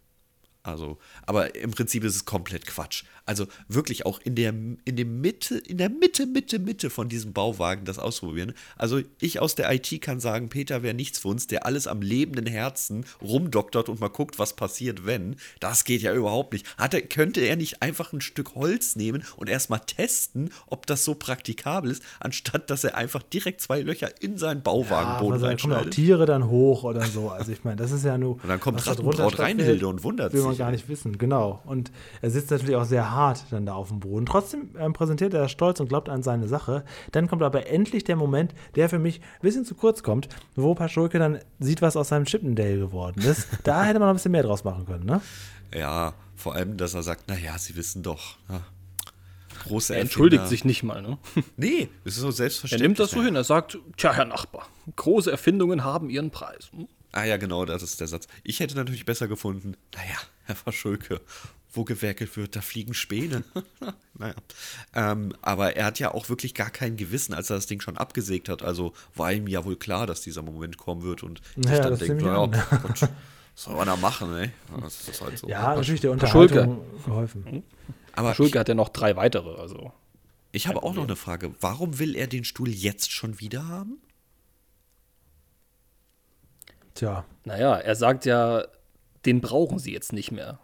Also, 0.62 0.98
aber 1.26 1.56
im 1.56 1.72
Prinzip 1.72 2.04
ist 2.04 2.16
es 2.16 2.26
komplett 2.26 2.66
Quatsch. 2.66 3.04
Also 3.26 3.46
wirklich 3.70 4.06
auch 4.06 4.20
in 4.24 4.36
der, 4.36 4.50
in 4.50 4.96
der 4.96 5.06
Mitte, 5.06 5.58
in 5.58 5.78
der 5.78 5.90
Mitte, 5.90 6.26
Mitte, 6.26 6.60
Mitte 6.60 6.90
von 6.90 7.08
diesem 7.08 7.32
Bauwagen 7.32 7.86
das 7.86 7.98
ausprobieren. 7.98 8.54
Also 8.76 9.02
ich 9.22 9.40
aus 9.40 9.56
der 9.56 9.72
IT 9.72 10.02
kann 10.02 10.20
sagen, 10.20 10.50
Peter 10.50 10.84
wäre 10.84 10.94
nichts 10.94 11.20
für 11.20 11.30
uns, 11.30 11.48
der 11.48 11.66
alles 11.66 11.88
am 11.88 12.02
lebenden 12.02 12.46
Herzen 12.46 13.06
rumdoktert 13.22 13.88
und 13.88 14.02
mal 14.02 14.10
guckt, 14.10 14.38
was 14.38 14.56
passiert, 14.56 15.06
wenn. 15.06 15.38
Das 15.62 15.86
geht 15.86 16.02
ja 16.02 16.14
überhaupt 16.14 16.52
nicht. 16.52 16.66
Hat 16.78 16.94
er, 16.94 17.04
könnte 17.04 17.40
er 17.40 17.56
nicht 17.56 17.82
einfach 17.82 18.12
ein 18.12 18.22
Stück 18.22 18.56
Holz 18.56 18.98
nehmen 18.98 19.24
und 19.38 19.48
erstmal 19.48 19.80
testen, 19.80 20.50
ob 20.68 20.88
das 20.88 21.06
so 21.06 21.16
praktikabel 21.16 21.92
ist, 21.92 22.04
anstatt 22.20 22.70
dass 22.70 22.84
er 22.84 22.96
einfach 22.96 23.24
direkt 23.24 23.62
zwei 23.62 23.82
Löcher 23.82 24.10
in 24.22 24.38
seinen 24.38 24.62
Bauwagenboden 24.62 25.42
aber 25.42 25.50
da 25.50 25.56
kommen 25.56 25.74
auch 25.74 25.78
reinschneidet? 25.78 25.94
Tiere 25.94 26.26
dann 26.26 26.50
hoch 26.50 26.84
oder 26.84 27.06
so. 27.06 27.30
Also 27.30 27.52
ich 27.54 27.64
meine, 27.64 27.78
das 27.78 27.92
ist 27.92 28.04
ja 28.04 28.18
nur. 28.18 28.34
Und 28.34 28.50
dann 28.50 28.60
kommt 28.60 28.86
Rattenbraut 28.86 29.40
Reinhilde 29.40 29.88
und 29.88 30.04
wundert 30.04 30.34
Will 30.34 30.49
man 30.50 30.58
gar 30.58 30.72
nicht 30.72 30.90
wissen, 30.90 31.18
genau. 31.18 31.62
Und 31.66 31.92
er 32.22 32.30
sitzt 32.30 32.52
natürlich 32.52 32.76
auch 32.76 32.86
sehr 32.86 33.12
hart 33.12 33.46
dann 33.52 33.66
da 33.66 33.74
auf 33.74 33.88
dem 33.90 34.00
Boden. 34.00 34.26
Trotzdem 34.26 34.76
ähm, 34.78 34.94
präsentiert 34.94 35.34
er 35.34 35.48
stolz 35.50 35.80
und 35.80 35.88
glaubt 35.90 36.10
an 36.10 36.24
seine 36.24 36.48
Sache. 36.48 36.84
Dann 37.12 37.28
kommt 37.28 37.42
aber 37.44 37.68
endlich 37.68 38.04
der 38.04 38.16
Moment, 38.16 38.54
der 38.76 38.90
für 38.90 39.00
mich 39.00 39.20
ein 39.22 39.42
bisschen 39.42 39.66
zu 39.66 39.76
kurz 39.76 40.04
kommt, 40.04 40.30
wo 40.56 40.76
Paschulke 40.76 41.20
dann 41.20 41.40
sieht, 41.60 41.82
was 41.82 41.96
aus 41.96 42.10
seinem 42.10 42.26
Chippendale 42.26 42.78
geworden 42.78 43.22
ist. 43.22 43.48
Da 43.64 43.84
hätte 43.84 44.00
man 44.00 44.08
noch 44.08 44.14
ein 44.14 44.18
bisschen 44.18 44.32
mehr 44.32 44.44
draus 44.44 44.64
machen 44.64 44.86
können, 44.86 45.06
ne? 45.06 45.22
Ja, 45.74 46.14
vor 46.36 46.56
allem, 46.56 46.78
dass 46.78 46.94
er 46.94 47.04
sagt, 47.04 47.28
naja, 47.30 47.58
Sie 47.58 47.76
wissen 47.76 48.02
doch. 48.04 48.38
Ja. 48.50 48.62
Große 49.66 49.94
Er 49.94 50.02
entschuldigt 50.02 50.40
Erfinder. 50.42 50.50
sich 50.50 50.66
nicht 50.66 50.84
mal. 50.84 51.02
Ne? 51.02 51.18
Nee, 51.58 51.90
das 52.06 52.16
ist 52.16 52.22
so 52.22 52.28
Er 52.30 52.32
selbstverständlich. 52.32 52.88
nimmt 52.88 53.00
das 53.00 53.12
so 53.12 53.22
hin. 53.22 53.36
Er 53.36 53.44
sagt, 53.44 53.78
tja, 53.98 54.14
Herr 54.14 54.26
Nachbar, 54.26 54.68
große 54.96 55.30
Erfindungen 55.30 55.84
haben 55.84 56.10
ihren 56.10 56.32
Preis. 56.32 56.70
Hm? 56.76 56.88
Ah 57.12 57.24
ja, 57.26 57.38
genau, 57.38 57.66
das 57.66 57.84
ist 57.84 58.00
der 58.00 58.08
Satz. 58.08 58.28
Ich 58.44 58.60
hätte 58.60 58.76
natürlich 58.76 59.04
besser 59.06 59.28
gefunden, 59.28 59.76
naja, 59.96 60.16
Herr 60.50 60.56
Verschulke, 60.56 61.22
wo 61.74 61.84
gewerkelt 61.84 62.36
wird, 62.36 62.56
da 62.56 62.62
fliegen 62.62 62.96
Späne. 62.96 63.44
naja. 64.16 64.34
Ähm, 64.96 65.36
aber 65.44 65.76
er 65.76 65.86
hat 65.86 66.00
ja 66.00 66.12
auch 66.12 66.28
wirklich 66.28 66.56
gar 66.56 66.72
kein 66.72 66.98
Gewissen, 66.98 67.36
als 67.36 67.52
er 67.52 67.58
das 67.58 67.68
Ding 67.68 67.82
schon 67.82 67.98
abgesägt 67.98 68.50
hat. 68.50 68.64
Also 68.64 68.94
war 69.16 69.32
ihm 69.32 69.48
ja 69.48 69.64
wohl 69.64 69.76
klar, 69.76 70.08
dass 70.08 70.22
dieser 70.22 70.42
Moment 70.42 70.78
kommen 70.78 71.04
wird 71.04 71.22
und 71.22 71.42
Naja, 71.56 71.76
sich 71.76 71.80
dann 71.84 71.90
das 71.92 72.00
denkt, 72.00 72.16
nehme 72.24 72.46
ich 72.46 72.52
naja, 72.52 72.68
an. 72.72 72.82
Gott, 72.82 73.02
was 73.02 73.10
soll 73.54 73.76
man 73.76 73.86
da 73.86 73.96
machen, 73.96 74.36
ey? 74.38 74.50
Das 74.82 75.08
ist 75.08 75.22
halt 75.22 75.38
so. 75.38 75.48
Ja, 75.48 75.76
natürlich 75.76 76.02
der. 76.02 76.12
Unterhaltung 76.12 76.82
geholfen. 77.06 77.64
aber 78.14 78.32
ich, 78.32 78.38
Schulke 78.38 78.58
hat 78.58 78.70
ja 78.70 78.74
noch 78.74 78.90
drei 78.90 79.16
weitere. 79.16 79.62
Also. 79.62 79.94
ich 80.52 80.66
habe 80.66 80.82
auch 80.82 80.96
noch 80.96 81.04
eine 81.04 81.16
Frage. 81.16 81.54
Warum 81.62 82.00
will 82.00 82.16
er 82.16 82.26
den 82.26 82.44
Stuhl 82.44 82.70
jetzt 82.70 83.12
schon 83.12 83.40
wieder 83.40 83.68
haben? 83.68 84.02
Tja, 86.96 87.24
Naja, 87.46 87.76
er 87.78 87.96
sagt 87.96 88.26
ja, 88.26 88.66
den 89.26 89.42
brauchen 89.42 89.80
sie 89.80 89.94
jetzt 89.94 90.14
nicht 90.14 90.32
mehr. 90.32 90.60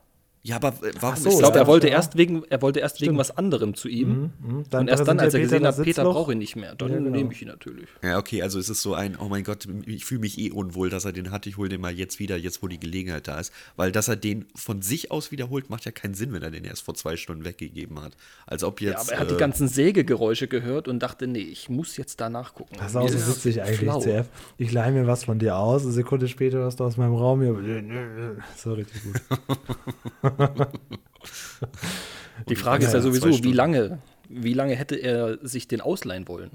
Ja, 0.46 0.58
aber 0.58 0.68
äh, 0.86 0.92
warum 1.00 1.16
so, 1.18 1.30
Ich 1.32 1.40
glaube, 1.40 1.58
er 1.58 1.66
wollte 1.66 1.88
ja. 1.88 1.94
erst 1.94 2.18
wegen, 2.18 2.44
er 2.52 2.62
wollte 2.62 2.80
erst 2.80 3.02
wegen 3.02 3.18
was 3.18 3.36
anderem 3.36 3.74
zu 3.74 3.88
ihm. 3.88 4.32
dann 4.70 4.82
und 4.82 4.88
erst 4.90 5.08
dann, 5.08 5.20
als 5.20 5.34
er 5.34 5.40
gesehen 5.40 5.66
hat, 5.66 5.82
Peter 5.82 6.04
braucht 6.04 6.32
ihn 6.32 6.38
nicht 6.38 6.56
mehr, 6.56 6.76
dann 6.76 6.92
Ja, 6.92 6.98
genau. 7.00 7.10
nehme 7.10 7.34
ich 7.34 7.42
ihn 7.42 7.48
natürlich. 7.48 7.88
Ja, 8.04 8.20
okay, 8.20 8.44
also 8.44 8.60
es 8.60 8.70
ist 8.70 8.84
so 8.84 8.94
ein, 8.94 9.18
oh 9.20 9.28
mein 9.28 9.44
Gott, 9.44 9.68
ich 9.88 10.06
fühle 10.06 10.22
mich 10.22 10.38
eh 10.38 10.52
unwohl, 10.52 10.92
dass 10.92 11.04
er 11.04 11.14
den 11.14 11.32
hat, 11.32 11.48
ich 11.48 11.58
hole 11.58 11.70
den 11.70 11.82
mal 11.82 11.92
jetzt 11.92 12.20
wieder, 12.20 12.38
jetzt 12.38 12.62
wo 12.62 12.68
die 12.68 12.80
Gelegenheit 12.80 13.28
da 13.28 13.40
ist. 13.40 13.52
Weil 13.76 13.92
dass 13.92 14.08
er 14.08 14.18
den 14.18 14.46
von 14.54 14.84
sich 14.84 15.10
aus 15.10 15.32
wiederholt, 15.32 15.72
macht 15.72 15.86
ja 15.86 15.92
keinen 15.92 16.14
Sinn, 16.14 16.32
wenn 16.32 16.44
er 16.44 16.52
den 16.52 16.64
erst 16.64 16.84
vor 16.84 16.94
zwei 16.94 17.18
Stunden 17.18 17.44
weggegeben 17.44 18.00
hat. 18.00 18.16
Als 18.46 18.64
ob 18.64 18.82
jetzt. 18.82 18.94
Ja, 18.94 19.00
aber 19.02 19.12
er 19.14 19.20
hat 19.22 19.28
äh, 19.30 19.34
die 19.34 19.40
ganzen 19.40 19.68
Sägegeräusche 19.68 20.48
gehört 20.48 20.88
und 20.88 21.00
dachte, 21.00 21.26
nee, 21.26 21.40
ich 21.40 21.70
muss 21.70 21.98
jetzt 21.98 22.22
da 22.22 22.30
nachgucken. 22.30 22.76
Das 22.78 22.92
ist 22.92 22.96
auch 22.98 23.10
so 23.10 23.18
Ja, 23.18 23.28
witzig 23.28 23.62
eigentlich, 23.64 23.80
flau. 23.80 24.00
CF. 24.00 24.28
Ich 24.60 24.72
leih 24.72 24.92
mir 24.92 25.08
was 25.08 25.24
von 25.24 25.40
dir 25.40 25.58
aus, 25.58 25.82
eine 25.84 25.92
Sekunde 25.92 26.28
später 26.28 26.64
hast 26.66 26.80
du 26.80 26.84
aus 26.84 26.98
meinem 26.98 27.16
Raum 27.16 27.42
hier. 27.42 27.56
So 28.58 28.74
richtig 28.74 29.02
gut. 29.04 29.22
Die 32.50 32.56
Frage 32.56 32.86
ist 32.86 32.94
ja 32.94 33.02
sowieso, 33.02 33.44
wie 33.44 33.54
lange, 33.54 34.00
wie 34.30 34.54
lange 34.54 34.76
hätte 34.76 34.96
er 34.96 35.46
sich 35.46 35.68
den 35.68 35.82
ausleihen 35.82 36.28
wollen? 36.28 36.52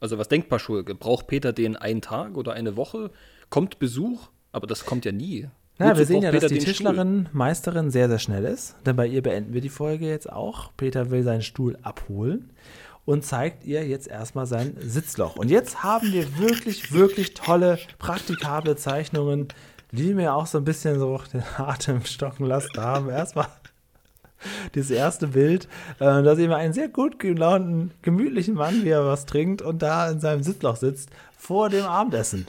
Also 0.00 0.18
was 0.18 0.28
denkt 0.28 0.48
Paschulke? 0.48 0.94
Braucht 0.94 1.26
Peter 1.26 1.52
den 1.52 1.76
einen 1.76 2.02
Tag 2.02 2.36
oder 2.36 2.52
eine 2.52 2.76
Woche? 2.76 3.10
Kommt 3.50 3.78
Besuch? 3.78 4.28
Aber 4.52 4.66
das 4.66 4.84
kommt 4.84 5.04
ja 5.04 5.12
nie. 5.12 5.48
Na, 5.78 5.90
Wozu 5.90 5.98
wir 5.98 6.06
sehen 6.06 6.22
ja, 6.22 6.30
dass 6.30 6.42
Peter 6.42 6.48
die 6.48 6.54
den 6.54 6.60
Stuhl? 6.60 6.72
Tischlerin, 6.72 7.28
Meisterin 7.32 7.90
sehr, 7.90 8.08
sehr 8.08 8.18
schnell 8.18 8.44
ist. 8.44 8.76
Denn 8.86 8.96
bei 8.96 9.06
ihr 9.06 9.22
beenden 9.22 9.54
wir 9.54 9.60
die 9.60 9.68
Folge 9.68 10.06
jetzt 10.06 10.30
auch. 10.30 10.70
Peter 10.76 11.10
will 11.10 11.22
seinen 11.22 11.42
Stuhl 11.42 11.76
abholen 11.82 12.50
und 13.04 13.24
zeigt 13.24 13.64
ihr 13.64 13.86
jetzt 13.86 14.08
erstmal 14.08 14.46
sein 14.46 14.76
Sitzloch. 14.80 15.36
Und 15.36 15.50
jetzt 15.50 15.82
haben 15.82 16.12
wir 16.12 16.38
wirklich, 16.38 16.92
wirklich 16.92 17.34
tolle, 17.34 17.78
praktikable 17.98 18.76
Zeichnungen, 18.76 19.48
die 19.94 20.14
mir 20.14 20.34
auch 20.34 20.46
so 20.46 20.58
ein 20.58 20.64
bisschen 20.64 20.98
so 20.98 21.20
den 21.32 21.42
Atem 21.56 22.04
stocken 22.04 22.46
lassen 22.46 22.76
haben. 22.76 23.08
Erstmal 23.08 23.46
dieses 24.74 24.90
erste 24.90 25.28
Bild, 25.28 25.68
äh, 26.00 26.22
da 26.22 26.36
sehen 26.36 26.52
einen 26.52 26.74
sehr 26.74 26.88
gut 26.88 27.18
gelaunten, 27.18 27.92
gemütlichen 28.02 28.54
Mann, 28.54 28.84
wie 28.84 28.90
er 28.90 29.06
was 29.06 29.24
trinkt 29.24 29.62
und 29.62 29.80
da 29.80 30.10
in 30.10 30.20
seinem 30.20 30.42
Sitzloch 30.42 30.76
sitzt, 30.76 31.08
vor 31.36 31.70
dem 31.70 31.84
Abendessen. 31.84 32.46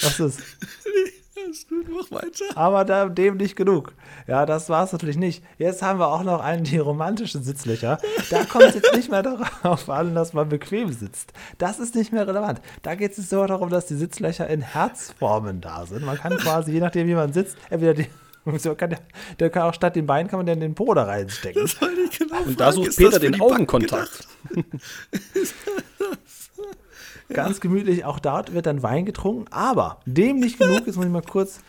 Was 0.00 0.20
ist? 0.20 0.40
Gut, 1.68 1.86
mach 1.90 2.10
weiter. 2.10 2.44
Aber 2.56 2.84
da, 2.84 3.08
dem 3.08 3.36
nicht 3.36 3.56
genug. 3.56 3.94
Ja, 4.26 4.46
das 4.46 4.68
war 4.68 4.84
es 4.84 4.92
natürlich 4.92 5.16
nicht. 5.16 5.44
Jetzt 5.58 5.82
haben 5.82 5.98
wir 5.98 6.08
auch 6.08 6.22
noch 6.22 6.40
einen, 6.40 6.64
die 6.64 6.78
romantischen 6.78 7.42
Sitzlöcher. 7.42 7.98
Da 8.30 8.44
kommt 8.44 8.64
es 8.64 8.74
jetzt 8.74 8.94
nicht 8.94 9.10
mehr 9.10 9.22
darauf 9.22 9.88
an, 9.88 10.14
dass 10.14 10.32
man 10.32 10.48
bequem 10.48 10.92
sitzt. 10.92 11.32
Das 11.58 11.78
ist 11.78 11.94
nicht 11.94 12.12
mehr 12.12 12.26
relevant. 12.26 12.60
Da 12.82 12.94
geht 12.94 13.16
es 13.16 13.30
nur 13.30 13.46
darum, 13.46 13.70
dass 13.70 13.86
die 13.86 13.94
Sitzlöcher 13.94 14.48
in 14.48 14.62
Herzformen 14.62 15.60
da 15.60 15.86
sind. 15.86 16.04
Man 16.04 16.18
kann 16.18 16.36
quasi, 16.38 16.72
je 16.72 16.80
nachdem, 16.80 17.06
wie 17.06 17.14
man 17.14 17.32
sitzt, 17.32 17.56
entweder 17.70 17.94
die. 17.94 18.06
So 18.58 18.74
kann 18.74 18.90
der, 18.90 18.98
der 19.38 19.50
kann 19.50 19.62
auch 19.62 19.74
statt 19.74 19.94
den 19.94 20.06
Beinen 20.06 20.28
kann 20.28 20.40
man 20.40 20.46
dann 20.46 20.58
den 20.58 20.74
Po 20.74 20.92
da 20.94 21.04
reinstecken. 21.04 21.62
Das 21.62 21.80
wollte 21.80 22.00
ich 22.00 22.18
genau 22.18 22.42
Und 22.42 22.58
da 22.58 22.72
sucht 22.72 22.88
Ist 22.88 22.96
Peter 22.96 23.20
den 23.20 23.40
Augenkontakt. 23.40 24.26
Ganz 27.32 27.60
gemütlich, 27.60 28.04
auch 28.04 28.18
dort 28.18 28.52
wird 28.54 28.66
dann 28.66 28.82
Wein 28.82 29.04
getrunken, 29.06 29.46
aber 29.50 30.00
dem 30.06 30.38
nicht 30.40 30.58
genug, 30.58 30.86
jetzt 30.86 30.96
muss 30.96 31.06
ich 31.06 31.10
mal 31.12 31.22
kurz 31.22 31.60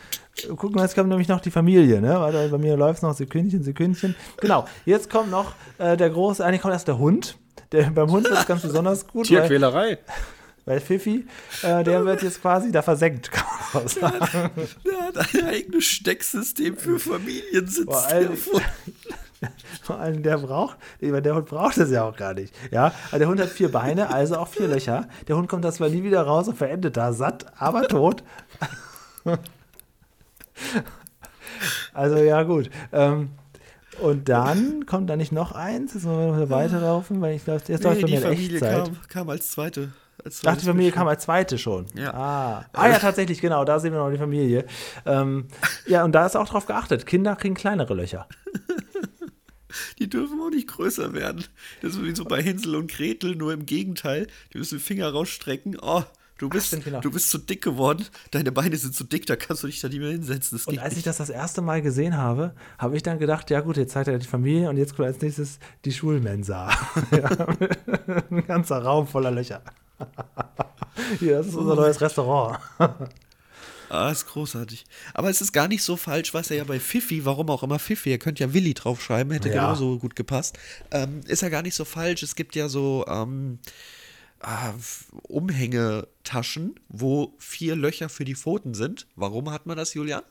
gucken, 0.56 0.80
jetzt 0.80 0.94
kommt 0.94 1.08
nämlich 1.08 1.28
noch 1.28 1.40
die 1.40 1.50
Familie, 1.50 2.00
ne? 2.00 2.20
Weil 2.20 2.48
bei 2.48 2.58
mir 2.58 2.76
läuft 2.76 2.98
es 2.98 3.02
noch 3.02 3.14
Sekündchen, 3.14 3.62
Sekündchen. 3.62 4.14
Genau, 4.40 4.66
jetzt 4.84 5.08
kommt 5.10 5.30
noch 5.30 5.52
äh, 5.78 5.96
der 5.96 6.10
große, 6.10 6.44
eigentlich 6.44 6.60
kommt 6.60 6.74
erst 6.74 6.88
der 6.88 6.98
Hund. 6.98 7.38
Der, 7.72 7.84
beim 7.90 8.10
Hund 8.10 8.26
ist 8.28 8.46
ganz 8.46 8.62
besonders 8.62 9.06
gut, 9.08 9.30
weil, 9.30 9.38
Tierquälerei. 9.40 9.98
weil 10.64 10.80
Fifi, 10.80 11.24
äh, 11.62 11.82
der 11.84 12.04
wird 12.04 12.22
jetzt 12.22 12.42
quasi 12.42 12.70
da 12.72 12.82
versenkt, 12.82 13.30
kann 13.32 13.46
man 13.72 13.84
auch 13.84 13.88
sagen. 13.88 14.50
Der 14.84 15.00
hat 15.06 15.34
ein 15.34 15.44
eigenes 15.46 15.84
Stecksystem 15.84 16.76
für 16.76 16.98
Familiensitz 16.98 17.84
Vor 17.84 18.04
allem- 18.06 18.30
erfunden. 18.32 18.66
Vor 19.82 19.98
allem 19.98 20.22
der 20.22 20.38
braucht, 20.38 20.76
der 21.00 21.34
Hund 21.34 21.46
braucht 21.46 21.76
das 21.78 21.90
ja 21.90 22.04
auch 22.04 22.16
gar 22.16 22.34
nicht. 22.34 22.54
Ja, 22.70 22.92
aber 23.10 23.18
der 23.18 23.28
Hund 23.28 23.40
hat 23.40 23.48
vier 23.48 23.70
Beine, 23.70 24.12
also 24.12 24.36
auch 24.36 24.48
vier 24.48 24.68
Löcher. 24.68 25.08
Der 25.28 25.36
Hund 25.36 25.48
kommt 25.48 25.64
da 25.64 25.72
zwar 25.72 25.88
nie 25.88 26.02
wieder 26.02 26.22
raus 26.22 26.48
und 26.48 26.56
verendet 26.56 26.96
da 26.96 27.12
satt, 27.12 27.46
aber 27.58 27.86
tot. 27.88 28.22
Also 31.92 32.16
ja, 32.16 32.42
gut. 32.42 32.70
Ähm, 32.92 33.30
und 34.00 34.28
dann 34.28 34.86
kommt 34.86 35.08
da 35.08 35.16
nicht 35.16 35.32
noch 35.32 35.52
eins, 35.52 35.94
jetzt 35.94 36.04
wollen 36.04 36.36
wir 36.38 36.50
weiterlaufen, 36.50 37.20
weil 37.20 37.36
ich 37.36 37.44
glaube, 37.44 37.62
jetzt 37.68 37.84
läuft 37.84 37.96
Nee, 37.96 38.02
bei 38.02 38.06
die 38.08 38.14
mir 38.14 38.20
Familie 38.22 38.54
Echtzeit. 38.56 38.84
kam, 38.84 38.96
kam 39.08 39.30
als 39.30 39.50
zweite. 39.52 39.92
Als 40.24 40.40
Ach, 40.46 40.56
die 40.56 40.64
Familie 40.64 40.90
kam 40.90 41.06
als 41.06 41.24
zweite 41.24 41.58
schon. 41.58 41.86
Ja. 41.94 42.14
Ah. 42.14 42.64
ah, 42.72 42.88
ja, 42.88 42.98
tatsächlich, 42.98 43.40
genau, 43.40 43.64
da 43.64 43.78
sehen 43.78 43.92
wir 43.92 43.98
noch 44.00 44.10
die 44.10 44.18
Familie. 44.18 44.64
Ähm, 45.06 45.48
ja, 45.86 46.02
und 46.04 46.12
da 46.12 46.26
ist 46.26 46.36
auch 46.36 46.48
drauf 46.48 46.66
geachtet. 46.66 47.04
Kinder 47.06 47.36
kriegen 47.36 47.54
kleinere 47.54 47.94
Löcher. 47.94 48.26
Die 49.98 50.08
dürfen 50.08 50.40
auch 50.40 50.50
nicht 50.50 50.68
größer 50.68 51.12
werden. 51.12 51.44
Das 51.82 51.94
ist 51.94 52.02
wie 52.02 52.14
so 52.14 52.24
bei 52.24 52.42
Hänsel 52.42 52.76
und 52.76 52.90
Gretel, 52.90 53.36
nur 53.36 53.52
im 53.52 53.66
Gegenteil. 53.66 54.26
Die 54.52 54.58
müssen 54.58 54.78
den 54.78 54.84
Finger 54.84 55.10
rausstrecken. 55.10 55.78
Oh, 55.80 56.02
du 56.38 56.48
bist, 56.48 56.68
stimmt, 56.68 56.84
genau. 56.84 57.00
du 57.00 57.10
bist 57.10 57.30
zu 57.30 57.38
dick 57.38 57.62
geworden. 57.62 58.04
Deine 58.30 58.52
Beine 58.52 58.76
sind 58.76 58.94
zu 58.94 59.04
dick, 59.04 59.26
da 59.26 59.36
kannst 59.36 59.62
du 59.62 59.66
dich 59.66 59.80
da 59.80 59.88
nicht 59.88 60.00
mehr 60.00 60.10
hinsetzen. 60.10 60.60
Und 60.66 60.78
als 60.78 60.92
ich 60.92 60.98
nicht. 60.98 61.06
das 61.06 61.18
das 61.18 61.30
erste 61.30 61.62
Mal 61.62 61.82
gesehen 61.82 62.16
habe, 62.16 62.54
habe 62.78 62.96
ich 62.96 63.02
dann 63.02 63.18
gedacht, 63.18 63.50
ja 63.50 63.60
gut, 63.60 63.76
jetzt 63.76 63.92
zeigt 63.92 64.08
er 64.08 64.18
die 64.18 64.26
Familie 64.26 64.68
und 64.68 64.76
jetzt 64.76 64.96
kommt 64.96 65.08
als 65.08 65.20
nächstes 65.20 65.58
die 65.84 65.92
Schulmensa. 65.92 66.70
ein 68.30 68.46
ganzer 68.46 68.78
Raum 68.78 69.06
voller 69.06 69.30
Löcher. 69.30 69.62
Hier, 71.18 71.38
das 71.38 71.48
ist 71.48 71.54
unser 71.54 71.74
neues 71.74 72.00
Restaurant. 72.00 72.58
Ah, 73.94 74.10
ist 74.10 74.26
großartig. 74.26 74.84
Aber 75.14 75.30
es 75.30 75.40
ist 75.40 75.52
gar 75.52 75.68
nicht 75.68 75.82
so 75.82 75.96
falsch, 75.96 76.34
was 76.34 76.50
er 76.50 76.56
ja 76.58 76.64
bei 76.64 76.80
Fifi, 76.80 77.24
warum 77.24 77.48
auch 77.50 77.62
immer 77.62 77.78
Fifi, 77.78 78.10
ihr 78.10 78.18
könnt 78.18 78.40
ja 78.40 78.52
Willi 78.52 78.74
draufschreiben, 78.74 79.32
hätte 79.32 79.48
Ja. 79.48 79.54
genauso 79.54 79.98
gut 79.98 80.16
gepasst. 80.16 80.58
Ähm, 80.90 81.20
ist 81.26 81.42
ja 81.42 81.48
gar 81.48 81.62
nicht 81.62 81.74
so 81.74 81.84
falsch. 81.84 82.22
Es 82.22 82.34
gibt 82.34 82.56
ja 82.56 82.68
so 82.68 83.04
ähm, 83.08 83.58
F- 84.40 85.06
Umhängetaschen, 85.22 86.74
wo 86.88 87.34
vier 87.38 87.76
Löcher 87.76 88.08
für 88.08 88.24
die 88.24 88.34
Pfoten 88.34 88.74
sind. 88.74 89.06
Warum 89.16 89.50
hat 89.50 89.66
man 89.66 89.76
das, 89.76 89.94
Julian? 89.94 90.22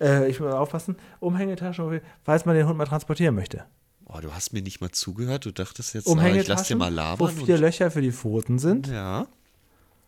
Äh, 0.00 0.28
ich 0.30 0.40
muss 0.40 0.52
aufpassen, 0.52 0.96
Umhängetasche, 1.20 2.02
falls 2.24 2.44
man 2.44 2.54
den 2.56 2.66
Hund 2.66 2.76
mal 2.78 2.84
transportieren 2.86 3.34
möchte. 3.34 3.64
Oh, 4.06 4.18
du 4.20 4.32
hast 4.34 4.52
mir 4.52 4.60
nicht 4.62 4.80
mal 4.80 4.90
zugehört. 4.90 5.46
Du 5.46 5.52
dachtest 5.52 5.94
jetzt, 5.94 6.06
ah, 6.08 6.10
ich 6.10 6.16
lass 6.48 6.66
dir 6.66 6.74
Umhängetaschen, 6.74 6.78
mal 6.78 6.90
wo 6.92 6.96
labern. 6.96 7.36
vier 7.46 7.54
und- 7.54 7.60
Löcher 7.60 7.90
für 7.90 8.02
die 8.02 8.12
Pfoten 8.12 8.58
sind. 8.58 8.88
Ja. 8.88 9.26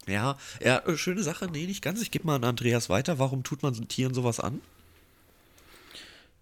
Ja, 0.06 0.36
ja, 0.60 0.78
äh, 0.78 0.96
schöne 0.96 1.22
Sache. 1.22 1.46
Nee, 1.46 1.66
nicht 1.66 1.82
ganz. 1.82 2.02
Ich 2.02 2.10
gebe 2.10 2.26
mal 2.26 2.36
an 2.36 2.44
Andreas 2.44 2.88
weiter. 2.88 3.18
Warum 3.18 3.44
tut 3.44 3.62
man 3.62 3.74
Tieren 3.88 4.14
sowas 4.14 4.40
an? 4.40 4.60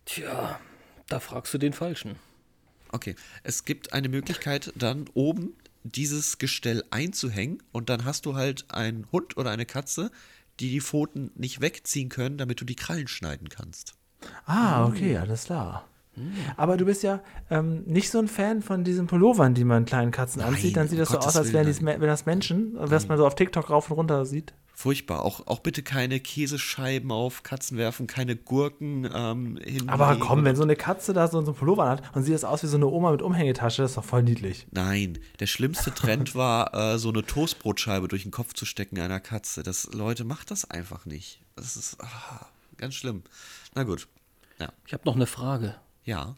Tja, 0.06 0.58
da 1.08 1.20
fragst 1.20 1.52
du 1.54 1.58
den 1.58 1.72
Falschen. 1.72 2.16
Okay, 2.92 3.14
es 3.44 3.64
gibt 3.64 3.92
eine 3.92 4.08
Möglichkeit, 4.08 4.72
dann 4.74 5.08
oben 5.14 5.54
dieses 5.84 6.38
Gestell 6.38 6.84
einzuhängen 6.90 7.62
und 7.72 7.88
dann 7.88 8.04
hast 8.04 8.26
du 8.26 8.34
halt 8.34 8.70
einen 8.70 9.06
Hund 9.12 9.36
oder 9.36 9.50
eine 9.50 9.66
Katze, 9.66 10.10
die 10.58 10.70
die 10.70 10.80
Pfoten 10.80 11.30
nicht 11.36 11.60
wegziehen 11.60 12.08
können, 12.08 12.36
damit 12.36 12.60
du 12.60 12.64
die 12.64 12.76
Krallen 12.76 13.08
schneiden 13.08 13.48
kannst. 13.48 13.94
Ah, 14.44 14.84
okay, 14.86 15.16
alles 15.16 15.44
klar. 15.44 15.88
Aber 16.56 16.76
du 16.76 16.84
bist 16.84 17.02
ja 17.02 17.20
ähm, 17.50 17.82
nicht 17.86 18.10
so 18.10 18.18
ein 18.18 18.28
Fan 18.28 18.62
von 18.62 18.84
diesen 18.84 19.06
Pullovern, 19.06 19.54
die 19.54 19.64
man 19.64 19.84
kleinen 19.84 20.10
Katzen 20.10 20.40
Nein, 20.40 20.54
anzieht. 20.54 20.76
Dann 20.76 20.88
sieht 20.88 20.98
um 20.98 21.00
das 21.00 21.08
so 21.08 21.14
Gottes 21.14 21.28
aus, 21.28 21.36
als 21.36 21.52
wären, 21.52 21.66
dies, 21.66 21.82
wären 21.82 22.00
das 22.00 22.26
Menschen, 22.26 22.74
was 22.76 23.08
man 23.08 23.18
so 23.18 23.26
auf 23.26 23.34
TikTok 23.34 23.70
rauf 23.70 23.90
und 23.90 23.96
runter 23.96 24.24
sieht. 24.24 24.54
Furchtbar. 24.80 25.26
Auch, 25.26 25.46
auch 25.46 25.58
bitte 25.58 25.82
keine 25.82 26.20
Käsescheiben 26.20 27.12
auf 27.12 27.42
Katzen 27.42 27.76
werfen, 27.76 28.06
keine 28.06 28.34
Gurken 28.34 29.06
ähm, 29.14 29.58
hin. 29.62 29.90
Aber 29.90 30.16
komm, 30.18 30.42
wenn 30.46 30.56
so 30.56 30.62
eine 30.62 30.74
Katze 30.74 31.12
da 31.12 31.28
so, 31.28 31.38
so 31.42 31.48
einen 31.48 31.54
Pullover 31.54 31.86
hat 31.86 32.02
und 32.16 32.22
sieht 32.22 32.32
das 32.32 32.44
aus 32.44 32.62
wie 32.62 32.66
so 32.66 32.78
eine 32.78 32.86
Oma 32.86 33.12
mit 33.12 33.20
Umhängetasche, 33.20 33.82
das 33.82 33.90
ist 33.90 33.98
doch 33.98 34.04
voll 34.04 34.22
niedlich. 34.22 34.66
Nein, 34.70 35.18
der 35.38 35.46
schlimmste 35.46 35.92
Trend 35.92 36.34
war, 36.34 36.72
äh, 36.72 36.98
so 36.98 37.10
eine 37.10 37.26
Toastbrotscheibe 37.26 38.08
durch 38.08 38.22
den 38.22 38.30
Kopf 38.30 38.54
zu 38.54 38.64
stecken 38.64 38.98
einer 38.98 39.20
Katze. 39.20 39.62
Das, 39.62 39.92
Leute, 39.92 40.24
macht 40.24 40.50
das 40.50 40.70
einfach 40.70 41.04
nicht. 41.04 41.42
Das 41.56 41.76
ist 41.76 41.98
ah, 42.00 42.46
ganz 42.78 42.94
schlimm. 42.94 43.22
Na 43.74 43.82
gut. 43.82 44.08
Ja. 44.58 44.72
Ich 44.86 44.94
habe 44.94 45.02
noch 45.04 45.14
eine 45.14 45.26
Frage. 45.26 45.74
Ja. 46.04 46.36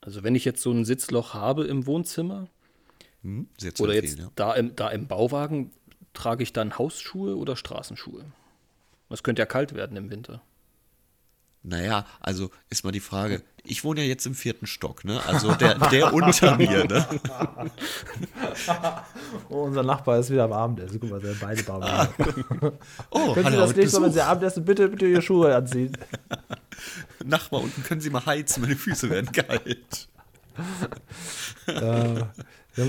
Also 0.00 0.22
wenn 0.22 0.34
ich 0.34 0.44
jetzt 0.44 0.62
so 0.62 0.72
ein 0.72 0.84
Sitzloch 0.84 1.34
habe 1.34 1.66
im 1.66 1.86
Wohnzimmer 1.86 2.48
Hm, 3.22 3.48
oder 3.80 3.94
jetzt 3.94 4.18
ja. 4.18 4.30
da, 4.34 4.54
im, 4.54 4.74
da 4.74 4.88
im 4.88 5.06
Bauwagen, 5.06 5.72
trage 6.14 6.42
ich 6.42 6.52
dann 6.52 6.78
Hausschuhe 6.78 7.36
oder 7.36 7.54
Straßenschuhe? 7.54 8.24
Es 9.10 9.22
könnte 9.22 9.42
ja 9.42 9.46
kalt 9.46 9.74
werden 9.74 9.96
im 9.96 10.10
Winter. 10.10 10.40
Naja, 11.62 12.06
also 12.20 12.50
ist 12.70 12.84
mal 12.84 12.90
die 12.92 13.00
Frage. 13.00 13.42
Ich 13.64 13.84
wohne 13.84 14.00
ja 14.00 14.06
jetzt 14.06 14.24
im 14.24 14.34
vierten 14.34 14.66
Stock, 14.66 15.04
ne? 15.04 15.20
Also 15.26 15.52
der, 15.54 15.74
der 15.90 16.14
unter 16.14 16.56
mir, 16.56 16.86
ne? 16.86 17.06
Oh, 19.50 19.62
unser 19.64 19.82
Nachbar 19.82 20.18
ist 20.18 20.30
wieder 20.30 20.44
am 20.44 20.52
Abendessen. 20.52 20.98
Guck 21.00 21.10
mal, 21.10 21.20
sie 21.20 21.28
haben 21.28 21.38
beide 21.40 21.68
warm. 21.68 22.08
Oh, 23.10 23.34
Können 23.34 23.50
Sie 23.50 23.56
das 23.56 23.76
nächste 23.76 24.00
Mal, 24.00 24.06
wenn. 24.06 24.12
Sie 24.14 24.22
Abendessen, 24.22 24.64
bitte, 24.64 24.88
bitte 24.88 25.06
Ihre 25.06 25.22
Schuhe 25.22 25.54
anziehen. 25.54 25.96
Nachbar, 27.24 27.60
unten 27.60 27.82
können 27.82 28.00
Sie 28.00 28.10
mal 28.10 28.24
heizen, 28.24 28.62
meine 28.62 28.76
Füße 28.76 29.10
werden 29.10 29.30
kalt. 29.32 30.08
Äh, 31.66 32.22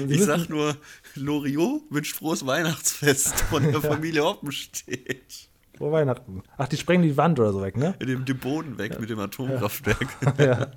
Ich 0.08 0.24
sag 0.24 0.48
nur, 0.50 0.78
Loriot 1.16 1.82
wünscht 1.90 2.16
frohes 2.16 2.46
Weihnachtsfest 2.46 3.42
von 3.42 3.64
der 3.70 3.82
Familie 3.82 4.24
Hoppenstedt. 4.24 5.50
Vor 5.82 5.92
Weihnachten. 5.92 6.44
Ach, 6.58 6.68
die 6.68 6.78
sprengen 6.78 7.04
die 7.04 7.18
Wand 7.18 7.40
oder 7.40 7.52
so 7.52 7.62
weg, 7.62 7.76
ne? 7.76 7.96
Mit 8.00 8.08
dem, 8.10 8.24
dem 8.26 8.38
Boden 8.38 8.78
weg 8.78 9.00
mit 9.00 9.10
dem 9.10 9.20
Atomkraftwerk. 9.20 10.08
Ja. 10.38 10.68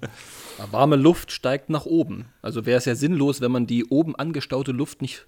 Aber 0.58 0.72
warme 0.72 0.96
Luft 0.96 1.30
steigt 1.32 1.68
nach 1.68 1.84
oben. 1.84 2.26
Also 2.42 2.64
wäre 2.64 2.78
es 2.78 2.84
ja 2.84 2.94
sinnlos, 2.94 3.40
wenn 3.40 3.52
man 3.52 3.66
die 3.66 3.84
oben 3.86 4.14
angestaute 4.16 4.72
Luft 4.72 5.02
nicht 5.02 5.26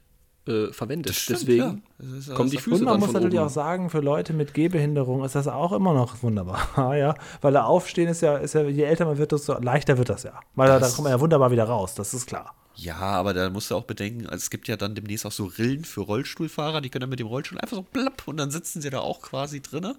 äh, 0.49 0.73
verwendet. 0.73 1.15
stimmt, 1.15 1.41
Deswegen 1.41 1.63
ja. 1.63 1.77
Das 2.17 2.35
kommen 2.35 2.49
die 2.51 2.57
das- 2.57 2.65
Füße 2.65 2.77
Und 2.77 2.85
man 2.85 2.93
dann 2.95 3.01
muss 3.01 3.07
von 3.11 3.15
natürlich 3.15 3.39
oben. 3.39 3.47
auch 3.49 3.53
sagen, 3.53 3.91
für 3.91 4.01
Leute 4.01 4.33
mit 4.33 4.55
Gehbehinderung 4.55 5.25
ist 5.25 5.35
das 5.35 5.49
auch 5.49 5.73
immer 5.73 5.93
noch 5.95 6.23
wunderbar, 6.23 6.97
ja. 6.97 7.15
Weil 7.43 7.53
da 7.53 7.65
aufstehen 7.65 8.09
ist 8.09 8.23
ja, 8.23 8.37
ist 8.37 8.55
ja, 8.55 8.63
je 8.63 8.83
älter 8.85 9.05
man 9.05 9.19
wird, 9.19 9.33
desto 9.33 9.59
leichter 9.61 9.99
wird 9.99 10.09
das 10.09 10.23
ja. 10.23 10.39
Weil 10.55 10.69
da, 10.69 10.75
da 10.75 10.81
Das- 10.81 10.95
kommt 10.95 11.05
man 11.05 11.13
ja 11.13 11.21
wunderbar 11.21 11.51
wieder 11.51 11.65
raus, 11.65 11.95
das 11.97 12.15
ist 12.15 12.27
klar. 12.27 12.55
Ja, 12.77 12.97
aber 12.99 13.33
da 13.35 13.49
musst 13.51 13.71
du 13.71 13.75
auch 13.75 13.85
bedenken, 13.85 14.27
also 14.27 14.37
es 14.37 14.51
gibt 14.51 14.69
ja 14.69 14.77
dann 14.77 14.95
demnächst 14.95 15.25
auch 15.25 15.33
so 15.33 15.47
Rillen 15.47 15.85
für 15.85 16.03
Rollstuhlfahrer, 16.03 16.81
die 16.83 16.91
können 16.91 17.01
dann 17.03 17.11
mit 17.11 17.19
dem 17.21 17.27
Rollstuhl 17.27 17.59
einfach 17.59 17.77
so 17.77 17.83
plapp 17.83 18.23
und 18.29 18.37
dann 18.37 18.51
sitzen 18.51 18.83
sie 18.83 18.91
da 18.91 19.01
auch 19.01 19.23
quasi 19.23 19.61
drinne. 19.63 19.97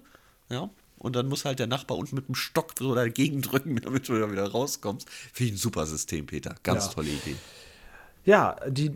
Ja. 0.48 0.70
Und 0.96 1.14
dann 1.14 1.28
muss 1.28 1.44
halt 1.44 1.58
der 1.60 1.66
Nachbar 1.68 1.96
unten 1.96 2.16
mit 2.16 2.26
dem 2.28 2.34
Stock 2.34 2.74
so 2.78 2.94
dagegen 2.94 3.40
drücken, 3.42 3.76
damit 3.76 4.08
du 4.08 4.18
da 4.18 4.30
wieder 4.32 4.48
rauskommst. 4.50 5.08
Finde 5.10 5.48
ich 5.52 5.54
ein 5.54 5.60
super 5.62 5.86
System, 5.86 6.26
Peter. 6.26 6.56
Ganz 6.64 6.86
Ja. 6.86 6.92
tolle 6.92 7.08
Idee. 7.10 7.36
Ja, 8.24 8.56
die 8.68 8.90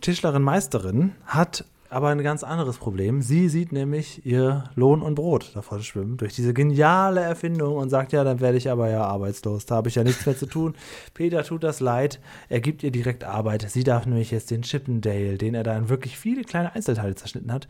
Tischlerin 0.00 0.42
Meisterin 0.42 1.12
hat 1.26 1.64
aber 1.90 2.08
ein 2.08 2.22
ganz 2.22 2.44
anderes 2.44 2.78
Problem. 2.78 3.20
Sie 3.20 3.48
sieht 3.48 3.72
nämlich 3.72 4.24
ihr 4.24 4.64
Lohn 4.76 5.02
und 5.02 5.16
Brot 5.16 5.50
davon 5.54 5.82
schwimmen 5.82 6.16
durch 6.16 6.34
diese 6.34 6.54
geniale 6.54 7.20
Erfindung 7.20 7.76
und 7.76 7.90
sagt, 7.90 8.12
ja, 8.12 8.22
dann 8.22 8.38
werde 8.38 8.58
ich 8.58 8.70
aber 8.70 8.88
ja 8.88 9.04
arbeitslos. 9.04 9.66
Da 9.66 9.74
habe 9.74 9.88
ich 9.88 9.96
ja 9.96 10.04
nichts 10.04 10.24
mehr 10.24 10.38
zu 10.38 10.46
tun. 10.46 10.76
Peter 11.14 11.42
tut 11.42 11.64
das 11.64 11.80
leid. 11.80 12.20
Er 12.48 12.60
gibt 12.60 12.84
ihr 12.84 12.92
direkt 12.92 13.24
Arbeit. 13.24 13.68
Sie 13.68 13.82
darf 13.82 14.06
nämlich 14.06 14.30
jetzt 14.30 14.52
den 14.52 14.62
Chippendale, 14.62 15.36
den 15.36 15.54
er 15.54 15.64
da 15.64 15.76
in 15.76 15.88
wirklich 15.88 16.16
viele 16.16 16.44
kleine 16.44 16.74
Einzelteile 16.74 17.16
zerschnitten 17.16 17.52
hat, 17.52 17.66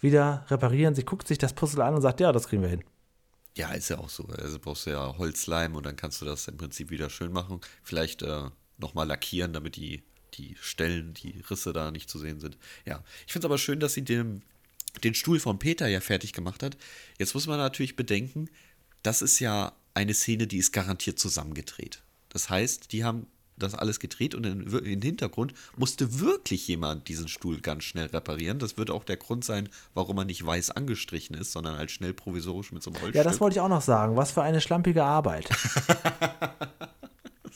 wieder 0.00 0.44
reparieren. 0.48 0.94
Sie 0.94 1.04
guckt 1.04 1.26
sich 1.26 1.38
das 1.38 1.54
Puzzle 1.54 1.80
an 1.80 1.94
und 1.94 2.02
sagt, 2.02 2.20
ja, 2.20 2.30
das 2.30 2.48
kriegen 2.48 2.62
wir 2.62 2.68
hin. 2.68 2.84
Ja, 3.56 3.72
ist 3.72 3.88
ja 3.88 3.98
auch 3.98 4.10
so. 4.10 4.26
Also 4.38 4.58
brauchst 4.58 4.86
du 4.86 4.90
ja 4.90 5.16
Holzleim 5.16 5.76
und 5.76 5.86
dann 5.86 5.96
kannst 5.96 6.20
du 6.20 6.26
das 6.26 6.46
im 6.48 6.58
Prinzip 6.58 6.90
wieder 6.90 7.08
schön 7.08 7.32
machen. 7.32 7.60
Vielleicht 7.82 8.22
äh, 8.22 8.50
nochmal 8.76 9.06
lackieren, 9.06 9.54
damit 9.54 9.76
die, 9.76 10.02
die 10.34 10.56
Stellen, 10.60 11.14
die 11.14 11.42
Risse 11.50 11.72
da 11.72 11.90
nicht 11.90 12.08
zu 12.08 12.18
sehen 12.18 12.40
sind. 12.40 12.56
Ja, 12.86 13.02
ich 13.26 13.32
finde 13.32 13.46
es 13.46 13.50
aber 13.50 13.58
schön, 13.58 13.80
dass 13.80 13.94
sie 13.94 14.02
dem 14.02 14.42
den 15.04 15.14
Stuhl 15.14 15.40
von 15.40 15.58
Peter 15.58 15.88
ja 15.88 16.00
fertig 16.00 16.32
gemacht 16.32 16.62
hat. 16.62 16.76
Jetzt 17.18 17.34
muss 17.34 17.46
man 17.46 17.58
natürlich 17.58 17.96
bedenken, 17.96 18.48
das 19.02 19.22
ist 19.22 19.38
ja 19.40 19.72
eine 19.94 20.14
Szene, 20.14 20.46
die 20.46 20.58
ist 20.58 20.72
garantiert 20.72 21.18
zusammengedreht. 21.18 22.02
Das 22.28 22.50
heißt, 22.50 22.92
die 22.92 23.04
haben 23.04 23.26
das 23.56 23.74
alles 23.74 24.00
gedreht 24.00 24.34
und 24.34 24.44
im 24.44 25.02
Hintergrund 25.02 25.54
musste 25.76 26.20
wirklich 26.20 26.66
jemand 26.68 27.08
diesen 27.08 27.28
Stuhl 27.28 27.60
ganz 27.60 27.84
schnell 27.84 28.06
reparieren. 28.06 28.58
Das 28.58 28.76
wird 28.76 28.90
auch 28.90 29.04
der 29.04 29.18
Grund 29.18 29.44
sein, 29.44 29.68
warum 29.94 30.18
er 30.18 30.24
nicht 30.24 30.44
weiß 30.44 30.70
angestrichen 30.70 31.36
ist, 31.36 31.52
sondern 31.52 31.76
halt 31.76 31.90
schnell 31.90 32.14
provisorisch 32.14 32.72
mit 32.72 32.82
so 32.82 32.90
einem 32.90 33.00
Holzstück. 33.02 33.14
Ja, 33.14 33.24
das 33.24 33.40
wollte 33.40 33.56
ich 33.56 33.60
auch 33.60 33.68
noch 33.68 33.82
sagen. 33.82 34.16
Was 34.16 34.32
für 34.32 34.42
eine 34.42 34.60
schlampige 34.60 35.04
Arbeit. 35.04 35.48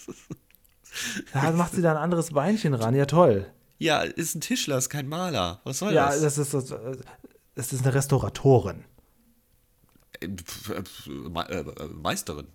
da 1.33 1.51
macht 1.53 1.73
sie 1.75 1.83
da 1.83 1.93
ein 1.93 1.97
anderes 1.97 2.31
Beinchen 2.31 2.75
ran. 2.75 2.95
Ja, 2.95 3.07
toll. 3.07 3.47
Ja, 3.79 4.01
ist 4.01 4.35
ein 4.35 4.41
Tischler, 4.41 4.79
ist 4.79 4.89
kein 4.89 5.09
Maler. 5.09 5.61
Was 5.65 5.79
soll 5.81 5.93
Ja, 5.93 6.07
das? 6.07 6.23
das 6.23 6.39
ist, 6.39 6.55
das, 6.55 6.75
das 7.55 7.73
ist 7.73 7.85
eine 7.85 7.95
Restauratorin. 7.95 8.85
Äh, 10.21 10.29
pf, 10.29 10.71
äh, 10.71 10.75
äh, 10.79 11.59
äh, 11.61 11.89
Meisterin. 11.93 12.47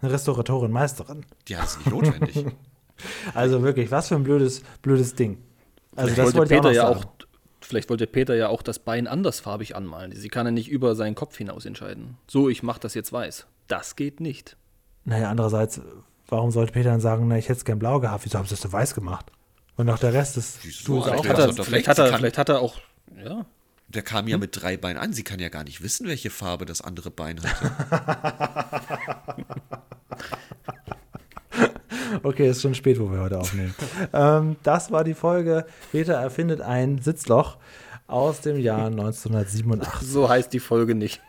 Eine 0.00 0.12
Restauratorin, 0.12 0.72
Meisterin. 0.72 1.24
Die 1.48 1.56
hat 1.56 1.66
es 1.66 1.76
nicht 1.78 1.90
notwendig. 1.90 2.46
Also 3.32 3.62
wirklich, 3.62 3.90
was 3.90 4.08
für 4.08 4.16
ein 4.16 4.24
blödes, 4.24 4.60
blödes 4.82 5.14
Ding. 5.14 5.38
Also 5.96 6.12
Vielleicht 6.12 6.18
das 6.18 6.34
wollte 6.34 6.54
auch 6.54 6.60
Peter 6.60 6.70
ja 6.72 6.86
auch, 6.86 7.04
vielleicht 7.62 7.88
wollte 7.88 8.06
Peter 8.06 8.34
ja 8.34 8.48
auch 8.48 8.60
das 8.60 8.78
Bein 8.78 9.06
andersfarbig 9.06 9.74
anmalen. 9.74 10.12
Sie 10.14 10.28
kann 10.28 10.44
ja 10.44 10.52
nicht 10.52 10.68
über 10.68 10.94
seinen 10.94 11.14
Kopf 11.14 11.34
hinaus 11.38 11.64
entscheiden. 11.64 12.18
So, 12.28 12.50
ich 12.50 12.62
mach 12.62 12.76
das 12.76 12.92
jetzt 12.92 13.10
weiß. 13.10 13.46
Das 13.68 13.96
geht 13.96 14.20
nicht. 14.20 14.58
Naja, 15.06 15.30
andererseits, 15.30 15.80
warum 16.30 16.50
sollte 16.50 16.72
Peter 16.72 16.90
dann 16.90 17.00
sagen, 17.00 17.28
na, 17.28 17.36
ich 17.38 17.48
hätte 17.48 17.58
es 17.58 17.64
gern 17.64 17.78
blau 17.78 18.00
gehabt? 18.00 18.24
Wieso 18.24 18.38
haben 18.38 18.46
sie 18.46 18.50
das 18.54 18.60
denn 18.60 18.72
weiß 18.72 18.94
gemacht? 18.94 19.26
Und 19.76 19.88
auch 19.90 19.98
der 19.98 20.12
Rest 20.12 20.36
Wieso? 20.36 20.70
Stuhls 20.70 21.06
Alter, 21.06 21.18
auch 21.18 21.26
Hat 21.48 21.58
er, 21.58 21.64
vielleicht, 21.64 21.88
hat 21.88 21.98
er, 21.98 22.10
kann- 22.10 22.18
vielleicht 22.18 22.38
hat 22.38 22.48
er 22.48 22.60
auch, 22.60 22.76
ja. 23.24 23.44
Der 23.88 24.02
kam 24.02 24.28
ja 24.28 24.38
mit 24.38 24.50
drei 24.60 24.76
Beinen 24.76 24.98
an. 25.02 25.12
Sie 25.12 25.24
kann 25.24 25.40
ja 25.40 25.48
gar 25.48 25.64
nicht 25.64 25.82
wissen, 25.82 26.06
welche 26.06 26.30
Farbe 26.30 26.64
das 26.64 26.80
andere 26.80 27.10
Bein 27.10 27.40
hatte. 27.42 27.72
Okay, 32.22 32.48
ist 32.50 32.62
schon 32.62 32.74
spät, 32.74 32.98
wo 33.00 33.10
wir 33.10 33.20
heute 33.20 33.38
aufnehmen. 33.38 33.74
ähm, 34.12 34.56
das 34.62 34.90
war 34.90 35.04
die 35.04 35.14
Folge. 35.14 35.64
Peter 35.92 36.14
erfindet 36.14 36.60
ein 36.60 36.98
Sitzloch 37.00 37.56
aus 38.06 38.40
dem 38.40 38.58
Jahr 38.58 38.86
1987. 38.90 40.08
So 40.08 40.28
heißt 40.28 40.52
die 40.52 40.60
Folge 40.60 40.94
nicht. 40.94 41.20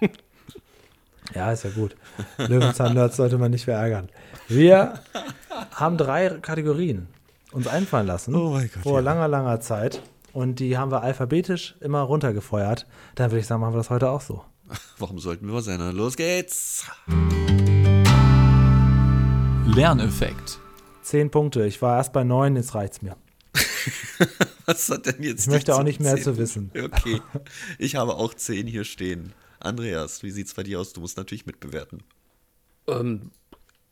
Ja, 1.34 1.52
ist 1.52 1.64
ja 1.64 1.70
gut. 1.70 1.96
Löwenzahn-Nerds 2.38 3.16
sollte 3.18 3.38
man 3.38 3.52
nicht 3.52 3.66
verärgern. 3.66 4.10
Wir 4.48 4.96
haben 5.74 5.98
drei 5.98 6.30
Kategorien 6.42 7.08
uns 7.52 7.68
einfallen 7.68 8.08
lassen. 8.08 8.36
Oh 8.36 8.52
mein 8.52 8.70
Gott, 8.74 8.84
Vor 8.84 9.00
ja. 9.00 9.06
langer, 9.06 9.28
langer 9.28 9.60
Zeit. 9.62 10.02
Und 10.34 10.60
die 10.60 10.78
haben 10.78 10.92
wir 10.92 11.02
alphabetisch 11.04 11.76
immer 11.82 12.02
runtergefeuert. 12.02 12.86
Dann 13.16 13.32
würde 13.32 13.40
ich 13.40 13.48
sagen, 13.48 13.62
machen 13.62 13.74
wir 13.74 13.78
das 13.80 13.90
heute 13.90 14.10
auch 14.10 14.22
so. 14.22 14.44
Warum 14.98 15.20
sollten 15.20 15.48
wir 15.48 15.54
was 15.54 15.68
ändern? 15.68 15.96
Los 15.96 16.16
geht's! 16.16 16.86
Lerneffekt. 19.66 20.60
Zehn 21.02 21.30
Punkte. 21.32 21.66
Ich 21.66 21.82
war 21.82 21.98
erst 21.98 22.14
bei 22.14 22.24
neun, 22.24 22.56
jetzt 22.56 22.76
reicht's 22.76 23.02
mir. 23.02 23.16
Was 24.66 24.90
hat 24.90 25.06
denn 25.08 25.24
jetzt 25.24 25.42
Ich 25.48 25.48
möchte 25.52 25.76
auch 25.76 25.84
nicht 25.84 26.00
mehr 26.00 26.16
zehn? 26.16 26.24
zu 26.24 26.38
wissen. 26.38 26.72
Okay. 26.78 27.20
Ich 27.80 27.96
habe 27.96 28.16
auch 28.16 28.34
zehn 28.34 28.68
hier 28.68 28.84
stehen. 28.84 29.34
Andreas, 29.66 30.24
wie 30.24 30.32
sieht's 30.32 30.54
bei 30.54 30.64
dir 30.64 30.80
aus? 30.80 30.94
Du 30.94 31.02
musst 31.02 31.18
natürlich 31.18 31.46
mitbewerten. 31.46 32.04
Ähm, 32.88 33.32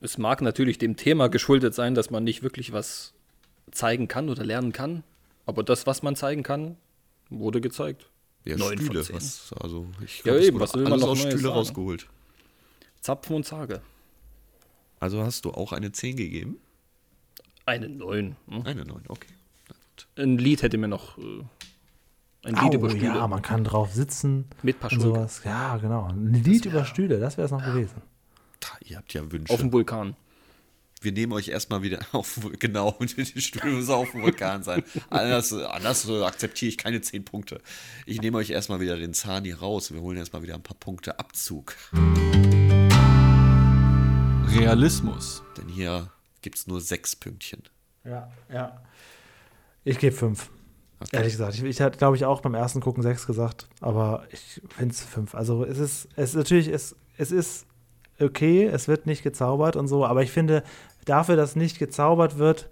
es 0.01 0.17
mag 0.17 0.41
natürlich 0.41 0.78
dem 0.78 0.95
Thema 0.95 1.28
geschuldet 1.30 1.74
sein, 1.76 1.95
dass 1.95 2.09
man 2.09 2.24
nicht 2.24 2.41
wirklich 2.43 2.72
was 2.74 3.13
zeigen 3.72 4.07
kann 4.07 4.30
oder 4.30 4.43
lernen 4.43 4.72
kann. 4.72 5.03
Aber 5.45 5.63
das, 5.63 5.88
was 5.88 6.03
man 6.03 6.15
zeigen 6.15 6.43
kann, 6.43 6.78
wurde 7.30 7.61
gezeigt. 7.61 8.09
Ja, 8.45 8.55
Neun 8.57 8.78
Stühle. 8.80 9.07
Was, 9.11 9.53
also 9.59 9.88
ich 10.03 10.17
Ja, 10.20 10.24
glaub, 10.34 10.36
es 10.38 10.47
eben, 10.47 10.59
was 10.59 10.74
will 10.74 10.84
man 10.84 10.93
alles 10.93 11.01
noch 11.03 11.09
aus 11.11 11.20
Stühle 11.20 11.38
sagen? 11.39 11.53
rausgeholt. 11.53 12.07
Zapfen 13.01 13.36
und 13.36 13.45
Zage. 13.45 13.82
Also 14.99 15.22
hast 15.24 15.45
du 15.45 15.51
auch 15.51 15.72
eine 15.72 15.91
10 15.91 16.17
gegeben? 16.17 16.57
Eine 17.65 17.89
neun. 17.89 18.36
Hm? 18.49 18.65
Eine 18.65 18.86
9, 18.86 19.03
okay. 19.07 19.28
Ein 20.15 20.38
Lied 20.38 20.61
hätte 20.63 20.78
mir 20.78 20.88
noch. 20.88 21.17
Äh, 21.17 21.43
ein 22.43 22.55
Lied 22.55 22.73
über 22.73 22.87
Au, 22.87 22.89
Stühle. 22.89 23.05
ja, 23.05 23.27
man 23.27 23.41
kann 23.41 23.63
drauf 23.63 23.91
sitzen. 23.93 24.45
Mit 24.63 24.79
paar 24.79 24.91
und 24.91 25.01
Schultern. 25.01 25.15
sowas. 25.27 25.41
Ja, 25.43 25.77
genau. 25.77 26.05
Ein 26.07 26.33
Lied 26.33 26.65
über 26.65 26.85
Stühle, 26.85 27.19
das 27.19 27.37
wäre 27.37 27.45
es 27.45 27.51
noch 27.51 27.63
gewesen. 27.63 28.01
Da, 28.59 28.69
ihr 28.85 28.97
habt 28.97 29.13
ja 29.13 29.29
Wünsche. 29.31 29.53
Auf 29.53 29.59
dem 29.59 29.71
Vulkan. 29.73 30.15
Wir 31.01 31.13
nehmen 31.13 31.31
euch 31.31 31.47
erstmal 31.47 31.81
wieder 31.81 31.99
auf, 32.11 32.39
genau, 32.59 32.97
die 32.99 33.41
Stühle 33.41 33.73
müssen 33.73 33.91
auf 33.91 34.11
dem 34.11 34.21
Vulkan 34.21 34.63
sein. 34.63 34.83
Anders, 35.09 35.53
anders 35.53 36.09
akzeptiere 36.09 36.69
ich 36.69 36.77
keine 36.77 37.01
10 37.01 37.23
Punkte. 37.25 37.61
Ich 38.05 38.21
nehme 38.21 38.37
euch 38.37 38.49
erstmal 38.49 38.79
wieder 38.79 38.97
den 38.97 39.13
Zahn 39.13 39.43
hier 39.45 39.59
raus. 39.59 39.93
Wir 39.93 40.01
holen 40.01 40.17
erstmal 40.17 40.41
wieder 40.43 40.55
ein 40.55 40.63
paar 40.63 40.77
Punkte 40.77 41.19
Abzug. 41.19 41.75
Realismus. 44.47 45.43
Denn 45.57 45.67
hier 45.69 46.11
gibt 46.41 46.57
es 46.57 46.67
nur 46.67 46.81
sechs 46.81 47.15
Pünktchen. 47.15 47.63
Ja, 48.03 48.31
ja. 48.51 48.81
Ich 49.83 49.99
gebe 49.99 50.15
fünf. 50.15 50.49
Okay. 51.01 51.15
Ehrlich 51.15 51.33
gesagt. 51.33 51.55
Ich, 51.55 51.63
ich 51.63 51.81
hatte, 51.81 51.97
glaube 51.97 52.17
ich, 52.17 52.25
auch 52.25 52.41
beim 52.41 52.55
ersten 52.55 52.81
Gucken 52.81 53.03
sechs 53.03 53.25
gesagt, 53.25 53.67
aber 53.79 54.27
ich 54.31 54.61
finde 54.75 54.93
es 54.93 55.03
fünf. 55.03 55.33
Also 55.33 55.63
es 55.63 55.77
ist, 55.77 56.09
es 56.15 56.31
ist 56.31 56.35
natürlich, 56.35 56.67
es, 56.67 56.95
es 57.17 57.31
ist 57.31 57.65
okay, 58.19 58.65
es 58.65 58.87
wird 58.87 59.05
nicht 59.05 59.23
gezaubert 59.23 59.75
und 59.75 59.87
so, 59.87 60.05
aber 60.05 60.23
ich 60.23 60.31
finde, 60.31 60.63
dafür, 61.05 61.35
dass 61.35 61.55
nicht 61.55 61.79
gezaubert 61.79 62.37
wird, 62.37 62.69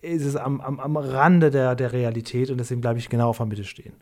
ist 0.00 0.24
es 0.24 0.34
am, 0.34 0.60
am, 0.60 0.80
am 0.80 0.96
Rande 0.96 1.50
der, 1.50 1.76
der 1.76 1.92
Realität 1.92 2.50
und 2.50 2.58
deswegen 2.58 2.80
bleibe 2.80 2.98
ich 2.98 3.08
genau 3.08 3.28
auf 3.28 3.36
der 3.36 3.46
Mitte 3.46 3.64
stehen. 3.64 3.94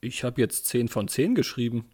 Ich 0.00 0.24
habe 0.24 0.40
jetzt 0.40 0.66
10 0.66 0.88
von 0.88 1.08
10 1.08 1.34
geschrieben. 1.34 1.84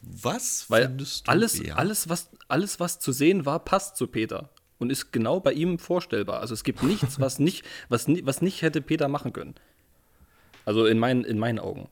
Was 0.00 0.66
Weil 0.68 0.96
alles, 1.26 1.62
alles, 1.74 2.08
was, 2.08 2.30
alles, 2.48 2.80
was 2.80 3.00
zu 3.00 3.12
sehen 3.12 3.44
war, 3.44 3.58
passt 3.58 3.96
zu 3.96 4.06
Peter. 4.06 4.48
Und 4.80 4.90
ist 4.90 5.12
genau 5.12 5.38
bei 5.38 5.52
ihm 5.52 5.78
vorstellbar. 5.78 6.40
Also 6.40 6.54
es 6.54 6.64
gibt 6.64 6.82
nichts, 6.82 7.20
was 7.20 7.38
nicht, 7.38 7.64
was, 7.88 8.08
was 8.08 8.42
nicht 8.42 8.62
hätte 8.62 8.80
Peter 8.80 9.06
machen 9.06 9.32
können. 9.32 9.54
Also 10.64 10.86
in 10.86 10.98
meinen, 10.98 11.24
in 11.24 11.38
meinen 11.38 11.60
Augen. 11.60 11.88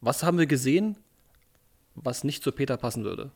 Was 0.00 0.22
haben 0.22 0.38
wir 0.38 0.46
gesehen, 0.46 0.98
was 1.94 2.24
nicht 2.24 2.42
zu 2.42 2.52
Peter 2.52 2.76
passen 2.76 3.04
würde? 3.04 3.30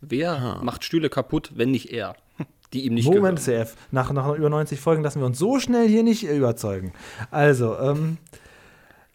Wer 0.00 0.60
macht 0.62 0.84
Stühle 0.84 1.08
kaputt, 1.08 1.52
wenn 1.54 1.70
nicht 1.70 1.90
er? 1.90 2.14
Die 2.72 2.84
ihm 2.84 2.94
nicht 2.94 3.06
Moment, 3.06 3.44
gehören. 3.44 3.66
CF. 3.66 3.76
Nach, 3.90 4.12
nach 4.12 4.36
über 4.36 4.50
90 4.50 4.78
Folgen 4.78 5.02
lassen 5.02 5.20
wir 5.20 5.26
uns 5.26 5.38
so 5.38 5.58
schnell 5.58 5.88
hier 5.88 6.02
nicht 6.02 6.24
überzeugen. 6.24 6.92
Also, 7.30 7.78
ähm, 7.78 8.18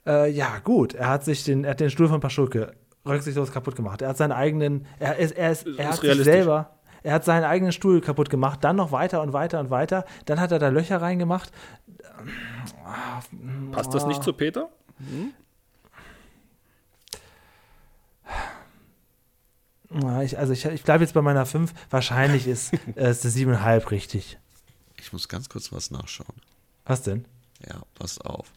äh, 0.07 0.31
ja, 0.31 0.59
gut. 0.59 0.95
Er 0.95 1.09
hat 1.09 1.23
sich 1.23 1.43
den, 1.43 1.63
er 1.63 1.71
hat 1.71 1.79
den 1.79 1.91
Stuhl 1.91 2.07
von 2.07 2.19
Paschulke 2.19 2.73
rücksichtslos 3.05 3.51
kaputt 3.51 3.75
gemacht. 3.75 4.01
Er 4.01 4.09
hat 4.09 4.17
seinen 4.17 4.31
eigenen, 4.31 4.85
er 4.99 5.17
ist, 5.17 5.31
er 5.31 5.51
ist, 5.51 5.67
er 5.67 5.71
Ist 5.71 5.85
hat 5.85 5.99
sich 5.99 6.23
selber, 6.23 6.71
er 7.03 7.13
hat 7.13 7.25
seinen 7.25 7.43
eigenen 7.43 7.71
Stuhl 7.71 8.01
kaputt 8.01 8.29
gemacht, 8.29 8.63
dann 8.63 8.77
noch 8.77 8.91
weiter 8.91 9.21
und 9.21 9.33
weiter 9.33 9.59
und 9.59 9.69
weiter. 9.69 10.05
Dann 10.25 10.39
hat 10.39 10.51
er 10.51 10.59
da 10.59 10.69
Löcher 10.69 11.01
reingemacht. 11.01 11.51
Passt 13.71 13.93
das 13.93 14.05
nicht 14.05 14.23
zu 14.23 14.33
Peter? 14.33 14.69
Ja, 19.93 20.21
Ich, 20.21 20.37
also 20.37 20.53
ich, 20.53 20.65
ich 20.65 20.83
bleibe 20.83 21.03
jetzt 21.03 21.13
bei 21.13 21.21
meiner 21.21 21.45
5. 21.45 21.73
Wahrscheinlich 21.89 22.47
ist 22.47 22.73
äh, 22.95 23.11
ist 23.11 23.25
es 23.25 23.35
7,5 23.35 23.91
richtig. 23.91 24.39
Ich 24.99 25.11
muss 25.11 25.27
ganz 25.27 25.49
kurz 25.49 25.71
was 25.71 25.91
nachschauen. 25.91 26.35
Was 26.85 27.03
denn? 27.03 27.25
Ja, 27.67 27.81
pass 27.95 28.19
auf. 28.19 28.51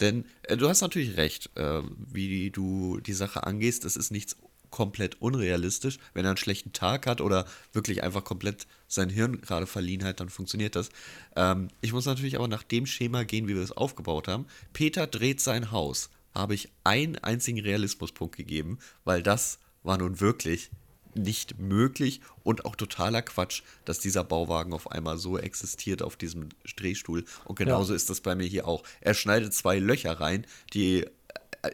Denn 0.00 0.24
äh, 0.42 0.56
du 0.56 0.68
hast 0.68 0.80
natürlich 0.80 1.16
recht, 1.16 1.50
äh, 1.56 1.82
wie 2.12 2.50
du 2.50 2.98
die 3.00 3.12
Sache 3.12 3.44
angehst. 3.44 3.84
Es 3.84 3.96
ist 3.96 4.10
nichts 4.10 4.36
komplett 4.70 5.20
unrealistisch. 5.20 5.98
Wenn 6.14 6.24
er 6.24 6.30
einen 6.30 6.36
schlechten 6.36 6.72
Tag 6.72 7.06
hat 7.06 7.20
oder 7.20 7.46
wirklich 7.72 8.02
einfach 8.02 8.24
komplett 8.24 8.66
sein 8.88 9.10
Hirn 9.10 9.40
gerade 9.40 9.66
verliehen 9.66 10.04
hat, 10.04 10.20
dann 10.20 10.28
funktioniert 10.28 10.76
das. 10.76 10.90
Ähm, 11.36 11.68
ich 11.80 11.92
muss 11.92 12.06
natürlich 12.06 12.36
aber 12.36 12.48
nach 12.48 12.62
dem 12.62 12.86
Schema 12.86 13.24
gehen, 13.24 13.48
wie 13.48 13.54
wir 13.54 13.62
es 13.62 13.72
aufgebaut 13.72 14.28
haben. 14.28 14.46
Peter 14.72 15.06
dreht 15.06 15.40
sein 15.40 15.70
Haus. 15.70 16.10
Habe 16.34 16.54
ich 16.54 16.68
einen 16.84 17.16
einzigen 17.18 17.60
Realismuspunkt 17.60 18.36
gegeben, 18.36 18.78
weil 19.04 19.22
das 19.22 19.58
war 19.82 19.98
nun 19.98 20.20
wirklich 20.20 20.70
nicht 21.14 21.58
möglich 21.58 22.20
und 22.44 22.64
auch 22.64 22.76
totaler 22.76 23.22
Quatsch, 23.22 23.62
dass 23.84 23.98
dieser 23.98 24.24
Bauwagen 24.24 24.72
auf 24.72 24.90
einmal 24.90 25.18
so 25.18 25.38
existiert 25.38 26.02
auf 26.02 26.16
diesem 26.16 26.48
Drehstuhl. 26.76 27.24
Und 27.44 27.58
genauso 27.58 27.94
ist 27.94 28.10
das 28.10 28.20
bei 28.20 28.34
mir 28.34 28.46
hier 28.46 28.66
auch. 28.66 28.82
Er 29.00 29.14
schneidet 29.14 29.54
zwei 29.54 29.78
Löcher 29.78 30.20
rein, 30.20 30.46
die. 30.72 31.06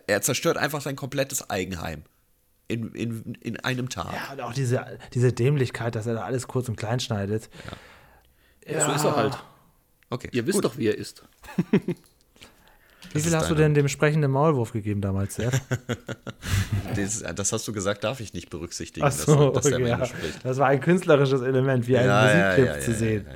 Er 0.08 0.20
zerstört 0.20 0.56
einfach 0.56 0.80
sein 0.80 0.96
komplettes 0.96 1.48
Eigenheim. 1.48 2.02
In, 2.68 2.92
in, 2.94 3.34
in 3.42 3.60
einem 3.60 3.88
Tag. 3.88 4.12
Ja, 4.12 4.32
und 4.32 4.40
auch 4.40 4.52
diese, 4.52 4.98
diese 5.14 5.32
Dämlichkeit, 5.32 5.94
dass 5.94 6.06
er 6.06 6.14
da 6.14 6.22
alles 6.22 6.48
kurz 6.48 6.68
und 6.68 6.76
klein 6.76 6.98
schneidet. 6.98 7.48
So 8.66 8.74
ist 8.74 9.04
er 9.04 9.16
halt. 9.16 9.38
Okay. 10.10 10.28
Ihr 10.32 10.46
wisst 10.46 10.56
gut. 10.56 10.64
doch, 10.64 10.78
wie 10.78 10.88
er 10.88 10.96
ist. 10.96 11.22
Wie 13.12 13.20
viel 13.20 13.32
ist 13.32 13.36
hast 13.36 13.50
du 13.50 13.54
denn 13.54 13.72
dem 13.72 13.88
sprechenden 13.88 14.30
Maulwurf 14.30 14.72
gegeben 14.72 15.00
damals, 15.00 15.36
Sepp? 15.36 15.52
Das, 16.96 17.22
das 17.22 17.52
hast 17.52 17.68
du 17.68 17.72
gesagt, 17.74 18.04
darf 18.04 18.20
ich 18.20 18.32
nicht 18.32 18.48
berücksichtigen, 18.48 19.10
so, 19.10 19.50
dass, 19.50 19.64
dass 19.64 19.72
er 19.72 19.78
okay, 19.78 19.88
ja. 19.88 20.06
spricht. 20.06 20.44
Das 20.44 20.56
war 20.56 20.68
ein 20.68 20.80
künstlerisches 20.80 21.42
Element, 21.42 21.86
wie 21.88 21.98
ein 21.98 22.08
Musikclip 22.08 22.82
zu 22.82 22.94
sehen. 22.94 23.26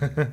Ja, 0.00 0.06
ja, 0.06 0.22
ja. 0.22 0.28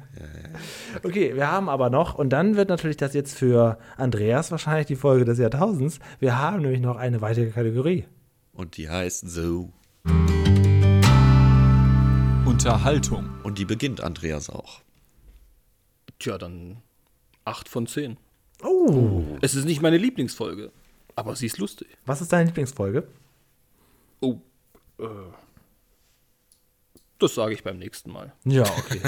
Okay, 1.04 1.36
wir 1.36 1.52
haben 1.52 1.70
aber 1.70 1.90
noch, 1.90 2.16
und 2.16 2.30
dann 2.30 2.56
wird 2.56 2.70
natürlich 2.70 2.98
das 2.98 3.16
jetzt 3.16 3.36
für 3.36 3.80
Andreas 3.96 4.52
wahrscheinlich 4.52 4.86
die 4.86 4.96
Folge 4.96 5.26
des 5.26 5.40
Jahrtausends. 5.40 6.00
Wir 6.20 6.38
haben 6.38 6.62
nämlich 6.62 6.82
noch 6.82 6.98
eine 6.98 7.22
weitere 7.22 7.48
Kategorie. 7.48 8.06
Und 8.58 8.76
die 8.78 8.90
heißt 8.90 9.30
so. 9.30 9.72
Unterhaltung. 12.46 13.30
Und 13.44 13.60
die 13.60 13.66
beginnt 13.66 14.02
Andreas 14.02 14.50
auch. 14.50 14.82
Tja, 16.20 16.38
dann 16.40 16.82
8 17.46 17.70
von 17.70 17.86
10. 17.86 18.18
Oh, 18.64 19.24
Es 19.42 19.54
ist 19.54 19.66
nicht 19.66 19.82
meine 19.84 19.98
Lieblingsfolge, 19.98 20.72
aber 21.16 21.36
sie 21.36 21.46
ist 21.46 21.60
lustig. 21.60 21.88
was 22.08 22.22
ist 22.22 22.34
deine 22.34 22.46
Lieblingsfolge? 22.46 23.08
Oh, 24.20 24.40
äh, 25.00 25.04
das 27.20 27.36
sage 27.36 27.54
ich 27.54 27.64
beim 27.64 27.78
nächsten 27.78 28.12
Mal. 28.12 28.34
Ja, 28.46 28.64
okay. 28.64 29.02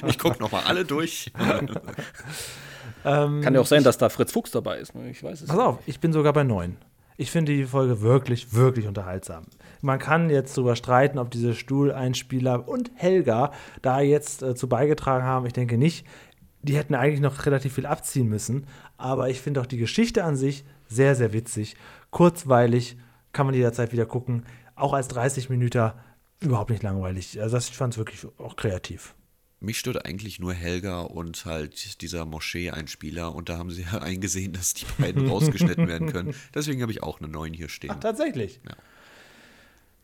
Ich 0.06 0.18
gucke 0.18 0.38
nochmal 0.40 0.64
alle 0.64 0.86
durch. 0.86 1.30
Kann 3.02 3.54
ja 3.54 3.60
auch 3.60 3.66
sein, 3.66 3.84
dass 3.84 3.98
da 3.98 4.08
Fritz 4.08 4.32
Fuchs 4.32 4.52
dabei 4.52 4.78
ist. 4.78 4.94
Ne? 4.94 5.10
Ich 5.10 5.22
weiß 5.22 5.42
es 5.42 5.48
Pass 5.48 5.58
auf, 5.58 5.78
ich 5.86 6.00
bin 6.00 6.14
sogar 6.14 6.32
bei 6.32 6.44
neun. 6.44 6.78
Ich 7.22 7.30
finde 7.30 7.54
die 7.54 7.66
Folge 7.66 8.00
wirklich, 8.00 8.52
wirklich 8.52 8.88
unterhaltsam. 8.88 9.44
Man 9.80 10.00
kann 10.00 10.28
jetzt 10.28 10.58
darüber 10.58 10.74
streiten, 10.74 11.18
ob 11.18 11.30
diese 11.30 11.54
Stuhleinspieler 11.54 12.66
und 12.66 12.90
Helga 12.96 13.52
da 13.80 14.00
jetzt 14.00 14.42
äh, 14.42 14.56
zu 14.56 14.68
beigetragen 14.68 15.24
haben. 15.24 15.46
Ich 15.46 15.52
denke 15.52 15.78
nicht. 15.78 16.04
Die 16.62 16.74
hätten 16.74 16.96
eigentlich 16.96 17.20
noch 17.20 17.46
relativ 17.46 17.74
viel 17.74 17.86
abziehen 17.86 18.28
müssen. 18.28 18.66
Aber 18.96 19.30
ich 19.30 19.40
finde 19.40 19.60
auch 19.60 19.66
die 19.66 19.76
Geschichte 19.76 20.24
an 20.24 20.34
sich 20.34 20.64
sehr, 20.88 21.14
sehr 21.14 21.32
witzig. 21.32 21.76
Kurzweilig, 22.10 22.96
kann 23.32 23.46
man 23.46 23.54
jederzeit 23.54 23.92
wieder 23.92 24.04
gucken. 24.04 24.44
Auch 24.74 24.92
als 24.92 25.06
30 25.06 25.48
Minuten 25.48 25.92
überhaupt 26.40 26.70
nicht 26.70 26.82
langweilig. 26.82 27.40
Also 27.40 27.54
das, 27.54 27.68
ich 27.68 27.76
fand 27.76 27.94
es 27.94 27.98
wirklich 27.98 28.26
auch 28.38 28.56
kreativ. 28.56 29.14
Mich 29.62 29.78
stört 29.78 30.04
eigentlich 30.04 30.38
nur 30.40 30.52
Helga 30.54 31.00
und 31.02 31.44
halt 31.46 32.00
dieser 32.02 32.24
Moschee-Einspieler. 32.26 33.34
Und 33.34 33.48
da 33.48 33.58
haben 33.58 33.70
sie 33.70 33.82
ja 33.92 33.98
eingesehen, 34.02 34.52
dass 34.52 34.74
die 34.74 34.86
beiden 34.98 35.26
rausgeschnitten 35.30 35.86
werden 35.88 36.12
können. 36.12 36.34
Deswegen 36.54 36.82
habe 36.82 36.92
ich 36.92 37.02
auch 37.02 37.20
eine 37.20 37.28
9 37.28 37.54
hier 37.54 37.68
stehen. 37.68 37.98
Tatsächlich. 38.00 38.60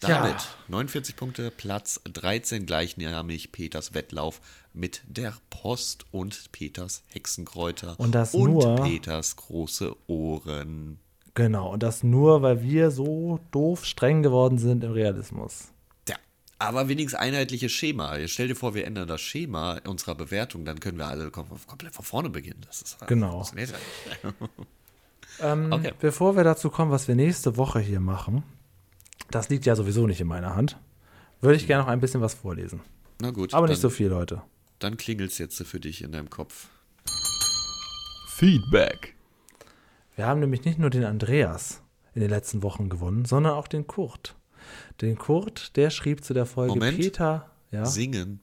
Damit 0.01 0.31
Ja. 0.37 0.39
49 0.69 1.17
Punkte, 1.17 1.51
Platz 1.51 2.01
13 2.05 2.67
gleichnamig 2.67 3.51
Peters 3.51 3.95
Wettlauf 3.95 4.41
mit 4.73 5.03
der 5.09 5.35
Post 5.51 6.07
und 6.13 6.53
Peters 6.53 7.03
Hexenkräuter 7.09 7.99
Und 7.99 8.15
das 8.15 8.33
nur- 8.33 8.77
Peters 8.77 9.35
große 9.35 9.97
Ohren. 10.07 11.01
Genau. 11.35 11.73
Und 11.73 11.83
das 11.83 12.05
nur, 12.05 12.43
weil 12.43 12.63
wir 12.63 12.93
so 12.93 13.41
doof 13.51 13.85
streng 13.85 14.23
geworden 14.23 14.59
sind 14.59 14.85
im 14.85 14.93
Realismus. 14.93 15.73
Aber 16.61 16.89
wenigstens 16.89 17.21
einheitliches 17.21 17.71
Schema. 17.71 18.17
Jetzt 18.17 18.33
stell 18.33 18.49
dir 18.49 18.57
vor, 18.57 18.75
wir 18.75 18.85
ändern 18.85 19.07
das 19.07 19.21
Schema 19.21 19.81
unserer 19.87 20.15
Bewertung, 20.17 20.65
dann 20.65 20.81
können 20.81 20.99
wir 20.99 21.07
alle 21.07 21.31
kom 21.31 21.47
komplett 21.67 21.95
von 21.95 22.05
vorne 22.05 22.31
beginnen. 22.31 22.61
Das 22.67 22.83
ist 22.83 22.99
Genau. 23.07 23.39
Das 23.39 23.53
ist. 23.53 23.75
Ähm, 25.41 25.73
Okay. 25.73 25.93
Bevor 26.01 26.37
wir 26.37 26.43
dazu 26.43 26.69
kommen, 26.69 26.91
was 26.91 27.07
wir 27.07 27.15
nächste 27.15 27.57
Woche 27.57 27.79
hier 27.79 28.01
machen, 28.01 28.43
das 29.31 29.49
liegt 29.49 29.67
ja 29.67 29.77
sowieso 29.77 30.07
nicht 30.09 30.21
in 30.21 30.27
meiner 30.27 30.57
Hand, 30.57 30.77
würde 31.41 31.57
ich 31.57 31.67
gerne 31.69 31.85
noch 31.85 31.89
ein 31.91 32.01
bisschen 32.01 32.21
was 32.21 32.35
vorlesen. 32.35 32.81
Na 33.21 33.31
gut, 33.31 33.55
Aber 33.55 33.67
dann, 33.67 33.73
nicht 33.75 33.81
so 33.81 33.91
viel 33.91 34.13
heute. 34.13 34.43
dann 34.81 34.97
klingelt 34.97 35.31
es 35.31 35.39
jetzt 35.39 35.63
für 35.63 35.79
dich 35.79 36.03
in 36.03 36.11
deinem 36.13 36.29
Kopf. 36.31 36.69
Feedback. 38.29 39.15
Wir 40.17 40.27
haben 40.27 40.41
nämlich 40.41 40.65
nicht 40.65 40.79
nur 40.79 40.91
den 40.91 41.05
Andreas 41.05 41.83
in 42.15 42.21
den 42.21 42.31
letzten 42.31 42.63
Wochen 42.63 42.89
gewonnen, 42.89 43.25
sondern 43.25 43.53
auch 43.55 43.69
den 43.69 43.87
Kurt. 43.87 44.35
Den 45.01 45.17
Kurt, 45.19 45.77
der 45.77 45.91
schrieb 45.91 46.25
zu 46.25 46.35
der 46.35 46.47
Folge 46.47 46.75
Moment. 46.75 46.99
Peter. 46.99 47.47
Ja, 47.71 47.85
Singen. 47.85 48.41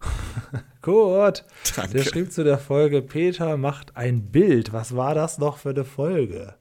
Kurt, 0.82 1.44
Danke. 1.74 1.94
der 1.98 2.04
schrieb 2.04 2.30
zu 2.32 2.44
der 2.44 2.58
Folge 2.58 3.02
Peter 3.02 3.56
macht 3.56 3.96
ein 3.96 4.30
Bild. 4.30 4.72
Was 4.72 4.94
war 4.94 5.14
das 5.14 5.38
noch 5.38 5.56
für 5.58 5.70
eine 5.70 5.84
Folge? 5.84 6.54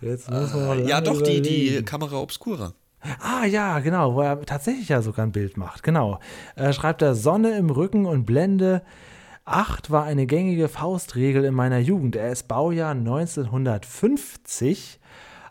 Jetzt 0.00 0.30
muss 0.30 0.54
man 0.54 0.78
Äh, 0.80 0.88
Ja, 0.88 1.00
doch, 1.00 1.20
die, 1.22 1.42
die. 1.42 1.82
Kamera 1.84 2.16
Obscura. 2.18 2.74
Ah 3.20 3.44
ja, 3.46 3.80
genau, 3.80 4.14
wo 4.14 4.20
er 4.20 4.40
tatsächlich 4.42 4.88
ja 4.88 5.02
sogar 5.02 5.26
ein 5.26 5.32
Bild 5.32 5.56
macht. 5.56 5.82
Genau. 5.82 6.20
Äh, 6.54 6.72
schreibt 6.72 7.02
er 7.02 7.16
Sonne 7.16 7.56
im 7.56 7.70
Rücken 7.70 8.06
und 8.06 8.24
Blende 8.26 8.82
8 9.44 9.90
war 9.90 10.04
eine 10.04 10.26
gängige 10.26 10.68
Faustregel 10.68 11.44
in 11.44 11.54
meiner 11.54 11.80
Jugend. 11.80 12.14
Er 12.14 12.30
ist 12.30 12.46
Baujahr 12.46 12.92
1950, 12.92 15.00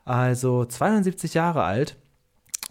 also 0.05 0.63
72 0.65 1.33
Jahre 1.33 1.63
alt. 1.63 1.97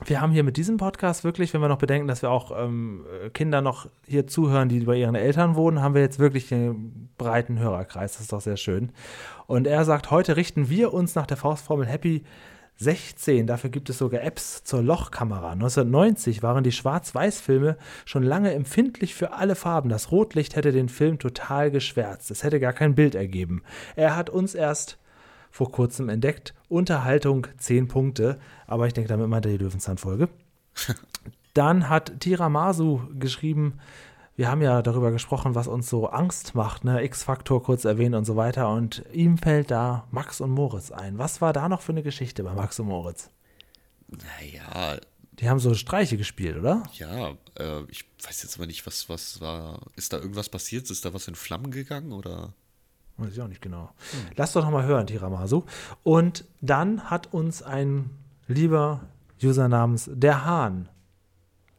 Wir 0.06 0.20
haben 0.20 0.32
hier 0.32 0.44
mit 0.44 0.56
diesem 0.56 0.76
Podcast 0.78 1.24
wirklich, 1.24 1.52
wenn 1.52 1.60
wir 1.60 1.68
noch 1.68 1.78
bedenken, 1.78 2.08
dass 2.08 2.22
wir 2.22 2.30
auch 2.30 2.52
ähm, 2.56 3.04
äh, 3.24 3.30
Kinder 3.30 3.60
noch 3.60 3.86
hier 4.06 4.26
zuhören, 4.26 4.68
die 4.68 4.80
bei 4.80 4.96
ihren 4.96 5.14
Eltern 5.14 5.54
wohnen, 5.56 5.82
haben 5.82 5.94
wir 5.94 6.00
jetzt 6.00 6.18
wirklich 6.18 6.52
einen 6.52 7.10
breiten 7.18 7.58
Hörerkreis. 7.58 8.12
Das 8.12 8.22
ist 8.22 8.32
doch 8.32 8.40
sehr 8.40 8.56
schön. 8.56 8.92
Und 9.46 9.66
er 9.66 9.84
sagt, 9.84 10.10
heute 10.10 10.36
richten 10.36 10.68
wir 10.68 10.94
uns 10.94 11.14
nach 11.14 11.26
der 11.26 11.36
Faustformel 11.36 11.86
Happy 11.86 12.24
16. 12.80 13.46
Dafür 13.46 13.68
gibt 13.68 13.90
es 13.90 13.98
sogar 13.98 14.22
Apps 14.22 14.64
zur 14.64 14.82
Lochkamera. 14.82 15.50
1990 15.50 16.42
waren 16.42 16.64
die 16.64 16.72
Schwarz-Weiß-Filme 16.72 17.76
schon 18.06 18.22
lange 18.22 18.54
empfindlich 18.54 19.14
für 19.14 19.34
alle 19.34 19.54
Farben. 19.54 19.90
Das 19.90 20.10
Rotlicht 20.10 20.56
hätte 20.56 20.72
den 20.72 20.88
Film 20.88 21.18
total 21.18 21.70
geschwärzt. 21.70 22.30
Es 22.30 22.42
hätte 22.42 22.58
gar 22.58 22.72
kein 22.72 22.94
Bild 22.94 23.14
ergeben. 23.14 23.62
Er 23.96 24.16
hat 24.16 24.30
uns 24.30 24.54
erst 24.54 24.98
vor 25.50 25.70
kurzem 25.72 26.08
entdeckt. 26.08 26.54
Unterhaltung 26.68 27.46
10 27.58 27.88
Punkte. 27.88 28.38
Aber 28.66 28.86
ich 28.86 28.92
denke, 28.92 29.08
damit 29.08 29.28
meint 29.28 29.46
er 29.46 29.52
die 29.52 29.58
Löwenzahn-Folge. 29.58 30.28
Dann 31.54 31.88
hat 31.88 32.20
Tiramasu 32.20 33.00
geschrieben, 33.18 33.78
wir 34.36 34.48
haben 34.48 34.62
ja 34.62 34.80
darüber 34.80 35.10
gesprochen, 35.10 35.54
was 35.54 35.66
uns 35.66 35.90
so 35.90 36.06
Angst 36.08 36.54
macht, 36.54 36.84
ne? 36.84 37.02
X-Faktor 37.04 37.62
kurz 37.62 37.84
erwähnt 37.84 38.14
und 38.14 38.24
so 38.24 38.36
weiter. 38.36 38.70
Und 38.70 39.04
ihm 39.12 39.36
fällt 39.36 39.70
da 39.70 40.06
Max 40.12 40.40
und 40.40 40.50
Moritz 40.50 40.90
ein. 40.92 41.18
Was 41.18 41.40
war 41.42 41.52
da 41.52 41.68
noch 41.68 41.82
für 41.82 41.92
eine 41.92 42.02
Geschichte 42.02 42.42
bei 42.44 42.54
Max 42.54 42.78
und 42.80 42.86
Moritz? 42.86 43.28
Naja, 44.08 44.98
Die 45.32 45.48
haben 45.48 45.58
so 45.58 45.74
Streiche 45.74 46.16
gespielt, 46.16 46.56
oder? 46.56 46.82
ja, 46.94 47.30
äh, 47.58 47.82
ich 47.88 48.04
weiß 48.24 48.42
jetzt 48.42 48.56
aber 48.56 48.66
nicht, 48.66 48.86
was, 48.86 49.08
was 49.08 49.40
war. 49.40 49.80
Ist 49.96 50.12
da 50.12 50.18
irgendwas 50.18 50.48
passiert? 50.48 50.90
Ist 50.90 51.04
da 51.04 51.12
was 51.12 51.28
in 51.28 51.34
Flammen 51.34 51.70
gegangen 51.70 52.12
oder? 52.12 52.54
Weiß 53.20 53.32
ich 53.32 53.40
auch 53.40 53.48
nicht 53.48 53.62
genau. 53.62 53.90
Lass 54.36 54.52
doch 54.52 54.64
noch 54.64 54.70
mal 54.70 54.84
hören, 54.84 55.06
Tiramasu. 55.06 55.64
Und 56.02 56.44
dann 56.60 57.10
hat 57.10 57.32
uns 57.32 57.62
ein 57.62 58.10
lieber 58.48 59.00
User 59.42 59.68
namens 59.68 60.10
Der 60.12 60.44
Hahn 60.44 60.88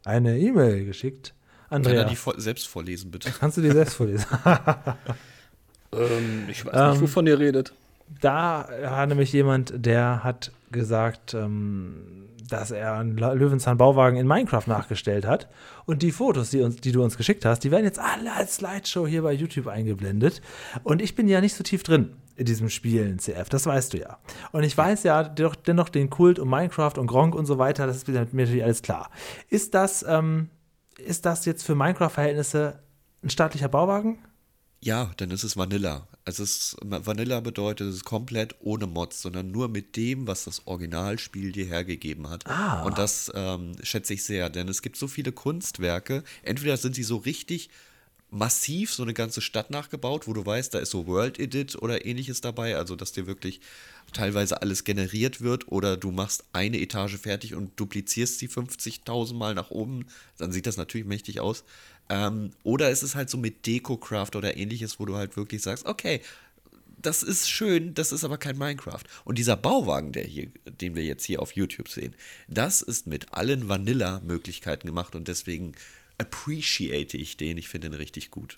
eine 0.04 0.38
E-Mail 0.38 0.84
geschickt. 0.84 1.34
Kann 1.68 1.76
Andrea, 1.78 2.02
er 2.02 2.08
die 2.08 2.16
vor 2.16 2.40
selbst 2.40 2.68
vorlesen, 2.68 3.10
bitte? 3.10 3.30
kannst 3.30 3.56
du 3.56 3.62
die 3.62 3.70
selbst 3.70 3.94
vorlesen? 3.94 4.26
Ähm, 5.94 6.46
ich 6.48 6.64
weiß 6.64 6.92
nicht, 6.92 7.02
wovon 7.02 7.26
ihr 7.26 7.38
redet. 7.38 7.74
Da 8.08 8.68
war 8.82 9.06
nämlich 9.06 9.32
jemand, 9.32 9.72
der 9.74 10.22
hat 10.22 10.52
gesagt, 10.70 11.34
ähm, 11.34 12.28
dass 12.48 12.70
er 12.70 12.94
einen 12.94 13.16
Löwenzahn-Bauwagen 13.16 14.18
in 14.18 14.26
Minecraft 14.26 14.66
nachgestellt 14.66 15.26
hat. 15.26 15.48
Und 15.86 16.02
die 16.02 16.12
Fotos, 16.12 16.50
die, 16.50 16.60
uns, 16.60 16.76
die 16.76 16.92
du 16.92 17.02
uns 17.02 17.16
geschickt 17.16 17.44
hast, 17.44 17.60
die 17.60 17.70
werden 17.70 17.84
jetzt 17.84 17.98
alle 17.98 18.32
als 18.32 18.56
Slideshow 18.56 19.06
hier 19.06 19.22
bei 19.22 19.32
YouTube 19.32 19.68
eingeblendet. 19.68 20.42
Und 20.82 21.00
ich 21.00 21.14
bin 21.14 21.28
ja 21.28 21.40
nicht 21.40 21.54
so 21.54 21.64
tief 21.64 21.82
drin 21.82 22.14
in 22.36 22.44
diesem 22.46 22.68
Spiel 22.68 23.06
in 23.06 23.18
CF, 23.18 23.48
das 23.48 23.66
weißt 23.66 23.92
du 23.92 23.98
ja. 23.98 24.18
Und 24.52 24.62
ich 24.62 24.76
weiß 24.76 25.02
ja 25.02 25.22
doch, 25.24 25.54
dennoch 25.54 25.88
den 25.88 26.10
Kult 26.10 26.38
um 26.38 26.48
Minecraft 26.48 26.94
und 26.96 27.06
Gronk 27.06 27.34
und 27.34 27.46
so 27.46 27.58
weiter, 27.58 27.86
das 27.86 27.96
ist 27.96 28.08
mir 28.08 28.26
natürlich 28.32 28.64
alles 28.64 28.82
klar. 28.82 29.10
Ist 29.48 29.74
das, 29.74 30.04
ähm, 30.08 30.48
ist 30.98 31.26
das 31.26 31.44
jetzt 31.44 31.64
für 31.64 31.74
Minecraft-Verhältnisse 31.74 32.80
ein 33.22 33.30
staatlicher 33.30 33.68
Bauwagen? 33.68 34.18
Ja, 34.84 35.12
dann 35.16 35.30
ist 35.30 35.44
es 35.44 35.56
Vanilla. 35.56 36.08
Also 36.24 36.42
es, 36.42 36.76
Vanilla 36.82 37.38
bedeutet, 37.38 37.86
es 37.86 37.96
ist 37.96 38.04
komplett 38.04 38.56
ohne 38.58 38.88
Mods, 38.88 39.22
sondern 39.22 39.52
nur 39.52 39.68
mit 39.68 39.96
dem, 39.96 40.26
was 40.26 40.44
das 40.44 40.66
Originalspiel 40.66 41.52
dir 41.52 41.66
hergegeben 41.66 42.28
hat. 42.28 42.46
Ah. 42.48 42.82
Und 42.82 42.98
das 42.98 43.30
ähm, 43.32 43.76
schätze 43.84 44.14
ich 44.14 44.24
sehr, 44.24 44.50
denn 44.50 44.68
es 44.68 44.82
gibt 44.82 44.96
so 44.96 45.06
viele 45.06 45.30
Kunstwerke. 45.30 46.24
Entweder 46.42 46.76
sind 46.76 46.96
sie 46.96 47.04
so 47.04 47.18
richtig 47.18 47.70
massiv 48.32 48.94
so 48.94 49.02
eine 49.02 49.12
ganze 49.12 49.42
Stadt 49.42 49.70
nachgebaut, 49.70 50.26
wo 50.26 50.32
du 50.32 50.44
weißt, 50.44 50.72
da 50.72 50.78
ist 50.78 50.90
so 50.90 51.06
World 51.06 51.38
Edit 51.38 51.76
oder 51.76 52.06
ähnliches 52.06 52.40
dabei, 52.40 52.76
also 52.76 52.96
dass 52.96 53.12
dir 53.12 53.26
wirklich 53.26 53.60
teilweise 54.14 54.62
alles 54.62 54.84
generiert 54.84 55.42
wird 55.42 55.68
oder 55.68 55.98
du 55.98 56.10
machst 56.10 56.44
eine 56.54 56.80
Etage 56.80 57.18
fertig 57.18 57.54
und 57.54 57.78
duplizierst 57.78 58.38
sie 58.38 58.48
50.000 58.48 59.34
Mal 59.34 59.54
nach 59.54 59.70
oben, 59.70 60.06
dann 60.38 60.50
sieht 60.50 60.66
das 60.66 60.78
natürlich 60.78 61.06
mächtig 61.06 61.40
aus. 61.40 61.62
Ähm, 62.08 62.52
oder 62.62 62.90
es 62.90 63.14
halt 63.14 63.28
so 63.28 63.36
mit 63.36 63.66
Deco-Craft 63.66 64.30
oder 64.34 64.56
ähnliches, 64.56 64.98
wo 64.98 65.04
du 65.04 65.14
halt 65.16 65.36
wirklich 65.36 65.60
sagst, 65.60 65.84
okay, 65.84 66.22
das 67.02 67.22
ist 67.22 67.50
schön, 67.50 67.92
das 67.94 68.12
ist 68.12 68.24
aber 68.24 68.38
kein 68.38 68.56
Minecraft. 68.56 69.02
Und 69.24 69.36
dieser 69.36 69.56
Bauwagen, 69.56 70.12
der 70.12 70.24
hier, 70.24 70.48
den 70.80 70.94
wir 70.94 71.04
jetzt 71.04 71.24
hier 71.24 71.42
auf 71.42 71.52
YouTube 71.52 71.88
sehen, 71.88 72.14
das 72.48 72.80
ist 72.80 73.06
mit 73.06 73.34
allen 73.34 73.68
Vanilla-Möglichkeiten 73.68 74.86
gemacht 74.86 75.14
und 75.14 75.28
deswegen 75.28 75.74
appreciate 76.18 77.16
ich 77.16 77.36
den. 77.36 77.58
Ich 77.58 77.68
finde 77.68 77.90
den 77.90 77.96
richtig 77.96 78.30
gut. 78.30 78.56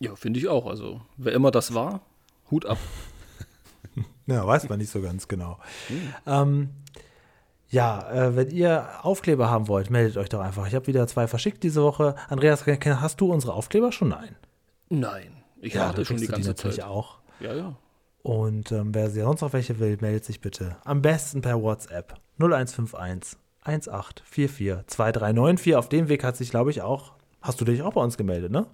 Ja, 0.00 0.14
finde 0.16 0.38
ich 0.40 0.48
auch. 0.48 0.66
Also, 0.66 1.00
wer 1.16 1.32
immer 1.32 1.50
das 1.50 1.74
war, 1.74 2.02
Hut 2.50 2.66
ab. 2.66 2.78
Ja, 4.28 4.44
weiß 4.44 4.68
man 4.68 4.80
nicht 4.80 4.90
so 4.90 5.00
ganz 5.00 5.28
genau. 5.28 5.60
Ähm, 6.26 6.70
ja, 7.68 8.10
äh, 8.10 8.34
wenn 8.36 8.50
ihr 8.50 8.88
Aufkleber 9.02 9.48
haben 9.50 9.68
wollt, 9.68 9.88
meldet 9.88 10.16
euch 10.16 10.28
doch 10.28 10.40
einfach. 10.40 10.66
Ich 10.66 10.74
habe 10.74 10.88
wieder 10.88 11.06
zwei 11.06 11.28
verschickt 11.28 11.62
diese 11.62 11.80
Woche. 11.82 12.16
Andreas, 12.28 12.66
hast 12.66 13.20
du 13.20 13.32
unsere 13.32 13.54
Aufkleber 13.54 13.92
schon? 13.92 14.08
Nein. 14.08 14.34
Nein. 14.88 15.44
Ich 15.60 15.74
Ja, 15.74 15.92
du 15.92 16.04
schon 16.04 16.16
die 16.16 16.26
ganze 16.26 16.48
natürlich 16.48 16.78
Zeit. 16.78 16.86
auch. 16.86 17.18
Ja, 17.38 17.54
ja. 17.54 17.76
Und 18.22 18.72
ähm, 18.72 18.92
wer 18.92 19.10
sonst 19.10 19.42
noch 19.42 19.52
welche 19.52 19.78
will, 19.78 19.96
meldet 20.00 20.24
sich 20.24 20.40
bitte. 20.40 20.76
Am 20.84 21.02
besten 21.02 21.40
per 21.40 21.62
WhatsApp 21.62 22.14
0151 22.38 23.38
1844 23.66 24.86
2394. 24.86 25.76
Auf 25.76 25.88
dem 25.88 26.08
Weg 26.08 26.24
hat 26.24 26.36
sich, 26.36 26.50
glaube 26.50 26.70
ich, 26.70 26.82
auch. 26.82 27.12
Hast 27.42 27.60
du 27.60 27.64
dich 27.64 27.82
auch 27.82 27.92
bei 27.92 28.00
uns 28.02 28.16
gemeldet, 28.16 28.50
ne? 28.52 28.66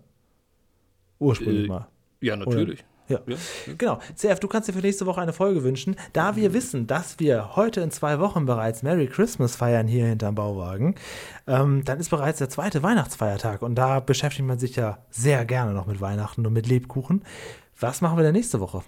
Ursprünglich 1.18 1.64
Äh, 1.64 1.68
mal. 1.68 1.88
Ja, 2.20 2.36
natürlich. 2.36 2.80
Ja. 3.08 3.20
Ja. 3.26 3.36
Genau. 3.76 3.98
CF, 4.14 4.40
du 4.40 4.48
kannst 4.48 4.68
dir 4.68 4.72
für 4.72 4.80
nächste 4.80 5.04
Woche 5.06 5.20
eine 5.20 5.32
Folge 5.32 5.62
wünschen. 5.64 5.96
Da 6.12 6.36
wir 6.36 6.54
wissen, 6.54 6.86
dass 6.86 7.18
wir 7.18 7.56
heute 7.56 7.80
in 7.80 7.90
zwei 7.90 8.20
Wochen 8.20 8.46
bereits 8.46 8.82
Merry 8.82 9.06
Christmas 9.06 9.56
feiern 9.56 9.86
hier 9.86 10.06
hinterm 10.06 10.34
Bauwagen, 10.36 10.94
ähm, 11.46 11.84
dann 11.84 11.98
ist 11.98 12.08
bereits 12.10 12.38
der 12.38 12.48
zweite 12.48 12.82
Weihnachtsfeiertag 12.82 13.60
und 13.62 13.74
da 13.74 14.00
beschäftigt 14.00 14.46
man 14.46 14.58
sich 14.58 14.76
ja 14.76 14.98
sehr 15.10 15.44
gerne 15.44 15.72
noch 15.74 15.86
mit 15.86 16.00
Weihnachten 16.00 16.46
und 16.46 16.52
mit 16.52 16.66
Lebkuchen. 16.68 17.24
Was 17.78 18.00
machen 18.00 18.16
wir 18.16 18.22
denn 18.22 18.34
nächste 18.34 18.60
Woche? 18.60 18.82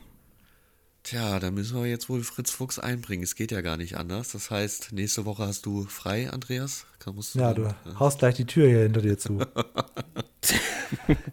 Tja, 1.04 1.38
da 1.38 1.50
müssen 1.50 1.76
wir 1.78 1.86
jetzt 1.86 2.08
wohl 2.08 2.24
Fritz 2.24 2.50
Fuchs 2.50 2.78
einbringen. 2.78 3.22
Es 3.22 3.34
geht 3.34 3.52
ja 3.52 3.60
gar 3.60 3.76
nicht 3.76 3.98
anders. 3.98 4.32
Das 4.32 4.50
heißt, 4.50 4.92
nächste 4.92 5.26
Woche 5.26 5.46
hast 5.46 5.66
du 5.66 5.84
frei, 5.84 6.30
Andreas? 6.30 6.86
Kann- 6.98 7.14
musst 7.14 7.34
Ja, 7.34 7.52
du 7.52 7.64
äh, 7.64 7.74
haust 7.98 8.20
gleich 8.20 8.36
die 8.36 8.46
Tür 8.46 8.66
hier 8.68 8.80
hinter 8.80 9.02
dir 9.02 9.18
zu. 9.18 9.38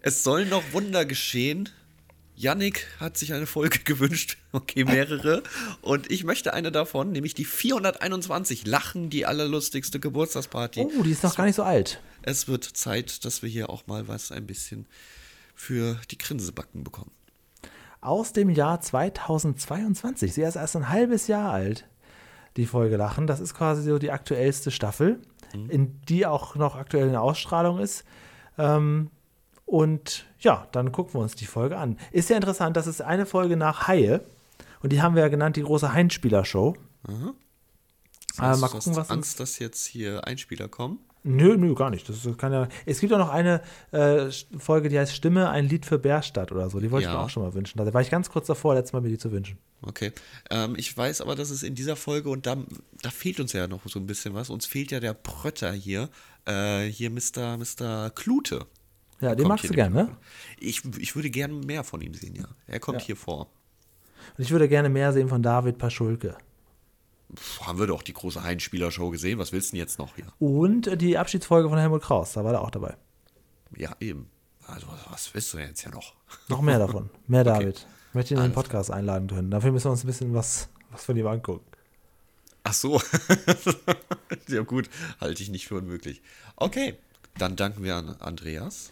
Es 0.02 0.24
sollen 0.24 0.50
noch 0.50 0.64
Wunder 0.74 1.06
geschehen. 1.06 1.70
Yannick 2.36 2.88
hat 3.00 3.18
sich 3.18 3.34
eine 3.34 3.46
Folge 3.46 3.80
gewünscht, 3.86 4.38
okay, 4.52 4.84
mehrere. 4.84 5.44
Und 5.82 6.10
ich 6.12 6.24
möchte 6.24 6.54
eine 6.54 6.72
davon, 6.72 7.12
nämlich 7.12 7.34
die 7.36 7.46
421 7.46 8.66
Lachen, 8.66 9.10
die 9.10 9.26
allerlustigste 9.26 10.00
Geburtstagsparty. 10.00 10.82
Oh, 10.82 11.04
die 11.04 11.12
ist 11.12 11.24
noch 11.24 11.36
gar 11.36 11.46
nicht 11.46 11.56
so 11.56 11.64
alt. 11.64 12.02
Es 12.24 12.48
wird 12.48 12.64
Zeit, 12.66 13.24
dass 13.26 13.42
wir 13.44 13.50
hier 13.50 13.70
auch 13.70 13.86
mal 13.88 14.08
was 14.08 14.32
ein 14.32 14.48
bisschen 14.48 14.88
für 15.56 16.00
die 16.10 16.18
Grinsebacken 16.18 16.84
bekommen. 16.84 17.12
Aus 18.02 18.34
dem 18.34 18.50
Jahr 18.50 18.82
2022. 18.82 20.34
Sie 20.34 20.42
ist 20.42 20.56
erst 20.56 20.76
ein 20.76 20.90
halbes 20.90 21.28
Jahr 21.28 21.52
alt, 21.52 21.88
die 22.58 22.66
Folge 22.66 22.98
Lachen. 22.98 23.28
Das 23.28 23.40
ist 23.40 23.54
quasi 23.54 23.84
so 23.84 24.00
die 24.00 24.12
aktuellste 24.12 24.72
Staffel, 24.72 25.22
in 25.70 26.02
die 26.10 26.26
auch 26.26 26.56
noch 26.56 26.76
aktuell 26.76 27.08
eine 27.10 27.22
Ausstrahlung 27.22 27.80
ist. 27.80 28.04
Ähm, 28.58 29.12
und 29.66 30.26
ja, 30.40 30.68
dann 30.72 30.92
gucken 30.92 31.14
wir 31.14 31.20
uns 31.22 31.36
die 31.36 31.46
Folge 31.46 31.78
an. 31.78 31.98
Ist 32.12 32.30
ja 32.30 32.36
interessant, 32.36 32.76
das 32.76 32.88
ist 32.88 33.02
eine 33.02 33.26
Folge 33.26 33.56
nach 33.56 33.88
Haie. 33.88 34.24
Und 34.82 34.92
die 34.92 35.02
haben 35.02 35.16
wir 35.16 35.22
ja 35.22 35.28
genannt, 35.30 35.56
die 35.58 35.64
große 35.64 35.94
Heinspieler-Show. 35.94 36.76
Das 37.04 37.14
Äh, 38.40 38.42
heißt, 38.42 38.62
mal 38.62 38.68
du 38.68 38.74
gucken, 38.74 38.92
hast 38.92 38.98
was 38.98 39.10
Angst, 39.12 39.40
dass 39.40 39.60
jetzt 39.60 39.86
hier 39.86 40.26
Einspieler 40.26 40.68
kommen. 40.68 41.00
Nö, 41.24 41.56
nö, 41.56 41.76
gar 41.76 41.92
nicht. 41.92 42.10
Das 42.10 42.28
kann 42.38 42.52
ja, 42.52 42.68
es 42.88 43.00
gibt 43.00 43.14
auch 43.14 43.20
noch 43.20 43.30
eine 43.30 43.62
äh, 43.92 44.32
Folge, 44.58 44.90
die 44.90 44.98
heißt 44.98 45.14
Stimme, 45.16 45.50
ein 45.50 45.68
Lied 45.70 45.86
für 45.86 46.00
Bärstadt 46.00 46.52
oder 46.52 46.68
so. 46.70 46.80
Die 46.80 46.90
wollte 46.90 47.04
ich 47.06 47.12
Ja. 47.12 47.18
mir 47.20 47.24
auch 47.26 47.30
schon 47.30 47.44
mal 47.44 47.54
wünschen. 47.54 47.78
Da 47.78 47.94
war 47.94 48.02
ich 48.02 48.10
ganz 48.10 48.30
kurz 48.32 48.48
davor, 48.48 48.74
letztes 48.74 48.94
Mal 48.94 49.02
mir 49.02 49.10
die 49.10 49.20
zu 49.20 49.32
wünschen. 49.32 49.60
Okay. 49.84 50.12
Ähm, 50.50 50.74
ich 50.78 50.96
weiß 50.98 51.22
aber, 51.22 51.36
dass 51.36 51.52
es 51.52 51.62
in 51.62 51.76
dieser 51.76 51.96
Folge, 51.96 52.30
und 52.30 52.48
da, 52.48 52.58
da 53.04 53.12
fehlt 53.12 53.40
uns 53.40 53.54
ja 53.54 53.68
noch 53.68 53.82
so 53.86 54.00
ein 54.00 54.08
bisschen 54.08 54.34
was, 54.34 54.50
uns 54.50 54.66
fehlt 54.66 54.90
ja 54.92 55.00
der 55.00 55.14
Prötter 55.14 55.72
hier, 55.74 56.10
äh, 56.48 56.86
hier 56.86 57.12
Mr. 57.12 57.58
Mr. 57.58 58.10
Klute. 58.10 58.66
Ja, 59.20 59.36
den 59.36 59.48
magst 59.48 59.70
du 59.70 59.74
gern, 59.74 59.94
ne? 59.94 60.10
Ich, 60.60 60.82
ich 60.98 61.16
würde 61.16 61.30
gerne 61.30 61.54
mehr 61.54 61.84
von 61.84 62.02
ihm 62.02 62.16
sehen, 62.16 62.34
ja. 62.36 62.46
Er 62.66 62.80
kommt 62.80 63.02
Ja. 63.02 63.06
hier 63.06 63.16
vor. 63.16 63.52
Und 64.38 64.44
ich 64.44 64.50
würde 64.50 64.68
gerne 64.68 64.90
mehr 64.90 65.14
sehen 65.14 65.30
von 65.30 65.44
David 65.44 65.78
Paschulke. 65.78 66.36
Haben 67.62 67.80
wir 67.80 67.88
doch 67.88 68.02
die 68.02 68.14
große 68.14 68.44
Heinspieler-Show 68.44 69.10
gesehen. 69.10 69.40
Was 69.40 69.52
willst 69.52 69.70
du 69.70 69.72
denn 69.72 69.80
jetzt 69.80 70.00
noch 70.00 70.16
hier? 70.16 70.26
Und 70.40 71.02
die 71.02 71.18
Abschiedsfolge 71.18 71.70
von 71.70 71.78
Helmut 71.78 72.02
Kraus, 72.02 72.34
da 72.34 72.44
war 72.44 72.54
er 72.54 72.62
auch 72.62 72.72
dabei. 72.72 72.96
Ja, 73.76 73.96
eben. 74.00 74.30
Also, 74.68 74.88
was 75.10 75.34
willst 75.34 75.54
du 75.54 75.58
denn 75.58 75.70
jetzt 75.70 75.84
ja 75.84 75.92
noch? 75.92 76.14
Noch 76.48 76.62
mehr 76.62 76.80
davon. 76.80 77.10
Mehr 77.28 77.44
David. 77.46 77.86
Ich 78.10 78.16
möchte 78.16 78.34
ihn 78.34 78.38
in 78.38 78.44
den 78.44 78.54
Podcast 78.54 78.92
einladen 78.92 79.28
können. 79.28 79.52
Dafür 79.52 79.72
müssen 79.72 79.86
wir 79.86 79.92
uns 79.92 80.04
ein 80.04 80.08
bisschen 80.08 80.34
was, 80.34 80.70
was 80.92 81.06
von 81.06 81.16
ihm 81.16 81.28
angucken. 81.28 81.66
Ach 82.64 82.74
so. 82.74 83.02
ja, 84.48 84.62
gut. 84.62 84.90
Halte 85.20 85.42
ich 85.42 85.50
nicht 85.50 85.68
für 85.68 85.76
unmöglich. 85.76 86.22
Okay. 86.58 86.98
Dann 87.38 87.56
danken 87.56 87.84
wir 87.84 87.96
an 87.96 88.10
Andreas 88.20 88.92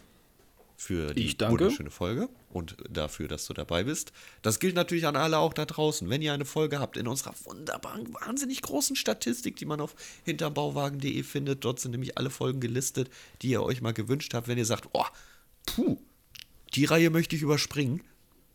für 0.79 1.13
die 1.13 1.35
wunderschöne 1.41 1.91
Folge 1.91 2.29
und 2.49 2.77
dafür, 2.89 3.27
dass 3.27 3.45
du 3.45 3.53
dabei 3.53 3.83
bist. 3.83 4.13
Das 4.41 4.59
gilt 4.59 4.75
natürlich 4.75 5.05
an 5.07 5.17
alle 5.17 5.37
auch 5.37 5.53
da 5.53 5.65
draußen. 5.65 6.09
Wenn 6.09 6.21
ihr 6.21 6.31
eine 6.31 6.45
Folge 6.45 6.79
habt 6.79 6.95
in 6.95 7.05
unserer 7.05 7.33
wunderbaren, 7.43 8.13
wahnsinnig 8.13 8.61
großen 8.61 8.95
Statistik, 8.95 9.57
die 9.57 9.65
man 9.65 9.81
auf 9.81 9.93
hinterbauwagen.de 10.23 11.21
findet, 11.23 11.65
dort 11.65 11.81
sind 11.81 11.91
nämlich 11.91 12.17
alle 12.17 12.29
Folgen 12.29 12.61
gelistet, 12.61 13.09
die 13.41 13.49
ihr 13.49 13.61
euch 13.61 13.81
mal 13.81 13.91
gewünscht 13.91 14.33
habt. 14.33 14.47
Wenn 14.47 14.57
ihr 14.57 14.63
sagt, 14.65 14.87
oh, 14.93 15.03
puh, 15.65 15.97
die 16.75 16.85
Reihe 16.85 17.09
möchte 17.09 17.35
ich 17.35 17.41
überspringen, 17.41 18.01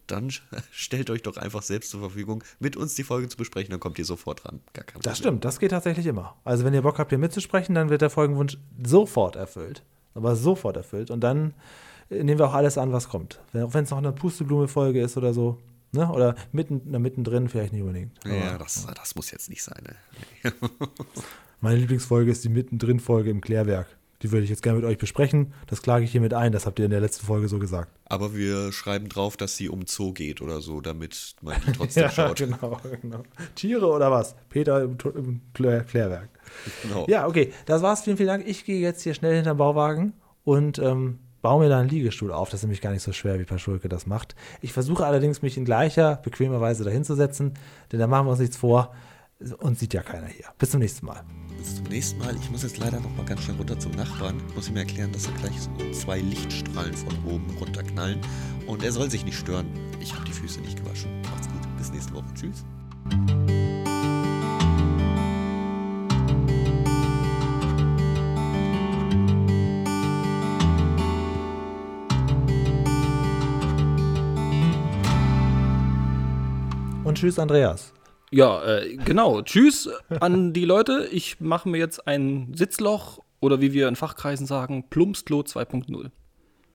dann 0.07 0.33
stellt 0.73 1.11
euch 1.11 1.21
doch 1.21 1.37
einfach 1.37 1.63
selbst 1.63 1.91
zur 1.91 2.01
Verfügung, 2.01 2.43
mit 2.59 2.75
uns 2.75 2.95
die 2.95 3.05
Folge 3.05 3.29
zu 3.29 3.37
besprechen, 3.37 3.71
dann 3.71 3.81
kommt 3.81 3.99
ihr 3.99 4.07
sofort 4.07 4.47
ran. 4.47 4.61
Gar 4.73 4.87
kein 4.87 5.03
Das 5.03 5.19
Problem. 5.19 5.33
stimmt, 5.35 5.45
das 5.45 5.61
geht 5.61 5.73
tatsächlich 5.73 6.07
immer. 6.07 6.39
Also 6.43 6.65
wenn 6.65 6.73
ihr 6.73 6.83
Bock 6.83 6.99
habt, 6.99 7.11
hier 7.11 7.19
mitzusprechen, 7.19 7.75
dann 7.75 7.91
wird 7.91 8.01
der 8.01 8.09
Folgenwunsch 8.11 8.57
sofort 8.83 9.37
erfüllt. 9.37 9.83
Aber 10.15 10.37
sofort 10.37 10.79
erfüllt. 10.79 11.11
Und 11.11 11.21
dann 11.21 11.53
nehmen 12.11 12.39
wir 12.39 12.49
auch 12.49 12.55
alles 12.55 12.79
an, 12.79 12.93
was 12.93 13.09
kommt. 13.09 13.41
Auch 13.55 13.75
wenn 13.75 13.85
es 13.85 13.91
noch 13.91 13.99
eine 13.99 14.13
Pusteblume-Folge 14.13 15.01
ist 15.01 15.17
oder 15.17 15.33
so. 15.33 15.59
Ne? 15.93 16.11
Oder 16.11 16.35
mitten, 16.53 16.83
na, 16.87 16.99
mittendrin 16.99 17.49
vielleicht 17.49 17.73
nicht 17.73 17.83
unbedingt. 17.83 18.13
Ja, 18.27 18.51
Aber 18.51 18.65
das, 18.65 18.87
das 18.95 19.15
muss 19.15 19.31
jetzt 19.31 19.49
nicht 19.49 19.63
sein. 19.63 19.83
Ne? 20.43 20.53
Meine 21.61 21.79
Lieblingsfolge 21.79 22.31
ist 22.31 22.45
die 22.45 22.49
Mittendrin-Folge 22.49 23.31
im 23.31 23.41
Klärwerk. 23.41 23.87
Die 24.23 24.33
würde 24.33 24.45
ich 24.45 24.51
jetzt 24.51 24.63
gerne 24.63 24.79
mit 24.79 24.87
euch 24.89 24.97
besprechen. 24.97 25.53
Das 25.67 25.83
klage 25.83 26.05
ich 26.05 26.13
hiermit 26.13 26.33
ein. 26.33 26.51
Das 26.51 26.67
habt 26.67 26.79
ihr 26.79 26.87
in 26.87 26.91
der 26.91 27.01
letzten 27.01 27.27
Folge 27.27 27.47
so 27.47 27.59
gesagt. 27.59 27.91
Aber 28.07 28.35
wir 28.35 28.73
schreiben 28.73 29.09
drauf, 29.09 29.37
dass 29.37 29.57
sie 29.57 29.69
um 29.69 29.87
Zoo 29.87 30.13
geht 30.13 30.41
oder 30.41 30.63
so, 30.63 30.81
damit 30.81 31.37
man 31.43 31.57
die 31.67 31.73
trotzdem 31.77 32.09
schaut. 32.09 32.37
genau, 32.37 32.81
genau. 33.03 33.23
Tiere 33.55 33.87
oder 33.87 34.11
was? 34.11 34.35
Peter 34.49 34.83
im, 34.83 34.97
im 35.15 35.41
Klär 35.53 35.85
Klärwerk. 35.85 36.31
Genau. 36.83 37.07
Ja, 37.09 37.27
okay. 37.27 37.53
Das 37.67 37.83
war's. 37.83 38.03
Vielen, 38.03 38.17
vielen 38.17 38.29
Dank. 38.29 38.47
Ich 38.47 38.65
gehe 38.65 38.81
jetzt 38.81 39.03
hier 39.03 39.15
schnell 39.15 39.35
hinterm 39.35 39.59
Bauwagen 39.59 40.15
und 40.45 40.79
ähm, 40.79 41.19
baue 41.45 41.63
mir 41.63 41.69
da 41.69 41.79
einen 41.79 41.91
Liegestuhl 41.91 42.33
auf. 42.33 42.49
Das 42.49 42.61
ist 42.61 42.65
nämlich 42.65 42.81
gar 42.81 42.91
nicht 42.91 43.03
so 43.03 43.13
schwer, 43.13 43.39
wie 43.39 43.45
Paschulke 43.45 43.91
das 43.91 44.07
macht. 44.07 44.35
Ich 44.63 44.73
versuche 44.73 45.05
allerdings, 45.05 45.43
mich 45.43 45.59
in 45.59 45.67
gleicher, 45.67 46.17
bequemer 46.17 46.59
Weise 46.59 46.85
dahinzusetzen, 46.85 47.53
denn 47.93 48.01
da 48.01 48.07
machen 48.07 48.27
wir 48.27 48.31
uns 48.31 48.41
nichts 48.41 48.57
vor. 48.57 48.95
Und 49.59 49.79
sieht 49.79 49.93
ja 49.93 50.01
keiner 50.01 50.27
hier. 50.27 50.47
Bis 50.59 50.71
zum 50.71 50.81
nächsten 50.81 51.05
Mal. 51.05 51.23
Bis 51.59 51.77
zum 51.77 51.85
nächsten 51.85 52.19
Mal. 52.19 52.35
Ich 52.41 52.51
muss 52.51 52.63
jetzt 52.63 52.79
leider 52.79 52.99
noch 52.99 53.15
mal 53.15 53.27
ganz 53.27 53.43
schnell 53.43 53.59
runter 53.59 53.79
zum 53.79 53.93
Nachbarn. 53.93 54.41
Muss 54.55 54.71
ihm 54.71 54.77
erklären, 54.79 55.13
dass 55.13 55.27
er 55.27 55.33
gleich 55.33 55.61
so 55.61 55.71
zwei 55.93 56.21
Lichtstrahlen 56.21 56.95
von 56.95 57.13
oben 57.27 57.55
runterknallen. 57.61 58.21
Und 58.67 58.83
er 58.83 58.93
soll 58.93 59.11
sich 59.11 59.27
nicht 59.27 59.37
stören. 59.37 59.67
Ich 60.01 60.15
habe 60.15 60.25
die 60.25 60.33
Füße 60.33 60.63
nicht 60.63 60.83
gewaschen. 60.83 61.21
Macht's 61.31 61.49
gut. 61.49 61.77
Bis 61.77 61.93
nächste 61.93 62.15
Woche. 62.15 62.33
Tschüss. 62.35 62.65
Und 77.15 77.19
tschüss, 77.19 77.39
Andreas. 77.39 77.93
Ja, 78.33 78.61
äh, 78.65 78.97
genau. 78.97 79.41
Tschüss 79.43 79.89
an 80.19 80.53
die 80.53 80.65
Leute. 80.65 81.09
Ich 81.13 81.39
mache 81.39 81.69
mir 81.69 81.79
jetzt 81.79 82.09
ein 82.09 82.53
Sitzloch 82.57 83.21
oder 83.39 83.61
wie 83.61 83.73
wir 83.73 83.87
in 83.87 83.95
Fachkreisen 83.95 84.49
sagen, 84.49 84.91
Plumpsklo 84.91 85.43
2.0. 85.43 86.11